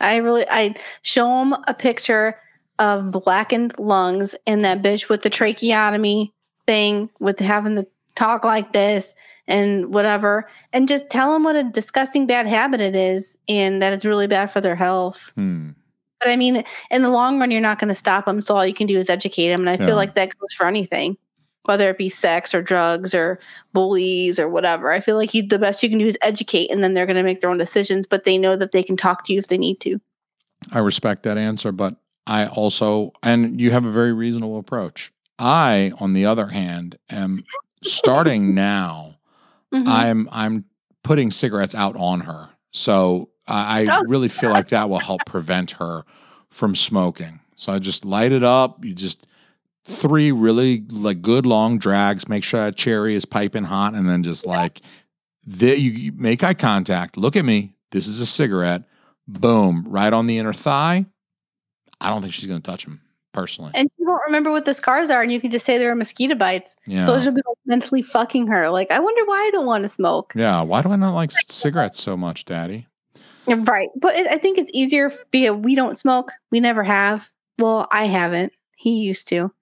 I 0.00 0.16
really 0.16 0.46
I 0.48 0.74
show 1.02 1.42
him 1.42 1.54
a 1.66 1.74
picture 1.74 2.38
of 2.78 3.10
blackened 3.10 3.76
lungs 3.78 4.36
and 4.46 4.64
that 4.64 4.82
bitch 4.82 5.08
with 5.08 5.22
the 5.22 5.30
tracheotomy 5.30 6.32
thing 6.66 7.10
with 7.18 7.40
having 7.40 7.74
to 7.76 7.86
talk 8.14 8.44
like 8.44 8.72
this 8.72 9.14
and 9.48 9.92
whatever 9.92 10.48
and 10.72 10.86
just 10.86 11.10
tell 11.10 11.32
them 11.32 11.42
what 11.42 11.56
a 11.56 11.64
disgusting 11.64 12.26
bad 12.26 12.46
habit 12.46 12.80
it 12.80 12.94
is 12.94 13.36
and 13.48 13.82
that 13.82 13.92
it's 13.92 14.04
really 14.04 14.26
bad 14.26 14.52
for 14.52 14.60
their 14.60 14.76
health. 14.76 15.32
Hmm. 15.34 15.70
But 16.20 16.30
I 16.30 16.36
mean, 16.36 16.64
in 16.90 17.02
the 17.02 17.10
long 17.10 17.38
run, 17.38 17.50
you're 17.50 17.60
not 17.60 17.78
going 17.78 17.88
to 17.88 17.94
stop 17.94 18.24
them. 18.26 18.40
So 18.40 18.56
all 18.56 18.66
you 18.66 18.74
can 18.74 18.86
do 18.86 18.98
is 18.98 19.08
educate 19.08 19.48
them. 19.48 19.60
And 19.60 19.70
I 19.70 19.74
Yeah. 19.74 19.86
feel 19.86 19.96
like 19.96 20.14
that 20.14 20.36
goes 20.38 20.52
for 20.52 20.66
anything, 20.66 21.16
whether 21.64 21.88
it 21.90 21.98
be 21.98 22.08
sex 22.08 22.54
or 22.54 22.62
drugs 22.62 23.14
or 23.14 23.38
bullies 23.72 24.38
or 24.38 24.48
whatever. 24.48 24.90
I 24.90 25.00
feel 25.00 25.16
like 25.16 25.32
you, 25.34 25.46
the 25.46 25.58
best 25.58 25.82
you 25.82 25.88
can 25.88 25.98
do 25.98 26.06
is 26.06 26.18
educate, 26.22 26.70
and 26.70 26.82
then 26.82 26.94
they're 26.94 27.06
going 27.06 27.16
to 27.16 27.22
make 27.22 27.40
their 27.40 27.50
own 27.50 27.58
decisions. 27.58 28.06
But 28.06 28.24
they 28.24 28.36
know 28.38 28.56
that 28.56 28.72
they 28.72 28.82
can 28.82 28.96
talk 28.96 29.24
to 29.26 29.32
you 29.32 29.38
if 29.38 29.46
they 29.48 29.58
need 29.58 29.80
to. 29.80 30.00
I 30.72 30.80
respect 30.80 31.22
that 31.22 31.38
answer, 31.38 31.70
but 31.70 31.96
I 32.26 32.46
also, 32.46 33.12
and 33.22 33.60
you 33.60 33.70
have 33.70 33.84
a 33.84 33.90
very 33.90 34.12
reasonable 34.12 34.58
approach. 34.58 35.12
I, 35.38 35.92
on 36.00 36.14
the 36.14 36.26
other 36.26 36.48
hand, 36.48 36.98
am 37.08 37.44
starting 37.82 38.54
now. 38.54 39.14
Mhm. 39.72 39.86
I'm 39.86 40.28
I'm 40.32 40.64
putting 41.04 41.30
cigarettes 41.30 41.74
out 41.76 41.94
on 41.96 42.20
her, 42.20 42.48
so 42.72 43.28
I, 43.48 43.80
I 43.82 43.86
Oh, 43.90 44.04
really 44.06 44.28
feel 44.28 44.50
like 44.50 44.68
that 44.68 44.88
will 44.90 44.98
help 45.00 45.20
prevent 45.26 45.72
her 45.72 46.04
from 46.50 46.74
smoking. 46.76 47.40
So 47.56 47.72
I 47.72 47.78
just 47.78 48.04
light 48.04 48.32
it 48.32 48.44
up. 48.44 48.84
You 48.84 48.94
just 48.94 49.26
three 49.84 50.30
really 50.32 50.84
like 50.90 51.22
good 51.22 51.46
long 51.46 51.78
drags. 51.78 52.28
Make 52.28 52.44
sure 52.44 52.60
that 52.60 52.76
cherry 52.76 53.14
is 53.14 53.24
piping 53.24 53.64
hot, 53.64 53.94
and 53.94 54.08
then 54.08 54.22
just 54.22 54.46
like 54.46 54.80
the, 55.46 55.78
you, 55.78 55.90
you 55.90 56.12
make 56.12 56.44
eye 56.44 56.54
contact. 56.54 57.16
Look 57.16 57.36
at 57.36 57.44
me. 57.44 57.72
This 57.90 58.06
is 58.06 58.20
a 58.20 58.26
cigarette. 58.26 58.82
Boom, 59.26 59.84
right 59.88 60.12
on 60.12 60.26
the 60.26 60.38
inner 60.38 60.52
thigh. 60.52 61.06
I 62.00 62.10
don't 62.10 62.22
think 62.22 62.32
she's 62.34 62.46
going 62.46 62.60
to 62.62 62.70
touch 62.70 62.84
him 62.86 63.00
personally. 63.32 63.72
and 63.74 63.90
you 63.98 64.06
won't 64.06 64.22
remember 64.26 64.50
what 64.50 64.64
the 64.64 64.74
scars 64.74 65.10
are, 65.10 65.22
and 65.22 65.32
you 65.32 65.40
can 65.40 65.50
just 65.50 65.66
say 65.66 65.78
they 65.78 65.86
were 65.86 65.94
mosquito 65.94 66.34
bites. 66.34 66.76
Yeah. 66.86 67.04
So 67.04 67.18
she'll 67.20 67.32
be 67.32 67.42
like 67.46 67.56
mentally 67.66 68.02
fucking 68.02 68.46
her. 68.48 68.70
Like, 68.70 68.90
I 68.90 68.98
wonder 69.00 69.24
why 69.24 69.36
I 69.46 69.50
don't 69.50 69.66
want 69.66 69.82
to 69.84 69.88
smoke. 69.88 70.32
Yeah, 70.36 70.62
why 70.62 70.80
do 70.82 70.90
I 70.90 70.96
not 70.96 71.14
like 71.14 71.30
cigarettes 71.48 72.00
so 72.00 72.16
much, 72.16 72.44
Daddy? 72.44 72.86
Right. 73.48 73.88
But 73.96 74.16
it, 74.16 74.26
I 74.26 74.38
think 74.38 74.58
it's 74.58 74.70
easier 74.72 75.10
because 75.30 75.56
we 75.56 75.74
don't 75.74 75.98
smoke. 75.98 76.32
We 76.50 76.60
never 76.60 76.82
have. 76.82 77.30
Well, 77.58 77.88
I 77.90 78.04
haven't. 78.04 78.52
He 78.76 79.00
used 79.00 79.28
to. 79.28 79.52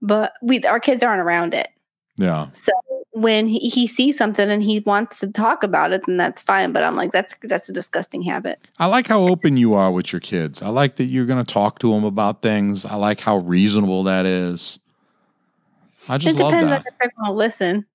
But 0.00 0.34
we 0.42 0.62
our 0.64 0.80
kids 0.80 1.02
aren't 1.02 1.20
around 1.20 1.54
it. 1.54 1.68
Yeah, 2.16 2.48
So 2.52 2.72
when 3.10 3.46
he, 3.46 3.58
he 3.68 3.86
sees 3.86 4.16
something 4.16 4.50
and 4.50 4.62
he 4.62 4.80
wants 4.80 5.20
to 5.20 5.28
talk 5.28 5.62
about 5.62 5.92
it, 5.92 6.02
then 6.06 6.16
that's 6.16 6.42
fine. 6.42 6.72
But 6.72 6.84
I'm 6.84 6.96
like, 6.96 7.12
that's 7.12 7.34
that's 7.42 7.68
a 7.68 7.72
disgusting 7.72 8.22
habit. 8.22 8.60
I 8.78 8.86
like 8.86 9.06
how 9.06 9.22
open 9.22 9.56
you 9.56 9.74
are 9.74 9.90
with 9.90 10.12
your 10.12 10.20
kids. 10.20 10.62
I 10.62 10.68
like 10.68 10.96
that 10.96 11.04
you're 11.04 11.26
going 11.26 11.44
to 11.44 11.52
talk 11.52 11.78
to 11.80 11.92
them 11.92 12.04
about 12.04 12.42
things. 12.42 12.84
I 12.84 12.96
like 12.96 13.20
how 13.20 13.38
reasonable 13.38 14.04
that 14.04 14.26
is. 14.26 14.78
I 16.08 16.18
just 16.18 16.38
it 16.38 16.42
love 16.42 16.52
depends 16.52 16.70
that. 16.72 16.80
on 16.80 16.86
if 16.86 16.98
they're 16.98 17.12
going 17.16 17.26
to 17.26 17.32
listen. 17.32 17.86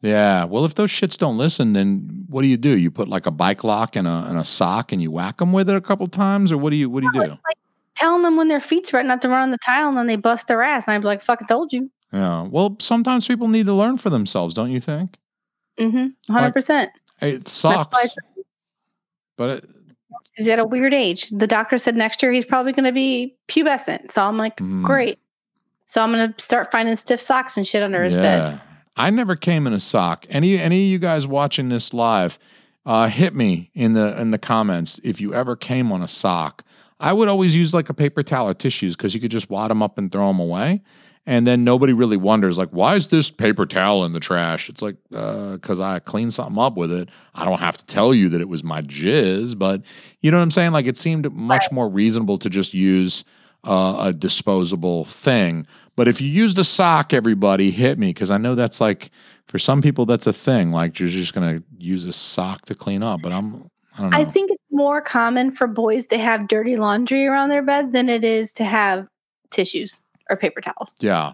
Yeah. 0.00 0.44
Well, 0.44 0.64
if 0.64 0.74
those 0.74 0.90
shits 0.90 1.18
don't 1.18 1.36
listen, 1.38 1.72
then 1.72 2.24
what 2.28 2.42
do 2.42 2.48
you 2.48 2.56
do? 2.56 2.76
You 2.78 2.90
put 2.90 3.08
like 3.08 3.26
a 3.26 3.30
bike 3.30 3.64
lock 3.64 3.96
and 3.96 4.06
a 4.06 4.26
and 4.28 4.38
a 4.38 4.44
sock 4.44 4.92
and 4.92 5.02
you 5.02 5.10
whack 5.10 5.38
them 5.38 5.52
with 5.52 5.68
it 5.68 5.76
a 5.76 5.80
couple 5.80 6.06
times, 6.06 6.52
or 6.52 6.58
what 6.58 6.70
do 6.70 6.76
you 6.76 6.88
what 6.88 7.02
do 7.02 7.10
you 7.12 7.24
do? 7.26 7.38
Telling 7.96 8.22
them 8.22 8.36
when 8.36 8.46
their 8.48 8.60
feet's 8.60 8.92
wet 8.92 9.06
not 9.06 9.20
to 9.22 9.28
run 9.28 9.42
on 9.42 9.50
the 9.50 9.58
tile, 9.58 9.88
and 9.88 9.98
then 9.98 10.06
they 10.06 10.14
bust 10.16 10.46
their 10.46 10.62
ass, 10.62 10.86
and 10.86 10.94
I'd 10.94 11.00
be 11.00 11.06
like, 11.08 11.20
"Fucking 11.20 11.48
told 11.48 11.72
you." 11.72 11.90
Yeah. 12.12 12.42
Well, 12.42 12.76
sometimes 12.80 13.26
people 13.26 13.48
need 13.48 13.66
to 13.66 13.74
learn 13.74 13.96
for 13.96 14.08
themselves, 14.08 14.54
don't 14.54 14.70
you 14.70 14.80
think? 14.80 15.18
Mm-hmm. 15.78 16.34
100%. 16.34 16.88
It 17.20 17.48
sucks, 17.48 18.14
but 19.36 19.50
it, 19.58 19.70
he's 20.36 20.48
at 20.48 20.58
a 20.58 20.64
weird 20.64 20.94
age. 20.94 21.28
The 21.30 21.46
doctor 21.46 21.76
said 21.76 21.96
next 21.96 22.22
year 22.22 22.32
he's 22.32 22.44
probably 22.46 22.72
going 22.72 22.84
to 22.84 22.92
be 22.92 23.36
pubescent. 23.48 24.10
So 24.12 24.22
I'm 24.22 24.36
like, 24.36 24.56
Mm. 24.58 24.84
great. 24.84 25.18
So 25.86 26.02
I'm 26.02 26.12
going 26.12 26.32
to 26.32 26.40
start 26.42 26.70
finding 26.70 26.94
stiff 26.96 27.20
socks 27.20 27.56
and 27.56 27.66
shit 27.66 27.82
under 27.82 28.02
his 28.04 28.16
bed. 28.16 28.60
I 28.98 29.10
never 29.10 29.36
came 29.36 29.66
in 29.66 29.72
a 29.72 29.80
sock. 29.80 30.26
Any 30.28 30.58
any 30.58 30.86
of 30.86 30.90
you 30.90 30.98
guys 30.98 31.26
watching 31.26 31.68
this 31.68 31.94
live, 31.94 32.38
uh, 32.84 33.08
hit 33.08 33.34
me 33.34 33.70
in 33.74 33.94
the 33.94 34.20
in 34.20 34.30
the 34.30 34.38
comments 34.38 35.00
if 35.04 35.20
you 35.20 35.32
ever 35.32 35.56
came 35.56 35.92
on 35.92 36.02
a 36.02 36.08
sock. 36.08 36.64
I 37.00 37.12
would 37.12 37.28
always 37.28 37.56
use 37.56 37.72
like 37.72 37.88
a 37.88 37.94
paper 37.94 38.22
towel 38.22 38.48
or 38.48 38.54
tissues 38.54 38.96
because 38.96 39.14
you 39.14 39.20
could 39.20 39.30
just 39.30 39.50
wad 39.50 39.70
them 39.70 39.82
up 39.82 39.98
and 39.98 40.10
throw 40.10 40.26
them 40.28 40.40
away. 40.40 40.82
And 41.26 41.46
then 41.46 41.62
nobody 41.62 41.92
really 41.92 42.16
wonders, 42.16 42.56
like, 42.56 42.70
why 42.70 42.96
is 42.96 43.08
this 43.08 43.30
paper 43.30 43.66
towel 43.66 44.06
in 44.06 44.14
the 44.14 44.20
trash? 44.20 44.70
It's 44.70 44.80
like, 44.80 44.96
because 45.10 45.78
I 45.78 45.98
cleaned 45.98 46.32
something 46.32 46.58
up 46.58 46.74
with 46.74 46.90
it. 46.90 47.10
I 47.34 47.44
don't 47.44 47.60
have 47.60 47.76
to 47.76 47.84
tell 47.84 48.14
you 48.14 48.30
that 48.30 48.40
it 48.40 48.48
was 48.48 48.64
my 48.64 48.80
jizz, 48.80 49.58
but 49.58 49.82
you 50.22 50.30
know 50.30 50.38
what 50.38 50.44
I'm 50.44 50.50
saying? 50.50 50.72
Like, 50.72 50.86
it 50.86 50.96
seemed 50.96 51.30
much 51.30 51.70
more 51.70 51.86
reasonable 51.86 52.38
to 52.38 52.48
just 52.48 52.72
use 52.72 53.24
uh, 53.64 53.96
a 54.06 54.12
disposable 54.14 55.04
thing. 55.04 55.66
But 55.98 56.06
if 56.06 56.20
you 56.20 56.28
used 56.28 56.56
a 56.60 56.62
sock, 56.62 57.12
everybody 57.12 57.72
hit 57.72 57.98
me 57.98 58.10
because 58.10 58.30
I 58.30 58.36
know 58.38 58.54
that's 58.54 58.80
like 58.80 59.10
for 59.48 59.58
some 59.58 59.82
people 59.82 60.06
that's 60.06 60.28
a 60.28 60.32
thing. 60.32 60.70
Like 60.70 61.00
you're 61.00 61.08
just 61.08 61.34
gonna 61.34 61.60
use 61.76 62.06
a 62.06 62.12
sock 62.12 62.66
to 62.66 62.76
clean 62.76 63.02
up. 63.02 63.20
But 63.20 63.32
I'm 63.32 63.68
I 63.96 64.02
don't 64.02 64.10
know. 64.10 64.16
I 64.18 64.24
think 64.24 64.52
it's 64.52 64.62
more 64.70 65.00
common 65.00 65.50
for 65.50 65.66
boys 65.66 66.06
to 66.06 66.18
have 66.18 66.46
dirty 66.46 66.76
laundry 66.76 67.26
around 67.26 67.48
their 67.48 67.64
bed 67.64 67.92
than 67.92 68.08
it 68.08 68.22
is 68.24 68.52
to 68.52 68.64
have 68.64 69.08
tissues 69.50 70.00
or 70.30 70.36
paper 70.36 70.60
towels. 70.60 70.96
yeah, 71.00 71.32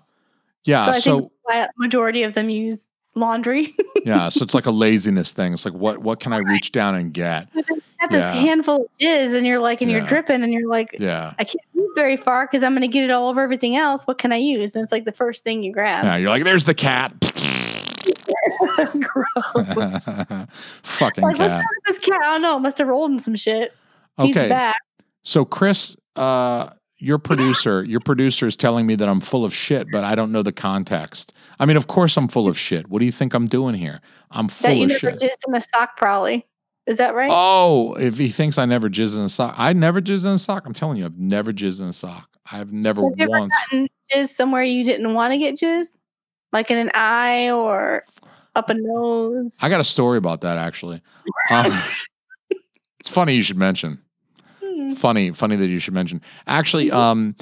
yeah. 0.65 0.87
so 0.87 0.91
I 0.93 0.99
So, 0.99 1.31
think 1.51 1.69
majority 1.77 2.23
of 2.23 2.33
them 2.33 2.49
use 2.49 2.87
laundry. 3.15 3.75
yeah, 4.05 4.29
so 4.29 4.43
it's 4.43 4.55
like 4.55 4.67
a 4.67 4.71
laziness 4.85 5.33
thing. 5.33 5.53
It's 5.53 5.65
like 5.65 5.75
what 5.75 5.99
what 5.99 6.21
can 6.21 6.33
I 6.33 6.39
reach 6.39 6.73
down 6.73 6.95
and 6.95 7.13
get? 7.13 7.49
Got 7.55 7.65
Yeah. 7.67 8.09
this 8.11 8.35
handful 8.35 8.83
of 8.85 8.89
jizz, 9.01 9.35
and 9.35 9.47
you're 9.47 9.61
like, 9.61 9.81
and 9.81 9.91
Yeah. 9.91 9.99
you're 9.99 10.07
dripping, 10.07 10.43
and 10.43 10.53
you're 10.53 10.69
like, 10.69 10.97
Yeah, 10.99 11.33
I 11.39 11.45
can't 11.45 11.57
move 11.75 11.91
very 11.95 12.17
far 12.17 12.47
because 12.47 12.63
I'm 12.63 12.73
going 12.73 12.83
to 12.83 12.89
get 12.89 13.05
it 13.05 13.11
all 13.11 13.29
over 13.31 13.41
everything 13.41 13.77
else. 13.77 14.05
What 14.05 14.19
can 14.19 14.33
I 14.33 14.37
use? 14.37 14.75
And 14.75 14.83
it's 14.83 14.93
like 14.93 15.05
the 15.05 15.13
first 15.13 15.43
thing 15.45 15.63
you 15.63 15.73
grab. 15.73 16.05
yeah. 16.05 16.17
You're 16.17 16.29
like, 16.31 16.45
there's 16.45 16.65
the 16.65 16.75
cat. 16.75 17.13
Gross. 19.01 20.05
Fucking 20.83 21.25
Like, 21.25 21.37
cat. 21.37 21.65
this 21.87 21.99
cat? 21.99 22.21
I 22.23 22.33
don't 22.33 22.43
know. 22.43 22.59
Must 22.59 22.79
have 22.79 22.89
rolled 22.89 23.11
in 23.13 23.19
some 23.21 23.35
shit. 23.35 23.73
Okay, 24.19 24.49
back. 24.49 24.77
So 25.23 25.45
Chris, 25.45 25.97
uh, 26.17 26.71
your 27.05 27.19
producer, 27.19 27.85
your 27.85 28.01
producer 28.01 28.47
is 28.47 28.57
telling 28.57 28.87
me 28.87 28.95
that 28.97 29.09
I'm 29.09 29.21
full 29.21 29.45
of 29.45 29.55
shit, 29.55 29.89
but 29.93 30.05
I 30.05 30.15
don't 30.15 30.33
know 30.33 30.43
the 30.43 30.53
context. 30.53 31.33
I 31.59 31.67
mean, 31.67 31.77
of 31.77 31.87
course 31.87 32.17
I'm 32.17 32.29
full 32.29 32.49
of 32.49 32.59
shit. 32.59 32.89
What 32.89 33.01
do 33.01 33.05
you 33.07 33.13
think 33.13 33.35
I'm 33.35 33.47
doing 33.47 33.75
here? 33.75 34.01
I'm 34.31 34.49
full 34.49 34.71
That 34.71 34.77
you 34.77 34.85
of 34.85 34.89
never 34.91 34.99
shit. 34.99 35.21
jizzed 35.21 35.49
in 35.49 35.55
a 35.55 35.61
sock, 35.61 35.97
probably. 35.97 36.47
Is 36.87 36.99
that 36.99 37.15
right? 37.15 37.31
Oh, 37.33 37.95
if 37.95 38.19
he 38.19 38.29
thinks 38.29 38.59
I 38.59 38.65
never 38.67 38.89
jizz 38.91 39.17
in 39.17 39.23
a 39.23 39.29
sock, 39.29 39.55
I 39.57 39.73
never 39.73 40.01
jizz 40.01 40.25
in 40.25 40.33
a 40.33 40.39
sock. 40.39 40.65
I'm 40.67 40.73
telling 40.73 40.99
you, 40.99 41.05
I've 41.05 41.19
never 41.19 41.53
jizzed 41.53 41.81
in 41.81 41.89
a 41.89 41.93
sock. 41.93 42.29
I've 42.51 42.73
never 42.73 43.03
Have 43.19 43.29
once. 43.29 43.55
gotten 43.71 43.89
jizz 44.13 44.29
somewhere 44.29 44.63
you 44.65 44.85
didn't 44.85 45.13
want 45.15 45.33
to 45.33 45.39
get 45.39 45.57
jizz? 45.57 45.89
Like 46.53 46.71
in 46.71 46.77
an 46.79 46.91
eye 46.95 47.51
or 47.51 48.03
up 48.55 48.71
a 48.71 48.75
nose? 48.75 49.59
I 49.63 49.69
got 49.69 49.81
a 49.81 49.85
story 49.85 50.19
about 50.19 50.43
that 50.43 50.57
actually. 50.59 51.03
Um, 51.51 51.73
it's 53.01 53.09
funny 53.09 53.35
you 53.35 53.43
should 53.43 53.57
mention. 53.59 53.99
Funny 54.97 55.33
funny 55.33 55.57
that 55.57 55.69
you 55.69 55.79
should 55.79 55.95
mention. 55.95 56.21
Actually 56.47 56.91
um 56.91 57.35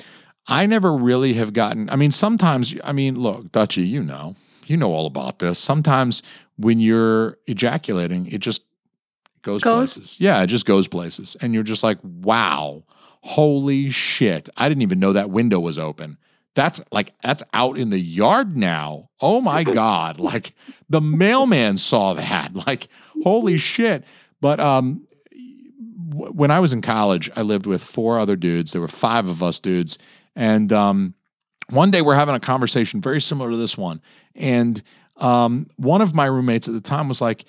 i 0.48 0.66
never 0.66 0.92
really 0.92 1.34
have 1.34 1.52
gotten 1.52 1.88
i 1.90 1.94
mean 1.96 2.10
sometimes 2.10 2.74
i 2.82 2.92
mean 2.92 3.14
look 3.14 3.52
Duchy 3.52 3.82
you 3.86 4.02
know 4.02 4.34
you 4.66 4.76
know 4.76 4.92
all 4.92 5.06
about 5.06 5.38
this. 5.38 5.58
Sometimes 5.58 6.22
when 6.56 6.80
you're 6.80 7.38
ejaculating 7.46 8.26
it 8.26 8.38
just 8.38 8.62
goes, 9.42 9.62
Goes? 9.62 9.94
places. 9.96 10.16
Yeah 10.20 10.42
it 10.42 10.46
just 10.48 10.66
goes 10.66 10.88
places. 10.88 11.36
And 11.40 11.54
you're 11.54 11.62
just 11.62 11.82
like 11.82 11.98
wow 12.02 12.82
holy 13.22 13.88
shit. 13.90 14.48
I 14.56 14.68
didn't 14.68 14.82
even 14.82 14.98
know 14.98 15.12
that 15.12 15.30
window 15.30 15.60
was 15.60 15.78
open. 15.78 16.18
That's 16.54 16.80
like 16.90 17.12
that's 17.22 17.42
out 17.54 17.78
in 17.78 17.90
the 17.90 17.98
yard 18.00 18.56
now. 18.56 19.10
Oh 19.20 19.40
my 19.40 19.62
god. 19.80 20.18
Like 20.18 20.54
the 20.90 21.00
mailman 21.00 21.78
saw 21.78 22.14
that. 22.14 22.52
Like 22.66 22.88
holy 23.22 23.58
shit. 23.58 24.04
But 24.40 24.58
um 24.58 25.06
when 26.12 26.50
I 26.50 26.60
was 26.60 26.72
in 26.72 26.82
college, 26.82 27.30
I 27.36 27.42
lived 27.42 27.66
with 27.66 27.82
four 27.82 28.18
other 28.18 28.36
dudes. 28.36 28.72
There 28.72 28.80
were 28.80 28.88
five 28.88 29.28
of 29.28 29.42
us 29.42 29.60
dudes. 29.60 29.98
And 30.36 30.72
um, 30.72 31.14
one 31.70 31.90
day 31.90 32.02
we're 32.02 32.14
having 32.14 32.34
a 32.34 32.40
conversation 32.40 33.00
very 33.00 33.20
similar 33.20 33.50
to 33.50 33.56
this 33.56 33.76
one. 33.76 34.00
And 34.34 34.82
um, 35.16 35.66
one 35.76 36.00
of 36.00 36.14
my 36.14 36.26
roommates 36.26 36.68
at 36.68 36.74
the 36.74 36.80
time 36.80 37.08
was 37.08 37.20
like, 37.20 37.44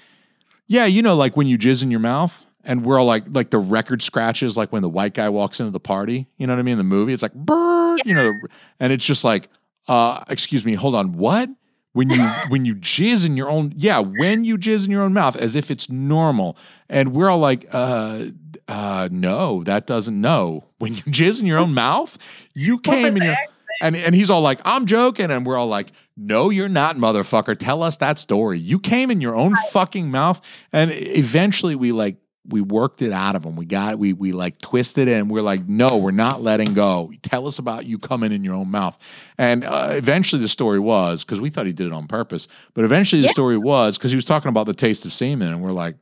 Yeah, 0.67 0.85
you 0.85 1.01
know, 1.01 1.15
like 1.15 1.37
when 1.37 1.47
you 1.47 1.57
jizz 1.57 1.83
in 1.83 1.91
your 1.91 1.99
mouth. 1.99 2.45
And 2.65 2.85
we're 2.85 2.97
all 2.97 3.05
like, 3.05 3.25
like 3.29 3.49
the 3.49 3.59
record 3.59 4.01
scratches, 4.01 4.55
like 4.55 4.71
when 4.71 4.81
the 4.81 4.89
white 4.89 5.13
guy 5.13 5.27
walks 5.27 5.59
into 5.59 5.71
the 5.71 5.81
party. 5.81 6.27
You 6.37 6.47
know 6.47 6.53
what 6.53 6.59
I 6.59 6.63
mean? 6.63 6.73
in 6.73 6.77
The 6.77 6.85
movie, 6.85 7.11
it's 7.11 7.21
like, 7.21 7.33
brrr, 7.33 7.99
you 8.05 8.13
know, 8.13 8.31
and 8.79 8.93
it's 8.93 9.03
just 9.03 9.25
like, 9.25 9.49
uh, 9.89 10.23
excuse 10.29 10.63
me, 10.63 10.73
hold 10.73 10.95
on, 10.95 11.11
what? 11.11 11.49
When 11.93 12.09
you 12.09 12.27
when 12.49 12.65
you 12.65 12.75
jizz 12.75 13.25
in 13.25 13.37
your 13.37 13.49
own, 13.49 13.71
yeah, 13.75 13.99
when 13.99 14.43
you 14.43 14.57
jizz 14.57 14.85
in 14.85 14.91
your 14.91 15.03
own 15.03 15.13
mouth, 15.13 15.35
as 15.35 15.55
if 15.55 15.69
it's 15.71 15.89
normal, 15.89 16.57
and 16.89 17.13
we're 17.13 17.29
all 17.29 17.39
like, 17.39 17.67
uh, 17.71 18.25
uh, 18.67 19.09
no, 19.11 19.63
that 19.63 19.85
doesn't. 19.85 20.19
No, 20.19 20.63
when 20.79 20.95
you 20.95 21.03
jizz 21.03 21.39
in 21.39 21.45
your 21.45 21.59
own 21.59 21.73
mouth, 21.73 22.17
you 22.55 22.79
came 22.79 23.15
in 23.17 23.23
your. 23.23 23.35
And, 23.81 23.97
and 23.97 24.15
he's 24.15 24.29
all 24.29 24.39
like, 24.39 24.61
I'm 24.63 24.85
joking. 24.85 25.29
And 25.29 25.45
we're 25.45 25.57
all 25.57 25.67
like, 25.67 25.91
no, 26.15 26.49
you're 26.49 26.69
not, 26.69 26.95
motherfucker. 26.95 27.57
Tell 27.57 27.83
us 27.83 27.97
that 27.97 28.17
story. 28.17 28.57
You 28.57 28.79
came 28.79 29.11
in 29.11 29.19
your 29.19 29.35
own 29.35 29.55
fucking 29.71 30.09
mouth. 30.09 30.39
And 30.71 30.91
eventually 30.93 31.75
we 31.75 31.91
like, 31.91 32.15
we 32.47 32.59
worked 32.61 33.01
it 33.01 33.11
out 33.13 33.35
of 33.35 33.45
him. 33.45 33.55
We 33.55 33.65
got 33.65 33.93
it. 33.93 33.99
We, 33.99 34.11
we 34.13 34.31
like 34.33 34.59
twisted 34.59 35.07
it 35.07 35.13
and 35.13 35.31
we're 35.31 35.41
like, 35.41 35.67
no, 35.67 35.97
we're 35.97 36.11
not 36.11 36.41
letting 36.41 36.73
go. 36.73 37.11
Tell 37.21 37.47
us 37.47 37.57
about 37.57 37.85
you 37.85 37.97
coming 37.97 38.31
in 38.33 38.43
your 38.43 38.53
own 38.55 38.69
mouth. 38.69 38.97
And 39.37 39.63
uh, 39.63 39.91
eventually 39.93 40.41
the 40.41 40.49
story 40.49 40.79
was, 40.79 41.23
because 41.23 41.39
we 41.39 41.49
thought 41.49 41.65
he 41.65 41.73
did 41.73 41.87
it 41.87 41.93
on 41.93 42.07
purpose, 42.07 42.47
but 42.73 42.83
eventually 42.83 43.21
the 43.21 43.27
Yeah. 43.27 43.33
story 43.33 43.57
was 43.57 43.97
because 43.97 44.11
he 44.11 44.17
was 44.17 44.25
talking 44.25 44.49
about 44.49 44.65
the 44.65 44.73
taste 44.73 45.05
of 45.05 45.13
semen. 45.13 45.47
And 45.49 45.61
we're 45.61 45.71
like, 45.71 45.95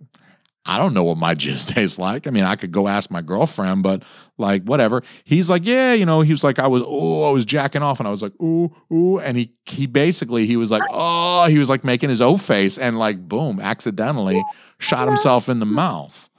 I 0.65 0.77
don't 0.77 0.93
know 0.93 1.03
what 1.03 1.17
my 1.17 1.33
jizz 1.43 1.73
tastes 1.73 1.99
like. 1.99 2.25
I 2.25 2.29
mean, 2.31 2.43
I 2.43 2.55
could 2.55 2.71
go 2.71 2.87
ask 2.87 3.11
my 3.11 3.21
girlfriend, 3.21 3.83
but 3.83 4.03
like 4.39 4.63
whatever. 4.63 5.03
He's 5.23 5.49
like, 5.49 5.65
yeah, 5.65 5.93
you 5.93 6.05
know, 6.05 6.21
he 6.21 6.31
was 6.31 6.43
like, 6.43 6.57
I 6.59 6.67
was, 6.67 6.81
oh, 6.85 7.23
I 7.23 7.31
was 7.31 7.45
jacking 7.45 7.81
off, 7.83 7.99
and 7.99 8.07
I 8.07 8.11
was 8.11 8.21
like, 8.23 8.33
ooh, 8.41 8.71
ooh, 8.91 9.19
and 9.19 9.37
he 9.37 9.53
he 9.65 9.85
basically 9.87 10.45
he 10.47 10.57
was 10.57 10.69
like, 10.71 10.85
oh, 10.89 11.45
he 11.47 11.57
was 11.59 11.69
like 11.69 11.83
making 11.83 12.09
his 12.09 12.21
O 12.21 12.37
face, 12.37 12.77
and 12.79 12.97
like, 12.99 13.27
boom, 13.27 13.59
accidentally 13.59 14.45
shot 14.79 15.07
himself 15.07 15.49
in 15.49 15.59
the 15.59 15.65
mouth. 15.65 16.29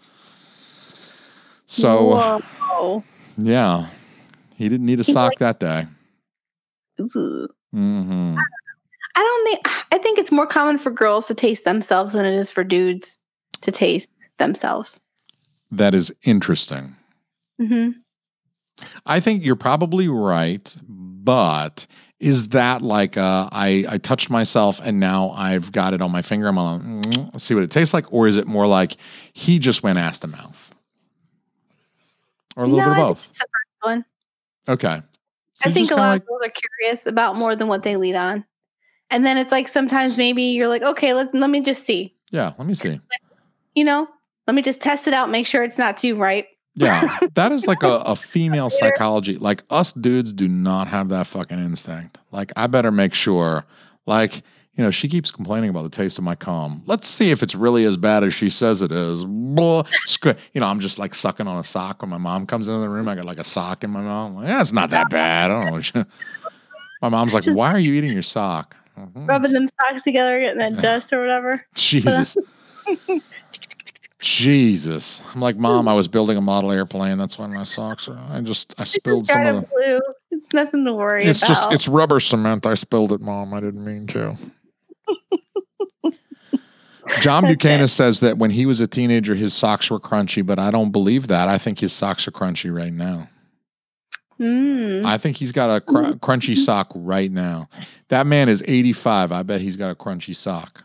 So 1.73 2.41
Whoa. 2.71 3.03
yeah, 3.39 3.89
he 4.57 4.69
didn't 4.69 4.85
need 4.85 5.01
a 5.01 5.03
He's 5.03 5.15
sock 5.15 5.39
that 5.39 5.59
day. 5.59 5.87
Ooh. 7.01 7.49
hmm 7.73 8.37
I 9.15 9.21
don't 9.21 9.45
think 9.45 9.85
I 9.93 9.99
think 9.99 10.19
it's 10.19 10.31
more 10.31 10.47
common 10.47 10.77
for 10.77 10.91
girls 10.91 11.29
to 11.29 11.35
taste 11.35 11.65
themselves 11.65 12.13
than 12.13 12.27
it 12.27 12.35
is 12.35 12.51
for 12.51 12.63
dudes 12.63 13.19
to 13.63 13.71
taste 13.71 14.11
themselves. 14.39 15.01
That 15.71 15.95
is 15.95 16.13
interesting. 16.25 16.95
hmm 17.59 17.89
I 19.07 19.21
think 19.21 19.43
you're 19.45 19.57
probably 19.57 20.09
right, 20.09 20.77
but 20.87 21.87
is 22.21 22.51
that 22.51 22.83
like 22.83 23.17
uh, 23.17 23.49
I 23.51 23.87
I 23.89 23.97
touched 23.99 24.29
myself 24.29 24.79
and 24.85 25.01
now 25.01 25.31
I've 25.31 25.73
got 25.73 25.95
it 25.95 26.03
on 26.03 26.11
my 26.11 26.21
finger? 26.21 26.49
I'm 26.49 26.57
gonna 26.57 26.81
mm, 26.85 27.41
see 27.41 27.55
what 27.55 27.65
it 27.65 27.71
tastes 27.71 27.95
like, 27.95 28.13
or 28.13 28.29
is 28.29 28.37
it 28.37 28.47
more 28.47 28.67
like 28.67 28.97
he 29.33 29.59
just 29.59 29.83
went 29.83 29.99
ass 29.99 30.19
to 30.21 30.27
mouth, 30.27 30.72
or 32.57 32.65
a 32.65 32.67
little 32.67 32.81
No, 32.87 32.95
bit 32.95 33.01
of 33.03 33.09
both? 33.09 33.27
it's 33.29 33.39
the 33.39 33.45
first 33.47 33.91
one. 33.93 34.05
Okay, 34.69 35.03
So 35.55 35.71
I 35.71 35.73
think 35.73 35.91
a 35.91 35.95
lot 35.95 36.01
like- 36.13 36.23
of 36.23 36.29
girls 36.29 36.43
are 36.45 36.53
curious 36.81 37.07
about 37.07 37.37
more 37.37 37.57
than 37.57 37.69
what 37.69 37.83
they 37.83 37.97
lead 37.97 38.15
on. 38.15 38.45
And 39.11 39.27
then 39.27 39.37
it's 39.37 39.53
like 39.53 39.69
sometimes 39.69 40.17
maybe 40.17 40.43
you're 40.45 40.69
like, 40.69 40.83
okay, 40.83 41.13
let's 41.15 41.35
let 41.35 41.51
me 41.51 41.61
just 41.61 41.85
see. 41.85 42.15
yeah. 42.31 42.53
Let 42.59 42.67
me 42.67 42.75
see. 42.75 42.99
You 43.75 43.85
know, 43.85 44.09
let 44.47 44.55
me 44.55 44.63
just 44.63 44.81
test 44.81 45.07
it 45.07 45.15
out, 45.15 45.31
make 45.31 45.47
sure 45.47 45.63
it's 45.65 45.79
not 45.79 45.97
too 45.99 46.17
right. 46.17 46.47
Yeah, 46.75 47.19
that 47.35 47.53
is 47.53 47.67
like 47.67 47.83
a, 47.83 47.97
a 48.07 48.17
female 48.17 48.71
psychology. 48.71 49.37
Like 49.37 49.63
us 49.69 49.93
dudes 49.93 50.33
do 50.33 50.49
not 50.49 50.89
have 50.89 51.11
that 51.11 51.27
fucking 51.27 51.59
instinct. 51.59 52.19
Like 52.31 52.51
I 52.57 52.67
better 52.67 52.91
make 52.91 53.13
sure. 53.13 53.67
Like 54.07 54.43
you 54.75 54.83
know, 54.85 54.91
she 54.91 55.07
keeps 55.09 55.31
complaining 55.31 55.69
about 55.71 55.83
the 55.83 55.91
taste 55.91 56.17
of 56.19 56.25
my 56.25 56.35
cum. 56.35 56.83
Let's 56.87 57.07
see 57.07 57.31
if 57.31 57.43
it's 57.43 57.55
really 57.55 57.85
as 57.85 57.97
bad 57.99 58.25
as 58.25 58.33
she 58.33 58.49
says 58.49 58.81
it 58.81 58.91
is. 58.91 59.25
Blah. 59.27 59.83
Scr- 60.07 60.31
You 60.55 60.61
know, 60.63 60.67
I'm 60.67 60.81
just 60.81 60.99
like 60.99 61.15
sucking 61.15 61.47
on 61.47 61.59
a 61.59 61.65
sock 61.65 62.01
when 62.03 62.11
my 62.11 62.17
mom 62.19 62.47
comes 62.47 62.69
into 62.69 62.81
the 62.81 62.89
room. 62.89 63.07
I 63.09 63.15
got 63.15 63.25
like 63.27 63.39
a 63.39 63.45
sock 63.45 63.85
in 63.85 63.91
my 63.91 64.01
mouth. 64.01 64.35
Like, 64.35 64.49
yeah, 64.49 64.61
it's 64.63 64.73
not 64.73 64.91
that 64.91 65.11
bad. 65.11 65.51
I 65.51 65.71
don't 65.71 65.95
know. 65.95 66.05
My 67.03 67.09
mom's 67.09 67.35
like, 67.35 67.43
Just- 67.43 67.59
why 67.59 67.73
are 67.73 67.81
you 67.81 67.95
eating 67.95 68.13
your 68.13 68.23
sock? 68.23 68.77
Mhm. 68.97 69.29
Rubbing 69.29 69.53
them 69.53 69.67
socks 69.67 70.03
together, 70.03 70.39
getting 70.39 70.59
that 70.59 70.77
dust 70.81 71.13
or 71.13 71.21
whatever. 71.21 71.67
Jesus. 71.75 72.37
Jesus. 74.21 75.21
I'm 75.35 75.41
like, 75.41 75.57
Mom, 75.57 75.89
I 75.89 75.95
was 75.95 76.07
building 76.07 76.37
a 76.37 76.41
model 76.41 76.71
airplane. 76.71 77.19
That's 77.19 77.39
why 77.39 77.47
my 77.49 77.65
socks 77.65 78.09
are. 78.09 78.25
I 78.31 78.41
just, 78.41 78.73
I 78.79 78.85
spilled 78.85 79.27
some 79.27 79.45
of 79.47 79.63
the. 79.63 79.69
blue. 79.69 80.01
It's 80.31 80.53
nothing 80.53 80.85
to 80.85 80.95
worry 80.95 81.25
It's 81.25 81.41
about. 81.43 81.49
just, 81.49 81.73
it's 81.73 81.89
rubber 81.89 82.21
cement. 82.21 82.67
I 82.67 82.75
spilled 82.75 83.13
it, 83.13 83.21
Mom. 83.21 83.53
I 83.53 83.61
didn't 83.61 83.85
mean 83.85 84.07
to. 84.09 84.37
John. 87.21 87.45
Buchanan 87.47 87.89
says 87.89 88.21
that 88.21 88.39
when 88.39 88.51
he 88.51 88.67
was 88.67 88.81
a 88.81 88.87
teenager, 88.87 89.35
his 89.35 89.55
socks 89.55 89.91
were 89.91 90.01
crunchy, 90.01 90.45
but 90.45 90.59
I 90.59 90.71
don't 90.71 90.91
believe 90.91 91.29
that. 91.29 91.49
I 91.49 91.59
think 91.59 91.81
his 91.81 91.93
socks 91.93 92.27
are 92.29 92.33
crunchy 92.33 92.75
right 92.75 92.93
now. 92.93 93.29
Mm. 94.41 95.05
I 95.05 95.19
think 95.19 95.37
he's 95.37 95.53
got 95.53 95.71
a 95.75 95.81
cr- 95.81 96.15
crunchy 96.19 96.57
sock 96.57 96.91
right 96.95 97.31
now. 97.31 97.69
That 98.09 98.27
man 98.27 98.49
is 98.49 98.65
85. 98.67 99.31
I 99.31 99.43
bet 99.43 99.61
he's 99.61 99.77
got 99.77 99.91
a 99.91 99.95
crunchy 99.95 100.35
sock. 100.35 100.85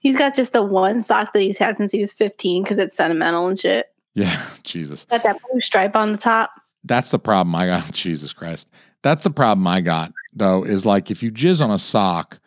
He's 0.00 0.16
got 0.16 0.36
just 0.36 0.52
the 0.52 0.62
one 0.62 1.02
sock 1.02 1.32
that 1.32 1.40
he's 1.40 1.58
had 1.58 1.76
since 1.76 1.90
he 1.90 1.98
was 1.98 2.12
15 2.12 2.62
because 2.62 2.78
it's 2.78 2.96
sentimental 2.96 3.48
and 3.48 3.58
shit. 3.58 3.86
Yeah, 4.14 4.44
Jesus. 4.62 5.06
Got 5.06 5.22
that 5.24 5.38
blue 5.42 5.60
stripe 5.60 5.96
on 5.96 6.12
the 6.12 6.18
top. 6.18 6.50
That's 6.84 7.10
the 7.10 7.18
problem 7.18 7.54
I 7.54 7.66
got. 7.66 7.90
Jesus 7.92 8.32
Christ. 8.32 8.70
That's 9.02 9.24
the 9.24 9.30
problem 9.30 9.66
I 9.66 9.80
got, 9.80 10.12
though, 10.32 10.62
is 10.62 10.86
like 10.86 11.10
if 11.10 11.22
you 11.22 11.32
jizz 11.32 11.60
on 11.60 11.70
a 11.70 11.78
sock, 11.78 12.38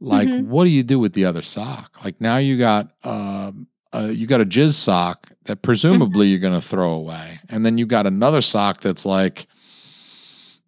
like 0.00 0.28
Mhm. 0.28 0.46
what 0.46 0.64
do 0.64 0.70
you 0.70 0.82
do 0.82 0.98
with 0.98 1.12
the 1.14 1.24
other 1.24 1.42
sock? 1.42 1.96
Like 2.04 2.20
now 2.20 2.36
you 2.38 2.58
got 2.58 2.90
um 3.04 3.66
uh, 3.94 4.08
you 4.12 4.26
got 4.26 4.40
a 4.42 4.44
jizz 4.46 4.74
sock 4.74 5.30
that 5.44 5.62
presumably 5.62 6.26
you're 6.26 6.38
gonna 6.40 6.60
throw 6.60 6.92
away. 6.92 7.38
And 7.48 7.64
then 7.64 7.78
you 7.78 7.86
got 7.86 8.06
another 8.06 8.42
sock 8.42 8.80
that's 8.80 9.06
like 9.06 9.46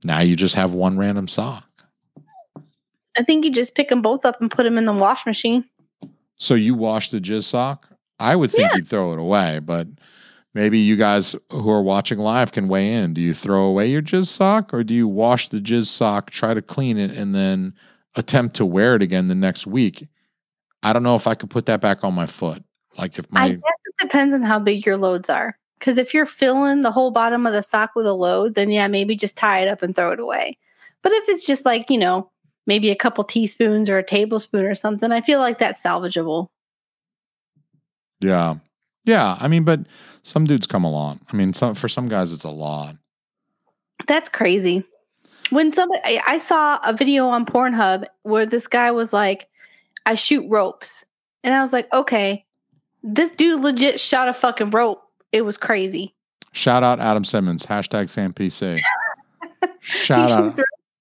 now 0.05 0.20
you 0.20 0.35
just 0.37 0.55
have 0.55 0.72
one 0.72 0.97
random 0.97 1.29
sock. 1.29 1.64
I 3.18 3.22
think 3.24 3.45
you 3.45 3.51
just 3.51 3.74
pick 3.74 3.89
them 3.89 4.01
both 4.01 4.24
up 4.24 4.41
and 4.41 4.51
put 4.51 4.62
them 4.62 4.79
in 4.79 4.85
the 4.87 4.93
wash 4.93 5.26
machine. 5.26 5.64
So 6.37 6.55
you 6.55 6.74
wash 6.74 7.11
the 7.11 7.20
jizz 7.20 7.45
sock? 7.45 7.89
I 8.20 8.35
would 8.37 8.51
think 8.51 8.72
you'd 8.74 8.87
throw 8.87 9.12
it 9.12 9.18
away, 9.18 9.59
but 9.59 9.89
maybe 10.55 10.79
you 10.79 10.97
guys 10.97 11.35
who 11.51 11.68
are 11.70 11.83
watching 11.83 12.18
live 12.18 12.53
can 12.53 12.68
weigh 12.68 12.95
in. 12.95 13.12
Do 13.14 13.20
you 13.20 13.35
throw 13.35 13.64
away 13.64 13.91
your 13.91 14.03
jizz 14.03 14.29
sock 14.29 14.72
or 14.72 14.83
do 14.85 14.95
you 14.95 15.07
wash 15.09 15.49
the 15.49 15.61
jizz 15.61 15.87
sock, 15.87 16.31
try 16.31 16.55
to 16.55 16.62
clean 16.62 16.97
it, 16.97 17.11
and 17.11 17.35
then 17.35 17.74
attempt 18.18 18.56
to 18.56 18.66
wear 18.66 18.94
it 18.94 19.02
again 19.02 19.28
the 19.28 19.34
next 19.34 19.66
week? 19.66 20.06
I 20.82 20.92
don't 20.92 21.02
know 21.02 21.16
if 21.16 21.26
I 21.26 21.34
could 21.34 21.50
put 21.50 21.66
that 21.66 21.80
back 21.80 22.04
on 22.04 22.14
my 22.14 22.26
foot. 22.26 22.62
Like 22.98 23.18
if 23.18 23.26
I 23.32 23.48
my 23.48 23.54
guess 23.54 23.60
it 23.86 24.02
depends 24.02 24.34
on 24.34 24.42
how 24.42 24.58
big 24.58 24.84
your 24.84 24.96
loads 24.96 25.30
are. 25.30 25.58
Because 25.78 25.96
if 25.96 26.12
you're 26.12 26.26
filling 26.26 26.80
the 26.80 26.90
whole 26.90 27.12
bottom 27.12 27.46
of 27.46 27.52
the 27.52 27.62
sock 27.62 27.92
with 27.94 28.06
a 28.06 28.12
load, 28.12 28.54
then 28.54 28.70
yeah, 28.70 28.88
maybe 28.88 29.14
just 29.14 29.36
tie 29.36 29.60
it 29.60 29.68
up 29.68 29.80
and 29.82 29.94
throw 29.94 30.12
it 30.12 30.20
away. 30.20 30.58
But 31.02 31.12
if 31.12 31.28
it's 31.28 31.46
just 31.46 31.64
like, 31.64 31.88
you 31.88 31.98
know, 31.98 32.30
maybe 32.66 32.90
a 32.90 32.96
couple 32.96 33.22
teaspoons 33.22 33.88
or 33.88 33.98
a 33.98 34.02
tablespoon 34.02 34.66
or 34.66 34.74
something, 34.74 35.12
I 35.12 35.20
feel 35.20 35.38
like 35.38 35.58
that's 35.58 35.82
salvageable. 35.82 36.48
yeah. 38.20 38.56
Yeah, 39.04 39.38
I 39.40 39.48
mean, 39.48 39.64
but 39.64 39.80
some 40.22 40.44
dudes 40.44 40.66
come 40.66 40.84
along. 40.84 41.20
I 41.32 41.36
mean, 41.36 41.54
some 41.54 41.74
for 41.74 41.88
some 41.88 42.08
guys 42.08 42.30
it's 42.30 42.44
a 42.44 42.50
lot. 42.50 42.96
That's 44.06 44.28
crazy. 44.28 44.84
When 45.51 45.72
somebody, 45.72 46.20
I, 46.26 46.38
saw 46.38 46.78
a 46.84 46.92
video 46.92 47.28
on 47.28 47.46
Pornhub 47.46 48.05
where 48.22 48.46
this 48.46 48.66
guy 48.66 48.90
was 48.90 49.12
like, 49.12 49.49
I 50.05 50.14
shoot 50.14 50.46
ropes. 50.49 51.05
And 51.42 51.55
I 51.55 51.62
was 51.62 51.72
like, 51.72 51.92
okay, 51.92 52.44
this 53.03 53.30
dude 53.30 53.61
legit 53.62 53.99
shot 54.01 54.28
a 54.28 54.32
fucking 54.32 54.70
rope. 54.70 55.03
It 55.32 55.42
was 55.42 55.57
crazy. 55.57 56.14
Shout 56.53 56.82
out 56.82 57.01
Adam 57.01 57.24
Simmons, 57.24 57.66
hashtag 57.66 58.07
SamPC. 58.07 58.78
He 59.61 59.99
Shout 59.99 60.30
out. 60.30 60.59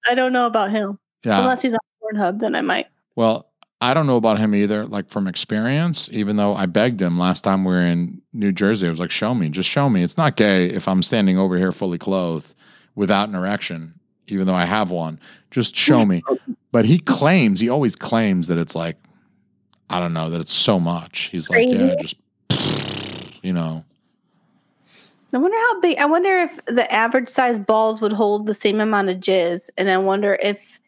I 0.07 0.15
don't 0.15 0.31
know 0.33 0.45
about 0.45 0.71
him. 0.71 0.97
Yeah. 1.23 1.39
Unless 1.39 1.61
he's 1.61 1.73
on 1.73 1.79
Pornhub, 2.01 2.39
then 2.39 2.55
I 2.55 2.61
might. 2.61 2.87
Well, 3.15 3.51
I 3.81 3.93
don't 3.93 4.07
know 4.07 4.17
about 4.17 4.39
him 4.39 4.55
either, 4.55 4.85
like 4.85 5.09
from 5.09 5.27
experience, 5.27 6.09
even 6.11 6.37
though 6.37 6.55
I 6.55 6.65
begged 6.65 7.01
him 7.01 7.19
last 7.19 7.43
time 7.43 7.63
we 7.63 7.73
were 7.73 7.81
in 7.81 8.21
New 8.33 8.51
Jersey. 8.51 8.87
I 8.87 8.89
was 8.89 8.99
like, 8.99 9.11
show 9.11 9.35
me, 9.35 9.49
just 9.49 9.69
show 9.69 9.89
me. 9.89 10.03
It's 10.03 10.17
not 10.17 10.35
gay 10.35 10.67
if 10.67 10.87
I'm 10.87 11.03
standing 11.03 11.37
over 11.37 11.57
here 11.57 11.71
fully 11.71 11.97
clothed 11.97 12.55
without 12.95 13.29
an 13.29 13.35
erection, 13.35 13.99
even 14.27 14.47
though 14.47 14.55
I 14.55 14.65
have 14.65 14.91
one. 14.91 15.19
Just 15.51 15.75
show 15.75 16.05
me. 16.05 16.23
But 16.71 16.85
he 16.85 16.99
claims, 16.99 17.59
he 17.59 17.69
always 17.69 17.95
claims 17.95 18.47
that 18.47 18.57
it's 18.57 18.75
like, 18.75 18.97
I 19.89 19.99
don't 19.99 20.13
know, 20.13 20.29
that 20.29 20.41
it's 20.41 20.53
so 20.53 20.79
much. 20.79 21.29
He's 21.31 21.49
like, 21.49 21.67
yeah, 21.69 21.95
just, 21.99 22.17
you 23.41 23.53
know. 23.53 23.83
I 25.33 25.37
wonder 25.37 25.57
how 25.57 25.79
big. 25.81 25.97
I 25.97 26.05
wonder 26.05 26.39
if 26.39 26.59
the 26.65 26.91
average 26.91 27.27
size 27.27 27.59
balls 27.59 28.01
would 28.01 28.13
hold 28.13 28.47
the 28.47 28.53
same 28.53 28.79
amount 28.79 29.09
of 29.09 29.17
jizz, 29.17 29.69
and 29.77 29.89
I 29.89 29.97
wonder 29.97 30.37
if, 30.41 30.79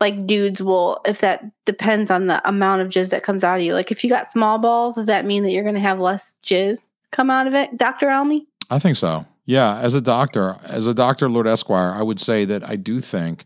like, 0.00 0.26
dudes 0.26 0.62
will. 0.62 1.00
If 1.06 1.20
that 1.20 1.44
depends 1.64 2.10
on 2.10 2.26
the 2.26 2.46
amount 2.46 2.82
of 2.82 2.88
jizz 2.88 3.10
that 3.10 3.22
comes 3.22 3.42
out 3.42 3.56
of 3.56 3.62
you. 3.62 3.74
Like, 3.74 3.90
if 3.90 4.04
you 4.04 4.10
got 4.10 4.30
small 4.30 4.58
balls, 4.58 4.96
does 4.96 5.06
that 5.06 5.24
mean 5.24 5.42
that 5.44 5.50
you're 5.50 5.62
going 5.62 5.74
to 5.76 5.80
have 5.80 5.98
less 5.98 6.36
jizz 6.42 6.88
come 7.10 7.30
out 7.30 7.46
of 7.46 7.54
it, 7.54 7.76
Doctor 7.76 8.10
Alme? 8.10 8.46
I 8.70 8.78
think 8.78 8.96
so. 8.96 9.24
Yeah, 9.46 9.78
as 9.78 9.94
a 9.94 10.00
doctor, 10.00 10.56
as 10.64 10.86
a 10.86 10.94
doctor, 10.94 11.28
Lord 11.28 11.46
Esquire, 11.46 11.92
I 11.92 12.02
would 12.02 12.18
say 12.18 12.44
that 12.46 12.66
I 12.68 12.76
do 12.76 13.00
think 13.00 13.44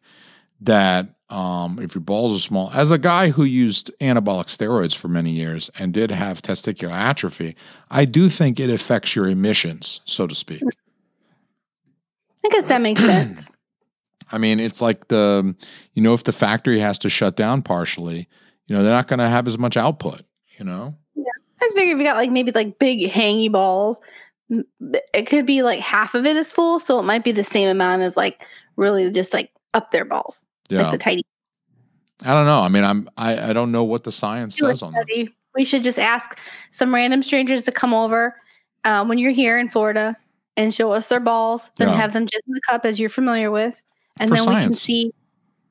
that 0.61 1.09
um, 1.29 1.79
if 1.81 1.95
your 1.95 2.03
balls 2.03 2.37
are 2.37 2.41
small, 2.41 2.71
as 2.73 2.91
a 2.91 2.99
guy 2.99 3.31
who 3.31 3.45
used 3.45 3.91
anabolic 4.01 4.47
steroids 4.47 4.95
for 4.95 5.09
many 5.09 5.31
years 5.31 5.71
and 5.79 5.93
did 5.93 6.11
have 6.11 6.41
testicular 6.41 6.93
atrophy, 6.93 7.57
I 7.91 8.05
do 8.05 8.29
think 8.29 8.61
it 8.61 8.71
affects 8.71 9.15
your 9.15 9.29
emissions, 9.29 10.01
so 10.05 10.27
to 10.27 10.35
speak. 10.35 10.63
I 10.63 12.49
guess 12.51 12.65
that 12.65 12.81
makes 12.81 13.01
sense. 13.05 13.51
I 14.31 14.39
mean, 14.39 14.61
it's 14.61 14.81
like 14.81 15.09
the, 15.09 15.55
you 15.95 16.03
know, 16.03 16.15
if 16.15 16.25
the 16.25 16.33
factory 16.33 16.81
has 16.81 16.99
to 17.01 17.09
shut 17.09 17.37
down 17.37 17.63
partially, 17.63 18.29
you 18.67 18.77
know, 18.77 18.83
they're 18.83 18.93
not 18.93 19.09
going 19.09 19.19
to 19.19 19.29
have 19.29 19.47
as 19.47 19.59
much 19.59 19.77
output, 19.77 20.23
you 20.59 20.65
know? 20.65 20.95
I 21.61 21.65
just 21.65 21.77
figure 21.77 21.95
if 21.95 21.99
you 21.99 22.07
got 22.07 22.17
like 22.17 22.31
maybe 22.31 22.53
like 22.53 22.79
big 22.79 23.11
hangy 23.11 23.51
balls, 23.51 24.01
it 24.51 25.27
could 25.27 25.47
be 25.47 25.63
like 25.63 25.81
half 25.81 26.15
of 26.15 26.25
it 26.27 26.37
is 26.37 26.53
full, 26.53 26.79
so 26.79 26.99
it 26.99 27.03
might 27.05 27.25
be 27.25 27.33
the 27.33 27.45
same 27.45 27.69
amount 27.69 28.03
as 28.03 28.17
like 28.17 28.47
really 28.77 29.11
just 29.11 29.33
like 29.33 29.51
up 29.75 29.91
their 29.91 30.05
balls, 30.05 30.45
Yeah. 30.69 30.83
like 30.83 30.93
the 30.93 30.99
tiny. 30.99 31.23
I 32.25 32.33
don't 32.33 32.47
know. 32.47 32.61
I 32.61 32.69
mean, 32.69 32.85
I'm, 32.85 33.09
I, 33.17 33.51
I 33.51 33.53
don't 33.53 33.71
know 33.71 33.85
what 33.85 34.05
the 34.05 34.13
science 34.13 34.57
do 34.57 34.67
says 34.67 34.83
on 34.83 34.93
that. 34.93 35.07
We 35.55 35.65
should 35.65 35.83
just 35.83 35.99
ask 35.99 36.39
some 36.71 36.95
random 36.95 37.23
strangers 37.23 37.63
to 37.63 37.73
come 37.73 37.93
over 37.95 38.37
uh, 38.85 39.05
when 39.05 39.19
you're 39.19 39.33
here 39.33 39.59
in 39.59 39.69
Florida 39.69 40.17
and 40.57 40.73
show 40.75 40.91
us 40.93 41.09
their 41.09 41.21
balls, 41.21 41.71
then 41.77 41.89
Yeah. 41.89 41.95
have 41.95 42.13
them 42.13 42.27
jizz 42.27 42.41
in 42.47 42.55
the 42.55 42.61
cup 42.69 42.85
as 42.85 42.99
you're 42.99 43.09
familiar 43.09 43.51
with, 43.51 43.83
and 44.19 44.29
For 44.29 44.37
then 44.37 44.49
we 44.49 44.61
can 44.63 44.75
see 44.75 45.13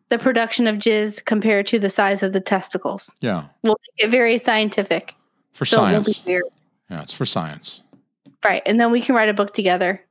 the 0.09 0.17
production 0.17 0.67
of 0.67 0.75
jizz 0.77 1.25
compared 1.25 1.67
to 1.67 1.79
the 1.79 1.89
size 1.89 2.23
of 2.23 2.31
the 2.31 2.39
testicles. 2.39 3.11
Yeah. 3.19 3.45
We'll 3.63 3.75
make 3.97 4.07
it 4.07 4.11
very 4.11 4.37
scientific, 4.37 5.15
For 5.51 5.65
so 5.65 5.77
science. 5.77 6.21
Yeah, 6.25 6.41
it's 7.01 7.11
for 7.13 7.25
science. 7.25 7.81
Right? 8.45 8.61
And 8.65 8.79
then 8.79 8.91
we 8.91 9.01
can 9.01 9.15
write 9.15 9.29
a 9.29 9.33
book 9.33 9.53
together. 9.53 10.01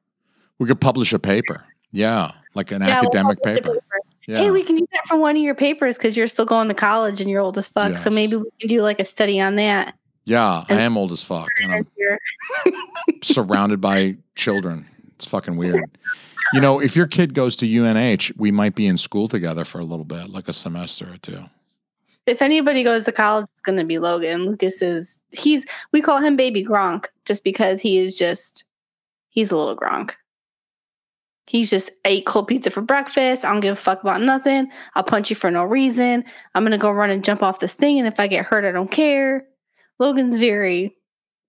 We 0.58 0.66
could 0.66 0.80
publish 0.80 1.12
a 1.12 1.18
paper. 1.18 1.64
Yeah, 1.92 2.32
like 2.54 2.70
an 2.72 2.82
Yeah, 2.82 3.00
we'll 3.00 3.08
academic 3.08 3.42
paper. 3.42 3.78
Yeah. 4.26 4.38
Hey, 4.38 4.50
we 4.50 4.62
can 4.64 4.76
use 4.76 4.88
that 4.92 5.06
for 5.06 5.16
one 5.16 5.36
of 5.36 5.42
your 5.42 5.54
papers 5.54 5.96
because 5.96 6.16
you're 6.16 6.26
still 6.26 6.44
going 6.46 6.68
to 6.68 6.74
college 6.74 7.20
and 7.20 7.30
you're 7.30 7.40
old 7.40 7.56
as 7.58 7.68
fuck. 7.68 7.96
So 7.96 8.10
maybe 8.10 8.36
we 8.36 8.50
can 8.60 8.68
do 8.68 8.82
like 8.82 8.98
a 8.98 9.04
study 9.04 9.40
on 9.40 9.54
that. 9.56 9.94
yeah, 10.24 10.64
I 10.68 10.74
am 10.80 10.96
old 10.96 11.12
as 11.12 11.22
fuck, 11.22 11.48
and 11.62 11.72
I'm 11.72 11.86
surrounded 13.22 13.80
by 13.80 14.16
children. 14.34 14.86
It's 15.14 15.26
fucking 15.26 15.56
weird. 15.56 15.84
You 16.52 16.60
know, 16.60 16.80
if 16.80 16.94
your 16.96 17.06
kid 17.06 17.34
goes 17.34 17.56
to 17.56 17.66
UNH, 17.66 18.32
we 18.36 18.50
might 18.50 18.74
be 18.74 18.86
in 18.86 18.98
school 18.98 19.28
together 19.28 19.64
for 19.64 19.78
a 19.78 19.84
little 19.84 20.04
bit, 20.04 20.28
like 20.30 20.48
a 20.48 20.52
semester 20.52 21.06
or 21.12 21.16
two. 21.16 21.44
If 22.26 22.42
anybody 22.42 22.82
goes 22.82 23.04
to 23.04 23.12
college, 23.12 23.46
it's 23.52 23.62
going 23.62 23.78
to 23.78 23.84
be 23.84 23.98
Logan. 23.98 24.44
Lucas 24.44 24.82
is 24.82 25.20
he's 25.30 25.64
we 25.92 26.00
call 26.00 26.18
him 26.18 26.36
Baby 26.36 26.64
Gronk 26.64 27.06
just 27.26 27.44
because 27.44 27.80
he 27.80 27.98
is 27.98 28.16
just 28.16 28.64
he's 29.28 29.50
a 29.52 29.56
little 29.56 29.76
Gronk. 29.76 30.14
He's 31.48 31.70
just 31.70 31.90
ate 32.04 32.26
cold 32.26 32.48
pizza 32.48 32.70
for 32.70 32.80
breakfast. 32.80 33.44
I 33.44 33.52
don't 33.52 33.60
give 33.60 33.74
a 33.74 33.76
fuck 33.76 34.00
about 34.00 34.20
nothing. 34.20 34.68
I'll 34.96 35.04
punch 35.04 35.30
you 35.30 35.36
for 35.36 35.50
no 35.50 35.64
reason. 35.64 36.24
I'm 36.54 36.64
gonna 36.64 36.78
go 36.78 36.90
run 36.90 37.10
and 37.10 37.24
jump 37.24 37.42
off 37.42 37.60
this 37.60 37.74
thing, 37.74 37.98
and 37.98 38.08
if 38.08 38.18
I 38.18 38.26
get 38.26 38.44
hurt, 38.46 38.64
I 38.64 38.72
don't 38.72 38.90
care. 38.90 39.46
Logan's 39.98 40.36
very 40.38 40.96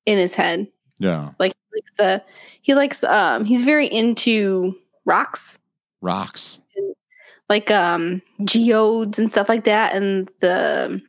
in 0.06 0.18
his 0.18 0.36
head. 0.36 0.68
Yeah, 1.00 1.32
Like 1.40 1.54
he 1.54 1.80
likes 1.80 1.92
the 1.98 2.24
he 2.62 2.76
likes 2.76 3.04
um 3.04 3.46
he's 3.46 3.62
very 3.64 3.88
into 3.88 4.76
rocks 5.06 5.58
rocks. 6.02 6.60
like 7.50 7.70
um 7.72 8.22
geodes 8.44 9.20
and 9.20 9.30
stuff 9.32 9.48
like 9.50 9.64
that 9.66 9.96
and 9.96 10.30
the 10.42 11.02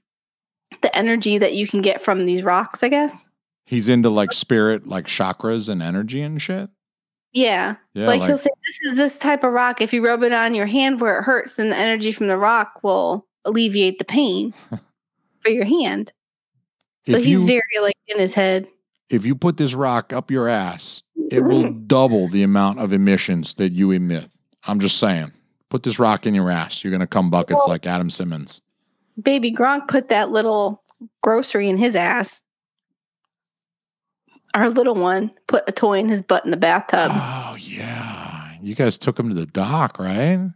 the 0.83 0.97
energy 0.97 1.39
that 1.39 1.55
you 1.55 1.67
can 1.67 1.81
get 1.83 2.01
from 2.03 2.25
these 2.27 2.43
rocks 2.43 2.83
i 2.83 2.89
guess 2.89 3.28
He's 3.69 3.89
into 3.91 4.09
like 4.11 4.33
spirit, 4.33 4.87
like 4.87 5.07
chakras 5.07 5.69
and 5.69 5.83
energy 5.83 6.23
and 6.23 6.41
shit. 6.41 6.71
yeah, 7.35 7.77
Yeah, 7.93 8.07
like, 8.07 8.21
like, 8.21 8.29
he'll 8.29 8.37
say 8.39 8.49
this 8.67 8.81
is 8.93 8.97
this 8.97 9.19
type 9.19 9.45
of 9.45 9.53
rock 9.53 9.81
if 9.83 9.93
you 9.93 10.05
rub 10.05 10.23
it 10.23 10.33
on 10.33 10.55
your 10.55 10.65
hand 10.67 11.01
where 11.03 11.19
it 11.19 11.25
hurts 11.25 11.59
and 11.59 11.71
the 11.71 11.77
energy 11.77 12.11
from 12.13 12.29
the 12.29 12.39
rock 12.39 12.81
will 12.83 13.27
alleviate 13.45 13.99
the 13.99 14.05
pain 14.07 14.55
for 15.41 15.51
your 15.51 15.67
hand 15.67 16.13
so 17.07 17.19
he's 17.19 17.41
you- 17.43 17.47
very 17.47 17.83
like 17.83 17.95
in 18.07 18.19
his 18.19 18.35
head 18.35 18.67
if 19.11 19.25
you 19.27 19.35
put 19.35 19.57
this 19.59 19.73
rock 19.75 20.13
up 20.13 20.31
your 20.31 20.49
ass, 20.49 21.03
it 21.31 21.41
will 21.41 21.73
double 21.73 22.29
the 22.29 22.43
amount 22.43 22.79
of 22.79 22.93
emissions 22.93 23.55
that 23.55 23.73
you 23.73 23.91
emit. 23.91 24.31
I'm 24.67 24.81
just 24.81 24.99
saying. 24.99 25.33
Put 25.71 25.83
this 25.83 25.99
rock 25.99 26.27
in 26.27 26.35
your 26.35 26.51
ass. 26.51 26.85
You're 26.85 26.91
gonna 26.91 27.07
come 27.07 27.31
buckets 27.31 27.61
Well- 27.61 27.69
like 27.69 27.87
Adam 27.87 28.11
Simmons. 28.11 28.61
baby 29.23 29.51
gronk 29.51 29.89
put 29.89 30.09
that 30.09 30.31
little 30.31 30.83
grocery 31.23 31.69
in 31.71 31.77
his 31.79 31.95
ass 31.97 32.43
our 34.55 34.69
little 34.71 34.95
one 34.95 35.31
put 35.47 35.65
a 35.69 35.73
toy 35.73 35.99
in 35.99 36.09
his 36.09 36.23
butt 36.23 36.45
in 36.45 36.51
the 36.51 36.57
bathtub 36.57 37.11
Oh 37.13 37.57
yeah. 37.59 38.53
You 38.63 38.75
guys 38.75 38.99
took 38.99 39.19
him 39.19 39.29
to 39.29 39.35
the 39.35 39.47
dock, 39.47 39.99
right? 39.99 40.51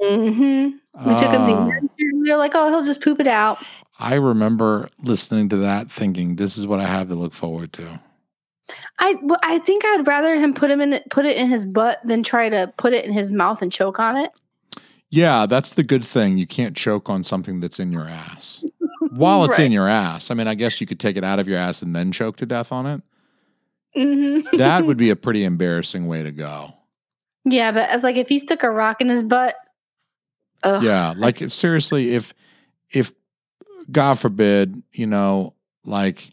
hmm 0.00 0.68
We 1.06 1.14
took 1.16 1.30
him 1.30 1.44
to 1.46 1.52
the 1.52 1.88
they're 2.24 2.36
like, 2.38 2.52
oh, 2.54 2.68
he'll 2.68 2.84
just 2.84 3.02
poop 3.02 3.20
it 3.20 3.26
out. 3.26 3.58
I 3.98 4.14
remember 4.14 4.88
listening 5.02 5.48
to 5.50 5.56
that 5.58 5.90
thinking, 5.90 6.36
this 6.36 6.56
is 6.58 6.66
what 6.66 6.80
I 6.80 6.86
have 6.86 7.08
to 7.08 7.14
look 7.14 7.32
forward 7.34 7.72
to. 7.74 8.00
I 8.98 9.16
I 9.42 9.58
think 9.58 9.84
I'd 9.84 10.06
rather 10.06 10.34
him 10.36 10.54
put 10.54 10.70
him 10.70 10.80
in 10.80 10.94
it- 10.94 11.10
put 11.10 11.26
it 11.26 11.36
in 11.36 11.48
his 11.48 11.64
butt 11.66 12.00
than 12.04 12.22
try 12.22 12.48
to 12.48 12.72
put 12.78 12.92
it 12.94 13.04
in 13.04 13.12
his 13.12 13.30
mouth 13.30 13.60
and 13.62 13.70
choke 13.70 13.98
on 14.00 14.16
it. 14.16 14.32
Yeah, 15.10 15.46
that's 15.46 15.74
the 15.74 15.82
good 15.84 16.04
thing. 16.04 16.38
You 16.38 16.46
can't 16.46 16.74
choke 16.76 17.08
on 17.10 17.22
something 17.22 17.60
that's 17.60 17.78
in 17.78 17.92
your 17.92 18.08
ass. 18.08 18.64
While 19.10 19.44
it's 19.44 19.58
Right. 19.58 19.66
in 19.66 19.72
your 19.72 19.86
ass. 19.86 20.30
I 20.30 20.34
mean, 20.34 20.48
I 20.48 20.54
guess 20.54 20.80
you 20.80 20.86
could 20.88 20.98
take 20.98 21.16
it 21.16 21.22
out 21.22 21.38
of 21.38 21.46
your 21.46 21.58
ass 21.58 21.82
and 21.82 21.94
then 21.94 22.10
choke 22.10 22.36
to 22.38 22.46
death 22.46 22.72
on 22.72 22.86
it. 22.86 23.02
Hmm 23.96 24.40
That 24.56 24.84
would 24.84 24.96
be 24.96 25.10
a 25.10 25.16
pretty 25.16 25.44
embarrassing 25.44 26.06
way 26.06 26.22
to 26.22 26.30
go. 26.32 26.74
yeah, 27.44 27.72
but 27.72 27.88
as 27.90 28.02
like 28.02 28.16
if 28.16 28.28
he 28.28 28.38
stuck 28.38 28.62
a 28.62 28.70
rock 28.70 29.00
in 29.00 29.08
his 29.08 29.22
butt, 29.22 29.54
ugh, 30.62 30.82
Yeah, 30.82 31.14
like 31.16 31.38
seriously, 31.50 32.14
if 32.14 32.34
if 32.90 33.12
God 33.90 34.18
forbid, 34.18 34.82
you 34.92 35.06
know, 35.06 35.54
like 35.84 36.32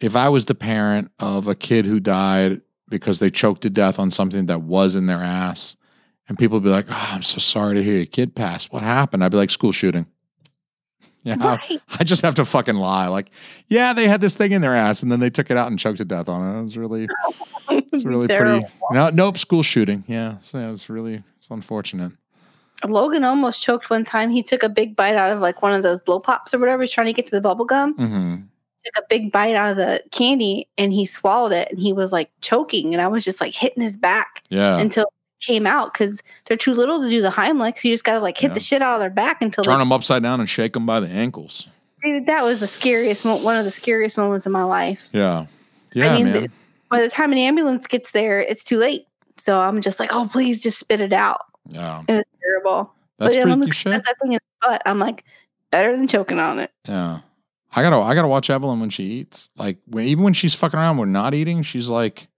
if 0.00 0.16
I 0.16 0.28
was 0.28 0.46
the 0.46 0.54
parent 0.54 1.10
of 1.18 1.46
a 1.48 1.54
kid 1.54 1.86
who 1.86 2.00
died 2.00 2.60
because 2.88 3.20
they 3.20 3.30
choked 3.30 3.62
to 3.62 3.70
death 3.70 3.98
on 3.98 4.10
something 4.10 4.46
that 4.46 4.62
was 4.62 4.94
in 4.96 5.06
their 5.06 5.22
ass, 5.22 5.76
and 6.28 6.38
people 6.38 6.56
would 6.58 6.64
be 6.64 6.70
like, 6.70 6.86
"Oh, 6.90 7.08
I'm 7.12 7.22
so 7.22 7.38
sorry 7.38 7.74
to 7.76 7.82
hear 7.82 7.96
your 7.96 8.06
kid 8.06 8.34
passed. 8.34 8.72
What 8.72 8.82
happened?" 8.82 9.24
I'd 9.24 9.30
be 9.30 9.36
like, 9.38 9.50
"School 9.50 9.72
shooting." 9.72 10.06
Yeah, 11.24 11.36
right. 11.38 11.80
I 12.00 12.02
just 12.02 12.22
have 12.22 12.34
to 12.34 12.44
fucking 12.44 12.74
lie. 12.74 13.06
Like, 13.06 13.30
yeah, 13.68 13.92
they 13.92 14.08
had 14.08 14.20
this 14.20 14.34
thing 14.34 14.50
in 14.50 14.60
their 14.60 14.74
ass, 14.74 15.04
and 15.04 15.12
then 15.12 15.20
they 15.20 15.30
took 15.30 15.52
it 15.52 15.56
out 15.56 15.68
and 15.68 15.78
choked 15.78 15.98
to 15.98 16.04
death 16.04 16.28
on 16.28 16.42
it. 16.56 16.58
It 16.58 16.62
was 16.64 16.76
really, 16.76 17.08
it's 17.70 18.04
really 18.04 18.26
pretty. 18.26 18.66
No, 18.90 19.08
nope, 19.10 19.38
school 19.38 19.62
shooting. 19.62 20.02
Yeah, 20.08 20.38
so 20.38 20.58
it 20.58 20.68
was 20.68 20.90
really, 20.90 21.22
it's 21.38 21.48
unfortunate. 21.50 22.10
Logan 22.88 23.22
almost 23.22 23.62
choked 23.62 23.88
one 23.90 24.04
time. 24.04 24.30
He 24.30 24.42
took 24.42 24.64
a 24.64 24.68
big 24.68 24.96
bite 24.96 25.14
out 25.14 25.30
of 25.30 25.40
like 25.40 25.62
one 25.62 25.72
of 25.74 25.84
those 25.84 26.00
blow 26.00 26.18
pops 26.18 26.52
or 26.52 26.58
whatever. 26.58 26.82
He's 26.82 26.90
trying 26.90 27.06
to 27.06 27.12
get 27.12 27.26
to 27.26 27.30
the 27.30 27.40
bubble 27.40 27.64
gum. 27.64 27.94
hmm 27.94 28.36
Took 28.84 29.04
a 29.04 29.06
big 29.08 29.30
bite 29.30 29.54
out 29.54 29.70
of 29.70 29.76
the 29.76 30.02
candy 30.10 30.66
and 30.76 30.92
he 30.92 31.06
swallowed 31.06 31.52
it 31.52 31.70
and 31.70 31.78
he 31.78 31.92
was 31.92 32.10
like 32.10 32.32
choking. 32.40 32.92
And 32.92 33.00
I 33.00 33.06
was 33.06 33.24
just 33.24 33.40
like 33.40 33.54
hitting 33.54 33.80
his 33.80 33.96
back 33.96 34.42
Yeah, 34.48 34.78
until 34.80 35.04
came 35.42 35.66
out 35.66 35.92
because 35.92 36.22
they're 36.46 36.56
too 36.56 36.74
little 36.74 37.00
to 37.02 37.10
do 37.10 37.20
the 37.20 37.28
Heimlich. 37.30 37.84
You 37.84 37.90
just 37.92 38.04
got 38.04 38.14
to 38.14 38.20
like 38.20 38.38
hit 38.38 38.48
Yeah. 38.48 38.54
the 38.54 38.60
shit 38.60 38.82
out 38.82 38.94
of 38.94 39.00
their 39.00 39.10
back 39.10 39.42
until 39.42 39.64
turn 39.64 39.74
they, 39.74 39.78
them 39.80 39.92
upside 39.92 40.22
down 40.22 40.40
and 40.40 40.48
shake 40.48 40.72
them 40.72 40.86
by 40.86 41.00
the 41.00 41.08
ankles. 41.08 41.68
dude, 42.02 42.26
that 42.26 42.42
was 42.44 42.60
the 42.60 42.66
scariest, 42.66 43.24
mo- 43.24 43.42
one 43.42 43.56
of 43.56 43.64
the 43.64 43.70
scariest 43.70 44.16
moments 44.16 44.46
of 44.46 44.52
my 44.52 44.64
life. 44.64 45.08
Yeah, 45.12 45.46
yeah, 45.92 46.12
I 46.12 46.16
mean, 46.16 46.32
man. 46.32 46.42
the- 46.44 46.50
By 46.90 47.02
the 47.02 47.08
time 47.10 47.32
an 47.32 47.38
ambulance 47.38 47.86
gets 47.86 48.12
there, 48.12 48.40
it's 48.40 48.64
too 48.64 48.78
late. 48.78 49.06
So 49.36 49.60
I'm 49.60 49.80
just 49.80 49.98
like, 50.00 50.10
oh, 50.14 50.28
please 50.30 50.60
just 50.60 50.78
spit 50.78 51.00
it 51.00 51.12
out. 51.12 51.40
yeah, 51.68 52.02
It 52.08 52.12
was 52.12 52.24
terrible. 52.42 52.92
that's 53.18 53.34
but 53.36 53.42
freaky 53.44 53.70
shit. 53.70 53.92
that 54.04 54.16
thing 54.22 54.32
in 54.32 54.38
the 54.60 54.68
butt, 54.68 54.82
I'm 54.86 54.98
like, 54.98 55.24
better 55.70 55.96
than 55.96 56.06
choking 56.06 56.38
on 56.38 56.58
it. 56.58 56.70
Yeah, 56.86 57.20
I 57.74 57.82
gotta, 57.82 57.96
I 57.96 58.14
gotta 58.14 58.28
watch 58.28 58.50
Evelyn 58.50 58.78
when 58.80 58.90
she 58.90 59.04
eats. 59.04 59.48
Like, 59.56 59.78
when 59.86 60.04
even 60.06 60.22
when 60.24 60.34
she's 60.34 60.54
fucking 60.54 60.78
around, 60.78 60.98
we're 60.98 61.06
not 61.06 61.32
eating. 61.34 61.62
She's 61.62 61.88
like, 61.88 62.28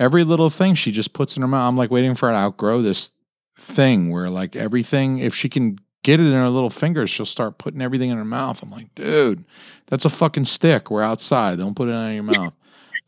every 0.00 0.24
little 0.24 0.50
thing 0.50 0.74
she 0.74 0.90
just 0.90 1.12
puts 1.12 1.36
in 1.36 1.42
her 1.42 1.48
mouth. 1.48 1.68
I'm 1.68 1.76
like 1.76 1.90
waiting 1.90 2.16
for 2.16 2.28
her 2.28 2.32
to 2.32 2.38
outgrow 2.38 2.82
this 2.82 3.12
thing 3.56 4.10
where 4.10 4.30
like 4.30 4.56
everything, 4.56 5.18
if 5.18 5.34
she 5.34 5.48
can 5.48 5.78
get 6.02 6.18
it 6.18 6.26
in 6.26 6.32
her 6.32 6.48
little 6.48 6.70
fingers, 6.70 7.10
she'll 7.10 7.26
start 7.26 7.58
putting 7.58 7.82
everything 7.82 8.10
in 8.10 8.16
her 8.16 8.24
mouth. 8.24 8.62
I'm 8.62 8.70
like, 8.70 8.92
dude, 8.94 9.44
that's 9.86 10.06
a 10.06 10.10
fucking 10.10 10.46
stick. 10.46 10.90
We're 10.90 11.02
outside. 11.02 11.58
Don't 11.58 11.76
put 11.76 11.88
it 11.88 11.92
in 11.92 12.14
your 12.14 12.22
mouth. 12.24 12.54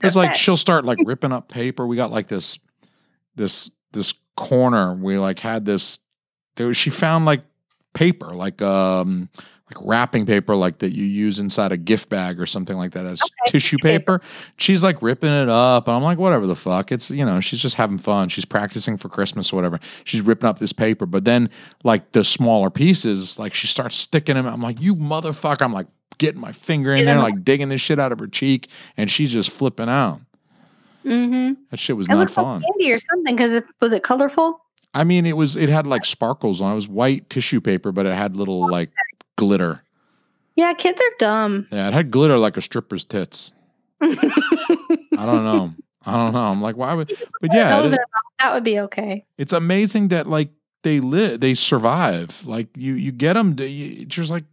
It's 0.04 0.16
like 0.16 0.34
she'll 0.34 0.56
start 0.56 0.84
like 0.84 0.98
ripping 1.06 1.30
up 1.30 1.46
paper. 1.46 1.86
We 1.86 1.94
got 1.94 2.10
like 2.10 2.26
this, 2.26 2.58
this, 3.36 3.70
this 3.92 4.14
corner. 4.36 4.94
We 4.94 5.16
like 5.16 5.38
had 5.38 5.64
this. 5.64 6.00
There 6.56 6.66
was 6.66 6.76
she 6.76 6.90
found 6.90 7.24
like 7.24 7.42
paper, 7.92 8.34
like 8.34 8.60
um, 8.60 9.28
like 9.74 9.86
wrapping 9.86 10.26
paper, 10.26 10.54
like 10.56 10.78
that 10.78 10.92
you 10.92 11.04
use 11.04 11.38
inside 11.38 11.72
a 11.72 11.76
gift 11.76 12.08
bag 12.08 12.40
or 12.40 12.46
something 12.46 12.76
like 12.76 12.92
that 12.92 13.06
as 13.06 13.20
tissue 13.46 13.78
paper. 13.82 14.20
She's 14.56 14.82
like 14.82 15.00
ripping 15.02 15.30
it 15.32 15.48
up, 15.48 15.88
and 15.88 15.96
I'm 15.96 16.02
like, 16.02 16.18
whatever 16.18 16.46
the 16.46 16.56
fuck. 16.56 16.92
It's 16.92 17.10
you 17.10 17.24
know, 17.24 17.40
she's 17.40 17.60
just 17.60 17.76
having 17.76 17.98
fun. 17.98 18.28
She's 18.28 18.44
practicing 18.44 18.96
for 18.96 19.08
Christmas 19.08 19.52
or 19.52 19.56
whatever. 19.56 19.80
She's 20.04 20.20
ripping 20.20 20.48
up 20.48 20.58
this 20.58 20.72
paper, 20.72 21.06
but 21.06 21.24
then 21.24 21.50
like 21.84 22.12
the 22.12 22.24
smaller 22.24 22.70
pieces, 22.70 23.38
like 23.38 23.54
she 23.54 23.66
starts 23.66 23.96
sticking 23.96 24.34
them. 24.34 24.46
I'm 24.46 24.62
like, 24.62 24.80
you 24.80 24.94
motherfucker. 24.94 25.62
I'm 25.62 25.72
like 25.72 25.86
getting 26.18 26.40
my 26.40 26.52
finger 26.52 26.92
in 26.92 26.98
Get 26.98 27.04
there, 27.06 27.18
like 27.18 27.44
digging 27.44 27.68
this 27.68 27.80
shit 27.80 27.98
out 27.98 28.12
of 28.12 28.18
her 28.18 28.28
cheek, 28.28 28.68
and 28.96 29.10
she's 29.10 29.32
just 29.32 29.50
flipping 29.50 29.88
out. 29.88 30.20
Mm-hmm. 31.04 31.54
That 31.70 31.78
shit 31.78 31.96
was 31.96 32.08
It 32.08 32.14
not 32.14 32.30
fun. 32.30 32.60
like 32.60 32.70
candy 32.72 32.92
or 32.92 32.98
something 32.98 33.34
because 33.34 33.52
it 33.54 33.64
was 33.80 33.92
it 33.92 34.02
colorful. 34.04 34.60
I 34.94 35.04
mean, 35.04 35.24
it 35.26 35.36
was 35.36 35.56
it 35.56 35.68
had 35.68 35.86
like 35.86 36.04
sparkles 36.04 36.60
on. 36.60 36.68
it. 36.70 36.72
It 36.72 36.76
was 36.76 36.88
white 36.88 37.30
tissue 37.30 37.60
paper, 37.60 37.92
but 37.92 38.06
it 38.06 38.14
had 38.14 38.36
little 38.36 38.70
like 38.70 38.90
glitter. 39.36 39.82
Yeah, 40.56 40.72
kids 40.74 41.00
are 41.00 41.12
dumb. 41.18 41.66
Yeah, 41.72 41.88
it 41.88 41.94
had 41.94 42.10
glitter 42.10 42.38
like 42.38 42.56
a 42.56 42.60
stripper's 42.60 43.04
tits. 43.04 43.52
I 44.02 44.06
don't 45.26 45.44
know. 45.44 45.72
I 46.04 46.16
don't 46.16 46.32
know. 46.32 46.40
I'm 46.40 46.60
like, 46.60 46.76
why 46.76 46.94
would? 46.94 47.12
But 47.40 47.52
yeah, 47.54 47.80
Those 47.80 47.92
it- 47.94 47.98
are, 48.00 48.06
that 48.40 48.54
would 48.54 48.64
be 48.64 48.80
okay. 48.80 49.24
it's 49.38 49.52
amazing 49.52 50.08
that 50.08 50.26
like 50.26 50.50
they 50.82 50.98
live, 51.00 51.40
they 51.40 51.54
survive. 51.54 52.44
Like 52.44 52.68
you, 52.76 52.94
you 52.94 53.12
get 53.12 53.34
them. 53.34 53.54
It's 53.58 54.14
just 54.14 54.30
like, 54.30 54.44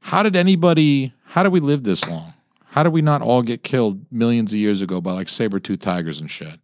how 0.00 0.22
did 0.22 0.36
anybody? 0.36 1.14
How 1.24 1.42
did 1.42 1.52
we 1.52 1.60
live 1.60 1.82
this 1.84 2.06
long? 2.06 2.34
How 2.66 2.82
did 2.82 2.92
we 2.92 3.00
not 3.00 3.22
all 3.22 3.42
get 3.42 3.62
killed 3.62 4.04
millions 4.12 4.52
of 4.52 4.58
years 4.58 4.82
ago 4.82 5.00
by 5.00 5.12
like 5.12 5.30
saber 5.30 5.58
tooth 5.58 5.80
tigers 5.80 6.20
and 6.20 6.30
shit? 6.30 6.60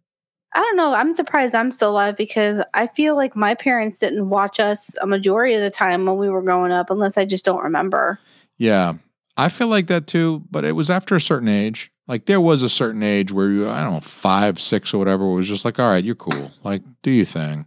I 0.55 0.59
don't 0.59 0.77
know. 0.77 0.93
I'm 0.93 1.13
surprised 1.13 1.55
I'm 1.55 1.71
still 1.71 1.91
alive 1.91 2.15
because 2.17 2.61
I 2.73 2.87
feel 2.87 3.15
like 3.15 3.35
my 3.35 3.55
parents 3.55 3.99
didn't 3.99 4.29
watch 4.29 4.59
us 4.59 4.95
a 5.01 5.07
majority 5.07 5.55
of 5.55 5.61
the 5.61 5.69
time 5.69 6.05
when 6.05 6.17
we 6.17 6.29
were 6.29 6.41
growing 6.41 6.71
up, 6.71 6.89
unless 6.89 7.17
I 7.17 7.25
just 7.25 7.43
don't 7.45 7.63
remember. 7.63 8.19
Yeah, 8.57 8.93
I 9.35 9.49
feel 9.49 9.67
like 9.67 9.87
that 9.87 10.05
too. 10.07 10.43
But 10.51 10.63
it 10.65 10.73
was 10.73 10.89
after 10.89 11.15
a 11.15 11.21
certain 11.21 11.47
age. 11.49 11.91
Like 12.07 12.25
there 12.25 12.41
was 12.41 12.61
a 12.61 12.69
certain 12.69 13.01
age 13.01 13.31
where 13.31 13.49
you, 13.49 13.69
I 13.69 13.81
don't 13.81 13.93
know, 13.93 13.99
five, 14.01 14.59
six, 14.59 14.93
or 14.93 14.97
whatever, 14.97 15.27
was 15.27 15.47
just 15.47 15.63
like, 15.65 15.79
all 15.79 15.89
right, 15.89 16.03
you're 16.03 16.15
cool. 16.15 16.51
Like, 16.63 16.81
do 17.01 17.09
your 17.11 17.25
thing. 17.25 17.65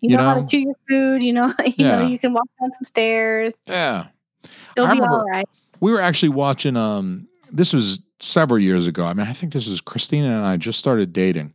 You, 0.00 0.10
You 0.10 0.16
know, 0.16 0.24
how 0.24 0.40
to 0.40 0.46
chew 0.46 0.58
your 0.60 0.74
food. 0.88 1.22
You 1.22 1.34
know, 1.34 1.52
you 1.66 1.74
Yeah. 1.76 1.96
know, 2.00 2.06
you 2.06 2.18
can 2.18 2.32
walk 2.32 2.46
down 2.60 2.72
some 2.72 2.84
stairs. 2.84 3.60
Yeah. 3.66 4.06
You'll 4.76 4.86
I 4.86 4.94
be 4.94 5.00
all 5.00 5.24
right. 5.30 5.44
we 5.80 5.92
were 5.92 6.00
actually 6.00 6.30
watching 6.30 6.76
um 6.76 7.28
this 7.52 7.72
was 7.72 8.00
several 8.20 8.58
years 8.58 8.86
ago 8.88 9.04
i 9.04 9.12
mean 9.14 9.26
i 9.26 9.32
think 9.32 9.52
this 9.52 9.68
was 9.68 9.80
christina 9.80 10.28
and 10.36 10.44
i 10.44 10.56
just 10.56 10.78
started 10.78 11.12
dating 11.12 11.52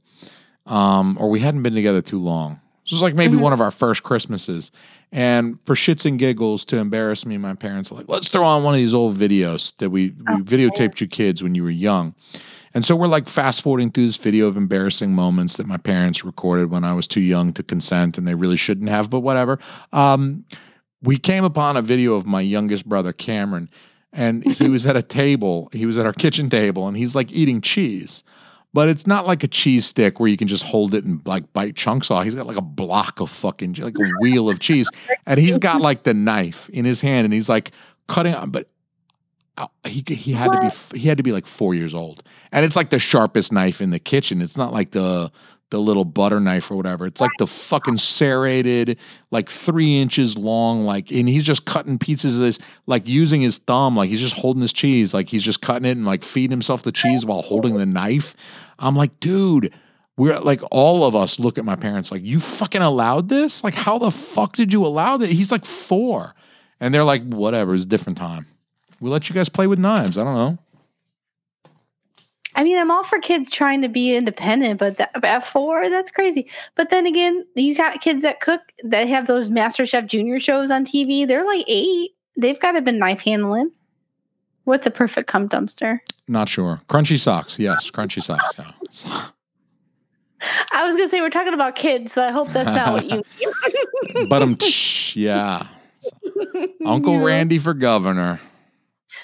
um 0.65 1.17
or 1.19 1.29
we 1.29 1.39
hadn't 1.39 1.63
been 1.63 1.73
together 1.75 2.01
too 2.01 2.19
long. 2.19 2.59
This 2.85 2.91
was 2.93 3.01
like 3.01 3.15
maybe 3.15 3.37
Mhm. 3.37 3.41
one 3.41 3.53
of 3.53 3.61
our 3.61 3.71
first 3.71 4.03
christmases. 4.03 4.71
And 5.11 5.59
for 5.65 5.75
shits 5.75 6.05
and 6.05 6.17
giggles 6.17 6.65
to 6.65 6.77
embarrass 6.77 7.25
me 7.25 7.37
my 7.37 7.53
parents 7.53 7.91
were 7.91 7.97
like 7.97 8.07
let's 8.09 8.27
throw 8.29 8.45
on 8.45 8.63
one 8.63 8.73
of 8.73 8.77
these 8.79 8.93
old 8.93 9.15
videos 9.17 9.75
that 9.77 9.89
we, 9.89 10.09
we 10.27 10.35
Oh, 10.35 10.37
videotaped 10.43 10.99
you 11.01 11.07
kids 11.07 11.43
when 11.43 11.55
you 11.55 11.63
were 11.63 11.69
young. 11.69 12.15
And 12.73 12.83
so 12.83 12.95
we're 12.95 13.07
like 13.07 13.27
fast 13.29 13.61
forwarding 13.61 13.91
through 13.91 14.07
this 14.07 14.17
video 14.17 14.47
of 14.47 14.57
embarrassing 14.57 15.13
moments 15.13 15.57
that 15.57 15.67
my 15.67 15.77
parents 15.77 16.25
recorded 16.25 16.71
when 16.71 16.83
i 16.83 16.93
was 16.93 17.07
too 17.07 17.21
young 17.21 17.53
to 17.53 17.61
consent 17.61 18.17
and 18.17 18.27
they 18.27 18.33
really 18.35 18.57
shouldn't 18.57 18.89
have 18.89 19.09
but 19.09 19.19
whatever. 19.19 19.59
Um 19.91 20.45
we 21.01 21.17
came 21.17 21.43
upon 21.43 21.75
a 21.77 21.81
video 21.81 22.15
of 22.15 22.25
my 22.25 22.39
youngest 22.41 22.87
brother 22.87 23.11
Cameron 23.13 23.69
and 24.13 24.43
he 24.55 24.69
was 24.69 24.87
at 24.87 24.95
a 24.95 25.01
table 25.03 25.69
he 25.73 25.85
was 25.85 25.97
at 25.97 26.05
our 26.05 26.13
kitchen 26.13 26.49
table 26.49 26.87
and 26.87 26.95
he's 26.97 27.13
like 27.15 27.31
eating 27.31 27.61
cheese 27.61 28.23
but 28.73 28.89
it's 28.89 29.05
not 29.05 29.27
like 29.27 29.43
a 29.43 29.47
cheese 29.47 29.85
stick 29.85 30.19
where 30.19 30.27
you 30.29 30.37
can 30.37 30.47
just 30.47 30.63
hold 30.63 30.93
it 30.93 31.03
and 31.03 31.25
like 31.25 31.51
bite 31.53 31.75
chunks 31.75 32.09
off. 32.09 32.23
He's 32.23 32.35
got 32.35 32.47
like 32.47 32.57
a 32.57 32.61
block 32.61 33.19
of 33.19 33.29
fucking 33.29 33.75
like 33.75 33.97
a 33.97 34.11
wheel 34.19 34.49
of 34.49 34.59
cheese. 34.59 34.89
And 35.25 35.39
he's 35.39 35.57
got 35.57 35.79
like 35.79 36.03
the 36.03 36.13
knife 36.13 36.69
in 36.69 36.83
his 36.83 36.99
hand 36.99 37.23
and 37.25 37.33
he's 37.33 37.47
like 37.47 37.71
cutting 38.07 38.35
but 38.49 38.67
uh, 39.57 39.67
he 39.85 40.03
he 40.07 40.31
had 40.33 40.51
to 40.51 40.59
be 40.59 40.99
he 40.99 41.07
had 41.07 41.17
to 41.17 41.23
be 41.23 41.31
like 41.31 41.45
4 41.45 41.75
years 41.75 41.93
old. 41.93 42.23
And 42.51 42.65
it's 42.65 42.75
like 42.75 42.89
the 42.89 42.99
sharpest 42.99 43.51
knife 43.51 43.79
in 43.79 43.91
the 43.91 43.99
kitchen. 43.99 44.41
It's 44.41 44.57
not 44.57 44.73
like 44.73 44.91
the 44.91 45.31
the 45.73 45.81
little 45.81 46.05
butter 46.05 46.39
knife 46.39 46.69
or 46.69 46.75
whatever 46.75 47.07
it's 47.07 47.19
like 47.19 47.31
the 47.39 47.47
fucking 47.47 47.97
serrated 47.97 48.97
like 49.31 49.49
three 49.49 49.99
inches 49.99 50.37
long, 50.37 50.85
like, 50.85 51.11
and 51.11 51.27
he's 51.27 51.43
just 51.43 51.65
cutting 51.65 51.97
pieces 51.97 52.35
of 52.35 52.41
this, 52.41 52.59
like 52.85 53.07
using 53.07 53.41
his 53.41 53.57
thumb, 53.57 53.97
like 53.97 54.09
he's 54.09 54.21
just 54.21 54.35
holding 54.35 54.61
his 54.61 54.71
cheese, 54.71 55.13
like 55.13 55.27
he's 55.27 55.43
just 55.43 55.59
cutting 55.61 55.85
it 55.85 55.97
and 55.97 56.05
like 56.05 56.23
feeding 56.23 56.51
himself 56.51 56.83
the 56.83 56.91
cheese 56.91 57.25
while 57.25 57.41
holding 57.41 57.77
the 57.77 57.85
knife. 57.85 58.35
I'm 58.77 58.95
like, 58.95 59.19
dude, 59.19 59.73
we're 60.17 60.39
like, 60.39 60.61
all 60.69 61.05
of 61.05 61.15
us 61.15 61.39
look 61.39 61.57
at 61.57 61.65
my 61.65 61.75
parents 61.75 62.11
like, 62.11 62.21
you 62.23 62.39
fucking 62.39 62.83
allowed 62.83 63.29
this? 63.29 63.63
Like, 63.63 63.73
how 63.73 63.97
the 63.97 64.11
fuck 64.11 64.55
did 64.55 64.71
you 64.71 64.85
allow 64.85 65.17
that? 65.17 65.31
He's 65.31 65.51
like 65.51 65.65
four. 65.65 66.35
And 66.79 66.93
they're 66.93 67.03
like, 67.03 67.23
whatever, 67.23 67.73
it's 67.73 67.85
a 67.85 67.87
different 67.87 68.17
time. 68.17 68.45
We 68.99 69.09
let 69.09 69.29
you 69.29 69.35
guys 69.35 69.49
play 69.49 69.65
with 69.65 69.79
knives. 69.79 70.17
I 70.17 70.23
don't 70.23 70.35
know. 70.35 70.59
I 72.55 72.63
mean, 72.63 72.77
I'm 72.77 72.91
all 72.91 73.03
for 73.03 73.19
kids 73.19 73.49
trying 73.49 73.81
to 73.81 73.87
be 73.87 74.15
independent, 74.15 74.79
but 74.79 74.97
that, 74.97 75.11
at 75.23 75.45
four, 75.45 75.89
that's 75.89 76.11
crazy. 76.11 76.49
But 76.75 76.89
then 76.89 77.05
again, 77.05 77.45
you 77.55 77.75
got 77.75 77.99
kids 78.01 78.21
that 78.23 78.39
cook 78.39 78.61
that 78.83 79.07
have 79.07 79.27
those 79.27 79.49
Master 79.49 79.85
Chef 79.85 80.05
Junior 80.05 80.39
shows 80.39 80.69
on 80.71 80.85
TV. 80.85 81.27
They're 81.27 81.45
like 81.45 81.65
eight. 81.67 82.11
They've 82.37 82.59
got 82.59 82.73
to 82.73 82.81
been 82.81 82.99
knife 82.99 83.21
handling. 83.21 83.71
What's 84.65 84.87
a 84.87 84.91
perfect 84.91 85.27
cum 85.27 85.49
dumpster? 85.49 85.99
Not 86.27 86.47
sure. 86.47 86.81
Crunchy 86.87 87.19
socks. 87.19 87.59
Yes, 87.59 87.91
crunchy 87.91 88.21
socks. 88.23 88.55
Yeah. 88.57 89.25
I 90.73 90.85
was 90.85 90.95
gonna 90.95 91.09
say 91.09 91.21
we're 91.21 91.29
talking 91.29 91.53
about 91.53 91.75
kids, 91.75 92.11
so 92.13 92.23
I 92.23 92.31
hope 92.31 92.49
that's 92.49 92.69
not 92.69 92.91
what 92.93 93.05
you 93.09 93.23
mean. 94.15 94.27
but 94.27 94.41
um, 94.41 94.57
yeah. 95.15 95.67
Uncle 96.85 97.13
Yeah. 97.13 97.23
Randy 97.23 97.57
for 97.59 97.73
governor. 97.73 98.39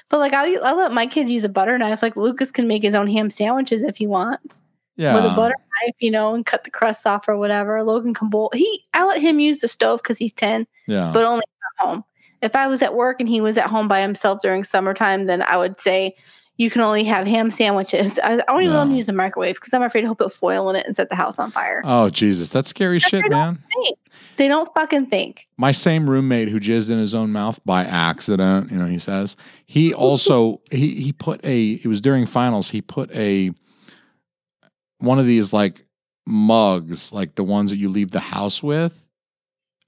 But 0.10 0.20
like, 0.20 0.34
I 0.34 0.56
I 0.56 0.74
let 0.74 0.92
my 0.92 1.06
kids 1.08 1.32
use 1.32 1.44
a 1.44 1.50
butter 1.50 1.78
knife. 1.78 2.02
Like 2.02 2.16
Lucas 2.16 2.52
can 2.52 2.68
make 2.68 2.84
his 2.84 2.96
own 2.96 3.08
ham 3.08 3.30
sandwiches 3.30 3.84
if 3.84 3.98
he 3.98 4.08
wants 4.08 4.62
Yeah. 4.98 5.16
with 5.16 5.26
a 5.26 5.36
butter 5.36 5.56
knife, 5.84 5.96
you 6.00 6.12
know, 6.12 6.34
and 6.36 6.46
cut 6.46 6.64
the 6.64 6.72
crusts 6.72 7.06
off 7.06 7.28
or 7.28 7.38
whatever. 7.38 7.82
Logan 7.84 8.14
can 8.14 8.30
bowl. 8.30 8.50
He, 8.54 8.84
I 8.94 9.06
let 9.06 9.22
him 9.22 9.40
use 9.40 9.60
the 9.60 9.68
stove 9.68 10.02
because 10.04 10.18
he's 10.18 10.34
ten, 10.34 10.68
Yeah. 10.88 11.12
but 11.14 11.24
only 11.24 11.44
at 11.80 11.88
home. 11.88 12.04
If 12.42 12.56
I 12.56 12.68
was 12.68 12.82
at 12.82 12.96
work 12.96 13.20
and 13.20 13.28
he 13.28 13.42
was 13.42 13.58
at 13.58 13.68
home 13.70 13.88
by 13.88 14.02
himself 14.02 14.42
during 14.42 14.64
summertime, 14.64 15.26
then 15.26 15.42
I 15.42 15.58
would 15.58 15.80
say 15.82 16.16
you 16.60 16.70
can 16.70 16.82
only 16.82 17.06
have 17.06 17.26
ham 17.26 17.50
sandwiches. 17.50 18.20
I, 18.20 18.44
I 18.48 18.52
won't 18.52 18.64
even 18.66 18.76
let 18.76 18.84
him 18.88 18.94
use 18.94 19.06
the 19.08 19.14
microwave 19.14 19.56
because 19.56 19.74
I'm 19.74 19.82
afraid 19.82 20.04
he'll 20.04 20.14
put 20.14 20.32
foil 20.34 20.70
in 20.70 20.76
it 20.76 20.86
and 20.86 20.96
set 20.96 21.10
the 21.10 21.16
house 21.16 21.40
on 21.40 21.50
fire. 21.52 21.82
oh 21.86 22.10
Jesus, 22.10 22.50
that's 22.52 22.68
scary 22.68 23.00
shit, 23.00 23.22
don't 23.24 23.32
man. 23.32 23.64
think. 23.74 23.98
They 24.36 24.48
don't 24.48 24.70
fucking 24.74 25.08
think. 25.08 25.48
My 25.58 25.72
same 25.72 26.10
roommate 26.10 26.50
who 26.50 26.60
jizzed 26.60 26.90
in 26.90 26.98
his 27.00 27.14
own 27.16 27.32
mouth 27.32 27.60
by 27.66 27.84
accident, 27.86 28.72
you 28.72 28.78
know, 28.78 28.86
he 28.88 29.00
says 29.00 29.36
he 29.66 29.94
also 30.06 30.62
he 30.70 31.02
he 31.02 31.14
put 31.14 31.44
a 31.46 31.72
it 31.72 31.86
was 31.88 32.02
during 32.02 32.26
finals 32.26 32.70
he 32.70 32.82
put 32.82 33.10
a 33.16 33.52
one 35.00 35.18
of 35.20 35.26
these 35.26 35.54
like 35.54 35.86
mugs 36.28 37.12
like 37.14 37.36
the 37.36 37.44
ones 37.44 37.72
that 37.72 37.78
you 37.78 37.90
leave 37.90 38.12
the 38.12 38.20
house 38.20 38.62
with 38.62 39.08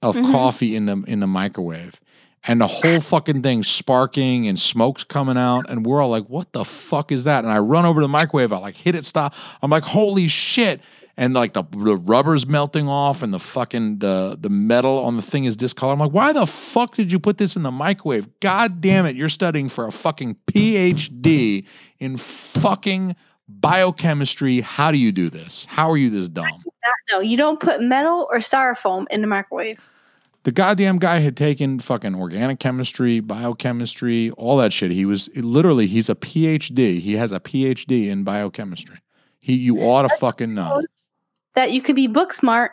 of 0.00 0.16
Mhm. 0.16 0.32
coffee 0.32 0.74
in 0.74 0.86
the 0.86 1.02
in 1.06 1.20
the 1.20 1.26
microwave 1.26 2.00
and 2.44 2.60
the 2.60 2.66
whole 2.66 3.00
fucking 3.00 3.42
thing 3.42 3.62
sparking 3.62 4.48
and 4.48 4.58
smoke's 4.58 5.04
coming 5.04 5.36
out 5.36 5.68
and 5.68 5.86
we're 5.86 6.00
all 6.00 6.10
like 6.10 6.26
what 6.26 6.52
the 6.52 6.64
fuck 6.64 7.12
is 7.12 7.24
that 7.24 7.44
and 7.44 7.52
I 7.52 7.58
run 7.58 7.84
over 7.84 8.00
to 8.00 8.04
the 8.04 8.08
microwave 8.08 8.52
I 8.52 8.58
like 8.58 8.74
hit 8.74 8.94
it 8.94 9.04
stop 9.04 9.34
I'm 9.62 9.70
like 9.70 9.84
holy 9.84 10.28
shit 10.28 10.80
and 11.16 11.34
like 11.34 11.52
the, 11.52 11.64
the 11.72 11.96
rubber's 11.96 12.46
melting 12.46 12.88
off 12.88 13.22
and 13.22 13.32
the 13.32 13.38
fucking 13.38 13.98
the 13.98 14.36
the 14.40 14.48
metal 14.48 15.04
on 15.04 15.16
the 15.16 15.22
thing 15.22 15.44
is 15.44 15.56
discolored. 15.56 15.94
I'm 15.94 15.98
like, 15.98 16.12
why 16.12 16.32
the 16.32 16.46
fuck 16.46 16.94
did 16.94 17.12
you 17.12 17.18
put 17.18 17.38
this 17.38 17.56
in 17.56 17.62
the 17.62 17.70
microwave? 17.70 18.28
God 18.40 18.80
damn 18.80 19.06
it, 19.06 19.16
you're 19.16 19.28
studying 19.28 19.68
for 19.68 19.86
a 19.86 19.92
fucking 19.92 20.36
PhD 20.46 21.66
in 21.98 22.16
fucking 22.16 23.16
biochemistry. 23.48 24.60
How 24.60 24.90
do 24.90 24.98
you 24.98 25.12
do 25.12 25.28
this? 25.28 25.66
How 25.66 25.90
are 25.90 25.96
you 25.96 26.10
this 26.10 26.28
dumb? 26.28 26.64
No, 27.10 27.20
you 27.20 27.36
don't 27.36 27.60
put 27.60 27.82
metal 27.82 28.26
or 28.30 28.38
styrofoam 28.38 29.06
in 29.10 29.20
the 29.20 29.26
microwave. 29.26 29.91
The 30.44 30.52
goddamn 30.52 30.98
guy 30.98 31.18
had 31.20 31.36
taken 31.36 31.78
fucking 31.78 32.16
organic 32.16 32.58
chemistry, 32.58 33.20
biochemistry, 33.20 34.30
all 34.32 34.56
that 34.56 34.72
shit. 34.72 34.90
He 34.90 35.04
was 35.04 35.28
literally 35.36 35.86
he's 35.86 36.08
a 36.08 36.16
PhD. 36.16 37.00
He 37.00 37.16
has 37.16 37.30
a 37.30 37.38
PhD 37.38 38.08
in 38.08 38.24
biochemistry. 38.24 38.96
He 39.38 39.54
you 39.54 39.78
ought 39.78 40.02
to 40.02 40.16
fucking 40.16 40.54
know. 40.54 40.82
That 41.54 41.70
you 41.72 41.80
could 41.80 41.94
be 41.96 42.06
book 42.08 42.32
smart 42.32 42.72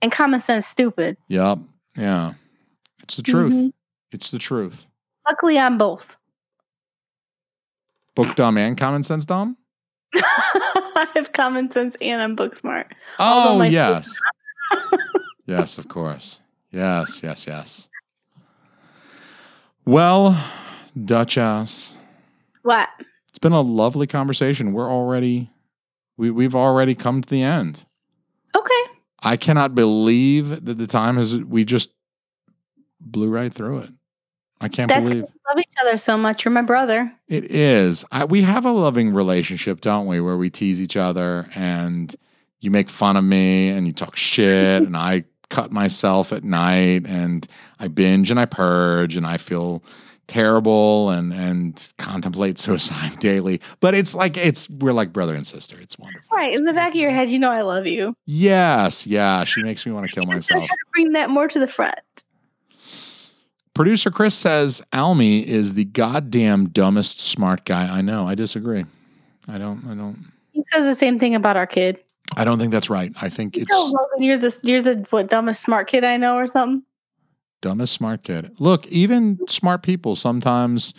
and 0.00 0.12
common 0.12 0.40
sense 0.40 0.66
stupid. 0.66 1.16
Yep. 1.28 1.58
Yeah. 1.96 2.34
It's 3.02 3.16
the 3.16 3.22
truth. 3.22 3.52
Mhm. 3.52 3.72
It's 4.12 4.30
the 4.30 4.38
truth. 4.38 4.86
Luckily, 5.26 5.58
I'm 5.58 5.76
both. 5.76 6.16
Book 8.14 8.34
dumb 8.36 8.58
and 8.58 8.76
common 8.76 9.02
sense 9.02 9.26
dumb? 9.26 9.56
I 10.14 11.08
have 11.14 11.32
common 11.32 11.70
sense 11.70 11.96
and 12.00 12.22
I'm 12.22 12.34
book 12.36 12.56
smart. 12.56 12.94
Oh, 13.18 13.62
yes. 13.62 14.12
yes, 15.46 15.78
of 15.78 15.88
course. 15.88 16.40
Yes, 16.70 17.22
yes, 17.22 17.46
yes. 17.46 17.88
Well, 19.84 20.36
Duchess, 21.04 21.96
What? 22.62 22.88
it's 23.28 23.38
been 23.38 23.52
a 23.52 23.60
lovely 23.60 24.06
conversation. 24.06 24.72
We're 24.72 24.90
already 24.90 25.50
we 26.16 26.30
we've 26.30 26.56
already 26.56 26.94
come 26.94 27.22
to 27.22 27.28
the 27.28 27.42
end. 27.42 27.86
Okay. 28.54 28.82
I 29.22 29.36
cannot 29.36 29.74
believe 29.74 30.64
that 30.64 30.78
the 30.78 30.86
time 30.86 31.16
has 31.16 31.36
we 31.38 31.64
just 31.64 31.90
blew 33.00 33.30
right 33.30 33.52
through 33.52 33.78
it. 33.78 33.90
I 34.60 34.68
can't 34.68 34.88
That's 34.88 35.08
believe 35.08 35.22
love 35.22 35.58
each 35.58 35.74
other 35.80 35.96
so 35.96 36.18
much. 36.18 36.44
You're 36.44 36.52
my 36.52 36.62
brother. 36.62 37.10
It 37.28 37.50
is. 37.52 38.04
I, 38.10 38.24
we 38.24 38.42
have 38.42 38.66
a 38.66 38.72
loving 38.72 39.14
relationship, 39.14 39.80
don't 39.80 40.06
we? 40.06 40.20
Where 40.20 40.36
we 40.36 40.50
tease 40.50 40.80
each 40.80 40.96
other 40.96 41.48
and 41.54 42.14
you 42.60 42.70
make 42.72 42.88
fun 42.88 43.16
of 43.16 43.22
me 43.24 43.68
and 43.68 43.86
you 43.86 43.92
talk 43.92 44.16
shit 44.16 44.82
and 44.86 44.96
I 44.96 45.24
cut 45.50 45.72
myself 45.72 46.32
at 46.32 46.44
night 46.44 47.06
and 47.06 47.46
I 47.78 47.88
binge 47.88 48.30
and 48.30 48.38
I 48.38 48.44
purge 48.44 49.16
and 49.16 49.26
I 49.26 49.36
feel 49.36 49.82
terrible 50.26 51.10
and 51.10 51.32
and 51.32 51.92
contemplate 51.98 52.58
suicide 52.58 53.18
daily. 53.18 53.60
But 53.80 53.94
it's 53.94 54.14
like 54.14 54.36
it's 54.36 54.70
we're 54.70 54.92
like 54.92 55.12
brother 55.12 55.34
and 55.34 55.46
sister. 55.46 55.78
It's 55.80 55.98
wonderful. 55.98 56.36
Right. 56.36 56.52
In 56.52 56.64
the 56.64 56.72
back 56.72 56.90
of 56.90 56.96
your 57.00 57.10
head, 57.10 57.30
you 57.30 57.38
know 57.38 57.50
I 57.50 57.62
love 57.62 57.86
you. 57.86 58.14
Yes, 58.26 59.06
yeah. 59.06 59.44
She 59.44 59.62
makes 59.62 59.84
me 59.84 59.92
want 59.92 60.06
to 60.06 60.12
kill 60.14 60.26
myself. 60.26 60.64
to 60.64 60.76
bring 60.92 61.12
that 61.12 61.30
more 61.30 61.48
to 61.48 61.58
the 61.58 61.66
front. 61.66 61.98
Producer 63.74 64.10
Chris 64.10 64.34
says 64.34 64.82
Alme 64.92 65.44
is 65.44 65.74
the 65.74 65.84
goddamn 65.84 66.68
dumbest 66.70 67.20
smart 67.20 67.64
guy 67.64 67.88
I 67.88 68.00
know. 68.00 68.26
I 68.26 68.34
disagree. 68.34 68.84
I 69.46 69.56
don't 69.58 69.84
I 69.88 69.94
don't 69.94 70.32
He 70.52 70.62
says 70.64 70.84
the 70.84 70.94
same 70.94 71.18
thing 71.18 71.34
about 71.34 71.56
our 71.56 71.66
kid. 71.66 72.02
I 72.36 72.44
don't 72.44 72.58
think 72.58 72.72
that's 72.72 72.90
right. 72.90 73.12
I 73.20 73.28
think 73.28 73.56
You 73.56 73.62
it's 73.62 73.70
know, 73.70 73.84
Logan, 73.84 74.22
you're 74.22 74.38
the 74.38 74.58
you're 74.62 74.82
the 74.82 75.06
what 75.10 75.28
dumbest 75.30 75.62
smart 75.62 75.88
kid 75.88 76.04
I 76.04 76.16
know 76.16 76.36
or 76.36 76.46
something. 76.46 76.82
dumbest 77.60 77.92
smart 77.94 78.22
kid. 78.22 78.52
Look, 78.58 78.86
even 78.88 79.38
smart 79.48 79.82
people 79.82 80.14
sometimes 80.14 80.94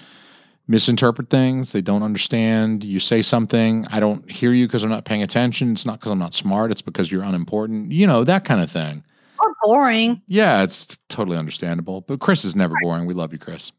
misinterpret 0.67 1.29
things. 1.29 1.71
They 1.71 1.81
don't 1.81 2.03
understand. 2.03 2.83
You 2.83 2.99
say 2.99 3.21
something, 3.21 3.87
I 3.89 3.99
don't 3.99 4.29
hear 4.29 4.53
you 4.53 4.67
because 4.67 4.83
I'm 4.83 4.89
not 4.89 5.05
paying 5.05 5.23
attention. 5.23 5.71
It's 5.71 5.85
not 5.85 5.99
because 5.99 6.11
I'm 6.11 6.19
not 6.19 6.33
smart. 6.33 6.71
It's 6.71 6.81
because 6.81 7.11
you're 7.11 7.23
unimportant. 7.23 7.91
You 7.91 8.05
know, 8.07 8.23
that 8.23 8.45
kind 8.45 8.61
of 8.61 8.69
thing. 8.69 9.03
Or 9.41 9.53
boring. 9.63 10.21
Yeah, 10.27 10.63
it's 10.63 10.97
totally 11.07 11.37
understandable. 11.37 12.01
But 12.01 12.19
Chris 12.19 12.43
is 12.43 12.55
never 12.55 12.75
boring. 12.81 13.05
We 13.05 13.13
love 13.13 13.31
you, 13.33 13.39
Chris. 13.39 13.71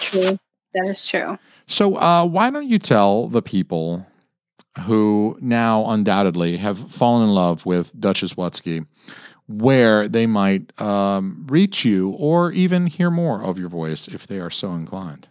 True. 0.00 0.38
That 0.74 0.86
is 0.88 1.06
true. 1.06 1.38
So, 1.66 1.96
uh, 1.96 2.24
why 2.26 2.50
don't 2.50 2.68
you 2.68 2.78
tell 2.78 3.28
the 3.28 3.42
people 3.42 4.06
who 4.82 5.36
now 5.40 5.86
undoubtedly 5.86 6.56
have 6.58 6.78
fallen 6.90 7.28
in 7.28 7.34
love 7.34 7.64
with 7.66 7.98
Duchess 7.98 8.34
Watsky, 8.34 8.86
where 9.48 10.08
they 10.08 10.26
might 10.26 10.78
um, 10.80 11.46
reach 11.48 11.84
you 11.84 12.10
or 12.18 12.52
even 12.52 12.86
hear 12.86 13.10
more 13.10 13.42
of 13.42 13.58
your 13.58 13.68
voice 13.68 14.08
if 14.08 14.26
they 14.26 14.38
are 14.40 14.50
so 14.50 14.72
inclined? 14.72 15.28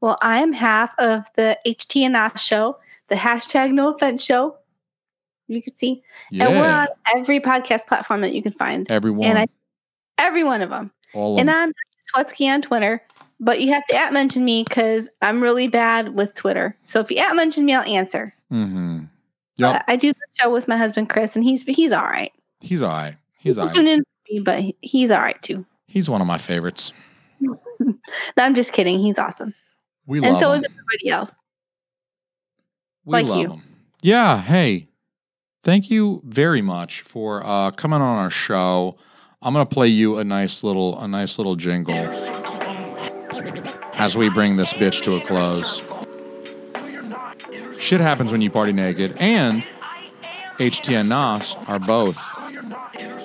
Well, 0.00 0.18
I 0.22 0.38
am 0.42 0.52
half 0.52 0.94
of 0.98 1.24
the 1.36 1.58
HTNOS 1.66 2.38
show, 2.38 2.78
the 3.08 3.14
hashtag 3.14 3.72
no 3.72 3.94
offense 3.94 4.22
show. 4.24 4.56
You 5.48 5.62
can 5.62 5.76
see. 5.76 6.02
And 6.32 6.50
we're 6.56 6.68
on 6.68 6.88
every 7.14 7.38
podcast 7.40 7.86
platform 7.86 8.20
that 8.22 8.34
you 8.34 8.42
can 8.42 8.52
find. 8.52 8.90
everyone, 8.90 9.26
And 9.28 9.38
I 9.38 9.46
every 10.18 10.42
one 10.42 10.60
of 10.60 10.70
them. 10.70 10.90
all 11.14 11.34
of 11.34 11.40
And 11.40 11.48
them. 11.48 11.72
I'm 12.14 12.24
Swetsky 12.24 12.52
on 12.52 12.62
Twitter, 12.62 13.00
but 13.40 13.60
you 13.60 13.72
have 13.72 13.84
to 13.86 13.96
at 13.96 14.12
mention 14.12 14.44
me 14.44 14.64
because 14.66 15.08
I'm 15.22 15.42
really 15.42 15.68
bad 15.68 16.14
with 16.14 16.34
Twitter. 16.34 16.76
So 16.82 17.00
if 17.00 17.10
you 17.10 17.18
at 17.18 17.34
mention 17.36 17.64
me, 17.64 17.74
I'll 17.74 17.82
answer. 17.84 18.34
Mm-hmm. 18.52 19.04
Yep, 19.58 19.72
But 19.72 19.84
I 19.88 19.96
do 19.96 20.12
the 20.12 20.18
show 20.40 20.50
with 20.50 20.68
my 20.68 20.76
husband 20.76 21.08
Chris, 21.08 21.34
and 21.36 21.44
he's 21.44 21.62
he's 21.62 21.92
all 21.92 22.04
right. 22.04 22.32
he's 22.60 22.82
all 22.82 22.90
right. 22.90 23.16
He's 23.38 23.56
all 23.58 23.66
right. 23.66 23.74
Tune 23.74 23.86
in 23.88 24.00
for 24.00 24.32
me, 24.34 24.40
but 24.40 24.62
he's 24.82 25.10
all 25.10 25.20
right 25.20 25.40
too. 25.42 25.64
He's 25.86 26.10
one 26.10 26.20
of 26.20 26.26
my 26.26 26.38
favorites. 26.38 26.92
No, 27.78 27.98
I'm 28.38 28.54
just 28.54 28.72
kidding. 28.72 28.98
He's 29.00 29.18
awesome, 29.18 29.52
We 30.06 30.24
and 30.24 30.38
so 30.38 30.50
him. 30.52 30.60
is 30.60 30.64
everybody 30.64 31.10
else. 31.10 31.36
We 33.04 33.12
like 33.12 33.26
love 33.26 33.38
you. 33.38 33.50
him. 33.52 33.62
Yeah. 34.02 34.40
Hey, 34.40 34.88
thank 35.62 35.90
you 35.90 36.22
very 36.24 36.62
much 36.62 37.02
for 37.02 37.44
uh, 37.44 37.70
coming 37.72 38.00
on 38.00 38.16
our 38.18 38.30
show. 38.30 38.96
I'm 39.42 39.52
gonna 39.52 39.66
play 39.66 39.88
you 39.88 40.16
a 40.18 40.24
nice 40.24 40.64
little 40.64 40.98
a 40.98 41.06
nice 41.06 41.36
little 41.38 41.54
jingle 41.54 41.94
as 43.94 44.16
we 44.16 44.28
bring 44.28 44.56
this 44.56 44.72
bitch 44.74 45.02
to 45.02 45.16
a 45.16 45.20
close. 45.20 45.82
Shit 47.78 48.00
happens 48.00 48.32
when 48.32 48.40
you 48.40 48.50
party 48.50 48.72
naked, 48.72 49.16
and 49.18 49.66
HTNOS 50.58 51.68
are 51.68 51.78
both 51.78 52.18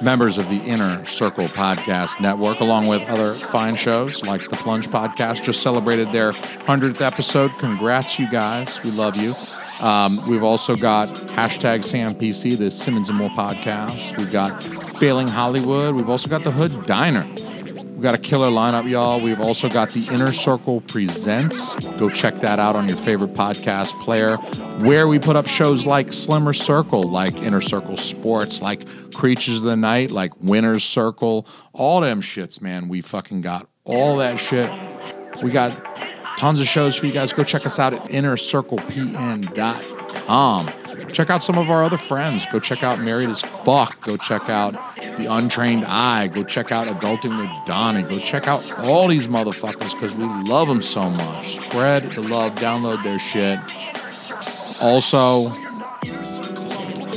members 0.01 0.37
of 0.37 0.49
the 0.49 0.57
Inner 0.57 1.05
Circle 1.05 1.47
Podcast 1.47 2.19
Network, 2.19 2.59
along 2.59 2.87
with 2.87 3.01
other 3.03 3.33
fine 3.33 3.75
shows 3.75 4.23
like 4.23 4.49
the 4.49 4.57
Plunge 4.57 4.89
Podcast. 4.89 5.43
Just 5.43 5.61
celebrated 5.61 6.11
their 6.11 6.33
100th 6.33 7.01
episode. 7.01 7.51
Congrats, 7.59 8.19
you 8.19 8.29
guys. 8.29 8.81
We 8.83 8.91
love 8.91 9.15
you. 9.15 9.33
Um, 9.79 10.23
we've 10.27 10.43
also 10.43 10.75
got 10.75 11.09
hashtag 11.09 11.79
SamPC, 11.79 12.57
the 12.57 12.69
Simmons 12.69 13.09
and 13.09 13.17
More 13.17 13.29
podcast. 13.31 14.17
We've 14.17 14.31
got 14.31 14.61
Failing 14.99 15.27
Hollywood. 15.27 15.95
We've 15.95 16.09
also 16.09 16.29
got 16.29 16.43
the 16.43 16.51
Hood 16.51 16.85
Diner. 16.85 17.27
We've 18.01 18.07
got 18.07 18.15
a 18.15 18.17
killer 18.17 18.49
lineup, 18.49 18.89
y'all. 18.89 19.21
We've 19.21 19.39
also 19.39 19.69
got 19.69 19.91
the 19.91 20.07
Inner 20.07 20.33
Circle 20.33 20.81
Presents. 20.81 21.75
Go 21.99 22.09
check 22.09 22.33
that 22.37 22.57
out 22.57 22.75
on 22.75 22.87
your 22.87 22.97
favorite 22.97 23.33
podcast 23.33 23.91
player, 24.01 24.37
where 24.87 25.07
we 25.07 25.19
put 25.19 25.35
up 25.35 25.45
shows 25.45 25.85
like 25.85 26.11
Slimmer 26.11 26.51
Circle, 26.53 27.03
like 27.03 27.37
Inner 27.37 27.61
Circle 27.61 27.97
Sports, 27.97 28.59
like 28.59 28.87
Creatures 29.13 29.57
of 29.57 29.61
the 29.61 29.77
Night, 29.77 30.09
like 30.09 30.33
Winner's 30.41 30.83
Circle, 30.83 31.45
all 31.73 32.01
them 32.01 32.23
shits, 32.23 32.59
man. 32.59 32.89
We 32.89 33.01
fucking 33.01 33.41
got 33.41 33.69
all 33.83 34.17
that 34.17 34.39
shit. 34.39 34.71
We 35.43 35.51
got 35.51 35.77
tons 36.39 36.59
of 36.59 36.65
shows 36.65 36.95
for 36.95 37.05
you 37.05 37.11
guys. 37.11 37.31
Go 37.31 37.43
check 37.43 37.67
us 37.67 37.77
out 37.77 37.93
at 37.93 38.01
innercirclepn.com. 38.05 40.00
Check 41.11 41.29
out 41.29 41.43
some 41.43 41.57
of 41.57 41.69
our 41.69 41.83
other 41.83 41.97
friends. 41.97 42.45
Go 42.51 42.59
check 42.59 42.83
out 42.83 42.99
Married 42.99 43.29
as 43.29 43.41
Fuck. 43.41 43.99
Go 44.01 44.15
check 44.15 44.49
out 44.49 44.73
The 45.17 45.25
Untrained 45.25 45.83
Eye. 45.85 46.27
Go 46.27 46.43
check 46.43 46.71
out 46.71 46.87
Adulting 46.87 47.37
with 47.37 47.65
Donnie. 47.65 48.03
Go 48.03 48.17
check 48.19 48.47
out 48.47 48.71
all 48.79 49.07
these 49.09 49.27
motherfuckers 49.27 49.91
because 49.91 50.15
we 50.15 50.23
love 50.23 50.69
them 50.69 50.81
so 50.81 51.09
much. 51.09 51.59
Spread 51.59 52.11
the 52.11 52.21
love. 52.21 52.55
Download 52.55 53.03
their 53.03 53.19
shit. 53.19 53.59
Also, 54.81 55.49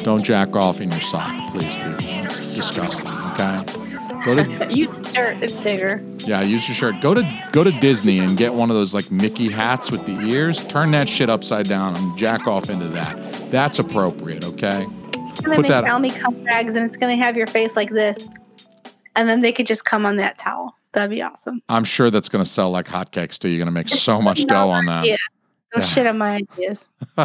don't 0.02 0.24
jack 0.24 0.56
off 0.56 0.80
in 0.80 0.90
your 0.90 1.00
sock, 1.00 1.52
please, 1.52 1.76
people. 1.76 1.96
It's 2.00 2.40
disgusting. 2.54 3.10
Okay. 3.10 3.83
Go 4.24 4.34
to 4.34 4.66
You 4.74 4.86
shirt, 5.14 5.42
it's 5.42 5.56
bigger. 5.56 6.02
yeah, 6.18 6.40
use 6.42 6.66
your 6.68 6.74
shirt. 6.74 7.00
Go 7.00 7.14
to 7.14 7.48
go 7.52 7.62
to 7.64 7.70
Disney 7.80 8.18
and 8.18 8.36
get 8.36 8.54
one 8.54 8.70
of 8.70 8.76
those 8.76 8.94
like 8.94 9.10
Mickey 9.10 9.50
hats 9.50 9.90
with 9.90 10.04
the 10.06 10.18
ears. 10.20 10.66
Turn 10.66 10.90
that 10.92 11.08
shit 11.08 11.28
upside 11.30 11.68
down 11.68 11.96
and 11.96 12.16
jack 12.18 12.46
off 12.46 12.70
into 12.70 12.88
that. 12.88 13.16
That's 13.50 13.78
appropriate, 13.78 14.44
okay? 14.44 14.86
Put 15.36 15.58
make 15.58 15.66
that- 15.68 15.84
Alme 15.84 16.10
cum 16.18 16.42
rags 16.44 16.74
and 16.74 16.86
it's 16.86 16.96
gonna 16.96 17.16
have 17.16 17.36
your 17.36 17.46
face 17.46 17.76
like 17.76 17.90
this. 17.90 18.26
And 19.16 19.28
then 19.28 19.40
they 19.42 19.52
could 19.52 19.66
just 19.66 19.84
come 19.84 20.06
on 20.06 20.16
that 20.16 20.38
towel. 20.38 20.74
That'd 20.92 21.10
be 21.10 21.22
awesome. 21.22 21.60
I'm 21.68 21.84
sure 21.84 22.10
that's 22.10 22.28
gonna 22.28 22.44
sell 22.44 22.70
like 22.70 22.86
hotcakes 22.86 23.38
too. 23.38 23.48
You're 23.48 23.58
gonna 23.58 23.70
make 23.70 23.88
so 23.88 24.22
much 24.22 24.44
dough 24.46 24.70
on 24.70 24.86
that. 24.86 25.06
Yeah. 25.06 25.16
Don't 25.72 25.82
Yeah. 25.82 25.86
shit 25.88 26.06
on 26.06 26.18
my 26.18 26.36
ideas. 26.36 26.88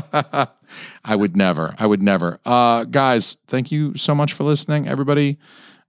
I 1.03 1.15
would 1.15 1.35
never. 1.37 1.75
I 1.79 1.85
would 1.85 2.01
never. 2.01 2.39
Uh, 2.45 2.83
guys, 2.83 3.37
thank 3.47 3.71
you 3.71 3.95
so 3.95 4.13
much 4.13 4.33
for 4.33 4.43
listening. 4.43 4.87
Everybody, 4.87 5.37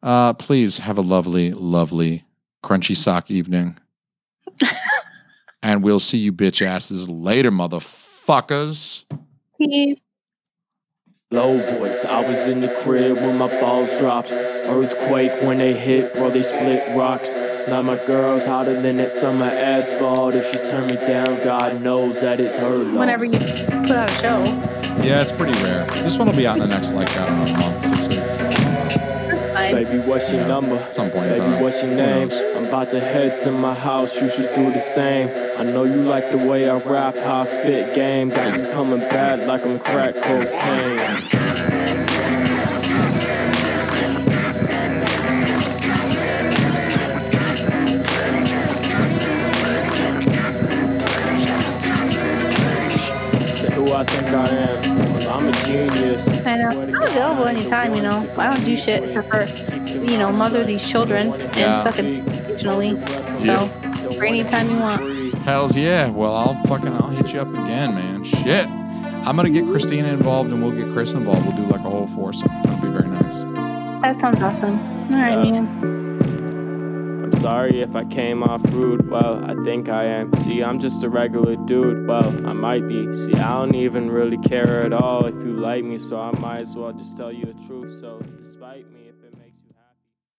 uh, 0.03 0.33
please 0.35 0.79
have 0.79 0.99
a 0.99 1.03
lovely, 1.03 1.53
lovely 1.53 2.25
crunchy 2.63 2.97
sock 2.97 3.31
evening. 3.31 3.79
and 5.63 5.83
we'll 5.83 6.01
see 6.01 6.19
you 6.19 6.33
bitch 6.33 6.65
asses 6.65 7.09
later, 7.09 7.51
motherfuckers. 7.51 9.05
Peace. 9.59 10.01
Low 11.33 11.59
voice, 11.79 12.05
I 12.05 12.27
was 12.29 12.49
in 12.49 12.61
the 12.61 12.75
crib 12.83 13.17
when 13.19 13.39
my 13.39 13.47
balls 13.61 13.97
dropped. 14.01 14.33
Earthquake 14.33 15.31
when 15.43 15.59
they 15.59 15.73
hit, 15.73 16.13
bro, 16.15 16.29
they 16.29 16.43
split 16.43 16.83
rocks. 16.97 17.35
Now 17.69 17.83
my 17.83 18.05
girl's 18.05 18.47
hotter 18.47 18.81
than 18.81 18.97
that 18.97 19.13
summer 19.13 19.45
asphalt. 19.45 20.35
If 20.35 20.51
she 20.51 20.59
turn 20.69 20.89
me 20.89 20.97
down, 20.97 21.41
God 21.45 21.83
knows 21.83 22.21
that 22.23 22.41
it's 22.41 22.59
her 22.59 22.79
loss. 22.79 22.99
Whenever 22.99 23.25
you 23.25 23.39
put 23.39 23.93
out 23.93 24.11
a 24.11 24.15
show. 24.15 24.43
Yeah, 25.05 25.23
it's 25.23 25.31
pretty 25.31 25.53
rare. 25.63 25.85
This 26.03 26.19
one 26.19 26.27
will 26.27 26.35
be 26.35 26.49
out 26.49 26.57
in 26.57 26.63
the 26.63 26.67
next, 26.67 26.95
like, 26.95 27.09
I 27.17 27.27
don't 27.27 27.45
know, 27.45 27.61
month, 27.61 27.85
six 27.85 28.09
weeks. 28.09 28.50
Baby, 29.71 29.99
what's 30.01 30.33
your 30.33 30.47
number? 30.49 30.75
At 30.77 30.95
some 30.95 31.11
point 31.11 31.29
Baby, 31.29 31.41
time. 31.41 31.63
what's 31.63 31.83
your 31.83 31.95
name? 31.95 32.31
I'm 32.57 32.67
about 32.67 32.91
to 32.91 32.99
head 33.01 33.37
to 33.45 33.53
my 33.53 33.73
house, 33.73 34.21
you 34.21 34.29
should 34.29 34.53
do 34.55 34.71
the 34.73 34.81
same. 34.81 35.29
I 35.59 35.63
know 35.63 35.85
you 35.85 36.03
like 36.03 36.29
the 36.31 36.39
way 36.39 36.69
I 36.69 36.77
rap, 36.79 37.15
how 37.17 37.43
I 37.43 37.45
spit 37.45 37.95
game. 37.95 38.31
Got 38.31 38.59
you 38.59 38.67
coming 38.73 38.99
bad 38.99 39.47
like 39.47 39.65
I'm 39.65 39.79
crack 39.79 40.15
cocaine. 40.17 41.21
Say 53.55 53.71
who 53.75 53.93
I 53.93 54.05
think 54.05 54.27
I 54.29 54.49
am. 54.49 54.80
Well, 55.31 55.39
I'm 55.39 55.49
a 55.49 55.53
genius. 55.65 56.27
I 56.29 56.57
know. 56.57 56.71
Uh, 56.71 56.73
I'm 56.87 56.95
available 57.03 57.45
anytime, 57.45 57.95
you 57.95 58.03
know. 58.03 58.29
I 58.37 58.53
don't 58.53 58.65
do 58.65 58.77
shit 58.77 59.05
except 59.05 59.29
for, 59.31 59.45
you 59.87 60.19
know, 60.19 60.33
mother 60.33 60.65
these 60.65 60.85
children 60.91 61.33
and 61.33 61.57
Yeah. 61.57 61.81
suck 61.81 62.01
it 62.01 62.27
occasionally. 62.27 63.01
So, 63.33 63.69
for 64.17 64.25
any 64.25 64.43
time 64.43 64.69
you 64.69 64.79
want. 64.79 65.35
Hells 65.45 65.77
yeah. 65.77 66.09
Well, 66.11 66.35
I'll 66.35 66.55
fucking 66.65 66.89
I'll 66.95 67.11
hit 67.11 67.33
you 67.33 67.41
up 67.41 67.49
again, 67.53 67.95
man. 67.95 68.25
Shit. 68.25 68.67
I'm 69.25 69.37
gonna 69.37 69.51
get 69.51 69.67
Christina 69.67 70.09
involved 70.09 70.51
and 70.51 70.61
we'll 70.65 70.73
get 70.73 70.93
Chris 70.93 71.13
involved. 71.13 71.47
We'll 71.47 71.57
do 71.57 71.63
like 71.71 71.81
a 71.87 71.91
whole 71.91 72.09
foursome. 72.09 72.49
That'll 72.65 72.81
be 72.85 72.89
very 72.89 73.09
nice. 73.09 73.43
That 74.03 74.19
sounds 74.21 74.43
awesome. 74.43 74.81
All 75.13 75.17
right, 75.17 75.45
Yeah. 75.47 75.61
man. 75.61 76.00
Sorry 77.41 77.81
if 77.81 77.97
I 77.97 78.05
came 78.05 78.43
off 78.43 78.61
rude. 78.65 79.09
Well, 79.09 79.43
I 79.43 79.55
think 79.65 79.89
I 79.89 80.05
am. 80.05 80.31
See, 80.35 80.63
I'm 80.63 80.79
just 80.79 81.03
a 81.05 81.09
regular 81.09 81.57
dude. 81.57 82.07
Well, 82.07 82.47
I 82.47 82.53
might 82.53 82.87
be. 82.87 83.15
See, 83.15 83.33
I 83.33 83.53
don't 83.53 83.75
even 83.75 84.11
really 84.11 84.37
care 84.37 84.85
at 84.85 84.93
all 84.93 85.25
if 85.25 85.35
you 85.37 85.59
like 85.59 85.83
me, 85.83 85.97
so 85.97 86.21
I 86.21 86.39
might 86.39 86.61
as 86.61 86.77
well 86.77 86.93
just 86.93 87.17
tell 87.17 87.33
you 87.33 87.47
the 87.47 87.55
truth. 87.67 87.99
So, 87.99 88.21
despite 88.43 88.93
me, 88.93 89.10